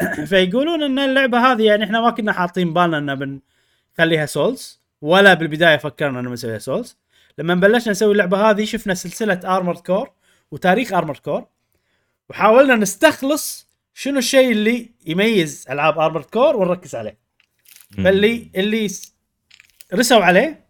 فيقولون 0.28 0.82
إن 0.82 0.98
اللعبة 0.98 1.38
هذه 1.52 1.62
يعني 1.62 1.84
إحنا 1.84 2.00
ما 2.00 2.10
كنا 2.10 2.32
حاطين 2.32 2.72
بالنا 2.72 2.98
ان 2.98 3.40
بنخليها 3.98 4.26
سولز 4.26 4.80
ولا 5.00 5.34
بالبداية 5.34 5.76
فكرنا 5.76 6.20
إنه 6.20 6.28
بنسويها 6.30 6.58
سولز 6.58 6.96
لما 7.38 7.54
بلشنا 7.54 7.90
نسوي 7.90 8.12
اللعبة 8.12 8.50
هذه 8.50 8.64
شفنا 8.64 8.94
سلسلة 8.94 9.40
ارمورد 9.56 9.78
كور 9.78 10.10
وتاريخ 10.50 10.92
ارمورد 10.92 11.18
كور 11.18 11.46
وحاولنا 12.28 12.76
نستخلص 12.76 13.68
شنو 13.94 14.18
الشيء 14.18 14.52
اللي 14.52 14.90
يميز 15.06 15.66
ألعاب 15.70 15.98
ارمورد 15.98 16.24
كور 16.24 16.56
ونركز 16.56 16.94
عليه. 16.94 17.18
فاللي 18.04 18.50
اللي 18.56 18.88
رسوا 19.94 20.24
عليه 20.24 20.64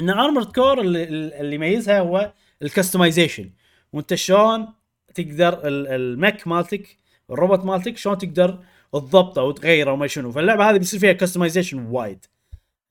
إن 0.00 0.10
ارمورد 0.10 0.46
كور 0.52 0.80
اللي, 0.80 1.04
اللي 1.40 1.54
يميزها 1.54 2.00
هو 2.00 2.32
ال 2.62 2.68
customization 2.68 3.50
وإنت 3.92 4.14
شلون 4.14 4.68
تقدر 5.14 5.68
ال- 5.68 5.86
ال 5.88 6.00
mech 6.00 6.48
مالتك 6.48 6.96
الروبوت 7.30 7.64
مالتك 7.64 7.96
شلون 7.96 8.18
تقدر 8.18 8.64
تضبطه 8.92 9.42
وتغيره 9.42 9.92
وما 9.92 10.06
شنو. 10.06 10.32
فاللعبة 10.32 10.70
هذه 10.70 10.76
بيصير 10.76 11.00
فيها 11.00 11.12
customization 11.12 11.86
وايد. 11.86 12.26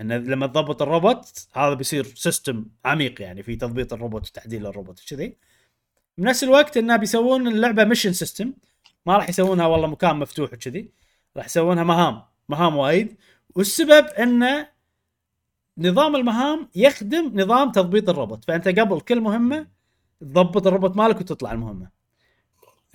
إن 0.01 0.11
لما 0.11 0.47
تضبط 0.47 0.81
الروبوت 0.81 1.47
هذا 1.53 1.73
بيصير 1.73 2.03
system 2.03 2.65
عميق 2.85 3.21
يعني 3.21 3.43
في 3.43 3.55
تضبيط 3.55 3.93
الروبوت 3.93 4.27
وتعديل 4.27 4.67
الروبوت 4.67 5.01
وكذي. 5.01 5.37
بنفس 6.17 6.43
الوقت 6.43 6.77
انه 6.77 6.95
بيسوون 6.95 7.47
اللعبة 7.47 7.83
mission 7.83 8.13
system 8.13 8.53
ما 9.05 9.17
راح 9.17 9.29
يسوونها 9.29 9.65
والله 9.65 9.87
مكان 9.87 10.15
مفتوح 10.15 10.53
وكذي. 10.53 10.89
راح 11.37 11.45
يسوونها 11.45 11.83
مهام 11.83 12.21
مهام 12.49 12.77
وايد. 12.77 13.17
والسبب 13.55 14.05
انه 14.05 14.67
نظام 15.77 16.15
المهام 16.15 16.69
يخدم 16.75 17.31
نظام 17.39 17.71
تضبيط 17.71 18.09
الروبوت. 18.09 18.45
فأنت 18.45 18.67
قبل 18.67 19.01
كل 19.01 19.21
مهمة 19.21 19.67
تضبط 20.21 20.67
الروبوت 20.67 20.97
مالك 20.97 21.21
وتطلع 21.21 21.51
المهمة. 21.51 22.00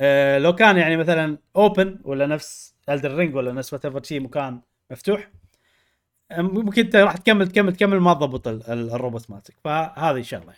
أه 0.01 0.39
لو 0.39 0.55
كان 0.55 0.77
يعني 0.77 0.97
مثلا 0.97 1.39
open 1.57 1.99
ولا 2.05 2.27
نفس 2.27 2.75
إلدن 2.89 3.15
رينج 3.15 3.35
ولا 3.35 3.53
نفس 3.53 3.73
what 3.73 4.07
شيء 4.07 4.21
مكان 4.21 4.61
مفتوح 4.91 5.31
ممكن 6.33 6.83
أنت 6.85 6.97
راح 6.97 7.17
تكمل 7.17 7.49
تكمل 7.49 7.77
تكمل 7.77 8.01
ما 8.01 8.15
تضبط 8.15 8.49
ال- 8.49 8.71
ال- 8.71 8.91
الروبوت 8.91 9.31
مالتك 9.31 9.55
فهذه 9.65 10.23
شغلة. 10.23 10.55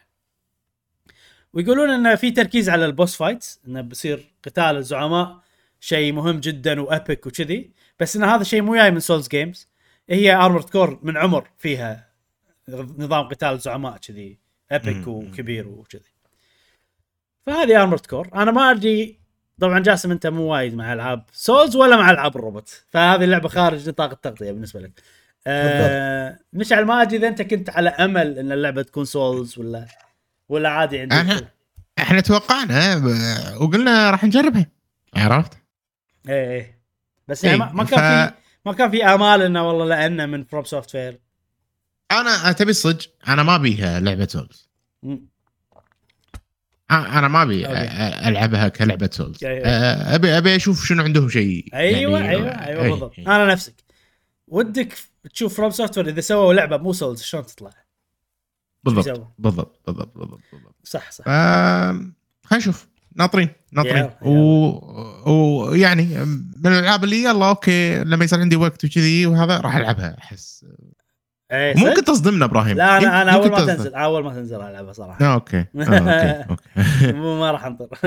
ويقولون 1.52 1.90
انه 1.90 2.15
في 2.15 2.31
تركيز 2.31 2.69
على 2.69 2.85
ال 2.86 2.93
boss 2.93 3.16
fights 3.16 3.60
انه 3.66 3.81
بصير 3.81 4.32
قتال 4.44 4.77
الزعماء 4.77 5.40
شيء 5.81 6.12
مهم 6.12 6.40
جدا 6.40 6.81
و 6.80 6.90
epic 6.90 7.26
وكذي. 7.27 7.70
بس 8.01 8.16
إن 8.16 8.24
هذا 8.24 8.43
شيء 8.43 8.62
مو 8.62 8.74
جاي 8.74 8.90
من 8.90 9.01
souls 9.01 9.28
games 9.28 9.68
هي 10.10 10.35
ارمورد 10.35 10.70
كور 10.70 10.98
من 11.02 11.16
عمر 11.16 11.48
فيها 11.59 12.09
نظام 12.98 13.28
قتال 13.28 13.48
الزعماء 13.48 13.97
كذي 13.97 14.39
epic. 14.70 15.09
وكبير 15.09 15.69
وكذي. 15.69 16.12
فهذه 17.47 17.82
ارمورد 17.82 18.06
كور 18.06 18.28
أنا 18.35 18.51
ما 18.51 18.70
أدري 18.70 19.18
طبعا 19.60 19.78
جاسم 19.78 20.10
أنت 20.10 20.26
مو 20.26 20.43
وايد 20.43 20.74
مع 20.74 20.93
ألعاب 20.93 21.24
souls 21.32 21.76
ولا 21.76 21.97
مع 21.97 22.10
ألعاب 22.10 22.36
الروبوت. 22.36 22.85
فهذه 22.90 23.24
اللعبة 23.24 23.48
خارج 23.48 23.89
نطاق 23.89 24.10
التغطية 24.10 24.52
بالنسبة 24.52 24.80
لك. 24.80 25.02
آه 25.47 26.39
مشعل 26.52 26.85
ما 26.85 27.02
ادري 27.02 27.16
إذا 27.16 27.28
أنت 27.28 27.43
كنت 27.43 27.70
على 27.70 27.89
أمل 27.90 28.39
إن 28.39 28.52
اللعبة 28.52 28.82
تكون 28.82 29.05
souls 29.05 29.59
ولا 29.59 29.86
ولا 30.48 30.68
عادي 30.68 30.98
عندك. 31.01 31.16
أنا- 31.39 31.44
إحنا 31.98 32.20
توقعنا 32.20 32.98
ب- 32.98 33.60
وقلنا 33.62 34.10
راح 34.10 34.24
نجربها. 34.24 34.66
عرفت؟ 35.16 35.52
إيه 36.28 36.51
إيه. 36.51 36.78
بس 37.28 37.44
يعني 37.44 37.64
إيه، 37.64 37.72
ما 37.72 37.85
كان 37.85 37.98
ف- 37.98 38.30
في 38.32 38.35
ما 38.66 38.72
كان 38.72 38.90
في 38.90 39.05
آمال 39.05 39.43
إنه 39.43 39.68
والله 39.68 39.85
لأنه 39.85 40.26
من 40.26 40.44
From 40.52 40.66
Software 40.66 41.20
أنا 42.10 42.52
تبي 42.52 42.70
الصج 42.70 43.06
أنا 43.28 43.43
ما 43.43 43.56
بيها 43.56 44.01
لعبة 44.01 44.26
souls. 44.26 44.68
أنا 46.90 47.28
ما 47.28 47.43
أبي. 47.43 47.66
ألعبها 48.28 48.69
كلعبة 48.69 49.10
souls 49.12 49.44
أيوة. 49.44 49.66
ابي 50.15 50.39
أبي 50.39 50.56
أشوف 50.56 50.85
شنو 50.86 51.02
عندهم 51.02 51.28
شيء 51.28 51.65
أيوه 51.74 52.20
يعني- 52.20 52.31
أيوه 52.31 52.51
أيوه 52.66 52.82
أي- 52.82 52.90
بالضبط. 52.90 53.12
أي. 53.19 53.27
أنا 53.27 53.47
نفسك. 53.47 53.74
ودك 54.48 54.94
تشوف 55.35 55.56
From 55.56 55.70
Soft 55.70 55.98
إذا 55.98 56.20
سووا 56.20 56.55
لعبة 56.55 56.77
مو 56.77 56.93
souls 56.93 57.22
شلون 57.23 57.47
تطلع؟ 57.47 57.70
بالضبط؟ 58.85 59.27
بالضبط 59.39 59.81
بالضبط 59.86 60.16
بالضبط 60.16 60.40
صح 60.85 61.10
صح. 61.10 61.24
خلينا 61.24 62.02
نشوف. 62.52 62.89
ناطرين 63.16 63.48
ناطرين. 63.73 64.10
ويعني 64.23 65.27
و... 65.27 65.74
يعني 65.74 66.05
من 66.65 66.66
الألعاب 66.73 67.05
اللي 67.05 67.23
يلا 67.23 67.48
okay 67.48 68.05
لما 68.05 68.24
يصير 68.24 68.40
عندي 68.40 68.56
وقت 68.56 68.85
وكذي 68.85 69.27
وهذا 69.27 69.56
راح 69.60 69.77
ألعبها 69.77 70.16
أحس. 70.19 70.65
إيه 71.52 71.74
ممكن؟ 71.76 72.04
تصدمنا 72.04 72.44
إبراهيم. 72.44 72.76
لا 72.76 72.98
أنا 72.98 73.22
أنا 73.22 73.30
أول 73.34 73.50
ما 73.50 73.56
تصدم. 73.56 73.74
تنزل 73.74 73.94
أول 73.94 74.24
ما 74.24 74.34
تنزل 74.34 74.60
العبها 74.60 74.92
صراحة. 74.92 75.24
آه، 75.24 75.34
okay. 75.35 75.56
آه، 75.76 76.42
okay 76.43 76.44
okay. 76.51 77.12
مو 77.12 77.40
ما 77.40 77.50
راح 77.50 77.64
أنطر. 77.64 77.88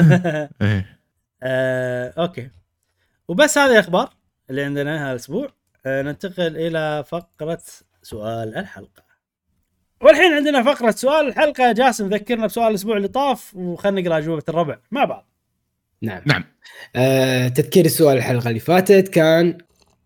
إيه. 0.61 0.99
آه، 1.43 2.13
أوكي. 2.17 2.49
وبس 3.27 3.57
هذه 3.57 3.71
الأخبار 3.71 4.09
اللي 4.49 4.63
عندنا 4.63 5.11
هالاسبوع 5.11 5.49
آه، 5.85 6.01
ننتقل 6.01 6.57
إلى 6.57 7.03
فقرة 7.07 7.61
سؤال 8.03 8.55
الحلقة. 8.57 9.03
والحين 10.01 10.33
عندنا 10.33 10.63
فقرة 10.63 10.91
سؤال 10.91 11.27
الحلقة. 11.27 11.71
جاسم 11.71 12.09
ذكرنا 12.09 12.45
بسؤال 12.45 12.67
الأسبوع 12.67 12.97
اللي 12.97 13.07
طاف 13.07 13.55
وخلنا 13.55 14.01
نقرأ 14.01 14.17
أجوبة 14.17 14.43
الربع 14.49 14.77
مع 14.91 15.05
بعض. 15.05 15.27
نعم. 16.01 16.21
نعم. 16.25 16.43
آه 16.95 17.47
تذكير 17.47 17.85
السؤال 17.85 18.17
الحلقة 18.17 18.47
اللي 18.49 18.59
فاتت 18.59 19.07
كان 19.07 19.57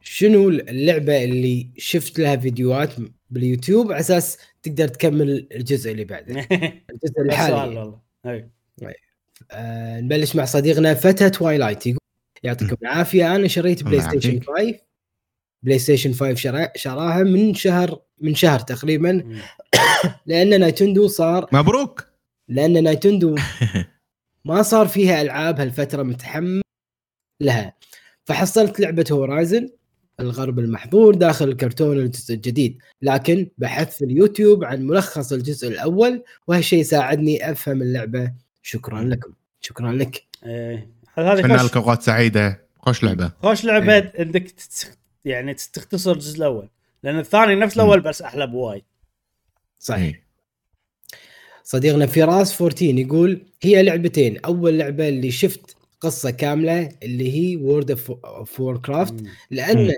شنو 0.01 0.49
اللعبة 0.49 1.23
اللي 1.23 1.69
شفت 1.77 2.19
لها 2.19 2.35
فيديوهات 2.35 2.89
باليوتيوب 3.35 3.91
على 3.91 3.99
أساس 3.99 4.37
تقدر 4.63 4.87
تكمل 4.87 5.47
الجزء 5.51 5.91
اللي 5.91 6.03
بعده 6.03 6.39
الجزء 6.91 7.21
الحالي. 7.21 7.53
والله. 7.55 7.99
أي. 8.25 8.49
آه 9.51 9.99
نبلش 10.01 10.35
مع 10.35 10.45
صديقنا 10.45 10.93
فتى 10.93 11.29
Twilight 11.30 11.88
يقول 11.87 11.99
يعطيكم 12.43 12.75
العافية 12.81 13.35
أنا 13.35 13.47
شريت 13.47 13.83
PlayStation 13.84 14.30
يعافيك. 14.33 14.49
5 14.49 14.79
PlayStation 15.63 16.13
5 16.13 16.35
شرا- 16.35 16.71
شراها 16.75 17.23
من 17.23 17.53
شهر 17.53 18.01
من 18.21 18.35
شهر 18.35 18.59
تقريبا. 18.59 19.23
لأن 20.27 20.59
Nintendo 20.59 21.07
صار 21.07 21.49
مبروك. 21.51 22.07
لأن 22.47 22.83
Nintendo 22.84 23.35
ما 24.45 24.61
صار 24.61 24.87
فيها 24.87 25.21
ألعاب 25.21 25.59
هالفترة 25.59 26.03
متحمس 26.03 26.61
لها. 27.41 27.73
فحصلت 28.25 28.79
لعبة 28.79 29.05
Horizon 29.11 29.69
الغرب 30.19 30.59
المحظور 30.59 31.15
داخل 31.15 31.49
الكرتون 31.49 31.97
الجزء 31.99 32.33
الجديد 32.35 32.77
لكن 33.01 33.47
بحثت 33.57 33.93
في 33.93 34.05
اليوتيوب 34.05 34.63
عن 34.63 34.87
ملخص 34.87 35.33
الجزء 35.33 35.67
الأول 35.67 36.23
وهالشيء 36.47 36.83
ساعدني 36.83 37.51
أفهم 37.51 37.81
اللعبة. 37.81 38.31
شكرا 38.61 39.03
لكم. 39.03 39.31
شكرا 39.61 39.91
لك. 39.91 40.23
هذه 40.43 41.39
اتمنى 41.39 41.57
خوش 41.57 41.69
لك 41.69 41.77
اوقات 41.77 42.01
سعيدة. 42.01 42.61
خوش 42.79 43.03
لعبة. 43.03 43.31
خوش 43.41 43.65
لعبة 43.65 43.97
انك 43.97 44.51
تت- 44.51 44.97
يعني 45.25 45.53
تختصر 45.53 46.11
الجزء 46.11 46.37
الأول. 46.37 46.69
لأن 47.03 47.19
الثاني 47.19 47.55
نفس 47.55 47.75
الأول 47.75 47.99
بس 47.99 48.21
أحلى 48.21 48.47
بوايد. 48.47 48.83
صحيح. 49.79 50.03
إيه. 50.03 50.25
صديقنا 51.63 52.05
فراس 52.05 52.61
14 52.61 52.81
يقول 52.99 53.41
هي 53.61 53.83
لعبتين. 53.83 54.37
أول 54.37 54.77
لعبة 54.77 55.09
اللي 55.09 55.31
شفت 55.31 55.75
قصة 56.06 56.32
كاملة 56.32 56.90
اللي 57.03 57.32
هي 57.34 57.56
World 57.55 57.91
of 58.26 58.59
Warcraft. 58.59 59.13
لأن 59.52 59.94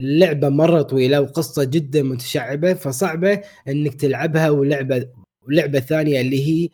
اللعبة 0.00 0.48
مرة 0.48 0.82
طويلة 0.82 1.20
وقصة 1.20 1.64
جدا 1.64 2.02
متشعبة 2.02 2.74
فصعبة 2.74 3.42
إنك 3.68 3.94
تلعبها 3.94 4.50
ولعبة 4.50 5.08
ولعبة 5.42 5.80
ثانية 5.80 6.20
اللي 6.20 6.46
هي 6.48 6.68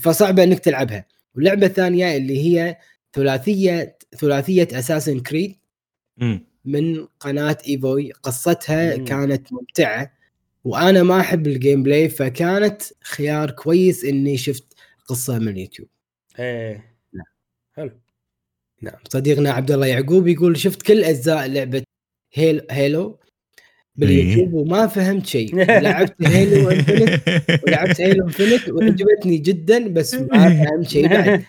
فصعبة 0.00 0.44
إنك 0.44 0.58
تلعبها 0.58 1.06
واللعبه 1.34 1.66
الثانية 1.66 2.16
اللي 2.16 2.38
هي 2.38 2.76
ثلاثية 3.12 3.98
ثلاثية 4.18 4.68
Assassin's 4.72 5.20
Creed. 5.20 5.56
من 6.64 7.06
قناة 7.20 7.58
إيفوي 7.68 8.12
قصتها 8.12 8.96
مم. 8.96 9.04
كانت 9.04 9.52
ممتعة 9.52 10.12
وأنا 10.64 11.02
ما 11.02 11.20
أحب 11.20 11.46
ال 11.46 11.82
gameplay 11.82 12.08
فكانت 12.08 12.82
خيار 13.02 13.50
كويس 13.50 14.04
إني 14.04 14.36
شفت 14.36 14.64
قصة 15.06 15.38
من 15.38 15.48
اليوتيوب 15.48 15.88
إيه. 16.38 16.95
حلو. 17.76 18.00
نعم 18.82 18.98
صديقنا 19.08 19.50
عبد 19.50 19.70
الله 19.70 19.86
يعقوب 19.86 20.26
يقول 20.28 20.58
شفت 20.58 20.82
كل 20.82 21.04
أجزاء 21.04 21.46
لعبة 21.46 21.82
هيل 22.34 22.66
Halo 22.70 23.18
بال 23.98 24.10
YouTube 24.10 24.52
وما 24.52 24.86
فهمت 24.86 25.26
شيء. 25.26 25.56
لعبت 25.82 26.14
Halo 26.22 26.70
Infinite 26.70 27.20
ولعبت 27.66 28.00
Halo 28.00 28.24
Infinite 28.24 28.68
وعجبتني 28.72 29.38
جدا 29.38 29.88
بس 29.88 30.14
ما 30.14 30.64
فهمت 30.64 30.88
شيء 30.88 31.08
بعد. 31.08 31.42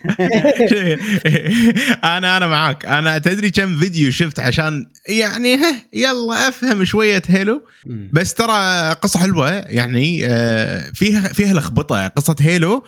أنا 2.04 2.36
أنا 2.36 2.46
معاك. 2.46 2.86
أنا 2.86 3.18
تدري 3.18 3.50
كم 3.50 3.76
فيديو 3.76 4.10
شفت 4.10 4.40
عشان 4.40 4.86
يعني 5.08 5.54
ها 5.54 5.74
يلا 5.92 6.48
أفهم 6.48 6.84
شوية 6.84 7.22
Halo. 7.28 7.62
بس 8.12 8.34
ترى 8.34 8.90
قصة 9.02 9.20
حلوة 9.20 9.50
يعني 9.50 10.26
آه، 10.26 10.90
فيها 10.94 11.20
فيها 11.20 11.54
لخبطة. 11.54 12.06
قصة 12.08 12.36
Halo 12.40 12.84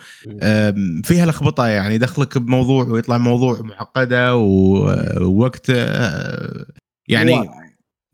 فيها 1.03 1.25
لخبطة 1.25 1.67
يعني. 1.67 1.95
يدخلك 1.95 2.37
بموضوع 2.37 2.83
ويطلع 2.83 3.17
موضوع 3.17 3.61
معقدة 3.61 4.35
ووقت 4.35 5.65
آه، 5.69 6.65
يعني. 7.07 7.49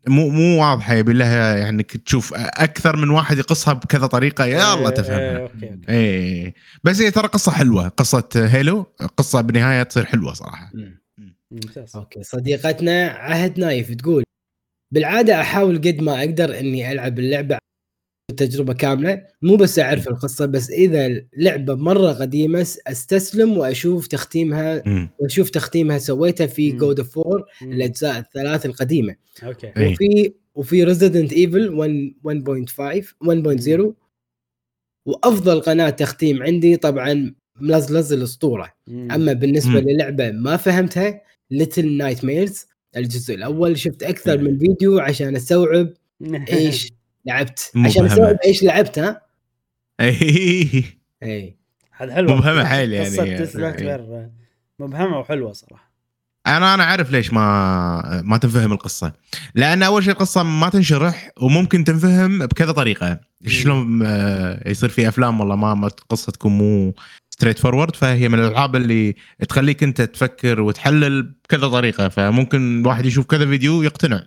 مو 0.08 0.28
مو 0.28 0.62
واضحة 0.62 0.94
يبي 0.94 1.12
لها 1.12 1.56
يعني 1.56 1.70
إنك 1.70 1.96
تشوف 1.96 2.34
أكثر 2.34 2.96
من 2.96 3.10
واحد 3.10 3.38
يقصها 3.38 3.74
بكذا 3.74 4.06
طريقة 4.06 4.44
يلا 4.44 4.78
إيه، 4.78 4.88
تفهمها. 4.88 5.38
okay 5.38 5.70
okay. 5.70 5.80
إيه 5.88 6.54
بس 6.84 7.00
هي 7.00 7.10
ترى 7.10 7.28
قصة 7.28 7.52
حلوة 7.52 7.88
قصة 7.88 8.28
Halo 8.34 8.86
قصة 9.16 9.40
بالنهاية 9.40 9.82
تصير 9.82 10.04
حلوة 10.04 10.32
صراحة. 10.32 10.70
مم. 10.74 10.98
ممتاز. 11.50 11.96
okay 11.96 12.22
صديقتنا 12.22 13.08
عهد 13.08 13.60
نايف 13.60 13.92
تقول 13.92 14.24
بالعادة 14.94 15.40
أحاول 15.40 15.78
قد 15.78 16.00
ما 16.02 16.18
أقدر 16.18 16.58
إني 16.58 16.92
ألعب 16.92 17.18
اللعبة 17.18 17.58
تجربة 18.36 18.72
كاملة 18.72 19.22
مو 19.42 19.56
بس 19.56 19.78
أعرف 19.78 20.08
القصة 20.08 20.46
بس 20.46 20.70
إذا 20.70 21.22
لعبة 21.36 21.74
مرة 21.74 22.12
قديمة 22.12 22.66
أستسلم 22.86 23.58
وأشوف 23.58 24.06
تختيمها. 24.06 24.82
وأشوف 25.18 25.50
تختيمها 25.50 25.98
سويتها 25.98 26.46
في. 26.46 26.72
God 26.72 26.98
of 27.00 27.18
War 27.18 27.44
مم. 27.62 27.72
الأجزاء 27.72 28.18
الثلاث 28.18 28.66
القديمة 28.66 29.16
okay. 29.42 29.72
وفي 29.76 30.32
وفي 30.54 30.84
Resident 30.84 31.32
Evil 31.32 31.68
1.5 32.22 33.14
1.0 33.20 33.92
وأفضل 35.06 35.60
قناة 35.60 35.90
تختيم 35.90 36.42
عندي 36.42 36.76
طبعا 36.76 37.34
ملزلز 37.60 38.12
الأسطورة 38.12 38.72
مم. 38.86 39.12
أما 39.12 39.32
بالنسبة 39.32 39.80
مم. 39.80 39.88
للعبة 39.88 40.30
ما 40.30 40.56
فهمتها 40.56 41.20
Little 41.50 41.92
Nightmares 41.96 42.66
الجزء 42.96 43.34
الأول 43.34 43.78
شفت 43.78 44.02
أكثر 44.02 44.38
مم. 44.38 44.44
من 44.44 44.58
فيديو 44.58 44.98
عشان 44.98 45.36
أستوعب 45.36 45.88
إيش 46.52 46.92
لعبت 47.28 47.72
عشان. 47.76 48.06
استوعب 48.06 48.36
إيش 48.44 48.62
لعبت 48.62 48.98
ها؟ 48.98 49.22
إيه. 50.00 50.84
اي 51.22 51.56
هذا 51.92 52.14
حلو 52.14 52.36
مبهمة 52.36 52.64
حيل 52.64 52.92
يعني. 52.92 53.08
قصة 53.08 53.24
يعني. 53.24 53.38
Little 53.38 53.56
Nightmare 53.56 54.28
مبهمه 54.78 55.18
وحلوة 55.18 55.52
صراحة. 55.52 55.88
أنا 56.46 56.74
أنا 56.74 56.84
عارف 56.84 57.10
ليش 57.10 57.32
ما 57.32 58.22
ما 58.24 58.36
تنفهم 58.36 58.72
القصة. 58.72 59.12
لأن 59.54 59.82
أول 59.82 60.04
شيء 60.04 60.12
القصة 60.12 60.42
ما 60.42 60.68
تنشرح 60.68 61.30
وممكن 61.40 61.84
تنفهم 61.84 62.46
بكذا 62.46 62.72
طريقة. 62.72 63.20
شلون 63.46 64.02
آه، 64.06 64.70
يصير 64.70 64.88
في 64.88 65.08
أفلام 65.08 65.40
والله 65.40 65.56
ما 65.56 65.74
ما 65.74 65.86
القصة 65.86 66.32
تكون 66.32 66.58
مو 66.58 66.94
straightforward 67.30 67.96
فهي 67.96 68.28
من 68.28 68.38
الألعاب 68.38 68.76
اللي 68.76 69.14
تخليك 69.48 69.82
أنت 69.82 70.02
تفكر 70.02 70.60
وتحلل 70.60 71.22
بكذا 71.22 71.68
طريقة. 71.68 72.08
فممكن 72.08 72.80
الواحد 72.80 73.06
يشوف 73.06 73.26
كذا 73.26 73.46
فيديو 73.46 73.82
يقتنع. 73.82 74.22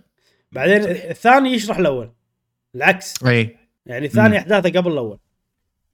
بعدين 0.52 0.76
الثاني 0.84 1.52
يشرح 1.54 1.78
الأول. 1.78 2.12
العكس. 2.74 3.24
أي. 3.26 3.56
يعني 3.86 4.06
الثاني. 4.06 4.38
أحداثه 4.38 4.70
قبل 4.80 4.92
الأول. 4.92 5.18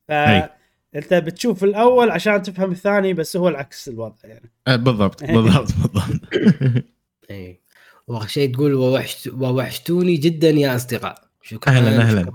فانت 0.09 1.15
بتشوف 1.15 1.65
الأول 1.65 2.11
عشان 2.11 2.43
تفهم 2.43 2.71
الثاني 2.71 3.15
بس 3.15 3.37
هو 3.37 3.49
العكس 3.49 3.89
الوضع 3.89 4.17
يعني. 4.25 4.51
آه، 4.69 4.77
بالضبط 4.77 5.25
بالضبط 5.35 5.73
بالضبط. 5.73 6.35
اي 7.31 7.61
وآخر 8.07 8.29
شيء 8.29 8.55
تقول 8.55 8.75
ووحشت 8.75 9.29
ووحشتوني 9.29 10.17
جدا 10.17 10.51
يا 10.51 10.77
أصدقاء. 10.77 11.29
شكرا. 11.43 11.73
أهلا 11.73 12.03
أهلا. 12.03 12.33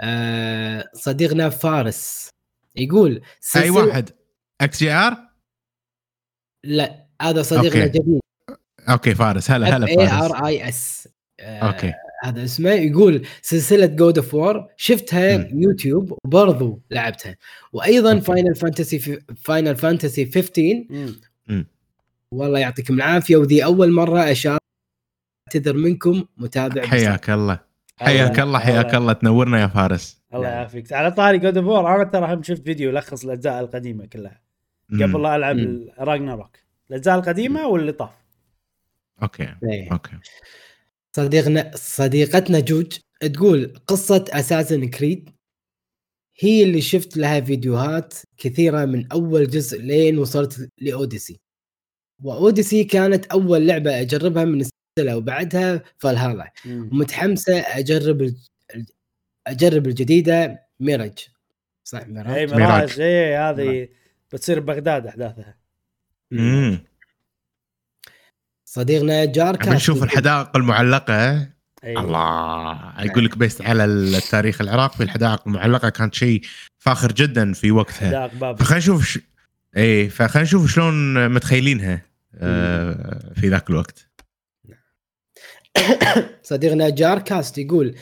آه 0.00 0.84
صديقنا 0.94 1.48
فارس 1.48 2.28
يقول 2.76 3.22
أي 3.56 3.70
واحد. 3.70 4.10
XGR 4.60 5.16
لا 6.64 7.06
هذا 7.22 7.42
صديقنا 7.42 7.84
okay. 7.84 7.98
جديد 7.98 8.20
okay 8.88 9.14
فارس. 9.14 9.50
هلا 9.50 9.76
هلا 9.76 9.88
اي 9.88 9.96
فارس 10.08 10.12
R 10.12 10.46
E 10.46 10.68
S 10.68 11.08
okay. 11.40 11.92
هذا 12.22 12.44
اسمه 12.44 12.70
يقول 12.70 13.26
سلسلة 13.42 13.86
God 13.86 14.18
of 14.18 14.34
War 14.34 14.66
شفتها. 14.76 15.48
يوتيوب 15.52 16.18
وبرضو 16.24 16.80
لعبتها 16.90 17.36
وأيضا. 17.72 18.20
Final 18.20 18.54
Fantasy 18.54 19.20
Final 19.36 19.76
Fantasy 19.76 20.30
15 20.32 20.84
مم. 21.48 21.66
والله 22.32 22.58
يعطيكم 22.58 22.94
العافية 22.94 23.36
وذي 23.36 23.64
أول 23.64 23.92
مرة 23.92 24.30
اشارك 24.30 24.60
اعتذر 25.48 25.76
منكم 25.76 26.24
متابع. 26.36 26.86
حياك 26.86 27.30
الله 27.30 27.60
حياك 27.96 28.40
الله 28.40 28.58
حياك 28.58 28.94
الله 28.94 29.12
تنورنا 29.12 29.60
يا 29.60 29.66
فارس 29.66 30.22
الله 30.34 30.48
نعم. 30.48 30.52
يعافيك 30.52 30.92
على 30.92 31.10
طاري 31.10 31.38
God 31.38 31.56
of 31.56 31.66
War 31.66 31.96
أنا 31.96 32.04
ترى 32.04 32.34
هم 32.34 32.42
شفت 32.42 32.64
فيديو 32.64 32.90
يلخص 32.90 33.24
الأجزاء 33.24 33.60
القديمة 33.60 34.06
كلها 34.06 34.40
قبل 34.92 35.22
لا 35.22 35.36
ألعب. 35.36 35.56
Ragnarok 35.98 36.56
الأجزاء 36.90 37.18
القديمة 37.18 37.66
واللي 37.66 37.92
طاف 37.92 38.10
okay 39.22 39.54
إيه. 39.64 39.92
okay 39.92 40.10
صديقنا 41.16 41.70
صديقتنا 41.74 42.60
جوج 42.60 42.98
تقول 43.34 43.74
قصة 43.86 44.24
Assassin's 44.30 44.88
Creed 44.88 45.30
هي 46.40 46.62
اللي 46.62 46.80
شفت 46.80 47.16
لها 47.16 47.40
فيديوهات 47.40 48.14
كثيرة 48.38 48.84
من 48.84 49.12
أول 49.12 49.50
جزء 49.50 49.82
لين 49.82 50.18
وصلت 50.18 50.68
ل 50.78 50.86
Odyssey 50.86 51.40
و 52.22 52.30
Odyssey 52.30 52.84
كانت 52.84 53.26
أول 53.26 53.66
لعبة 53.66 54.00
أجربها 54.00 54.44
من 54.44 54.60
السلسله 54.60 55.16
وبعدها 55.16 55.82
فالهالا. 55.98 56.52
مم. 56.64 56.88
ومتحمسه 56.92 57.58
أجرب 57.58 58.22
ال- 58.22 58.36
أجرب 59.46 59.86
الجديدة 59.86 60.66
ميراج. 60.80 61.28
صح 61.84 61.98
اي 62.00 62.06
Mirage. 62.06 62.54
Mirage 62.54 63.00
اي 63.00 63.36
هذه 63.36 63.88
بتصير 64.32 64.60
ببغداد 64.60 65.06
أحداثها. 65.06 65.58
امم 66.32 66.84
صديقنا 68.72 69.24
جاركا 69.24 69.66
نبي 69.66 69.76
نشوف 69.76 70.02
الحدائق 70.02 70.56
المعلقة. 70.56 71.32
أي. 71.84 71.98
الله. 71.98 72.92
يقول 72.98 73.24
لك 73.24 73.38
based 73.38 73.62
على 73.62 73.84
التاريخ 73.84 74.60
العراقي 74.60 75.04
الحدائق 75.04 75.42
المعلقة 75.46 75.88
كانت 75.88 76.14
شيء 76.14 76.42
فاخر 76.78 77.12
جدا 77.12 77.52
في 77.52 77.70
وقتها. 77.70 78.28
فخلينا 78.28 78.78
نشوف 78.78 79.08
ش... 79.08 79.18
اي 79.76 80.08
فخلينا 80.08 80.42
نشوف 80.42 80.70
شلون 80.70 81.28
متخيلينها 81.28 82.02
آه، 82.34 83.32
في 83.36 83.48
ذاك 83.48 83.70
الوقت. 83.70 84.08
صديقنا 86.42 86.90
جاركاست 86.90 87.58
يقول 87.58 87.94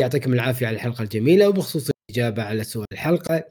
يعطيكم 0.00 0.32
العافية 0.32 0.66
على 0.66 0.76
الحلقة 0.76 1.02
الجميلة 1.02 1.48
وبخصوص 1.48 1.90
الإجابة 2.10 2.42
على 2.42 2.64
سؤال 2.64 2.86
الحلقة. 2.92 3.44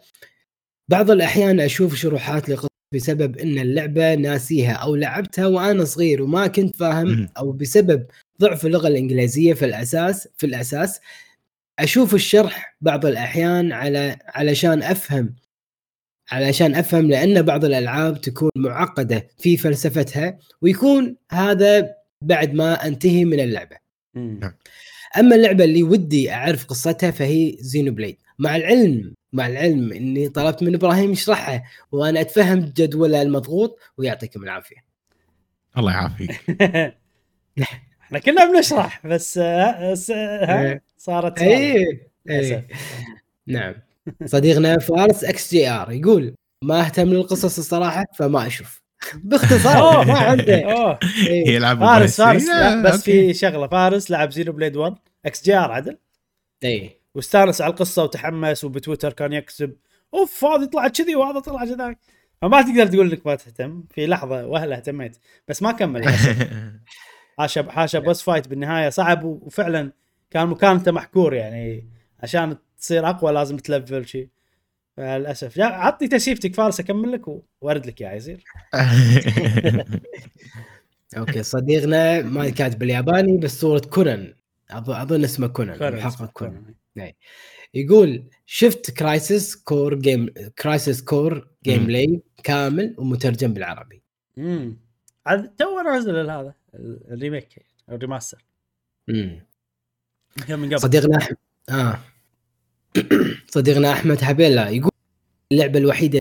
بعض 0.90 1.12
الأحيان 1.12 1.60
أشوف 1.60 1.96
شروحات 1.96 2.50
لقصة 2.50 2.71
بسبب 2.94 3.38
إن 3.38 3.60
اللعبة 3.60 4.16
ناسيها 4.16 4.74
أو 4.74 4.96
لعبتها 4.96 5.48
وأنا 5.48 5.84
صغير 5.86 6.22
وما 6.22 6.48
كنت 6.48 6.76
فاهم. 6.76 7.30
أو 7.38 7.52
بسبب 7.52 8.06
ضعف 8.42 8.66
اللغة 8.66 8.88
الإنجليزية 8.88 9.54
في 9.54 9.66
الأساس 9.66 10.28
في 10.38 10.46
الأساس 10.46 11.00
أشوف 11.80 12.14
الشرح 12.16 12.78
بعض 12.82 13.06
الأحيان 13.06 13.72
على 13.72 14.18
علشان 14.26 14.84
أفهم 14.84 15.36
علشان 16.32 16.76
أفهم 16.76 17.08
لأن 17.08 17.42
بعض 17.42 17.66
الألعاب 17.66 18.22
تكون 18.22 18.50
معقدة 18.56 19.28
في 19.38 19.58
فلسفتها 19.58 20.40
ويكون 20.62 21.16
هذا 21.32 21.96
بعد 22.22 22.54
ما 22.54 22.88
أنتهي 22.88 23.26
من 23.26 23.40
اللعبة. 23.40 23.78
نعم. 24.16 24.54
أما 25.18 25.36
اللعبة 25.36 25.64
اللي 25.64 25.84
ودي 25.84 26.32
أعرف 26.32 26.66
قصتها 26.66 27.12
فهي 27.12 27.58
Xenoblade 27.60 28.18
مع 28.40 28.56
العلم 28.56 29.14
مع 29.34 29.48
العلم 29.48 29.94
إني 29.94 30.30
طلبت 30.30 30.64
من 30.64 30.76
إبراهيم 30.76 31.12
يشرحها 31.12 31.64
وأنا 31.92 32.22
أتفهم 32.22 32.60
جدولها 32.60 33.22
المضغوط 33.22 33.80
ويعطيكم 33.98 34.44
العافية. 34.44 34.86
الله 35.78 35.92
يعافيك. 35.92 36.32
إحنا 38.04 38.20
كنا 38.20 38.46
بنشرح 38.46 39.08
بس 39.08 39.38
آه، 39.38 39.44
آه، 39.44 39.96
ها، 40.46 40.64
إيه. 40.66 40.82
صارت 40.98 41.42
للأسف. 41.42 42.02
إيه. 42.30 42.68
نعم. 43.48 43.74
صديقنا 44.26 44.80
فارس 44.80 45.24
XGR 45.24 45.92
يقول 45.92 46.36
ما 46.64 46.82
أهتم 46.86 47.10
للقصص 47.10 47.58
الصراحة 47.58 48.06
فما 48.18 48.48
أشوف. 48.48 48.82
باختصار 49.16 49.78
أوه. 49.78 50.04
ما 50.04 50.18
عنده. 50.20 50.62
أوه. 50.74 51.00
إيه. 51.28 51.56
يلعب 51.56 51.80
فارس 51.80 52.22
فارس 52.22 52.44
بس 52.86 52.94
okay. 52.94 53.02
في 53.02 53.34
شغلة. 53.34 53.68
فارس 53.68 54.12
لعب 54.12 54.32
Xenoblade 54.32 54.76
1 54.76 54.96
XGR 55.26 55.72
عدل. 55.72 55.98
إيه. 56.64 57.01
واستانس 57.16 57.62
على 57.62 57.72
القصة 57.72 58.04
وتحمس 58.04 58.64
وبتويتر 58.64 59.14
كان 59.14 59.34
يكتب 59.34 59.76
أوف 60.14 60.46
هذه 60.46 60.66
طلعت 60.66 61.02
كذي 61.02 61.16
وهذا 61.16 61.40
طلع 61.40 61.66
كذاك. 61.66 62.00
فما 62.42 62.62
تقدر 62.62 62.88
تقول 62.88 63.12
لك 63.12 63.28
ما 63.28 63.36
تهتم. 63.36 63.84
في 63.90 64.08
لحظة 64.08 64.46
وهلة 64.48 64.76
اهتميت 64.76 65.18
بس 65.48 65.62
ما 65.62 65.72
كمل. 65.72 66.10
حاشا 67.38 67.72
حاشا 67.72 68.00
boss 68.00 68.22
fight 68.22 68.48
بالنهاية 68.48 68.90
صعب 68.90 69.24
وفعلا 69.24 69.92
كان 70.32 70.48
مكانته 70.48 70.92
محكور 70.92 71.34
يعني. 71.34 71.90
عشان 72.20 72.58
تصير 72.80 73.10
أقوى 73.10 73.32
لازم 73.32 73.58
تلفل 73.58 74.08
شيء 74.08 74.30
فللأسف. 74.98 75.58
يا 75.58 75.66
عطني 75.66 76.08
تسيفتك 76.08 76.56
فارس 76.56 76.80
أكمل 76.80 77.12
لك 77.12 77.22
وأرد 77.62 77.86
لك 77.86 78.02
يا 78.02 78.12
يزير 78.14 78.44
okay 81.18 81.44
صديقنا 81.44 82.22
ما 82.22 82.50
كاتب 82.50 82.80
بالياباني 82.80 83.38
بس 83.38 83.60
صورة 83.62 83.82
كونان. 83.90 84.34
أظ- 84.72 84.90
أظن 84.90 85.24
اسمه 85.24 85.48
كونان 85.48 85.84
المحقق 85.84 86.32
كونان. 86.32 86.74
يقول 87.74 88.30
شفت 88.46 88.92
Crisis 88.92 89.56
Core 89.56 89.96
game 89.96 90.30
Crisis 90.62 91.02
Core 91.02 91.48
game. 91.64 91.86
play 91.88 92.22
كامل 92.44 92.96
ومترجم 92.98 93.54
بالعربي. 93.54 94.02
امم 94.38 94.78
عاد 95.26 95.56
تو 95.56 95.82
نزل 95.82 96.30
هذا 96.30 96.54
ال- 96.74 97.14
ال 97.14 97.21
remake 97.21 97.66
أو 97.90 97.96
ال 97.96 98.01
remaster 98.01 98.46
مم. 99.08 99.46
يمكن 100.40 100.60
من 100.60 100.68
قبل. 100.70 100.80
صديقنا 100.80 101.18
احمد 101.18 101.38
آه. 101.70 102.00
صديقنا 103.56 103.92
أحمد 103.94 104.22
حبيلا 104.22 104.70
يقول 104.70 104.92
اللعبة 105.52 105.80
الوحيدة 105.80 106.20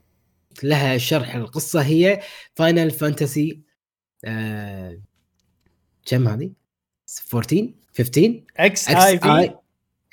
لها 0.63 0.99
شرح 0.99 1.35
القصة 1.35 1.83
هي 1.83 2.21
Final 2.55 2.91
Fantasy 2.91 3.61
آه 4.25 5.01
كم 6.07 6.29
هذه؟ 6.29 6.51
14 7.35 7.73
15 7.95 8.43
X 8.57 8.89
X 8.89 9.03
I 9.05 9.19
V 9.19 9.55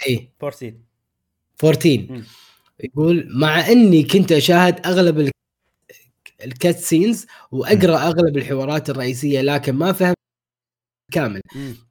I 0.07 0.13
I 0.13 0.29
14 0.43 0.73
14 1.63 2.07
مم. 2.11 2.23
يقول 2.83 3.27
مع 3.39 3.67
إني 3.67 4.03
كنت 4.03 4.31
أشاهد 4.31 4.85
أغلب 4.85 5.19
ال- 5.19 5.31
ال 6.45 6.53
cut 6.53 6.77
scenes 6.77 7.25
وأقرأ 7.51 7.97
أغلب 7.97 8.37
الحوارات 8.37 8.89
الرئيسية 8.89 9.41
لكن 9.41 9.73
ما 9.75 9.91
فهمت 9.91 10.15
كامل. 11.11 11.41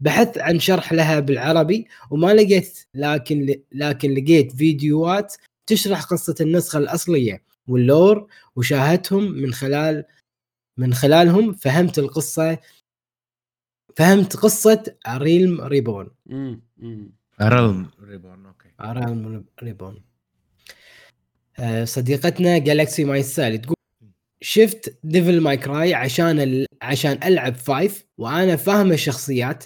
بحثت 0.01 0.39
عن 0.39 0.59
شرح 0.61 0.93
لها 0.93 1.20
بالعربي 1.20 1.89
وما 2.11 2.35
لقيت 2.35 2.78
لكن 2.95 3.61
لكن 3.73 4.15
لقيت 4.15 4.53
فيديوهات 4.53 5.35
تشرح 5.66 6.03
قصة 6.05 6.35
النسخة 6.41 6.78
الأصلية 6.78 7.43
وال 7.69 7.89
lore 7.89 8.28
وشاهدتهم 8.57 9.33
من 9.33 9.53
خلال 9.53 10.05
من 10.77 10.95
خلالهم 10.95 11.53
فهمت 11.53 11.99
القصة 11.99 12.59
فهمت 13.97 14.37
قصة 14.37 14.97
A 15.07 15.15
Realm 15.15 15.61
Reborn 15.61 16.11
مم. 16.27 16.62
مم. 16.77 17.15
Realm 17.43 17.90
Reborn 18.03 18.47
okay 18.47 18.69
A 18.81 18.91
Realm 18.91 19.44
Reborn 19.62 20.03
صديقتنا 21.85 22.59
جالكسي 22.59 23.05
ماي 23.05 23.23
سال 23.23 23.61
تقول 23.61 23.77
شفت 24.41 24.99
Devil 25.05 25.40
May 25.40 25.57
Cry 25.57 25.94
عشان 25.95 26.41
ال... 26.41 26.67
عشان 26.83 27.19
ألعب 27.25 27.55
five 27.55 28.05
وأنا 28.19 28.57
فاهمة 28.57 28.95
الشخصيات. 28.95 29.65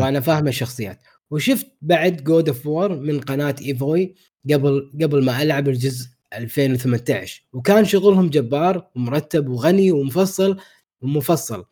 وأنا 0.00 0.20
فاهمة 0.20 0.48
الشخصيات 0.48 1.02
وشفت 1.30 1.66
بعد 1.82 2.24
God 2.24 2.48
of 2.48 2.66
War 2.66 2.96
من 2.96 3.20
قناة 3.20 3.54
ايفوي 3.60 4.14
قبل 4.52 4.92
قبل 5.02 5.24
ما 5.24 5.42
ألعب 5.42 5.68
الجزء 5.68 6.08
2018 6.34 7.42
وكان 7.52 7.84
شغلهم 7.84 8.30
جبار 8.30 8.90
ومرتب 8.96 9.48
وغني 9.48 9.92
ومفصل 9.92 10.58
ومفصل. 11.00 11.64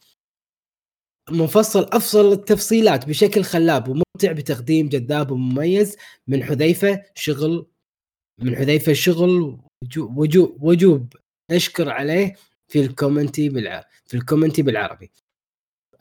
مفصل 1.31 1.89
أفصل 1.93 2.33
التفصيلات 2.33 3.09
بشكل 3.09 3.45
خلاب 3.45 3.89
بتقديم 4.27 4.89
جذاب 4.89 5.31
ومميز. 5.31 5.97
من 6.27 6.45
حذيفة 6.45 7.03
شغل 7.15 7.67
من 8.39 8.57
حذيفة 8.57 8.93
شغل 8.93 9.59
وجو- 9.85 10.11
وجو- 10.17 10.57
وجوب. 10.61 11.13
نشكر 11.51 11.91
عليه 11.91 12.35
في 12.69 12.81
ال 12.81 12.88
community 12.88 13.49
بالع... 13.49 13.85
في 14.07 14.17
ال 14.17 14.22
community 14.22 14.63
بالعربي. 14.63 15.11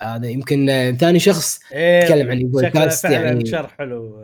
هذا 0.02 0.30
يمكن 0.30 0.65
ثاني 0.99 1.19
شخص 1.19 1.60
إيه، 1.72 2.03
يتكلم 2.03 2.31
عن 2.31 2.39
شكله 2.39 2.69
كاست 2.69 3.06
يعني- 3.06 3.45
شرح 3.45 3.77
حلو. 3.77 4.18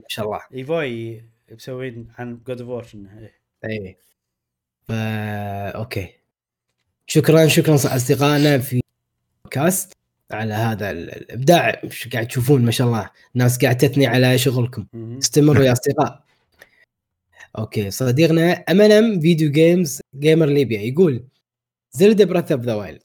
ما 0.00 0.06
شاء 0.08 0.24
الله. 0.26 0.40
ايفوي 0.54 1.24
مسوين 1.52 2.08
عن 2.18 2.40
God 2.46 2.60
of 2.60 2.70
War 2.70 2.86
اي 3.64 3.96
فا 4.88 5.68
okay. 5.68 6.08
شكرا 7.06 7.46
شكرا 7.46 7.74
أصدقائنا 7.74 8.58
في 8.58 8.80
كاست 9.50 9.92
على 10.32 10.54
هذا 10.54 10.90
ال- 10.90 11.10
الإبداع. 11.16 11.80
مش 11.84 12.08
قاعد 12.08 12.26
تشوفون؟ 12.28 12.64
ما 12.64 12.70
شاء 12.70 12.86
الله. 12.86 13.10
ناس 13.34 13.58
قاعد 13.58 13.76
تثني 13.76 14.06
على 14.06 14.38
شغلكم. 14.38 14.86
استمروا 15.18 15.64
يا 15.64 15.72
أصدقاء. 15.78 16.24
okay 17.58 17.90
صديقنا 17.90 18.52
امنم 18.52 19.20
video 19.20 19.50
games 19.50 20.00
gamer 20.18 20.46
ليبيا 20.46 20.80
يقول 20.80 21.24
Zelda 21.92 22.24
Breath 22.24 22.52
of 22.52 22.60
the 22.60 22.74
Wild 22.74 23.02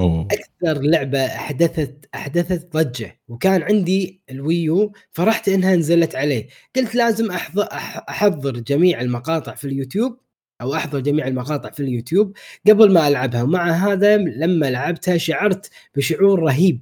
أوه. 0.00 0.28
أكثر 0.32 0.82
لعبة 0.82 1.18
احدثت 1.26 2.08
أحدثت 2.14 2.72
ضجة. 2.76 3.20
وكان 3.28 3.62
عندي 3.62 4.20
ال 4.30 4.42
Wii 4.42 4.80
U 4.80 4.92
فرحت 5.12 5.48
إنها 5.48 5.76
نزلت 5.76 6.14
عليه. 6.14 6.48
قلت 6.76 6.94
لازم 6.94 7.30
احضر 7.30 7.64
أح- 7.66 8.04
أحضر 8.08 8.58
جميع 8.58 9.00
المقاطع 9.00 9.54
في 9.54 9.64
اليوتيوب. 9.64 10.18
أو 10.60 10.74
أحضر 10.74 11.00
جميع 11.00 11.26
المقاطع 11.26 11.70
في 11.70 11.80
اليوتيوب 11.80 12.36
قبل 12.68 12.92
ما 12.92 13.08
ألعبها. 13.08 13.42
ومع 13.42 13.70
هذا 13.70 14.16
لما 14.16 14.66
لعبتها 14.70 15.16
شعرت 15.16 15.70
بشعور 15.96 16.40
رهيب 16.42 16.80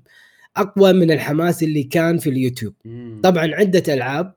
أقوى 0.57 0.93
من 0.93 1.11
الحماس 1.11 1.63
اللي 1.63 1.83
كان 1.83 2.19
في 2.19 2.31
اليوتيوب. 2.31 2.75
طبعا 3.23 3.55
عدة 3.55 3.95
ألعاب 3.95 4.35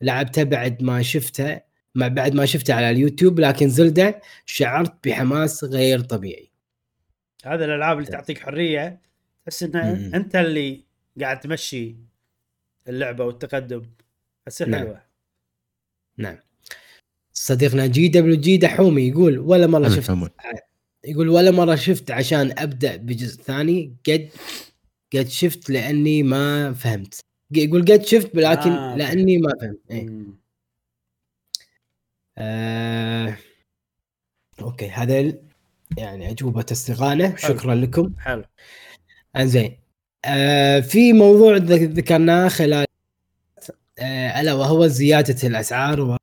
لعبتها 0.00 0.44
بعد 0.44 0.82
ما 0.82 1.02
شفتها 1.02 1.66
ما 1.94 2.08
بعد 2.08 2.34
ما 2.34 2.46
شفتها 2.46 2.76
على 2.76 2.90
اليوتيوب 2.90 3.40
لكن 3.40 3.68
Zelda 3.68 4.20
شعرت 4.46 5.08
بحماس 5.08 5.64
غير 5.64 6.00
طبيعي. 6.00 6.50
هذا 7.44 7.64
الألعاب 7.64 7.98
اللي 7.98 8.10
تعطيك 8.10 8.38
حرية. 8.38 9.00
تحس 9.44 9.62
ان. 9.62 9.76
أنت 10.14 10.36
اللي 10.36 10.84
قاعد 11.20 11.40
تمشي 11.40 11.96
اللعبة 12.88 13.24
والتقدم. 13.24 13.82
تصير 14.46 14.68
نعم. 14.68 14.80
حلوة. 14.80 15.02
نعم. 16.16 16.36
صديقنا 17.38 17.86
جي 17.86 18.08
دبليو 18.08 18.36
جي 18.36 18.56
دحومي 18.56 19.08
يقول 19.08 19.38
ولا 19.38 19.66
مرة 19.66 19.88
شفت. 19.88 20.10
يقول 21.04 21.28
ولا 21.28 21.50
مرة 21.50 21.74
شفت 21.74 22.10
عشان 22.10 22.54
أبدأ 22.58 22.96
بجزء 22.96 23.42
ثاني. 23.42 23.96
قد 24.08 24.28
قد 25.14 25.28
شفت 25.28 25.70
لأني 25.70 26.22
ما 26.22 26.72
فهمت. 26.72 27.20
يقول 27.50 27.82
قد 27.84 28.02
شفت 28.04 28.34
لكن 28.36 28.70
آه،. 28.70 28.96
لأني 28.96 29.38
ما 29.38 29.50
فهمت. 29.60 29.78
إيه. 29.90 30.08
آه... 32.38 33.36
أوكي 34.60 34.88
هذا 34.88 35.20
ال- 35.20 35.42
يعني 35.98 36.30
أجوبة 36.30 36.64
اصدقائنا 36.72 37.36
شكرا 37.36 37.74
لكم. 37.74 38.14
حلو. 38.18 38.44
إنزين. 39.36 39.76
آه 40.24 40.80
في 40.80 41.12
موضوع 41.12 41.56
ذ- 41.56 41.72
ذكرناه 41.98 42.48
خلال 42.48 42.86
آه 43.98 44.40
ألا 44.40 44.54
وهو 44.54 44.86
زيادة 44.86 45.48
الأسعار 45.48 46.00
و- 46.00 46.16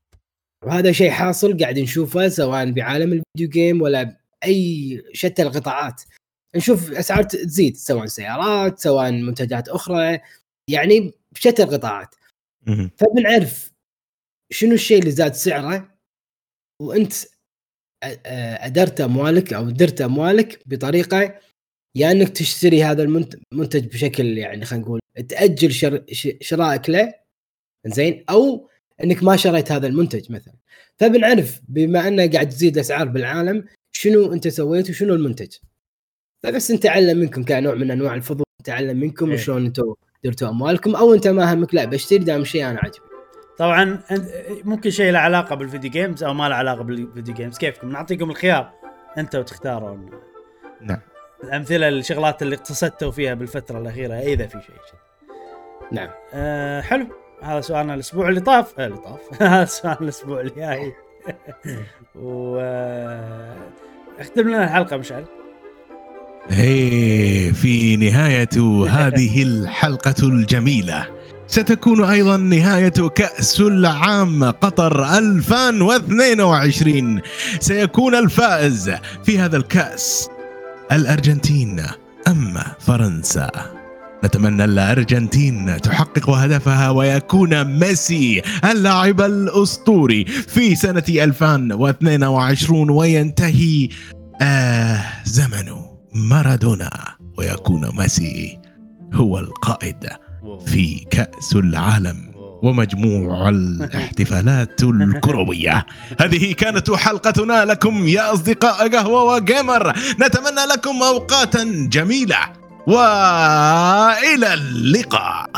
وهذا 0.65 0.91
شيء 0.91 1.11
حاصل 1.11 1.57
قاعد 1.57 1.79
نشوفه 1.79 2.27
سواء 2.29 2.71
بعالم 2.71 3.13
الفيديو 3.13 3.49
جيم 3.49 3.81
ولا 3.81 4.03
بأي 4.41 5.03
شتى 5.13 5.41
القطاعات. 5.41 6.01
نشوف 6.55 6.91
أسعار 6.91 7.23
تزيد 7.23 7.75
سواء 7.75 8.05
سيارات 8.05 8.79
سواء 8.79 9.11
منتجات 9.11 9.69
أخرى 9.69 10.19
يعني 10.69 11.11
بشتى 11.31 11.63
القطاعات. 11.63 12.15
فبنعرف 12.97 13.71
شنو 14.51 14.73
الشيء 14.73 14.99
اللي 14.99 15.11
زاد 15.11 15.33
سعره 15.33 15.97
وأنت 16.81 17.13
أدرت 18.65 19.01
أموالك 19.01 19.53
أو 19.53 19.69
درت 19.69 20.01
أموالك 20.01 20.59
بطريقة 20.65 21.21
يا 21.21 21.39
يعني 21.95 22.21
إنك 22.21 22.29
تشتري 22.29 22.83
هذا 22.83 23.03
المنت- 23.03 23.39
المنتج 23.53 23.85
بشكل 23.87 24.37
يعني 24.37 24.65
خلينا 24.65 24.85
نقول 24.85 24.99
تأجل 25.29 25.71
شر... 25.71 26.03
ش- 26.11 26.37
شرائك 26.41 26.89
له 26.89 27.13
زين 27.87 28.25
أو 28.29 28.69
إنك 29.03 29.23
ما 29.23 29.35
شريت 29.35 29.71
هذا 29.71 29.87
المنتج 29.87 30.31
مثلا. 30.31 30.53
فبنعرف 30.97 31.61
بما 31.67 32.07
أنه 32.07 32.31
قاعد 32.31 32.49
تزيد 32.49 32.73
الأسعار 32.73 33.07
بالعالم 33.07 33.65
شنو 33.91 34.33
أنت 34.33 34.47
سويت 34.47 34.89
وشنو 34.89 35.13
المنتج؟ 35.13 35.55
فبس 36.43 36.71
نتعلم 36.71 37.17
منكم 37.17 37.43
كنوع 37.43 37.75
من 37.75 37.91
أنواع 37.91 38.15
الفضول 38.15 38.45
نتعلم 38.61 38.99
منكم 38.99 39.29
إيه. 39.29 39.33
وشلون 39.33 39.65
أنتم 39.65 39.93
درتوا 40.23 40.49
أموالكم 40.49 40.95
أو 40.95 41.13
أنت 41.13 41.27
ما 41.27 41.53
همك 41.53 41.73
لا 41.73 41.85
بشتري 41.85 42.19
دام 42.19 42.43
شيء 42.43 42.69
أنا 42.69 42.79
عاجبني. 42.79 43.09
طبعا 43.57 43.99
ممكن 44.63 44.89
شيء 44.89 45.11
له 45.11 45.19
علاقة 45.19 45.55
بال 45.55 45.65
video 45.65 45.91
games 45.91 46.23
أو 46.23 46.33
ما 46.33 46.49
له 46.49 46.55
علاقة 46.55 46.83
بال 46.83 46.97
video 46.97 47.33
games 47.33 47.57
كيفكم؟ 47.57 47.89
نعطيكم 47.89 48.29
الخيار 48.29 48.73
أنتوا 49.17 49.41
تختارون 49.41 50.09
نعم. 50.81 50.99
الأمثلة 51.43 51.87
الشغلات 51.87 52.41
اللي 52.41 52.55
اقتصدتوا 52.55 53.11
فيها 53.11 53.33
بالفترة 53.33 53.79
الأخيرة 53.79 54.13
إذا 54.13 54.47
في 54.47 54.57
شيء. 54.61 54.75
نعم. 55.91 56.09
أه 56.33 56.81
حلو. 56.81 57.07
هذا 57.41 57.61
سؤالنا 57.61 57.93
الأسبوع 57.93 58.29
اللي 58.29 58.39
طاف. 58.39 58.79
آه 58.79 58.85
اللي 58.85 58.97
طاف. 58.97 59.19
هذا 59.41 59.65
سؤال 59.65 59.97
الأسبوع 60.01 60.39
اللي 60.41 60.51
جاي 60.57 60.93
و 62.15 62.59
اختم 64.19 64.49
لنا 64.49 64.63
الحلقة 64.63 64.97
مشعل. 64.97 65.25
هي 66.49 67.53
في 67.53 67.95
نهاية 67.97 68.85
هذه 68.89 69.43
الحلقة 69.47 70.15
الجميلة. 70.23 71.07
ستكون 71.47 72.03
أيضا 72.03 72.37
نهاية 72.37 73.09
كأس 73.15 73.61
العام 73.61 74.43
قطر 74.43 75.17
2022 75.17 77.21
سيكون 77.59 78.15
الفائز 78.15 78.91
في 79.23 79.39
هذا 79.39 79.57
الكأس 79.57 80.29
الأرجنتين 80.91 81.85
أم 82.27 82.57
فرنسا. 82.79 83.49
نتمنى 84.23 84.65
الأرجنتين 84.65 85.81
تحقق 85.81 86.29
هدفها 86.29 86.89
ويكون 86.89 87.63
ميسي 87.79 88.41
اللاعب 88.71 89.21
الأسطوري 89.21 90.25
في 90.25 90.75
سنة 90.75 91.03
2022 91.09 92.89
وينتهي 92.89 93.89
آه 94.41 95.01
زمن 95.25 95.71
مارادونا 96.15 96.89
ويكون 97.37 97.89
ميسي 97.97 98.59
هو 99.13 99.39
القائد. 99.39 100.07
في 100.65 101.05
كأس 101.11 101.55
العالم. 101.55 102.33
ومجموع 102.63 103.49
الاحتفالات 103.49 104.83
الكروية 104.83 105.85
هذه 106.19 106.53
كانت 106.53 106.91
حلقتنا 106.91 107.65
لكم 107.65 108.07
يا 108.07 108.33
أصدقاء 108.33 108.89
قهوة 108.89 109.23
وجيمر 109.23 109.93
نتمنى 110.21 110.65
لكم 110.73 111.03
أوقاتا 111.03 111.63
جميلة 111.91 112.37
وإلى 112.87 114.53
اللقاء. 114.53 115.49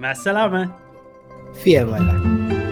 مع 0.00 0.10
السلامة. 0.10 0.70
في 1.64 1.82
أمان 1.82 2.08
الله 2.08 2.65